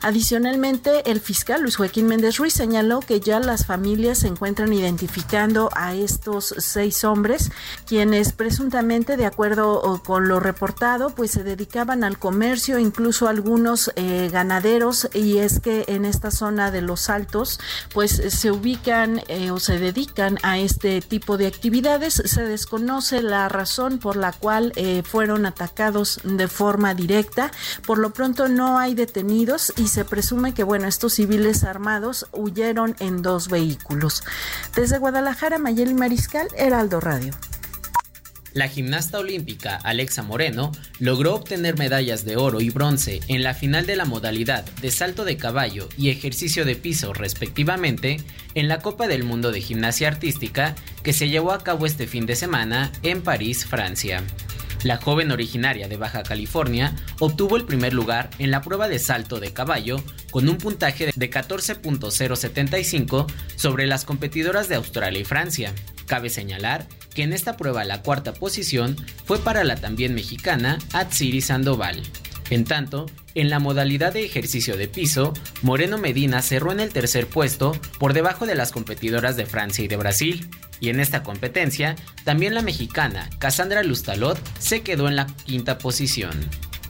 Adicionalmente, 0.00 1.10
el 1.10 1.20
fiscal 1.20 1.62
Luis 1.62 1.76
Joaquín 1.76 2.06
Méndez 2.06 2.36
Ruiz 2.36 2.54
señaló 2.54 3.00
que 3.00 3.18
ya 3.18 3.40
las 3.40 3.66
familias 3.66 4.18
se 4.18 4.28
encuentran 4.28 4.72
identificando 4.72 5.70
a 5.74 5.94
estos 5.94 6.54
seis 6.58 7.02
hombres, 7.02 7.50
quienes 7.84 8.32
presuntamente, 8.32 9.16
de 9.16 9.26
acuerdo 9.26 10.00
con 10.04 10.28
lo 10.28 10.38
reportado, 10.38 11.10
pues 11.10 11.32
se 11.32 11.42
dedican 11.42 11.63
dedicaban 11.64 12.04
al 12.04 12.18
comercio, 12.18 12.78
incluso 12.78 13.26
algunos 13.26 13.90
eh, 13.96 14.28
ganaderos, 14.30 15.08
y 15.14 15.38
es 15.38 15.60
que 15.60 15.86
en 15.88 16.04
esta 16.04 16.30
zona 16.30 16.70
de 16.70 16.82
los 16.82 17.08
altos, 17.08 17.58
pues 17.94 18.10
se 18.28 18.50
ubican 18.50 19.22
eh, 19.28 19.50
o 19.50 19.58
se 19.58 19.78
dedican 19.78 20.38
a 20.42 20.58
este 20.58 21.00
tipo 21.00 21.38
de 21.38 21.46
actividades. 21.46 22.22
Se 22.26 22.42
desconoce 22.42 23.22
la 23.22 23.48
razón 23.48 23.98
por 23.98 24.16
la 24.16 24.32
cual 24.32 24.74
eh, 24.76 25.02
fueron 25.06 25.46
atacados 25.46 26.20
de 26.22 26.48
forma 26.48 26.92
directa. 26.92 27.50
Por 27.86 27.96
lo 27.96 28.10
pronto 28.10 28.48
no 28.48 28.78
hay 28.78 28.94
detenidos 28.94 29.72
y 29.78 29.88
se 29.88 30.04
presume 30.04 30.52
que, 30.52 30.64
bueno, 30.64 30.86
estos 30.86 31.14
civiles 31.14 31.64
armados 31.64 32.26
huyeron 32.32 32.94
en 32.98 33.22
dos 33.22 33.48
vehículos. 33.48 34.22
Desde 34.76 34.98
Guadalajara, 34.98 35.58
Mayeli 35.58 35.94
Mariscal, 35.94 36.48
Heraldo 36.58 37.00
Radio. 37.00 37.32
La 38.54 38.68
gimnasta 38.68 39.18
olímpica 39.18 39.74
Alexa 39.74 40.22
Moreno 40.22 40.70
logró 41.00 41.34
obtener 41.34 41.76
medallas 41.76 42.24
de 42.24 42.36
oro 42.36 42.60
y 42.60 42.70
bronce 42.70 43.18
en 43.26 43.42
la 43.42 43.52
final 43.52 43.84
de 43.84 43.96
la 43.96 44.04
modalidad 44.04 44.64
de 44.80 44.92
salto 44.92 45.24
de 45.24 45.36
caballo 45.36 45.88
y 45.98 46.10
ejercicio 46.10 46.64
de 46.64 46.76
piso 46.76 47.12
respectivamente 47.12 48.18
en 48.54 48.68
la 48.68 48.78
Copa 48.78 49.08
del 49.08 49.24
Mundo 49.24 49.50
de 49.50 49.60
Gimnasia 49.60 50.06
Artística 50.06 50.76
que 51.02 51.12
se 51.12 51.28
llevó 51.28 51.50
a 51.50 51.64
cabo 51.64 51.84
este 51.84 52.06
fin 52.06 52.26
de 52.26 52.36
semana 52.36 52.92
en 53.02 53.22
París, 53.22 53.66
Francia. 53.66 54.22
La 54.84 54.98
joven 54.98 55.32
originaria 55.32 55.88
de 55.88 55.96
Baja 55.96 56.22
California 56.22 56.94
obtuvo 57.18 57.56
el 57.56 57.64
primer 57.64 57.92
lugar 57.92 58.30
en 58.38 58.52
la 58.52 58.60
prueba 58.60 58.86
de 58.86 59.00
salto 59.00 59.40
de 59.40 59.52
caballo 59.52 59.96
con 60.30 60.48
un 60.48 60.58
puntaje 60.58 61.10
de 61.12 61.30
14.075 61.30 63.26
sobre 63.56 63.88
las 63.88 64.04
competidoras 64.04 64.68
de 64.68 64.76
Australia 64.76 65.20
y 65.20 65.24
Francia. 65.24 65.74
Cabe 66.06 66.30
señalar 66.30 66.86
que 67.14 67.22
en 67.22 67.32
esta 67.32 67.56
prueba 67.56 67.84
la 67.84 68.02
cuarta 68.02 68.34
posición 68.34 68.96
fue 69.24 69.38
para 69.38 69.64
la 69.64 69.76
también 69.76 70.14
mexicana 70.14 70.78
Atsiri 70.92 71.40
Sandoval. 71.40 72.02
En 72.50 72.64
tanto, 72.64 73.06
en 73.34 73.50
la 73.50 73.58
modalidad 73.58 74.12
de 74.12 74.24
ejercicio 74.24 74.76
de 74.76 74.86
piso, 74.86 75.32
Moreno 75.62 75.98
Medina 75.98 76.42
cerró 76.42 76.72
en 76.72 76.80
el 76.80 76.92
tercer 76.92 77.26
puesto 77.26 77.72
por 77.98 78.12
debajo 78.12 78.46
de 78.46 78.54
las 78.54 78.70
competidoras 78.70 79.36
de 79.36 79.46
Francia 79.46 79.84
y 79.84 79.88
de 79.88 79.96
Brasil, 79.96 80.48
y 80.80 80.90
en 80.90 81.00
esta 81.00 81.22
competencia, 81.22 81.96
también 82.24 82.54
la 82.54 82.62
mexicana 82.62 83.30
Cassandra 83.38 83.82
Lustalot 83.82 84.38
se 84.58 84.82
quedó 84.82 85.08
en 85.08 85.16
la 85.16 85.26
quinta 85.26 85.78
posición. 85.78 86.32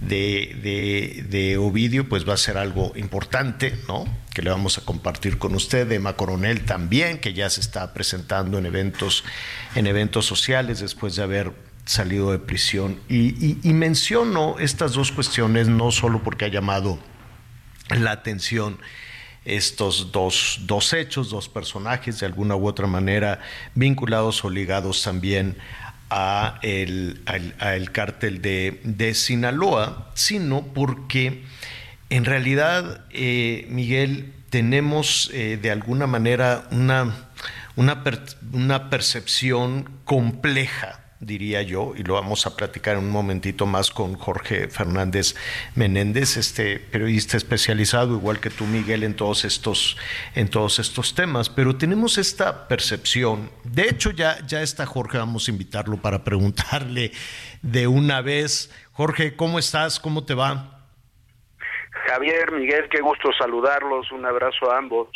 de, 0.00 1.58
Ovidio? 1.60 2.08
Pues 2.08 2.26
va 2.26 2.34
a 2.34 2.36
ser 2.36 2.56
algo 2.56 2.92
importante, 2.94 3.76
¿no? 3.88 4.04
Que 4.32 4.42
le 4.42 4.50
vamos 4.50 4.78
a 4.78 4.82
compartir 4.82 5.38
con 5.38 5.56
usted. 5.56 5.90
Emma 5.90 6.14
Coronel 6.14 6.64
también, 6.64 7.18
que 7.18 7.34
ya 7.34 7.50
se 7.50 7.62
está 7.62 7.92
presentando 7.92 8.58
en 8.58 8.66
eventos, 8.66 9.24
en 9.74 9.88
eventos 9.88 10.24
sociales 10.24 10.78
después 10.78 11.16
de 11.16 11.24
haber 11.24 11.52
salido 11.84 12.32
de 12.32 12.38
prisión. 12.38 13.00
Y, 13.08 13.56
menciono 13.64 14.58
estas 14.58 14.92
dos 14.92 15.12
cuestiones 15.12 15.68
no 15.68 15.90
solo 15.90 16.22
porque 16.22 16.44
ha 16.44 16.48
llamado 16.48 16.98
la 17.90 18.12
atención 18.12 18.78
estos 19.44 20.12
dos, 20.12 20.60
dos 20.66 20.92
hechos, 20.92 21.30
dos 21.30 21.48
personajes 21.48 22.20
de 22.20 22.26
alguna 22.26 22.54
u 22.54 22.66
otra 22.66 22.86
manera 22.86 23.40
vinculados 23.74 24.44
o 24.44 24.50
ligados 24.50 25.02
también 25.02 25.56
a 26.10 26.60
el, 26.62 27.22
al, 27.58 27.90
cártel 27.90 28.40
de, 28.40 28.80
de, 28.84 29.14
Sinaloa, 29.14 30.10
sino 30.14 30.62
porque 30.62 31.42
en 32.10 32.24
realidad, 32.24 33.06
eh, 33.10 33.66
Miguel, 33.70 34.32
tenemos 34.50 35.30
eh, 35.32 35.58
de 35.60 35.70
alguna 35.70 36.06
manera 36.06 36.68
una, 36.70 37.30
una, 37.74 38.04
una 38.52 38.90
percepción 38.90 39.88
compleja 40.04 41.01
diría 41.22 41.62
yo, 41.62 41.92
y 41.96 42.02
lo 42.02 42.14
vamos 42.14 42.46
a 42.46 42.56
platicar 42.56 42.98
un 42.98 43.08
momentito 43.08 43.64
más 43.64 43.90
con 43.90 44.14
Jorge 44.14 44.68
Fernández 44.68 45.36
Menéndez, 45.76 46.36
este 46.36 46.78
periodista 46.78 47.36
especializado, 47.36 48.14
igual 48.14 48.40
que 48.40 48.50
tú, 48.50 48.64
Miguel, 48.64 49.04
en 49.04 49.14
todos 49.14 49.44
estos, 49.44 49.96
en 50.34 50.48
todos 50.48 50.80
estos 50.80 51.14
temas. 51.14 51.48
Pero 51.48 51.76
tenemos 51.76 52.18
esta 52.18 52.66
percepción. 52.66 53.50
De 53.62 53.88
hecho, 53.88 54.10
ya, 54.10 54.44
ya 54.46 54.62
está 54.62 54.84
Jorge, 54.84 55.18
vamos 55.18 55.46
a 55.46 55.52
invitarlo 55.52 55.96
para 55.96 56.24
preguntarle 56.24 57.12
de 57.62 57.86
una 57.86 58.20
vez. 58.20 58.70
Jorge, 58.92 59.36
¿cómo 59.36 59.58
estás? 59.58 60.00
¿Cómo 60.00 60.24
te 60.24 60.34
va? 60.34 60.80
Javier, 62.08 62.50
Miguel, 62.50 62.88
qué 62.90 63.00
gusto 63.00 63.30
saludarlos. 63.38 64.10
Un 64.10 64.26
abrazo 64.26 64.70
a 64.70 64.78
ambos. 64.78 65.08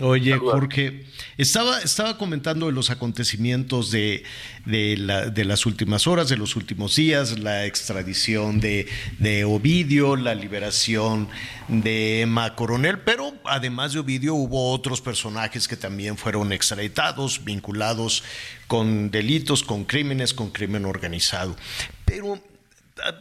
Oye, 0.00 0.36
Jorge, 0.36 1.04
estaba, 1.38 1.80
estaba 1.80 2.18
comentando 2.18 2.66
de 2.66 2.72
los 2.72 2.90
acontecimientos 2.90 3.92
de, 3.92 4.24
de, 4.64 4.96
la, 4.96 5.26
de, 5.26 5.44
las 5.44 5.66
últimas 5.66 6.08
horas, 6.08 6.28
de 6.28 6.36
los 6.36 6.56
últimos 6.56 6.96
días, 6.96 7.38
la 7.38 7.64
extradición 7.64 8.58
de, 8.58 8.88
de, 9.20 9.44
Ovidio, 9.44 10.16
la 10.16 10.34
liberación 10.34 11.28
de 11.68 12.22
Emma 12.22 12.56
Coronel, 12.56 12.98
pero 13.00 13.34
además 13.44 13.92
de 13.92 14.00
Ovidio 14.00 14.34
hubo 14.34 14.72
otros 14.72 15.00
personajes 15.00 15.68
que 15.68 15.76
también 15.76 16.16
fueron 16.16 16.52
extraditados, 16.52 17.44
vinculados 17.44 18.24
con 18.66 19.12
delitos, 19.12 19.62
con 19.62 19.84
crímenes, 19.84 20.34
con 20.34 20.50
crimen 20.50 20.86
organizado. 20.86 21.54
Pero 22.04 22.42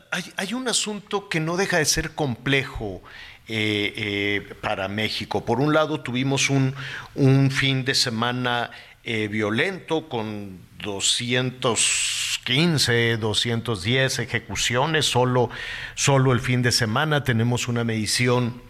hay, 0.09 0.23
hay 0.37 0.53
un 0.55 0.67
asunto 0.67 1.29
que 1.29 1.39
no 1.39 1.55
deja 1.55 1.77
de 1.77 1.85
ser 1.85 2.15
complejo 2.15 3.03
eh, 3.47 3.93
eh, 3.95 4.53
para 4.61 4.87
México. 4.87 5.43
Por 5.43 5.59
un 5.59 5.73
lado, 5.73 5.99
tuvimos 5.99 6.49
un, 6.49 6.73
un 7.15 7.51
fin 7.51 7.83
de 7.83 7.93
semana 7.93 8.71
eh, 9.03 9.27
violento 9.27 10.07
con 10.07 10.59
215, 10.81 13.17
210 13.17 14.19
ejecuciones 14.19 15.05
solo, 15.05 15.49
solo 15.93 16.31
el 16.31 16.39
fin 16.39 16.61
de 16.61 16.71
semana. 16.71 17.25
Tenemos 17.25 17.67
una 17.67 17.83
medición 17.83 18.61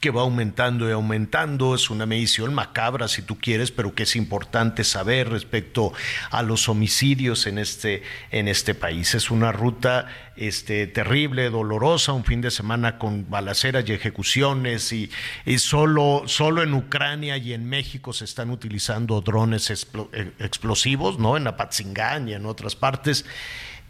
que 0.00 0.10
va 0.10 0.22
aumentando 0.22 0.88
y 0.88 0.92
aumentando, 0.92 1.74
es 1.74 1.90
una 1.90 2.06
medición 2.06 2.54
macabra 2.54 3.06
si 3.06 3.20
tú 3.20 3.38
quieres, 3.38 3.70
pero 3.70 3.94
que 3.94 4.04
es 4.04 4.16
importante 4.16 4.82
saber 4.82 5.28
respecto 5.28 5.92
a 6.30 6.42
los 6.42 6.70
homicidios 6.70 7.46
en 7.46 7.58
este, 7.58 8.02
en 8.30 8.48
este 8.48 8.74
país. 8.74 9.14
Es 9.14 9.30
una 9.30 9.52
ruta 9.52 10.06
este, 10.36 10.86
terrible, 10.86 11.50
dolorosa, 11.50 12.12
un 12.12 12.24
fin 12.24 12.40
de 12.40 12.50
semana 12.50 12.98
con 12.98 13.28
balaceras 13.28 13.84
y 13.86 13.92
ejecuciones 13.92 14.90
y, 14.92 15.10
y 15.44 15.58
solo, 15.58 16.22
solo 16.26 16.62
en 16.62 16.72
Ucrania 16.72 17.36
y 17.36 17.52
en 17.52 17.68
México 17.68 18.14
se 18.14 18.24
están 18.24 18.50
utilizando 18.50 19.20
drones 19.20 19.70
eh, 19.70 20.32
explosivos, 20.38 21.18
¿no? 21.18 21.36
En 21.36 21.46
Apatzingán 21.46 22.26
y 22.30 22.32
en 22.32 22.46
otras 22.46 22.74
partes. 22.74 23.26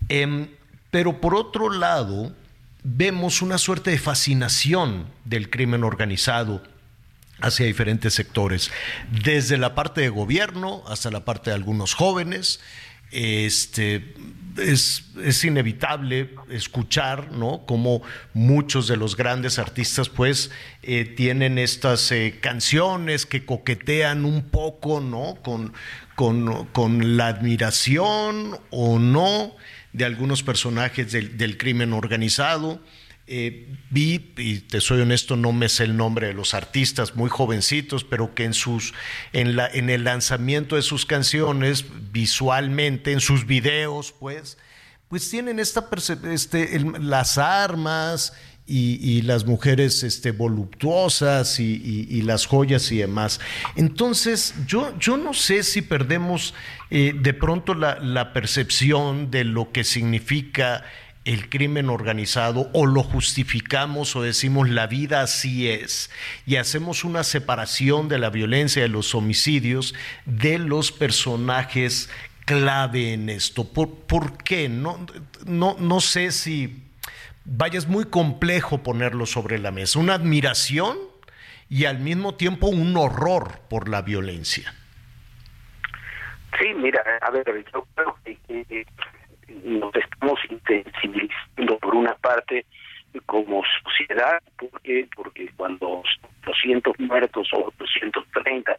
Em, 0.09 0.49
pero 0.91 1.21
por 1.21 1.37
otro 1.37 1.71
lado, 1.71 2.33
vemos 2.83 3.43
una 3.43 3.59
suerte 3.59 3.91
de 3.91 3.99
fascinación 3.99 5.07
del 5.25 5.51
crimen 5.51 5.85
organizado 5.85 6.63
hacia 7.41 7.67
diferentes 7.67 8.15
sectores, 8.15 8.71
desde 9.25 9.57
la 9.57 9.75
parte 9.75 10.03
de 10.03 10.09
gobierno 10.09 10.83
hasta 10.87 11.11
la 11.11 11.25
parte 11.25 11.51
de 11.51 11.57
algunos 11.57 11.95
jóvenes. 11.95 12.61
Este, 13.13 14.15
es, 14.57 15.45
inevitable 15.45 16.31
escuchar, 16.49 17.33
¿no? 17.33 17.65
Como 17.67 18.03
muchos 18.35 18.87
de 18.89 18.97
los 18.97 19.17
grandes 19.17 19.59
artistas, 19.59 20.09
pues, 20.09 20.51
eh, 20.83 21.05
tienen 21.05 21.59
estas 21.59 22.13
eh, 22.13 22.39
canciones 22.41 23.27
que 23.27 23.45
coquetean 23.45 24.25
un 24.25 24.43
poco, 24.43 25.01
¿no? 25.01 25.37
Con, 25.43 25.73
con, 26.15 26.67
con, 26.67 27.17
la 27.17 27.29
admiración 27.29 28.59
o 28.71 28.99
no 28.99 29.57
de 29.93 30.05
algunos 30.05 30.43
personajes 30.43 31.13
del, 31.13 31.37
del 31.37 31.57
crimen 31.57 31.93
organizado. 31.93 32.81
Eh, 33.33 33.69
vi, 33.91 34.33
y 34.39 34.59
te 34.59 34.81
soy 34.81 35.03
honesto, 35.03 35.37
no 35.37 35.53
me 35.53 35.69
sé 35.69 35.85
el 35.85 35.97
nombre 35.97 36.27
de 36.27 36.35
los 36.35 36.53
artistas 36.53 37.15
muy 37.15 37.31
jovencitos, 37.31 38.03
pero 38.03 38.35
que 38.35 38.45
en, 38.45 38.55
sus, 38.55 38.93
en, 39.33 39.55
la, 39.55 39.69
en 39.69 39.89
el 39.89 40.03
lanzamiento 40.03 40.75
de 40.75 40.83
sus 40.83 41.07
canciones, 41.07 41.85
visualmente, 42.11 43.13
en 43.13 43.21
sus 43.21 43.47
videos, 43.47 44.13
pues, 44.19 44.59
pues 45.09 45.31
tienen 45.31 45.61
esta 45.61 45.89
este, 46.25 46.81
las 46.99 47.39
armas 47.39 48.33
y, 48.71 49.23
las 49.23 49.45
mujeres 49.47 50.03
este, 50.03 50.31
voluptuosas 50.31 51.59
y, 51.61 52.23
las 52.23 52.47
joyas 52.47 52.91
y 52.93 52.99
demás. 52.99 53.41
Entonces, 53.77 54.55
yo, 54.67 54.97
yo 54.99 55.17
no 55.17 55.35
sé 55.35 55.63
si 55.63 55.83
perdemos 55.83 56.55
eh, 56.91 57.13
de 57.15 57.35
pronto 57.35 57.75
la, 57.75 57.99
la 57.99 58.33
percepción 58.33 59.31
de 59.31 59.45
lo 59.45 59.73
que 59.73 59.85
significa 59.85 60.85
el 61.25 61.51
crimen 61.51 61.91
organizado 61.91 62.71
o 62.73 62.87
lo 62.87 63.03
justificamos 63.03 64.17
o 64.17 64.23
decimos 64.23 64.71
la 64.71 64.87
vida 64.87 65.21
así 65.21 65.69
es 65.69 66.11
y 66.47 66.57
hacemos 66.57 67.05
una 67.05 67.25
separación 67.25 68.09
de 68.09 68.19
la 68.19 68.31
violencia 68.31 68.81
de 68.81 68.89
los 68.89 69.15
homicidios 69.15 69.95
de 70.25 70.59
los 70.59 70.93
personajes 70.93 72.09
clave 72.51 73.13
en 73.13 73.29
esto. 73.29 73.63
¿Por, 73.65 74.39
qué? 74.39 74.69
No, 74.69 75.07
no, 75.47 75.77
no 75.79 76.01
sé 76.01 76.33
si, 76.33 76.83
vaya, 77.51 77.79
es 77.79 77.89
muy 77.89 78.05
complejo 78.05 78.83
ponerlo 78.83 79.27
sobre 79.27 79.59
la 79.59 79.71
mesa. 79.71 79.99
Una 79.99 80.15
admiración 80.15 80.97
y 81.69 81.85
al 81.85 81.99
mismo 81.99 82.35
tiempo 82.37 82.69
un 82.69 82.97
horror 82.97 83.61
por 83.69 83.89
la 83.89 84.03
violencia. 84.03 84.73
Sí, 86.59 86.75
mira, 86.75 87.03
a 87.21 87.31
ver, 87.31 87.45
yo 87.73 87.87
creo 87.95 88.17
que 88.25 88.87
nos 89.65 89.95
estamos 89.95 90.39
insensibilizando 90.49 91.79
por 91.79 91.95
una 91.95 92.15
parte 92.15 92.65
como 93.27 93.63
sociedad, 93.83 94.41
porque 94.57 95.09
porque 95.15 95.51
cuando 95.57 96.03
200 96.47 96.99
muertos 97.01 97.49
o 97.53 97.73
230 97.79 98.77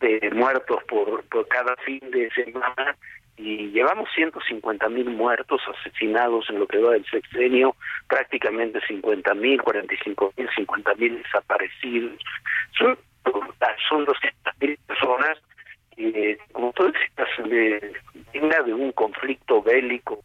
de 0.00 0.30
muertos 0.32 0.82
por, 0.88 1.24
por 1.24 1.48
cada 1.48 1.74
fin 1.84 2.00
de 2.10 2.30
semana 2.30 2.96
y 3.36 3.70
llevamos 3.70 4.08
150 4.14 4.88
mil 4.88 5.10
muertos 5.10 5.60
asesinados 5.78 6.48
en 6.50 6.60
lo 6.60 6.66
que 6.66 6.78
va 6.78 6.92
del 6.92 7.04
sexenio, 7.06 7.76
prácticamente 8.08 8.80
50 8.86 9.34
mil, 9.34 9.60
45 9.62 10.34
mil, 10.36 10.48
50 10.54 10.94
mil 10.94 11.22
desaparecidos. 11.22 12.12
Son, 12.78 12.98
son 13.88 14.04
200 14.04 14.54
mil 14.60 14.78
personas 14.86 15.38
eh, 15.96 16.38
como 16.52 16.72
tú 16.72 16.84
decías, 16.84 17.48
de, 17.48 17.92
digna 18.32 18.62
de 18.62 18.74
un 18.74 18.92
conflicto 18.92 19.62
bélico. 19.62 20.22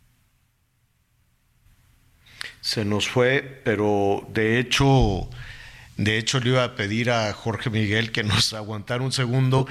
Se 2.61 2.85
nos 2.85 3.07
fue, 3.07 3.61
pero 3.63 4.25
de 4.29 4.59
hecho, 4.59 5.29
de 5.97 6.17
hecho 6.17 6.39
le 6.39 6.49
iba 6.49 6.63
a 6.63 6.75
pedir 6.75 7.11
a 7.11 7.31
Jorge 7.33 7.69
Miguel 7.69 8.11
que 8.11 8.23
nos 8.23 8.53
aguantara 8.53 9.03
un 9.03 9.11
segundo. 9.11 9.67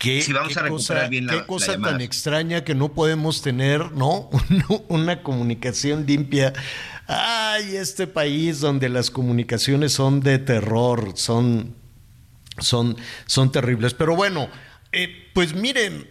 Qué, 0.00 0.24
cosa, 0.70 1.10
qué 1.10 1.44
cosa 1.46 1.78
tan 1.78 2.00
extraña 2.00 2.64
que 2.64 2.74
no 2.74 2.94
podemos 2.94 3.42
tener, 3.42 3.92
¿no? 3.92 4.30
Una 4.88 5.22
comunicación 5.22 6.06
limpia. 6.06 6.54
Ay, 7.06 7.76
este 7.76 8.06
país 8.06 8.60
donde 8.60 8.88
las 8.88 9.10
comunicaciones 9.10 9.92
son 9.92 10.20
de 10.20 10.38
terror, 10.38 11.12
son, 11.16 11.74
son, 12.58 12.96
son 13.26 13.52
terribles. 13.52 13.92
Pero 13.92 14.16
bueno, 14.16 14.48
eh, 14.90 15.28
pues 15.34 15.54
miren, 15.54 16.08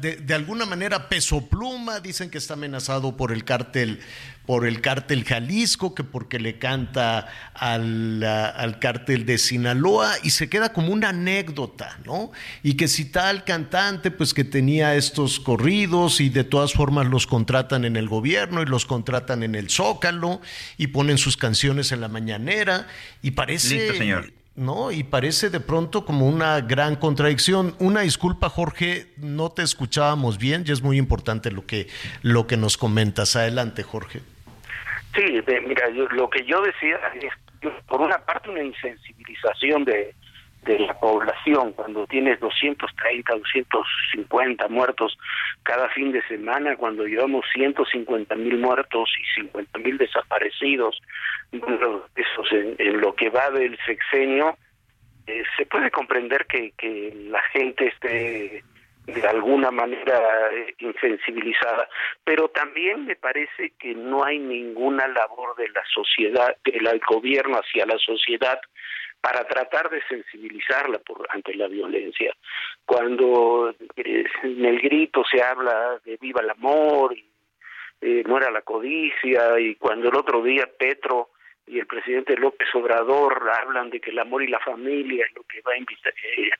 de, 0.00 0.34
alguna 0.34 0.66
manera 0.66 1.08
Peso 1.08 1.46
Pluma 1.48 2.00
dicen 2.00 2.28
que 2.28 2.38
está 2.38 2.54
amenazado 2.54 3.16
por 3.16 3.32
el 3.32 3.44
cártel 3.44 4.00
por 4.46 4.66
el 4.66 4.80
cártel 4.80 5.24
Jalisco, 5.24 5.94
que 5.94 6.02
porque 6.02 6.40
le 6.40 6.58
canta 6.58 7.28
al, 7.54 8.24
al, 8.24 8.80
cártel 8.80 9.24
de 9.24 9.38
Sinaloa 9.38 10.14
y 10.24 10.30
se 10.30 10.48
queda 10.48 10.72
como 10.72 10.92
una 10.92 11.10
anécdota, 11.10 11.96
¿no? 12.04 12.32
Y 12.64 12.74
que 12.74 12.88
si 12.88 13.04
tal 13.04 13.44
cantante, 13.44 14.10
pues 14.10 14.34
que 14.34 14.42
tenía 14.42 14.96
estos 14.96 15.38
corridos 15.38 16.20
y 16.20 16.28
de 16.28 16.42
todas 16.42 16.72
formas 16.72 17.06
los 17.06 17.28
contratan 17.28 17.84
en 17.84 17.96
el 17.96 18.08
gobierno 18.08 18.62
y 18.62 18.66
los 18.66 18.84
contratan 18.84 19.44
en 19.44 19.54
el 19.54 19.70
Zócalo 19.70 20.40
y 20.76 20.88
ponen 20.88 21.18
sus 21.18 21.36
canciones 21.36 21.92
en 21.92 22.00
la 22.00 22.08
mañanera 22.08 22.88
y 23.22 23.30
parece... 23.30 23.76
Listo, 23.76 23.94
señor 23.94 24.41
¿no? 24.54 24.92
Y 24.92 25.02
parece 25.02 25.50
de 25.50 25.60
pronto 25.60 26.04
como 26.04 26.26
una 26.26 26.60
gran 26.60 26.96
contradicción. 26.96 27.74
Una 27.78 28.02
disculpa, 28.02 28.48
Jorge, 28.48 29.06
no 29.16 29.50
te 29.50 29.62
escuchábamos 29.62 30.38
bien 30.38 30.64
y 30.66 30.72
es 30.72 30.82
muy 30.82 30.98
importante 30.98 31.50
lo 31.50 31.66
que, 31.66 31.88
lo 32.22 32.46
que 32.46 32.56
nos 32.56 32.76
comentas. 32.76 33.36
Adelante, 33.36 33.82
Jorge. 33.82 34.20
Sí, 35.14 35.22
mira, 35.66 35.88
lo 35.90 36.30
que 36.30 36.44
yo 36.46 36.62
decía 36.62 36.98
es, 37.20 37.70
por 37.86 38.00
una 38.00 38.18
parte, 38.18 38.50
una 38.50 38.62
insensibilización 38.62 39.84
de, 39.84 40.14
de 40.62 40.78
la 40.78 40.94
población, 40.98 41.72
cuando 41.72 42.06
tienes 42.06 42.38
230, 42.40 43.34
250 43.34 44.68
muertos 44.68 45.18
cada 45.64 45.88
fin 45.90 46.12
de 46.12 46.22
semana, 46.28 46.76
cuando 46.76 47.04
llevamos 47.04 47.44
150 47.52 48.34
mil 48.36 48.58
muertos 48.58 49.10
y 49.20 49.40
50 49.42 49.78
mil 49.80 49.98
desaparecidos, 49.98 51.00
esos 51.52 52.52
en, 52.52 53.00
lo 53.00 53.14
que 53.14 53.30
va 53.30 53.50
del 53.50 53.76
sexenio, 53.84 54.56
eh, 55.26 55.42
se 55.56 55.66
puede 55.66 55.90
comprender 55.90 56.46
que, 56.46 56.72
que 56.78 57.12
la 57.28 57.42
gente 57.52 57.88
esté 57.88 58.62
de 59.06 59.26
alguna 59.26 59.70
manera 59.72 60.20
eh, 60.52 60.74
insensibilizada, 60.78 61.88
pero 62.24 62.48
también 62.48 63.04
me 63.04 63.16
parece 63.16 63.72
que 63.78 63.94
no 63.94 64.24
hay 64.24 64.38
ninguna 64.38 65.08
labor 65.08 65.56
de 65.56 65.68
la 65.70 65.82
sociedad, 65.92 66.56
del 66.64 67.00
gobierno 67.00 67.56
hacia 67.56 67.84
la 67.84 67.98
sociedad 67.98 68.60
para 69.22 69.44
tratar 69.44 69.88
de 69.88 70.02
sensibilizarla 70.08 70.98
por, 70.98 71.26
ante 71.30 71.54
la 71.54 71.68
violencia. 71.68 72.34
Cuando 72.84 73.72
eh, 73.96 74.24
en 74.42 74.64
el 74.64 74.80
grito 74.80 75.22
se 75.24 75.40
habla 75.40 76.00
de 76.04 76.16
viva 76.20 76.40
el 76.42 76.50
amor, 76.50 77.16
y, 77.16 77.24
eh, 78.00 78.24
muera 78.26 78.50
la 78.50 78.62
codicia, 78.62 79.60
y 79.60 79.76
cuando 79.76 80.08
el 80.08 80.16
otro 80.16 80.42
día 80.42 80.68
Petro 80.76 81.30
y 81.68 81.78
el 81.78 81.86
presidente 81.86 82.36
López 82.36 82.68
Obrador 82.74 83.48
hablan 83.48 83.90
de 83.90 84.00
que 84.00 84.10
el 84.10 84.18
amor 84.18 84.42
y 84.42 84.48
la 84.48 84.58
familia 84.58 85.24
es 85.24 85.36
lo 85.36 85.44
que 85.44 85.60
va 85.62 85.72
a 85.72 85.76
eh, 85.76 86.50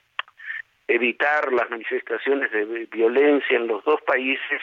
evitar 0.87 1.51
las 1.51 1.69
manifestaciones 1.69 2.49
de 2.49 2.87
violencia 2.89 3.57
en 3.57 3.67
los 3.67 3.83
dos 3.83 4.01
países, 4.03 4.61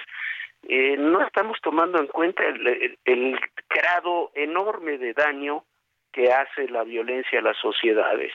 eh, 0.69 0.97
no 0.97 1.21
estamos 1.27 1.59
tomando 1.63 1.99
en 1.99 2.07
cuenta 2.07 2.45
el, 2.45 2.99
el 3.05 3.39
grado 3.69 4.31
enorme 4.35 4.97
de 4.97 5.13
daño 5.13 5.65
que 6.13 6.33
hace 6.33 6.69
la 6.69 6.85
violencia 6.85 7.39
a 7.39 7.43
las 7.43 7.57
sociedades. 7.59 8.33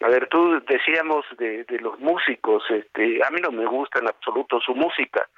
A 0.00 0.08
ver, 0.08 0.28
tú 0.28 0.60
decíamos 0.68 1.24
de, 1.38 1.64
de 1.64 1.78
los 1.80 1.98
músicos, 2.00 2.64
este, 2.70 3.20
a 3.24 3.30
mí 3.30 3.40
no 3.40 3.50
me 3.50 3.66
gusta 3.66 4.00
en 4.00 4.08
absoluto 4.08 4.60
su 4.60 4.74
música, 4.74 5.28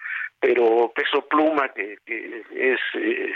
pero 0.41 0.93
Peso 0.95 1.27
Pluma, 1.29 1.69
que, 1.69 1.99
que 2.05 2.45
es 2.51 2.81
eh, 2.95 3.35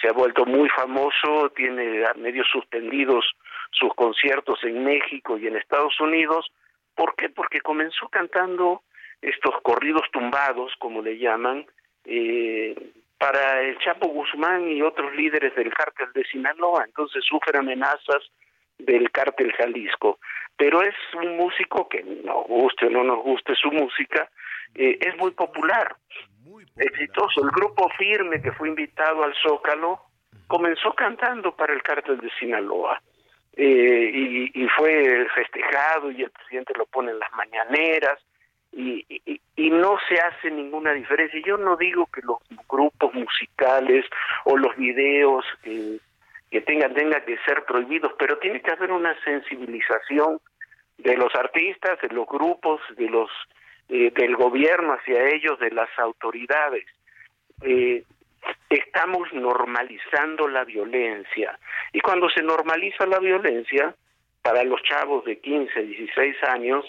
se 0.00 0.08
ha 0.08 0.12
vuelto 0.12 0.44
muy 0.46 0.68
famoso, 0.68 1.50
tiene 1.56 2.04
a 2.06 2.14
medios 2.14 2.46
suspendidos 2.52 3.24
sus 3.72 3.92
conciertos 3.94 4.62
en 4.62 4.84
México 4.84 5.36
y 5.38 5.46
en 5.46 5.56
Estados 5.56 5.98
Unidos. 6.00 6.50
¿Por 6.94 7.14
qué? 7.16 7.28
Porque 7.28 7.60
comenzó 7.60 8.08
cantando 8.08 8.82
estos 9.20 9.60
corridos 9.62 10.02
tumbados, 10.12 10.72
como 10.78 11.02
le 11.02 11.18
llaman, 11.18 11.66
eh, 12.04 12.76
para 13.18 13.62
el 13.62 13.78
Chapo 13.78 14.08
Guzmán 14.08 14.68
y 14.70 14.80
otros 14.80 15.14
líderes 15.14 15.54
del 15.56 15.72
cártel 15.74 16.12
de 16.14 16.24
Sinaloa, 16.24 16.84
entonces 16.84 17.24
sufre 17.24 17.58
amenazas 17.58 18.30
del 18.78 19.10
cártel 19.10 19.52
Jalisco. 19.52 20.18
Pero 20.56 20.82
es 20.82 20.94
un 21.14 21.36
músico 21.36 21.88
que 21.88 22.02
nos 22.02 22.46
guste 22.46 22.86
o 22.86 22.90
no 22.90 23.04
nos 23.04 23.22
guste 23.22 23.54
su 23.54 23.70
música, 23.70 24.28
eh, 24.74 24.98
es 25.00 25.16
muy 25.16 25.32
popular, 25.32 25.96
exitoso. 26.76 27.44
El 27.44 27.50
grupo 27.50 27.88
Firme, 27.98 28.40
que 28.40 28.52
fue 28.52 28.68
invitado 28.68 29.24
al 29.24 29.34
Zócalo, 29.34 30.00
comenzó 30.46 30.92
cantando 30.94 31.54
para 31.54 31.72
el 31.72 31.82
cártel 31.82 32.18
de 32.18 32.30
Sinaloa. 32.38 33.00
Eh, 33.56 34.10
y, 34.14 34.62
y, 34.62 34.68
fue 34.68 35.26
festejado 35.34 36.12
y 36.12 36.22
el 36.22 36.30
presidente 36.30 36.74
lo 36.76 36.86
pone 36.86 37.10
en 37.10 37.18
las 37.18 37.32
mañaneras 37.32 38.20
y, 38.72 39.04
y, 39.56 39.70
no 39.70 39.98
se 40.08 40.16
hace 40.20 40.50
ninguna 40.50 40.92
diferencia. 40.92 41.40
Yo 41.44 41.56
no 41.56 41.76
digo 41.76 42.06
que 42.12 42.20
los 42.22 42.38
grupos 42.68 43.12
musicales 43.14 44.04
o 44.44 44.56
los 44.56 44.76
videos 44.76 45.44
que 45.62 46.60
tengan, 46.62 46.94
tengan 46.94 47.24
que 47.24 47.38
ser 47.46 47.64
prohibidos, 47.64 48.12
pero 48.18 48.38
tiene 48.38 48.60
que 48.60 48.70
haber 48.70 48.92
una 48.92 49.14
sensibilización 49.24 50.40
de 50.98 51.16
los 51.16 51.34
artistas, 51.34 52.00
de 52.00 52.08
los 52.08 52.26
grupos, 52.26 52.80
de 52.96 53.08
los 53.08 53.30
eh, 53.88 54.10
del 54.14 54.36
gobierno 54.36 54.92
hacia 54.94 55.28
ellos, 55.28 55.58
de 55.58 55.70
las 55.70 55.88
autoridades. 55.98 56.84
eh, 57.62 58.04
estamos 58.70 59.32
normalizando 59.32 60.46
la 60.48 60.64
violencia. 60.64 61.58
Y 61.92 62.00
cuando 62.00 62.28
se 62.30 62.42
normaliza 62.42 63.06
la 63.06 63.18
violencia, 63.18 63.94
para 64.42 64.62
los 64.64 64.82
chavos 64.82 65.24
de 65.24 65.38
15, 65.38 65.82
16 65.82 66.36
años, 66.44 66.84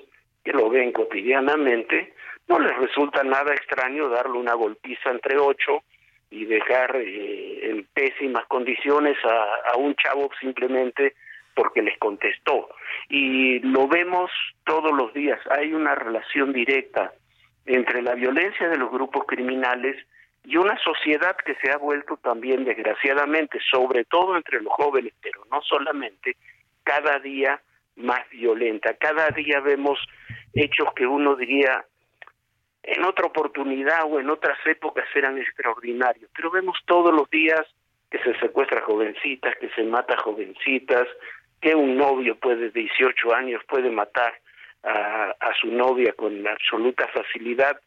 lo 0.53 0.69
ven 0.69 0.91
cotidianamente, 0.91 2.13
no 2.47 2.59
les 2.59 2.75
resulta 2.77 3.23
nada 3.23 3.53
extraño 3.53 4.09
darle 4.09 4.37
una 4.37 4.53
golpiza 4.53 5.11
entre 5.11 5.37
ocho 5.37 5.83
y 6.31 6.45
dejar 6.45 6.95
eh, 6.95 7.69
en 7.69 7.85
pésimas 7.93 8.45
condiciones 8.47 9.17
a 9.25 9.77
un 9.77 9.95
chavo 9.95 10.29
simplemente 10.39 11.15
porque 11.59 11.81
les 11.81 11.97
contestó. 11.97 12.69
Y 13.09 13.59
lo 13.59 13.87
vemos 13.87 14.31
todos 14.63 14.91
los 14.93 15.13
días, 15.13 15.39
hay 15.49 15.73
una 15.73 15.93
relación 15.95 16.53
directa 16.53 17.13
entre 17.65 18.01
la 18.01 18.15
violencia 18.15 18.69
de 18.69 18.77
los 18.77 18.89
grupos 18.89 19.25
criminales 19.27 19.97
y 20.45 20.55
una 20.55 20.77
sociedad 20.79 21.35
que 21.45 21.55
se 21.55 21.71
ha 21.71 21.77
vuelto 21.77 22.17
también, 22.17 22.63
desgraciadamente, 22.63 23.59
sobre 23.69 24.05
todo 24.05 24.37
entre 24.37 24.61
los 24.61 24.73
jóvenes, 24.73 25.13
pero 25.21 25.45
no 25.51 25.61
solamente, 25.61 26.37
cada 26.83 27.19
día 27.19 27.61
más 27.97 28.21
violenta. 28.31 28.93
Cada 28.93 29.29
día 29.29 29.59
vemos 29.59 29.99
hechos 30.53 30.87
que 30.95 31.05
uno 31.05 31.35
diría 31.35 31.85
en 32.83 33.03
otra 33.03 33.27
oportunidad 33.27 34.05
o 34.05 34.19
en 34.19 34.29
otras 34.29 34.57
épocas 34.65 35.05
eran 35.13 35.37
extraordinarios, 35.37 36.29
pero 36.35 36.49
vemos 36.49 36.77
todos 36.85 37.13
los 37.13 37.29
días 37.29 37.61
que 38.09 38.19
se 38.19 38.37
secuestra 38.39 38.81
jovencitas, 38.81 39.55
que 39.57 39.69
se 39.69 39.83
mata 39.83 40.17
jovencitas, 40.17 41.07
que 41.61 41.75
un 41.75 41.97
novio 41.97 42.35
puede 42.39 42.71
de 42.71 42.81
18 42.81 43.33
años 43.33 43.61
puede 43.67 43.91
matar 43.91 44.33
a, 44.83 45.35
a 45.39 45.53
su 45.59 45.67
novia 45.67 46.13
con 46.13 46.47
absoluta 46.47 47.07
facilidad 47.09 47.79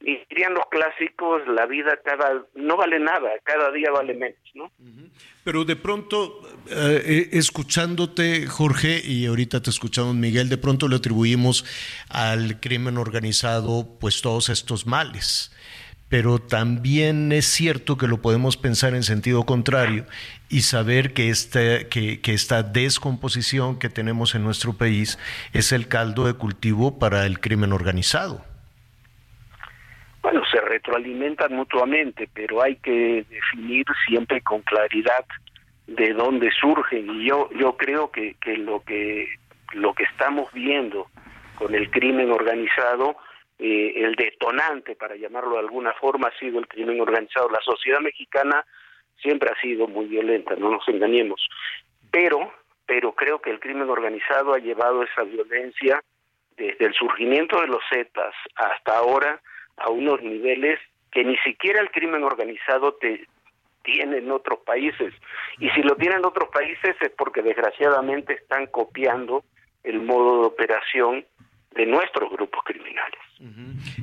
y 0.00 0.18
dirían 0.28 0.54
los 0.54 0.66
clásicos, 0.70 1.42
la 1.48 1.66
vida 1.66 1.98
cada 2.04 2.44
no 2.54 2.76
vale 2.76 3.00
nada, 3.00 3.30
cada 3.44 3.70
día 3.72 3.90
vale 3.90 4.14
menos, 4.14 4.38
¿no? 4.54 4.70
Pero 5.42 5.64
de 5.64 5.76
pronto, 5.76 6.42
eh, 6.68 7.02
eh, 7.04 7.28
escuchándote, 7.32 8.46
Jorge, 8.46 9.00
y 9.04 9.26
ahorita 9.26 9.62
te 9.62 9.70
escuchamos, 9.70 10.14
Miguel, 10.14 10.48
de 10.48 10.58
pronto 10.58 10.88
le 10.88 10.96
atribuimos 10.96 11.64
al 12.08 12.60
crimen 12.60 12.98
organizado 12.98 13.96
pues 13.98 14.22
todos 14.22 14.48
estos 14.48 14.86
males. 14.86 15.52
Pero 16.08 16.38
también 16.38 17.32
es 17.32 17.46
cierto 17.46 17.98
que 17.98 18.06
lo 18.06 18.22
podemos 18.22 18.56
pensar 18.56 18.94
en 18.94 19.02
sentido 19.02 19.44
contrario 19.44 20.06
y 20.48 20.60
saber 20.60 21.12
que 21.14 21.30
esta, 21.30 21.88
que, 21.88 22.20
que 22.20 22.32
esta 22.32 22.62
descomposición 22.62 23.80
que 23.80 23.88
tenemos 23.88 24.36
en 24.36 24.44
nuestro 24.44 24.74
país 24.74 25.18
es 25.52 25.72
el 25.72 25.88
caldo 25.88 26.26
de 26.26 26.34
cultivo 26.34 27.00
para 27.00 27.26
el 27.26 27.40
crimen 27.40 27.72
organizado 27.72 28.44
bueno, 30.26 30.42
se 30.50 30.60
retroalimentan 30.60 31.54
mutuamente, 31.54 32.28
pero 32.34 32.60
hay 32.60 32.74
que 32.78 33.24
definir 33.30 33.86
siempre 34.08 34.40
con 34.40 34.60
claridad 34.62 35.24
de 35.86 36.14
dónde 36.14 36.50
surgen. 36.50 37.08
Y 37.08 37.28
yo 37.28 37.48
yo 37.56 37.76
creo 37.76 38.10
que, 38.10 38.34
que 38.40 38.56
lo 38.56 38.80
que 38.80 39.28
lo 39.74 39.94
que 39.94 40.02
estamos 40.02 40.52
viendo 40.52 41.06
con 41.54 41.76
el 41.76 41.92
crimen 41.92 42.32
organizado 42.32 43.16
eh, 43.60 43.92
el 44.04 44.16
detonante 44.16 44.96
para 44.96 45.14
llamarlo 45.14 45.52
de 45.52 45.60
alguna 45.60 45.92
forma 45.92 46.26
ha 46.26 46.38
sido 46.40 46.58
el 46.58 46.66
crimen 46.66 47.00
organizado. 47.00 47.48
La 47.48 47.60
sociedad 47.60 48.00
mexicana 48.00 48.66
siempre 49.22 49.48
ha 49.48 49.60
sido 49.60 49.86
muy 49.86 50.06
violenta 50.06 50.56
no 50.56 50.70
nos 50.72 50.88
engañemos. 50.88 51.40
Pero 52.10 52.52
pero 52.84 53.12
creo 53.12 53.40
que 53.40 53.50
el 53.50 53.60
crimen 53.60 53.88
organizado 53.88 54.54
ha 54.54 54.58
llevado 54.58 55.04
esa 55.04 55.22
violencia 55.22 56.02
desde 56.56 56.84
el 56.84 56.94
surgimiento 56.94 57.60
de 57.60 57.68
los 57.68 57.82
Zetas 57.88 58.34
hasta 58.56 58.98
ahora 58.98 59.40
a 59.76 59.90
unos 59.90 60.22
niveles 60.22 60.80
que 61.12 61.24
ni 61.24 61.36
siquiera 61.38 61.80
el 61.80 61.90
crimen 61.90 62.24
organizado 62.24 62.94
te 62.94 63.26
tiene 63.82 64.18
en 64.18 64.30
otros 64.30 64.58
países. 64.66 65.14
Y 65.58 65.70
si 65.70 65.82
lo 65.82 65.96
tienen 65.96 66.18
en 66.18 66.24
otros 66.24 66.48
países 66.52 66.96
es 67.00 67.10
porque 67.16 67.42
desgraciadamente 67.42 68.34
están 68.34 68.66
copiando 68.66 69.44
el 69.84 70.00
modo 70.00 70.40
de 70.40 70.46
operación 70.48 71.24
de 71.74 71.86
nuestros 71.86 72.30
grupos 72.30 72.64
criminales. 72.64 73.20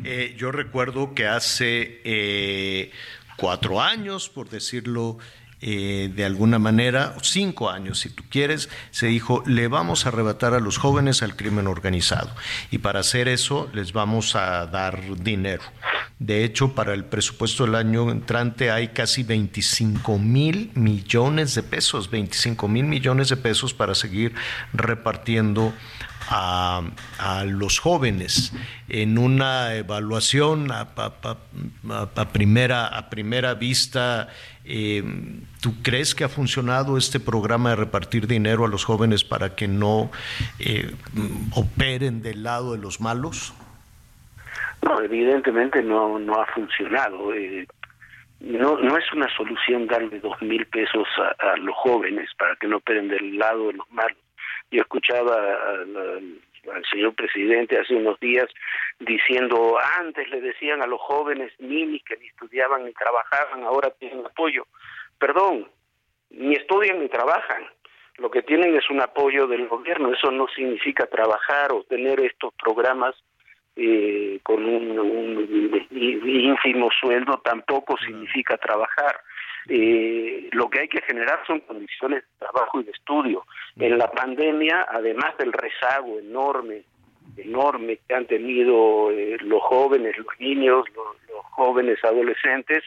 eh, 0.06 0.34
yo 0.38 0.52
recuerdo 0.52 1.14
que 1.14 1.28
hace 1.28 2.02
eh, 2.04 2.92
cuatro 3.36 3.82
años, 3.82 4.30
por 4.30 4.50
decirlo 4.50 5.18
eh, 5.66 6.12
de 6.14 6.26
alguna 6.26 6.60
manera, 6.60 7.16
cinco 7.22 7.70
años 7.70 8.00
si 8.00 8.10
tú 8.10 8.26
quieres, 8.30 8.68
se 8.92 9.08
dijo, 9.08 9.44
le 9.46 9.70
vamos 9.70 10.06
a 10.06 10.10
arrebatar 10.10 10.54
a 10.54 10.60
los 10.60 10.78
jóvenes 10.78 11.24
al 11.24 11.38
crimen 11.38 11.68
organizado 11.68 12.36
y 12.70 12.80
para 12.80 13.00
hacer 13.00 13.30
eso 13.30 13.70
les 13.74 13.94
vamos 13.94 14.36
a 14.36 14.66
dar 14.66 15.00
dinero. 15.24 15.64
De 16.20 16.44
hecho, 16.44 16.76
para 16.76 16.94
el 16.94 17.06
presupuesto 17.06 17.64
del 17.64 17.76
año 17.76 18.12
entrante 18.12 18.72
hay 18.72 18.90
casi 18.90 19.24
25 19.24 20.20
mil 20.20 20.70
millones 20.76 21.56
de 21.56 21.64
pesos, 21.64 22.12
25 22.12 22.68
mil 22.68 22.84
millones 22.84 23.30
de 23.30 23.38
pesos 23.38 23.74
para 23.74 23.96
seguir 23.96 24.34
repartiendo 24.74 25.74
a, 26.28 26.82
a, 27.20 27.44
los 27.44 27.80
jóvenes 27.80 28.54
en 28.90 29.18
una 29.18 29.76
evaluación 29.76 30.72
a, 30.72 30.90
a, 30.96 32.26
primera, 32.32 32.88
a 32.88 33.10
primera 33.10 33.54
vista. 33.54 34.30
Eh, 34.66 35.04
¿Tú 35.62 35.82
crees 35.84 36.16
que 36.16 36.24
ha 36.24 36.30
funcionado 36.30 36.98
este 36.98 37.20
programa 37.20 37.72
de 37.72 37.76
repartir 37.78 38.28
dinero 38.28 38.66
a 38.66 38.68
los 38.68 38.86
jóvenes 38.86 39.24
para 39.24 39.56
que 39.56 39.68
no 39.68 40.12
eh, 40.60 40.92
operen 41.56 42.22
del 42.22 42.44
lado 42.44 42.74
de 42.74 42.80
los 42.80 43.02
malos? 43.02 43.54
No, 44.82 45.02
evidentemente 45.02 45.82
no, 45.82 46.20
no 46.20 46.42
ha 46.42 46.46
funcionado. 46.48 47.34
Eh, 47.34 47.68
no, 48.40 48.78
no 48.78 48.98
es 48.98 49.06
una 49.14 49.28
solución 49.36 49.88
darle 49.88 50.20
dos 50.20 50.42
mil 50.42 50.66
pesos 50.66 51.08
a, 51.40 51.58
los 51.58 51.76
jóvenes 51.76 52.30
para 52.38 52.56
que 52.58 52.68
no 52.68 52.78
operen 52.78 53.08
del 53.08 53.38
lado 53.38 53.68
de 53.68 53.74
los 53.74 53.90
malos 53.92 54.18
yo 54.74 54.82
escuchaba 54.82 55.36
al, 55.36 56.40
señor 56.92 57.14
presidente 57.14 57.78
hace 57.78 57.94
unos 57.94 58.20
días 58.20 58.48
diciendo 59.00 59.78
antes 60.00 60.30
le 60.30 60.42
decían 60.42 60.82
a 60.82 60.88
los 60.88 61.02
jóvenes 61.02 61.52
ni 61.60 62.00
que 62.02 62.18
ni 62.18 62.28
estudiaban 62.28 62.86
ni 62.86 62.94
trabajaban, 62.94 63.64
ahora 63.64 63.92
tienen 63.92 64.26
apoyo. 64.26 64.66
Perdón, 65.18 65.70
ni 66.30 66.54
estudian 66.54 67.00
ni 67.00 67.10
trabajan. 67.10 67.64
Lo 68.18 68.30
que 68.30 68.44
tienen 68.44 68.76
es 68.76 68.90
un 68.90 69.02
apoyo 69.02 69.48
del 69.48 69.68
gobierno. 69.68 70.14
Eso 70.14 70.30
no 70.32 70.48
significa 70.48 71.08
trabajar 71.08 71.72
o 71.72 71.84
tener 71.84 72.20
estos 72.20 72.54
programas 72.56 73.16
eh, 73.76 74.40
con 74.44 74.64
un, 74.64 75.00
un, 75.00 75.88
ínfimo 75.92 76.90
sueldo, 77.00 77.42
tampoco 77.44 77.98
significa 77.98 78.56
trabajar 78.58 79.20
eh, 79.68 80.50
lo 80.52 80.70
que 80.70 80.82
hay 80.82 80.88
que 80.88 81.02
generar 81.02 81.40
son 81.48 81.62
condiciones 81.62 82.24
de 82.24 82.46
trabajo 82.46 82.82
y 82.82 82.84
de 82.84 82.92
estudio. 82.92 83.46
En 83.78 83.98
la 83.98 84.12
pandemia, 84.12 84.86
además 84.90 85.38
del 85.38 85.54
rezago 85.54 86.20
enorme, 86.20 86.84
enorme 87.38 88.00
que 88.08 88.16
han 88.16 88.28
tenido 88.28 89.12
eh, 89.12 89.38
los 89.42 89.62
jóvenes, 89.64 90.18
los 90.18 90.28
niños, 90.40 90.86
los, 90.96 91.06
los, 91.30 91.46
jóvenes 91.52 91.98
adolescentes, 92.04 92.84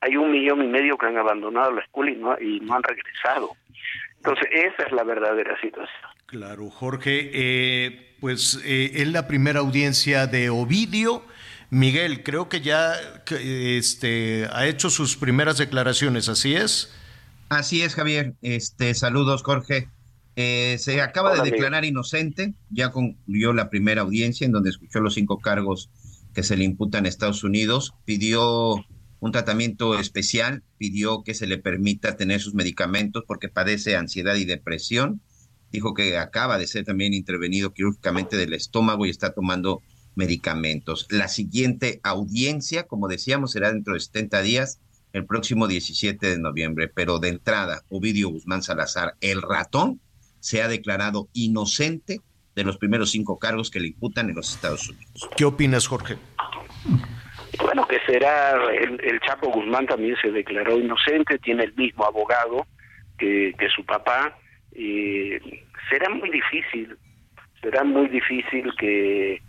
hay 0.00 0.16
un 0.16 0.30
millón 0.30 0.62
y 0.62 0.66
medio 0.66 0.98
que 0.98 1.06
han 1.06 1.16
abandonado 1.16 1.72
la 1.72 1.82
escuela 1.82 2.10
y 2.10 2.16
no, 2.16 2.38
y 2.38 2.60
no 2.60 2.74
han 2.74 2.82
regresado. 2.82 3.50
Entonces, 4.16 4.48
esa 4.52 4.82
es 4.84 4.92
la 4.92 5.04
verdadera 5.04 5.58
situación. 5.60 6.10
Claro, 6.26 6.68
Jorge, 6.68 7.30
eh, 7.32 8.14
pues 8.20 8.62
eh, 8.64 8.90
es 8.94 9.08
la 9.08 9.26
primera 9.26 9.60
audiencia 9.60 10.26
de 10.26 10.50
Ovidio 10.50 11.22
Miguel, 11.70 12.24
creo 12.24 12.48
que 12.48 12.60
ya 12.60 12.94
este, 13.30 14.48
ha 14.52 14.66
hecho 14.66 14.90
sus 14.90 15.16
primeras 15.16 15.56
declaraciones, 15.56 16.28
¿así 16.28 16.56
es? 16.56 16.92
Así 17.48 17.82
es, 17.82 17.94
Javier. 17.94 18.34
Este, 18.42 18.92
saludos, 18.94 19.44
Jorge. 19.44 19.88
Eh, 20.36 20.76
se 20.78 21.00
acaba 21.00 21.32
Hola, 21.32 21.42
de 21.42 21.50
declarar 21.50 21.80
amigo. 21.80 21.90
inocente, 21.90 22.54
ya 22.70 22.90
concluyó 22.90 23.52
la 23.52 23.68
primera 23.68 24.02
audiencia 24.02 24.44
en 24.44 24.52
donde 24.52 24.70
escuchó 24.70 25.00
los 25.00 25.14
cinco 25.14 25.38
cargos 25.38 25.90
que 26.34 26.42
se 26.42 26.56
le 26.56 26.64
imputan 26.64 27.04
a 27.04 27.08
Estados 27.08 27.42
Unidos, 27.44 27.94
pidió 28.04 28.84
un 29.20 29.32
tratamiento 29.32 29.98
especial, 29.98 30.62
pidió 30.78 31.22
que 31.22 31.34
se 31.34 31.46
le 31.46 31.58
permita 31.58 32.16
tener 32.16 32.40
sus 32.40 32.54
medicamentos 32.54 33.24
porque 33.26 33.48
padece 33.48 33.96
ansiedad 33.96 34.36
y 34.36 34.44
depresión, 34.44 35.20
dijo 35.72 35.94
que 35.94 36.16
acaba 36.16 36.58
de 36.58 36.66
ser 36.66 36.84
también 36.84 37.12
intervenido 37.12 37.72
quirúrgicamente 37.72 38.36
del 38.36 38.54
estómago 38.54 39.06
y 39.06 39.10
está 39.10 39.32
tomando 39.32 39.82
medicamentos. 40.14 41.06
La 41.10 41.28
siguiente 41.28 42.00
audiencia, 42.02 42.84
como 42.84 43.08
decíamos, 43.08 43.52
será 43.52 43.72
dentro 43.72 43.94
de 43.94 44.00
70 44.00 44.42
días, 44.42 44.80
el 45.12 45.26
próximo 45.26 45.66
17 45.66 46.30
de 46.30 46.38
noviembre, 46.38 46.88
pero 46.88 47.18
de 47.18 47.28
entrada, 47.28 47.82
Ovidio 47.88 48.30
Guzmán 48.30 48.62
Salazar, 48.62 49.16
el 49.20 49.42
ratón, 49.42 50.00
se 50.40 50.62
ha 50.62 50.68
declarado 50.68 51.28
inocente 51.32 52.20
de 52.54 52.64
los 52.64 52.78
primeros 52.78 53.12
cinco 53.12 53.38
cargos 53.38 53.70
que 53.70 53.80
le 53.80 53.88
imputan 53.88 54.28
en 54.28 54.36
los 54.36 54.54
Estados 54.54 54.88
Unidos. 54.88 55.30
¿Qué 55.36 55.44
opinas, 55.44 55.86
Jorge? 55.86 56.16
Bueno, 57.62 57.86
que 57.86 58.00
será, 58.06 58.52
el, 58.72 59.00
el 59.04 59.20
Chapo 59.20 59.50
Guzmán 59.50 59.86
también 59.86 60.16
se 60.20 60.30
declaró 60.30 60.78
inocente, 60.78 61.38
tiene 61.38 61.64
el 61.64 61.74
mismo 61.74 62.04
abogado 62.04 62.66
que, 63.18 63.54
que 63.58 63.68
su 63.68 63.84
papá, 63.84 64.36
y 64.74 65.32
será 65.88 66.08
muy 66.10 66.30
difícil, 66.30 66.96
será 67.60 67.84
muy 67.84 68.08
difícil 68.08 68.72
que 68.78 69.42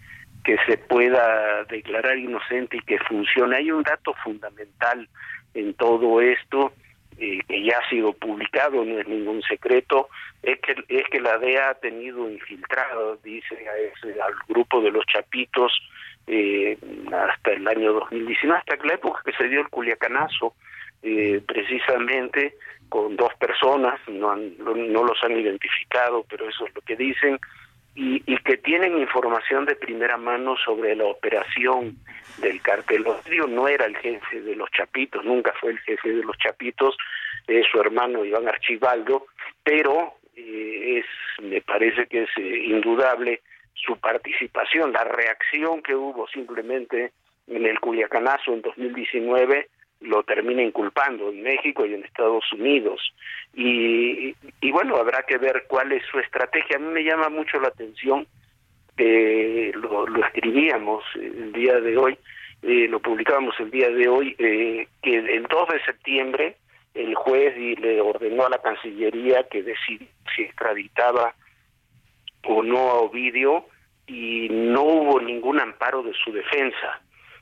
que 0.43 0.57
se 0.65 0.77
pueda 0.77 1.63
declarar 1.65 2.18
inocente 2.18 2.77
y 2.77 2.81
que 2.81 2.97
funcione. 2.99 3.57
Hay 3.57 3.72
un 3.72 3.84
dato 3.84 4.13
fundamental 4.23 5.07
en 5.53 5.73
todo 5.76 6.22
esto 6.22 6.73
eh, 7.23 7.39
que 7.48 7.64
ya 7.64 7.77
ha 7.77 7.88
sido 7.88 8.14
publicado, 8.14 8.84
no 8.84 8.99
es 8.99 9.07
ningún 9.07 9.43
secreto, 9.43 10.10
es 10.41 10.60
que 10.60 10.73
es 10.88 11.03
que 11.11 11.19
la 11.19 11.38
DEA 11.38 11.69
ha 11.69 11.73
tenido 11.76 12.27
infiltrado, 12.27 13.18
dice 13.18 13.56
al 14.26 14.34
grupo 14.49 14.81
de 14.81 14.89
los 14.89 15.06
chapitos 15.06 15.72
eh, 16.26 16.80
hasta 17.14 17.52
el 17.52 17.68
año 17.68 17.93
2019, 17.93 18.57
hasta 18.57 18.84
la 18.84 18.95
época 18.95 19.22
que 19.23 19.34
se 19.34 19.48
dio 19.49 19.61
el 19.61 19.69
culiacanazo, 19.69 20.56
eh, 21.03 21.39
precisamente 21.48 22.56
con 22.89 23.15
dos 23.15 23.35
personas, 23.35 23.99
no, 24.07 24.35
no 24.35 25.03
los 25.03 25.23
han 25.23 25.39
identificado, 25.39 26.26
pero 26.27 26.49
eso 26.49 26.65
es 26.65 26.73
lo 26.73 26.81
que 26.81 26.95
dicen, 26.95 27.38
y, 27.95 28.23
y, 28.26 28.38
que 28.38 28.57
tienen 28.57 28.97
información 28.97 29.65
de 29.65 29.76
primera 29.76 30.18
mano 30.18 30.55
sobre 30.57 30.95
la 30.95 31.05
operación 31.05 31.97
del 32.41 32.61
cartel. 32.61 33.05
Odio 33.05 33.47
no 33.47 33.68
era 33.68 33.85
el 33.85 33.97
jefe 33.97 34.41
de 34.41 34.55
los 34.55 34.72
Chapitos, 34.72 35.26
nunca 35.26 35.53
fue 35.59 35.72
el 35.72 35.80
jefe 35.80 36.09
de 36.09 36.23
los 36.23 36.38
Chapitos, 36.38 36.95
es 37.47 37.65
su 37.72 37.80
hermano 37.80 38.23
Iván 38.23 38.47
Archibaldo, 38.47 39.26
pero 39.63 40.13
eh, 40.35 40.99
es, 40.99 41.43
me 41.43 41.61
parece 41.61 42.07
que 42.07 42.23
es 42.23 42.30
eh, 42.38 42.63
indudable 42.65 43.41
su 43.73 43.97
participación, 43.97 44.93
la 44.93 45.03
reacción 45.03 45.81
que 45.81 45.95
hubo 45.95 46.27
simplemente 46.27 47.11
en 47.47 47.65
el 47.65 47.80
Culiacanazo 47.80 48.53
en 48.53 48.61
2019 48.61 49.69
lo 50.02 50.23
termina 50.23 50.61
inculpando 50.64 51.30
en 51.30 51.44
México 51.44 51.86
y 51.86 51.94
en 51.94 52.03
Estados 52.03 52.44
Unidos. 52.53 53.14
Y, 53.53 54.36
y 54.61 54.72
bueno, 54.72 54.98
habrá 54.98 55.23
que 55.23 55.38
ver 55.38 55.65
cuál 55.68 55.91
es 55.91 56.03
su 56.11 56.19
estrategia. 56.19 56.78
A 56.78 56.80
mí 56.80 56.88
me 56.88 57.03
llama 57.03 57.30
mucho 57.30 57.60
la 57.60 57.69
atención, 57.69 58.28
que 58.98 59.72
lo, 59.76 60.07
lo 60.07 60.26
escribíamos 60.26 61.03
el 61.15 61.52
día 61.53 61.80
de 61.80 61.98
hoy, 61.98 62.18
eh, 62.64 62.88
lo 62.90 62.99
publicábamos 62.99 63.56
el 63.60 63.72
día 63.72 63.90
de 63.90 64.07
hoy, 64.07 64.36
eh, 64.38 64.88
que 65.02 65.18
el 65.18 65.44
2 65.44 65.69
de 65.69 65.84
septiembre 65.84 66.57
el 66.94 67.15
juez 67.15 67.56
le 67.57 68.02
ordenó 68.02 68.45
a 68.45 68.49
la 68.49 68.57
Cancillería 68.57 69.48
que 69.49 69.64
decidiera 69.64 70.11
si 70.36 70.44
extraditaba 70.44 71.34
o 72.44 72.61
no 72.64 72.90
a 72.90 72.94
Ovidio 72.95 73.65
y 74.07 74.48
no 74.49 74.84
hubo 74.84 75.22
ningún 75.22 75.60
amparo 75.60 76.03
de 76.03 76.14
su 76.14 76.32
defensa 76.32 77.02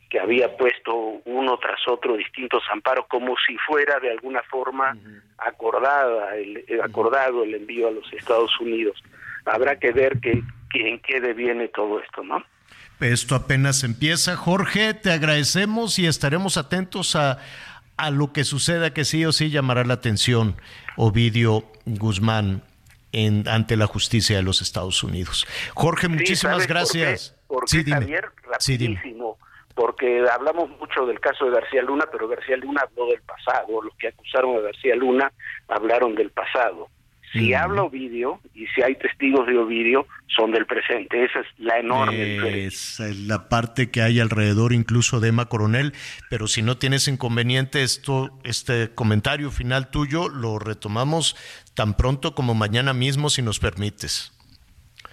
que 0.10 0.19
había 0.19 0.57
puesto 0.57 1.22
uno 1.26 1.57
tras 1.60 1.80
otro 1.88 2.18
distintos 2.18 2.64
amparos 2.72 3.06
como 3.07 3.36
si 3.45 3.56
fuera 3.68 3.99
de 3.99 4.11
alguna 4.11 4.41
forma 4.49 4.98
acordada 5.38 6.36
el, 6.36 6.57
eh, 6.68 6.80
acordado 6.84 7.44
el 7.44 7.53
envío 7.53 7.88
a 7.88 7.91
los 7.91 8.11
Estados 8.14 8.52
Unidos. 8.60 9.02
Habrá 9.45 9.77
que 9.77 9.91
ver 9.91 10.19
que, 10.19 10.44
en 10.73 10.99
qué 10.99 11.22
deviene 11.22 11.68
todo 11.68 11.99
esto, 11.99 12.23
¿no? 12.23 12.44
Esto 12.99 13.36
apenas 13.36 13.84
empieza. 13.84 14.36
Jorge, 14.36 14.94
te 14.94 15.11
agradecemos 15.11 15.99
y 15.99 16.07
estaremos 16.07 16.57
atentos 16.57 17.15
a, 17.15 17.40
a 17.95 18.10
lo 18.10 18.34
que 18.34 18.44
suceda 18.44 18.94
que 18.94 19.06
sí 19.06 19.26
o 19.26 19.31
sí 19.31 19.52
llamará 19.52 19.86
la 19.86 19.94
atención 19.94 20.56
Ovidio 20.98 21.65
Guzmán 21.86 22.64
en, 23.11 23.48
ante 23.48 23.77
la 23.77 23.88
justicia 23.88 24.38
de 24.38 24.44
los 24.44 24.61
Estados 24.61 25.03
Unidos. 25.03 25.48
Jorge, 25.76 26.07
muchísimas 26.07 26.68
gracias. 26.68 27.36
sí, 27.68 27.84
Javier, 27.86 28.26
rapidísimo 28.44 29.38
porque 29.80 30.26
hablamos 30.30 30.69
mucho 30.72 31.06
del 31.06 31.22
caso 31.22 31.45
de 31.45 31.51
García 31.51 31.81
Luna, 31.81 32.03
pero 32.11 32.27
García 32.27 32.57
Luna 32.57 32.81
habló 32.81 33.07
del 33.07 33.22
pasado, 33.22 33.81
los 33.81 33.95
que 33.95 34.10
acusaron 34.10 34.57
a 34.57 34.60
García 34.60 34.93
Luna 34.93 35.31
hablaron 35.69 36.15
del 36.15 36.31
pasado. 36.31 36.89
Si 37.31 37.53
habla 37.53 37.84
Ovidio 37.84 38.41
y 38.53 38.65
si 38.68 38.81
hay 38.81 38.95
testigos 38.95 39.47
de 39.47 39.57
Ovidio, 39.57 40.06
son 40.35 40.51
del 40.51 40.65
presente. 40.65 41.23
Esa 41.23 41.39
es 41.39 41.47
la 41.60 41.80
enorme 41.80 42.65
Esa 42.65 43.07
es 43.07 43.19
la 43.19 43.47
parte 43.47 43.89
que 43.89 44.01
hay 44.01 44.19
alrededor 44.19 44.73
incluso 44.73 45.22
de 45.22 45.30
Emma 45.30 45.45
Coronel. 45.45 45.93
Pero 46.30 46.47
si 46.47 46.61
no 46.61 46.77
tienes 46.77 47.07
inconveniente, 47.07 47.84
esto, 47.84 48.38
este 48.43 48.93
comentario 48.93 49.49
final 49.49 49.91
tuyo 49.91 50.27
lo 50.27 50.60
retomamos 50.60 51.38
tan 51.73 51.95
pronto 51.95 52.35
como 52.35 52.53
mañana 52.53 52.93
mismo, 52.93 53.30
si 53.30 53.43
nos 53.43 53.60
permites. 53.60 54.39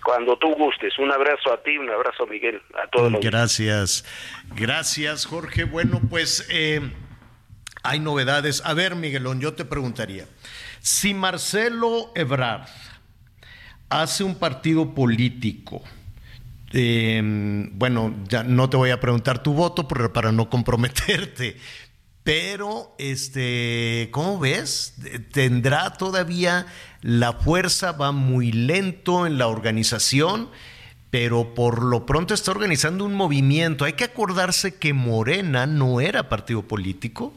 Cuando 0.07 0.39
tú 0.39 0.55
gustes. 0.55 0.97
Un 1.01 1.11
abrazo 1.11 1.53
a 1.53 1.61
ti, 1.65 1.77
un 1.77 1.91
abrazo 1.91 2.23
a 2.23 2.27
Miguel, 2.29 2.63
a 2.81 2.89
todos. 2.89 3.13
Gracias. 3.21 4.05
Gracias, 4.55 5.27
Jorge. 5.27 5.65
Bueno, 5.65 6.01
pues 6.09 6.47
eh, 6.49 6.81
hay 7.83 7.99
novedades. 7.99 8.63
A 8.65 8.73
ver, 8.73 8.95
Miguelón, 8.95 9.41
yo 9.41 9.55
te 9.55 9.65
preguntaría, 9.65 10.27
si 10.79 11.13
Marcelo 11.13 12.13
Ebrard 12.15 12.69
hace 13.89 14.23
un 14.23 14.39
partido 14.39 14.95
político, 14.95 15.83
em, 16.73 17.77
bueno, 17.77 18.15
ya 18.29 18.45
no 18.45 18.71
te 18.71 18.77
voy 18.77 18.91
a 18.91 19.01
preguntar 19.01 19.43
tu 19.43 19.55
voto 19.55 19.89
para 19.89 20.31
no 20.31 20.49
comprometerte, 20.49 21.57
pero 22.27 22.93
este, 22.99 24.09
¿cómo 24.11 24.41
ves? 24.41 24.95
¿Tendrá 25.33 25.93
todavía 25.93 26.67
la 27.01 27.35
fuerza? 27.35 27.93
Va 27.93 28.11
muy 28.11 28.51
lento 28.51 29.29
en 29.29 29.39
la 29.39 29.47
organización, 29.47 30.51
pero 31.11 31.55
por 31.55 31.85
lo 31.85 32.05
pronto 32.05 32.35
está 32.35 32.51
organizando 32.51 33.05
un 33.05 33.15
movimiento. 33.15 33.85
Hay 33.85 33.93
que 33.93 34.03
acordarse 34.03 34.75
que 34.75 34.93
Morena 34.93 35.69
no 35.69 36.01
era 36.01 36.29
partido 36.29 36.67
político, 36.67 37.33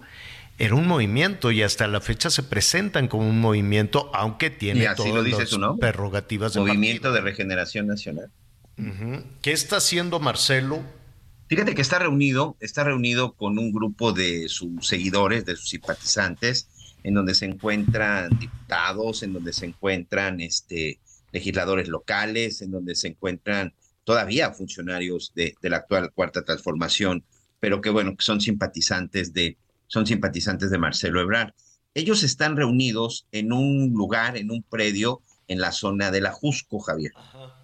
era 0.57 0.73
un 0.73 0.87
movimiento 0.87 1.51
y 1.51 1.61
hasta 1.61 1.85
la 1.85 2.01
fecha 2.01 2.31
se 2.31 2.41
presentan 2.41 3.07
como 3.07 3.29
un 3.29 3.39
movimiento, 3.39 4.09
aunque 4.15 4.49
tiene 4.49 4.87
todas 4.95 5.23
las 5.23 5.77
prerrogativas 5.79 6.55
de 6.55 6.61
Movimiento 6.61 7.13
de 7.13 7.21
Regeneración 7.21 7.85
Nacional. 7.85 8.31
¿Qué 9.43 9.51
está 9.51 9.77
haciendo 9.77 10.19
Marcelo? 10.19 10.81
Fíjate 11.49 11.73
que 11.73 11.81
está 11.81 11.97
reunido, 11.97 12.57
está 12.59 12.83
reunido 12.83 13.33
con 13.33 13.57
un 13.57 13.71
grupo 13.71 14.13
de 14.13 14.47
sus 14.49 14.87
seguidores, 14.87 15.45
de 15.45 15.55
sus 15.55 15.69
simpatizantes, 15.69 16.69
en 17.01 17.15
donde 17.15 17.33
se 17.33 17.45
encuentran 17.45 18.29
diputados, 18.37 19.23
en 19.23 19.33
donde 19.33 19.51
se 19.51 19.65
encuentran 19.65 20.41
este, 20.41 20.99
legisladores 21.31 21.87
locales, 21.87 22.61
en 22.61 22.69
donde 22.69 22.93
se 22.93 23.07
encuentran 23.07 23.73
todavía 24.03 24.51
funcionarios 24.51 25.31
de, 25.33 25.55
la 25.63 25.77
actual 25.77 26.11
cuarta 26.13 26.45
transformación, 26.45 27.23
pero 27.59 27.81
que 27.81 27.89
bueno, 27.89 28.15
que 28.15 28.23
son 28.23 28.41
simpatizantes 28.41 29.33
de, 29.33 29.57
son 29.87 30.05
simpatizantes 30.05 30.69
de 30.69 30.77
Marcelo 30.77 31.19
Ebrard. 31.19 31.53
Ellos 31.95 32.21
están 32.21 32.57
reunidos 32.57 33.25
en 33.31 33.53
un 33.53 33.91
lugar, 33.93 34.37
en 34.37 34.51
un 34.51 34.61
predio 34.61 35.23
en 35.49 35.59
la 35.59 35.73
zona 35.73 36.11
de 36.11 36.21
la 36.21 36.31
Jusco, 36.31 36.79
Javier. 36.79 37.11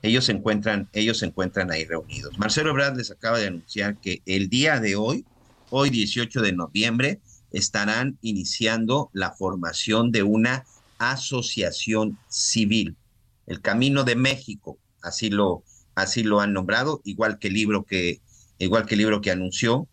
Ellos 0.02 0.26
se 0.26 0.34
encuentran, 0.34 0.90
ellos 0.92 1.20
se 1.20 1.28
encuentran 1.28 1.72
ahí 1.72 1.86
reunidos. 1.86 2.38
Marcelo 2.38 2.72
Ebrard 2.72 2.98
les 2.98 3.12
acaba 3.12 3.40
de 3.40 3.48
anunciar 3.48 3.98
que 4.02 4.22
el 4.26 4.50
día 4.50 4.80
de 4.80 4.96
hoy, 4.98 5.24
hoy 5.70 5.90
18 5.90 6.42
de 6.42 6.52
noviembre, 6.52 7.22
estarán 7.52 8.18
iniciando 8.22 9.10
la 9.14 9.32
formación 9.32 10.12
de 10.12 10.24
una 10.24 10.66
asociación 10.98 12.18
civil, 12.28 12.98
el 13.46 13.62
Camino 13.62 14.04
de 14.04 14.16
México, 14.16 14.78
así 15.02 15.30
lo, 15.30 15.64
así 15.94 16.24
lo 16.24 16.42
han 16.42 16.54
nombrado, 16.54 17.02
igual 17.06 17.38
que 17.40 17.48
el 17.48 17.54
libro 17.54 17.86
que, 17.86 18.20
igual 18.58 18.86
que 18.86 18.96
el 18.96 19.00
libro 19.00 19.22
que 19.22 19.32
anunció. 19.32 19.88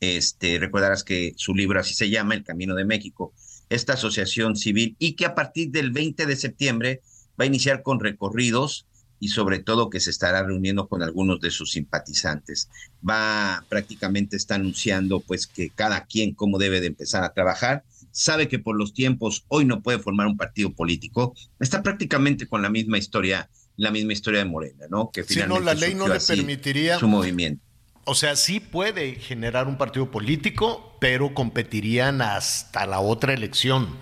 Este, 0.00 0.58
recordarás 0.58 1.04
que 1.04 1.32
su 1.36 1.54
libro 1.54 1.78
así 1.78 1.94
se 1.94 2.10
llama, 2.10 2.34
El 2.34 2.42
Camino 2.42 2.74
de 2.74 2.84
México, 2.84 3.32
esta 3.70 3.92
asociación 3.92 4.56
civil, 4.56 4.96
y 4.98 5.12
que 5.12 5.26
a 5.26 5.36
partir 5.36 5.70
del 5.70 5.92
20 5.92 6.26
de 6.26 6.36
septiembre 6.36 7.00
va 7.40 7.44
a 7.44 7.46
iniciar 7.46 7.82
con 7.82 8.00
recorridos 8.00 8.86
y 9.22 9.28
sobre 9.28 9.60
todo 9.60 9.88
que 9.88 10.00
se 10.00 10.10
estará 10.10 10.42
reuniendo 10.42 10.88
con 10.88 11.00
algunos 11.00 11.40
de 11.40 11.52
sus 11.52 11.70
simpatizantes. 11.70 12.68
Va 13.08 13.64
prácticamente 13.68 14.36
está 14.36 14.56
anunciando 14.56 15.20
pues 15.20 15.46
que 15.46 15.70
cada 15.70 16.06
quien 16.06 16.34
cómo 16.34 16.58
debe 16.58 16.80
de 16.80 16.88
empezar 16.88 17.22
a 17.22 17.32
trabajar. 17.32 17.84
Sabe 18.10 18.48
que 18.48 18.58
por 18.58 18.76
los 18.76 18.94
tiempos 18.94 19.44
hoy 19.46 19.64
no 19.64 19.80
puede 19.80 20.00
formar 20.00 20.26
un 20.26 20.36
partido 20.36 20.72
político. 20.72 21.36
Está 21.60 21.84
prácticamente 21.84 22.48
con 22.48 22.62
la 22.62 22.68
misma 22.68 22.98
historia, 22.98 23.48
la 23.76 23.92
misma 23.92 24.12
historia 24.12 24.40
de 24.40 24.46
Morena, 24.46 24.86
¿no? 24.90 25.12
Que 25.12 25.22
finalmente 25.22 25.60
no, 25.60 25.64
la 25.66 25.74
ley 25.74 25.94
no 25.94 26.08
le 26.08 26.18
permitiría 26.18 26.98
su 26.98 27.06
movimiento. 27.06 27.64
O 28.04 28.16
sea, 28.16 28.34
sí 28.34 28.58
puede 28.58 29.14
generar 29.14 29.68
un 29.68 29.78
partido 29.78 30.10
político, 30.10 30.96
pero 31.00 31.32
competirían 31.32 32.22
hasta 32.22 32.86
la 32.88 32.98
otra 32.98 33.34
elección 33.34 33.96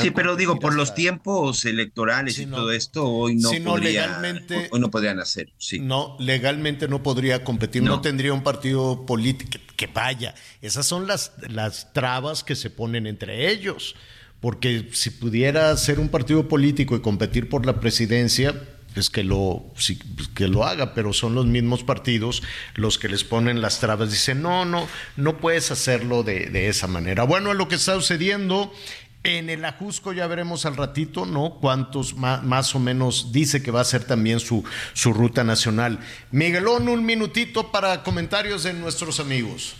sí, 0.00 0.10
pero 0.10 0.36
digo, 0.36 0.58
por 0.58 0.74
los 0.74 0.94
tiempos 0.94 1.64
electorales 1.64 2.38
y 2.38 2.46
todo 2.46 2.70
esto, 2.72 3.06
hoy 3.08 3.36
no, 3.36 3.50
podría, 3.64 4.20
hoy 4.70 4.80
no 4.80 4.90
podrían 4.90 5.20
hacer. 5.20 5.52
Sí. 5.58 5.78
No, 5.78 6.16
legalmente 6.18 6.88
no 6.88 7.02
podría 7.02 7.44
competir, 7.44 7.82
no, 7.82 8.00
tendría 8.00 8.32
un 8.32 8.42
partido 8.42 9.04
político 9.06 9.58
que, 9.76 9.86
vaya. 9.86 10.34
Esas 10.62 10.86
son 10.86 11.06
las, 11.06 11.32
las 11.48 11.92
trabas 11.92 12.44
que 12.44 12.54
se 12.54 12.70
ponen 12.70 13.06
entre 13.06 13.50
ellos. 13.50 13.94
Porque 14.40 14.90
si 14.92 15.10
pudiera 15.10 15.74
ser 15.76 15.98
un 15.98 16.10
partido 16.10 16.46
político 16.46 16.94
y 16.94 17.00
competir 17.00 17.48
por 17.48 17.64
la 17.64 17.80
presidencia, 17.80 18.54
pues 18.96 19.10
que 19.10 19.24
lo, 19.24 19.62
que 20.34 20.48
lo 20.48 20.64
haga, 20.64 20.94
pero 20.94 21.12
son 21.12 21.34
los 21.34 21.44
mismos 21.44 21.84
partidos 21.84 22.42
los 22.76 22.98
que 22.98 23.08
les 23.08 23.24
ponen 23.24 23.60
las 23.60 23.78
trabas. 23.78 24.10
Dicen, 24.10 24.40
no, 24.40 24.64
no, 24.64 24.88
no 25.18 25.36
puedes 25.36 25.70
hacerlo 25.70 26.22
de, 26.22 26.46
de 26.46 26.68
esa 26.68 26.86
manera. 26.86 27.24
Bueno, 27.24 27.52
lo 27.52 27.68
que 27.68 27.74
está 27.74 27.94
sucediendo 27.94 28.72
En 29.26 29.50
el 29.50 29.64
Ajusco 29.64 30.12
ya 30.12 30.28
veremos 30.28 30.66
al 30.66 30.76
ratito, 30.76 31.26
¿no? 31.26 31.58
Cuántos 31.60 32.14
más, 32.14 32.74
o 32.76 32.78
menos 32.78 33.32
dice 33.32 33.60
que 33.60 33.72
va 33.72 33.80
a 33.80 33.84
ser 33.84 34.04
también 34.04 34.38
su, 34.38 34.62
su 34.92 35.12
ruta 35.12 35.42
nacional. 35.42 35.98
Miguelón, 36.30 36.88
un 36.88 37.04
minutito 37.04 37.72
para 37.72 38.04
comentarios 38.04 38.62
de 38.62 38.72
nuestros 38.72 39.18
amigos. 39.18 39.74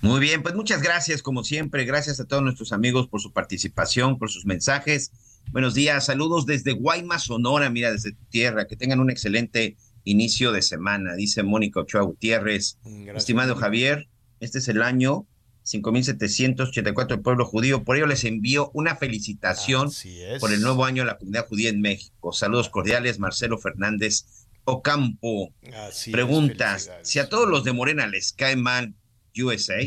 Muy 0.00 0.20
bien, 0.20 0.42
pues 0.42 0.54
muchas 0.54 0.80
gracias, 0.80 1.20
como 1.20 1.44
siempre. 1.44 1.84
Gracias 1.84 2.18
a 2.18 2.24
todos 2.24 2.42
nuestros 2.42 2.72
amigos 2.72 3.08
por 3.08 3.20
su 3.20 3.30
participación, 3.30 4.18
por 4.18 4.30
sus 4.30 4.46
mensajes. 4.46 5.12
Buenos 5.52 5.74
días, 5.74 6.06
saludos 6.06 6.46
desde 6.46 6.72
Guaymas, 6.72 7.24
Sonora, 7.24 7.68
mira, 7.68 7.92
desde 7.92 8.12
tu 8.12 8.24
tierra. 8.30 8.66
Que 8.66 8.76
tengan 8.76 9.00
un 9.00 9.10
excelente 9.10 9.76
inicio 10.04 10.50
de 10.52 10.62
semana, 10.62 11.14
dice 11.14 11.42
Mónica 11.42 11.80
Ochoa 11.80 12.04
Gutiérrez. 12.04 12.78
Estimado 13.14 13.54
Javier, 13.54 14.08
este 14.40 14.60
es 14.60 14.68
el 14.68 14.80
año 14.80 15.26
5784 15.66 17.16
del 17.16 17.22
pueblo 17.22 17.44
judío. 17.44 17.82
Por 17.82 17.96
ello 17.96 18.06
les 18.06 18.24
envío 18.24 18.70
una 18.72 18.94
felicitación 18.94 19.90
por 20.38 20.52
el 20.52 20.62
nuevo 20.62 20.84
año 20.84 21.02
de 21.02 21.08
la 21.08 21.18
comunidad 21.18 21.48
judía 21.48 21.70
en 21.70 21.80
México. 21.80 22.32
Saludos 22.32 22.68
cordiales, 22.68 23.18
Marcelo 23.18 23.58
Fernández 23.58 24.26
Ocampo. 24.64 25.52
Preguntas, 26.12 26.90
si 27.02 27.18
a 27.18 27.28
todos 27.28 27.48
los 27.48 27.64
de 27.64 27.72
Morena 27.72 28.06
les 28.06 28.32
cae 28.32 28.54
mal 28.54 28.94
USA 29.36 29.80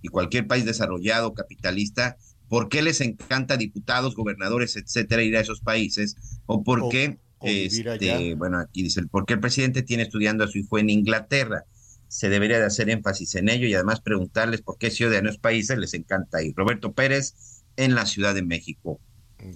y 0.00 0.08
cualquier 0.08 0.46
país 0.46 0.64
desarrollado, 0.64 1.34
capitalista, 1.34 2.16
¿por 2.48 2.70
qué 2.70 2.80
les 2.80 3.02
encanta 3.02 3.58
diputados, 3.58 4.14
gobernadores, 4.14 4.76
etcétera, 4.76 5.22
ir 5.22 5.36
a 5.36 5.40
esos 5.40 5.60
países? 5.60 6.16
¿O 6.46 6.64
por 6.64 6.88
qué, 6.88 7.18
este, 7.42 8.34
bueno, 8.34 8.58
aquí 8.60 8.82
dice, 8.82 9.02
¿por 9.06 9.26
qué 9.26 9.34
el 9.34 9.40
presidente 9.40 9.82
tiene 9.82 10.04
estudiando 10.04 10.44
a 10.44 10.48
su 10.48 10.56
hijo 10.56 10.78
en 10.78 10.88
Inglaterra? 10.88 11.64
Se 12.08 12.28
debería 12.28 12.58
de 12.58 12.66
hacer 12.66 12.90
énfasis 12.90 13.34
en 13.36 13.48
ello 13.48 13.66
y 13.66 13.74
además 13.74 14.00
preguntarles 14.00 14.62
por 14.62 14.78
qué 14.78 14.90
ciudadanos 14.90 15.38
países 15.38 15.78
les 15.78 15.94
encanta 15.94 16.42
ir. 16.42 16.54
Roberto 16.56 16.92
Pérez 16.92 17.62
en 17.76 17.94
la 17.94 18.06
Ciudad 18.06 18.34
de 18.34 18.42
México. 18.42 19.00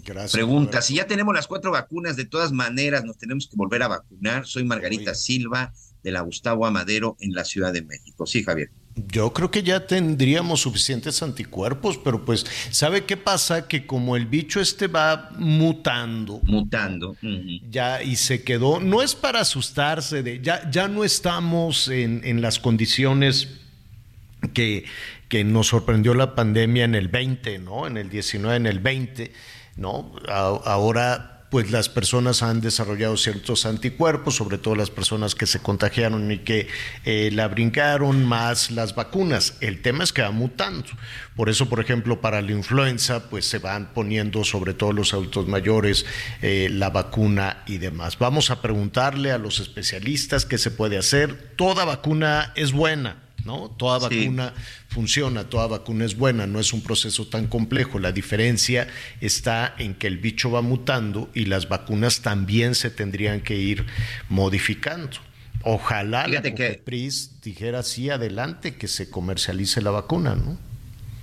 Gracias. 0.04 0.32
Pregunta, 0.32 0.80
si 0.80 0.94
ya 0.94 1.06
tenemos 1.06 1.34
las 1.34 1.48
cuatro 1.48 1.72
vacunas, 1.72 2.14
de 2.14 2.24
todas 2.24 2.52
maneras 2.52 3.04
nos 3.04 3.18
tenemos 3.18 3.48
que 3.48 3.56
volver 3.56 3.82
a 3.82 3.88
vacunar. 3.88 4.46
Soy 4.46 4.64
Margarita 4.64 5.14
Silva 5.14 5.72
de 6.04 6.12
la 6.12 6.20
Gustavo 6.20 6.66
Amadero 6.66 7.16
en 7.20 7.32
la 7.32 7.44
Ciudad 7.44 7.72
de 7.72 7.82
México. 7.82 8.26
Sí, 8.26 8.44
Javier. 8.44 8.70
Yo 8.94 9.32
creo 9.32 9.50
que 9.50 9.62
ya 9.62 9.86
tendríamos 9.86 10.60
suficientes 10.60 11.22
anticuerpos, 11.22 11.98
pero 11.98 12.24
pues, 12.26 12.44
¿sabe 12.70 13.04
qué 13.04 13.16
pasa? 13.16 13.66
Que 13.66 13.86
como 13.86 14.16
el 14.16 14.26
bicho 14.26 14.60
este 14.60 14.86
va 14.86 15.30
mutando. 15.38 16.40
Mutando. 16.44 17.16
Ya, 17.70 18.02
y 18.02 18.16
se 18.16 18.42
quedó, 18.42 18.80
no 18.80 19.00
es 19.00 19.14
para 19.14 19.40
asustarse, 19.40 20.22
de, 20.22 20.40
ya, 20.42 20.70
ya 20.70 20.88
no 20.88 21.04
estamos 21.04 21.88
en, 21.88 22.20
en 22.24 22.42
las 22.42 22.58
condiciones 22.58 23.60
que, 24.52 24.84
que, 25.28 25.42
nos 25.42 25.68
sorprendió 25.68 26.12
la 26.12 26.34
pandemia 26.34 26.84
en 26.84 26.94
el 26.94 27.08
20, 27.08 27.60
¿no? 27.60 27.86
En 27.86 27.96
el 27.96 28.10
19, 28.10 28.56
en 28.56 28.66
el 28.66 28.80
20, 28.80 29.32
¿no? 29.76 30.12
ahora 30.28 31.31
pues 31.52 31.70
las 31.70 31.90
personas 31.90 32.42
han 32.42 32.62
desarrollado 32.62 33.14
ciertos 33.18 33.66
anticuerpos, 33.66 34.36
sobre 34.36 34.56
todo 34.56 34.74
las 34.74 34.88
personas 34.88 35.34
que 35.34 35.46
se 35.46 35.58
contagiaron 35.58 36.32
y 36.32 36.38
que 36.38 36.66
eh, 37.04 37.28
la 37.30 37.46
brincaron, 37.48 38.24
más 38.24 38.70
las 38.70 38.94
vacunas. 38.94 39.58
El 39.60 39.82
tema 39.82 40.02
es 40.02 40.14
que 40.14 40.22
va 40.22 40.30
mutando. 40.30 40.88
Por 41.36 41.50
eso, 41.50 41.68
por 41.68 41.78
ejemplo, 41.78 42.22
para 42.22 42.40
la 42.40 42.52
influenza, 42.52 43.28
pues 43.28 43.44
se 43.44 43.58
van 43.58 43.92
poniendo, 43.92 44.44
sobre 44.44 44.72
todo 44.72 44.94
los 44.94 45.12
adultos 45.12 45.46
mayores, 45.46 46.06
eh, 46.40 46.70
la 46.72 46.88
vacuna 46.88 47.62
y 47.66 47.76
demás. 47.76 48.18
Vamos 48.18 48.50
a 48.50 48.62
preguntarle 48.62 49.30
a 49.30 49.36
los 49.36 49.60
especialistas 49.60 50.46
qué 50.46 50.56
se 50.56 50.70
puede 50.70 50.96
hacer. 50.96 51.52
Toda 51.56 51.84
vacuna 51.84 52.54
es 52.56 52.72
buena 52.72 53.18
¿no? 53.44 53.70
Toda 53.70 53.98
vacuna 53.98 54.54
funciona, 54.88 55.48
toda 55.48 55.66
vacuna 55.66 56.04
es 56.04 56.16
buena, 56.16 56.46
no 56.46 56.60
es 56.60 56.72
un 56.72 56.82
proceso 56.82 57.26
tan 57.26 57.46
complejo. 57.46 57.98
La 57.98 58.12
diferencia 58.12 58.88
está 59.20 59.74
en 59.78 59.94
que 59.94 60.06
el 60.06 60.18
bicho 60.18 60.50
va 60.50 60.62
mutando 60.62 61.30
y 61.34 61.46
las 61.46 61.68
vacunas 61.68 62.20
también 62.22 62.74
se 62.74 62.90
tendrían 62.90 63.40
que 63.40 63.56
ir 63.56 63.86
modificando. 64.28 65.18
Ojalá 65.64 66.26
la 66.26 66.42
que 66.42 66.80
PRIS 66.84 67.40
dijera 67.42 67.82
sí 67.82 68.10
adelante 68.10 68.74
que 68.74 68.88
se 68.88 69.10
comercialice 69.10 69.80
la 69.80 69.90
vacuna, 69.90 70.34
¿no? 70.34 70.58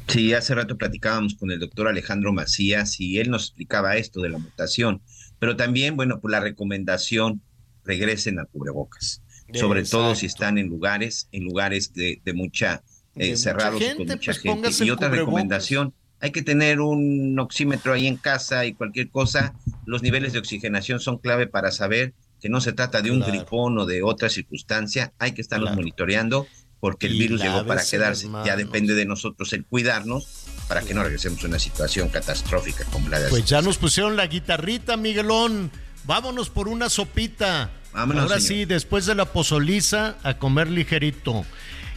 Sí, 0.08 0.34
hace 0.34 0.56
rato 0.56 0.78
platicábamos 0.78 1.36
con 1.36 1.52
el 1.52 1.60
doctor 1.60 1.88
Alejandro 1.88 2.34
Macías 2.34 3.00
y 3.00 3.20
él 3.20 3.30
nos 3.30 3.44
explicaba 3.44 3.96
esto 3.98 4.22
de 4.22 4.30
la 4.30 4.40
mutación, 4.40 5.02
pero 5.38 5.56
también, 5.56 5.96
bueno, 5.96 6.20
pues 6.20 6.32
la 6.32 6.40
recomendación 6.40 7.42
regresen 7.84 8.40
a 8.40 8.46
cubrebocas 8.46 9.22
sobre 9.54 9.84
todo 9.84 10.16
si 10.16 10.26
están 10.26 10.58
en 10.58 10.68
lugares, 10.68 11.28
en 11.32 11.44
lugares 11.44 11.94
de, 11.94 12.22
mucha 12.34 12.84
eh, 13.16 13.36
cerrados 13.36 13.82
con 13.96 14.08
mucha 14.08 14.18
pues, 14.18 14.40
gente. 14.40 14.70
Y 14.84 14.90
otra 14.90 15.10
recomendación, 15.10 15.94
hay 16.20 16.32
que 16.32 16.42
tener 16.42 16.82
un 16.82 17.38
oxímetro 17.40 17.94
ahí 17.94 18.08
en 18.08 18.18
casa 18.18 18.66
y 18.66 18.74
cualquier 18.74 19.10
cosa, 19.10 19.54
los 19.86 20.04
niveles 20.04 20.34
de 20.34 20.40
oxigenación 20.40 21.00
son 21.00 21.18
clave 21.18 21.48
para 21.48 21.72
saber 21.72 22.14
que 22.42 22.50
no 22.50 22.62
se 22.62 22.74
trata 22.74 23.02
de 23.02 23.12
un 23.12 23.22
gripón 23.22 23.78
o 23.78 23.86
de 23.86 24.02
otra 24.02 24.30
circunstancia, 24.30 25.14
hay 25.20 25.34
que 25.34 25.42
estarlos 25.42 25.76
monitoreando 25.76 26.48
porque 26.80 27.08
el 27.08 27.14
virus 27.14 27.42
llegó 27.42 27.66
para 27.66 27.84
quedarse. 27.84 28.30
Ya 28.46 28.56
depende 28.56 28.94
de 28.94 29.06
nosotros 29.06 29.52
el 29.54 29.66
cuidarnos 29.66 30.46
para 30.68 30.82
que 30.82 30.94
no 30.94 31.04
regresemos 31.04 31.44
a 31.44 31.48
una 31.48 31.60
situación 31.60 32.10
catastrófica 32.10 32.86
como 32.86 33.10
la 33.10 33.20
de 33.20 33.30
Pues 33.30 33.46
ya 33.46 33.62
nos 33.62 33.78
pusieron 33.78 34.16
la 34.16 34.28
guitarrita, 34.28 34.96
Miguelón. 34.96 35.72
Vámonos 36.06 36.50
por 36.50 36.70
una 36.70 36.90
sopita. 36.90 37.72
Ahora 37.94 38.40
sí, 38.40 38.66
después 38.66 39.06
de 39.06 39.16
la 39.16 39.26
pozoliza, 39.26 40.16
a 40.24 40.36
comer 40.36 40.70
ligerito. 40.70 41.46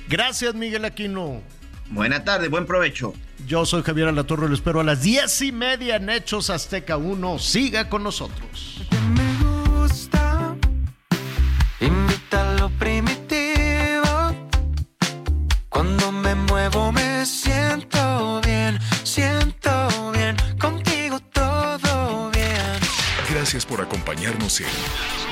Gracias, 0.09 0.55
Miguel 0.55 0.85
Aquino. 0.85 1.43
Buena 1.90 2.24
tarde, 2.24 2.48
buen 2.48 2.66
provecho. 2.66 3.12
Yo 3.47 3.66
soy 3.66 3.82
Javier 3.82 4.09
Alatorre, 4.09 4.48
lo 4.48 4.55
espero 4.55 4.81
a 4.81 4.85
las 4.85 5.02
diez 5.02 5.43
y 5.43 5.52
media 5.52 5.97
en 5.97 6.09
Hechos 6.09 6.48
Azteca 6.48 6.97
1. 6.97 7.39
Siga 7.39 7.89
con 7.89 8.02
nosotros. 8.02 8.82
Me 9.14 9.78
gusta, 9.78 10.56
invita 11.81 12.55
lo 12.55 12.70
primitivo. 12.70 14.02
Cuando 15.69 16.12
me 16.12 16.35
muevo 16.35 16.93
me 16.93 17.27
siento 17.27 18.40
bien, 18.44 18.78
siento 19.02 20.12
bien. 20.12 20.36
Contigo 20.59 21.20
todo 21.32 22.31
bien. 22.31 22.81
Gracias 23.31 23.66
por 23.66 23.81
acompañarnos 23.81 24.60
en 24.60 24.66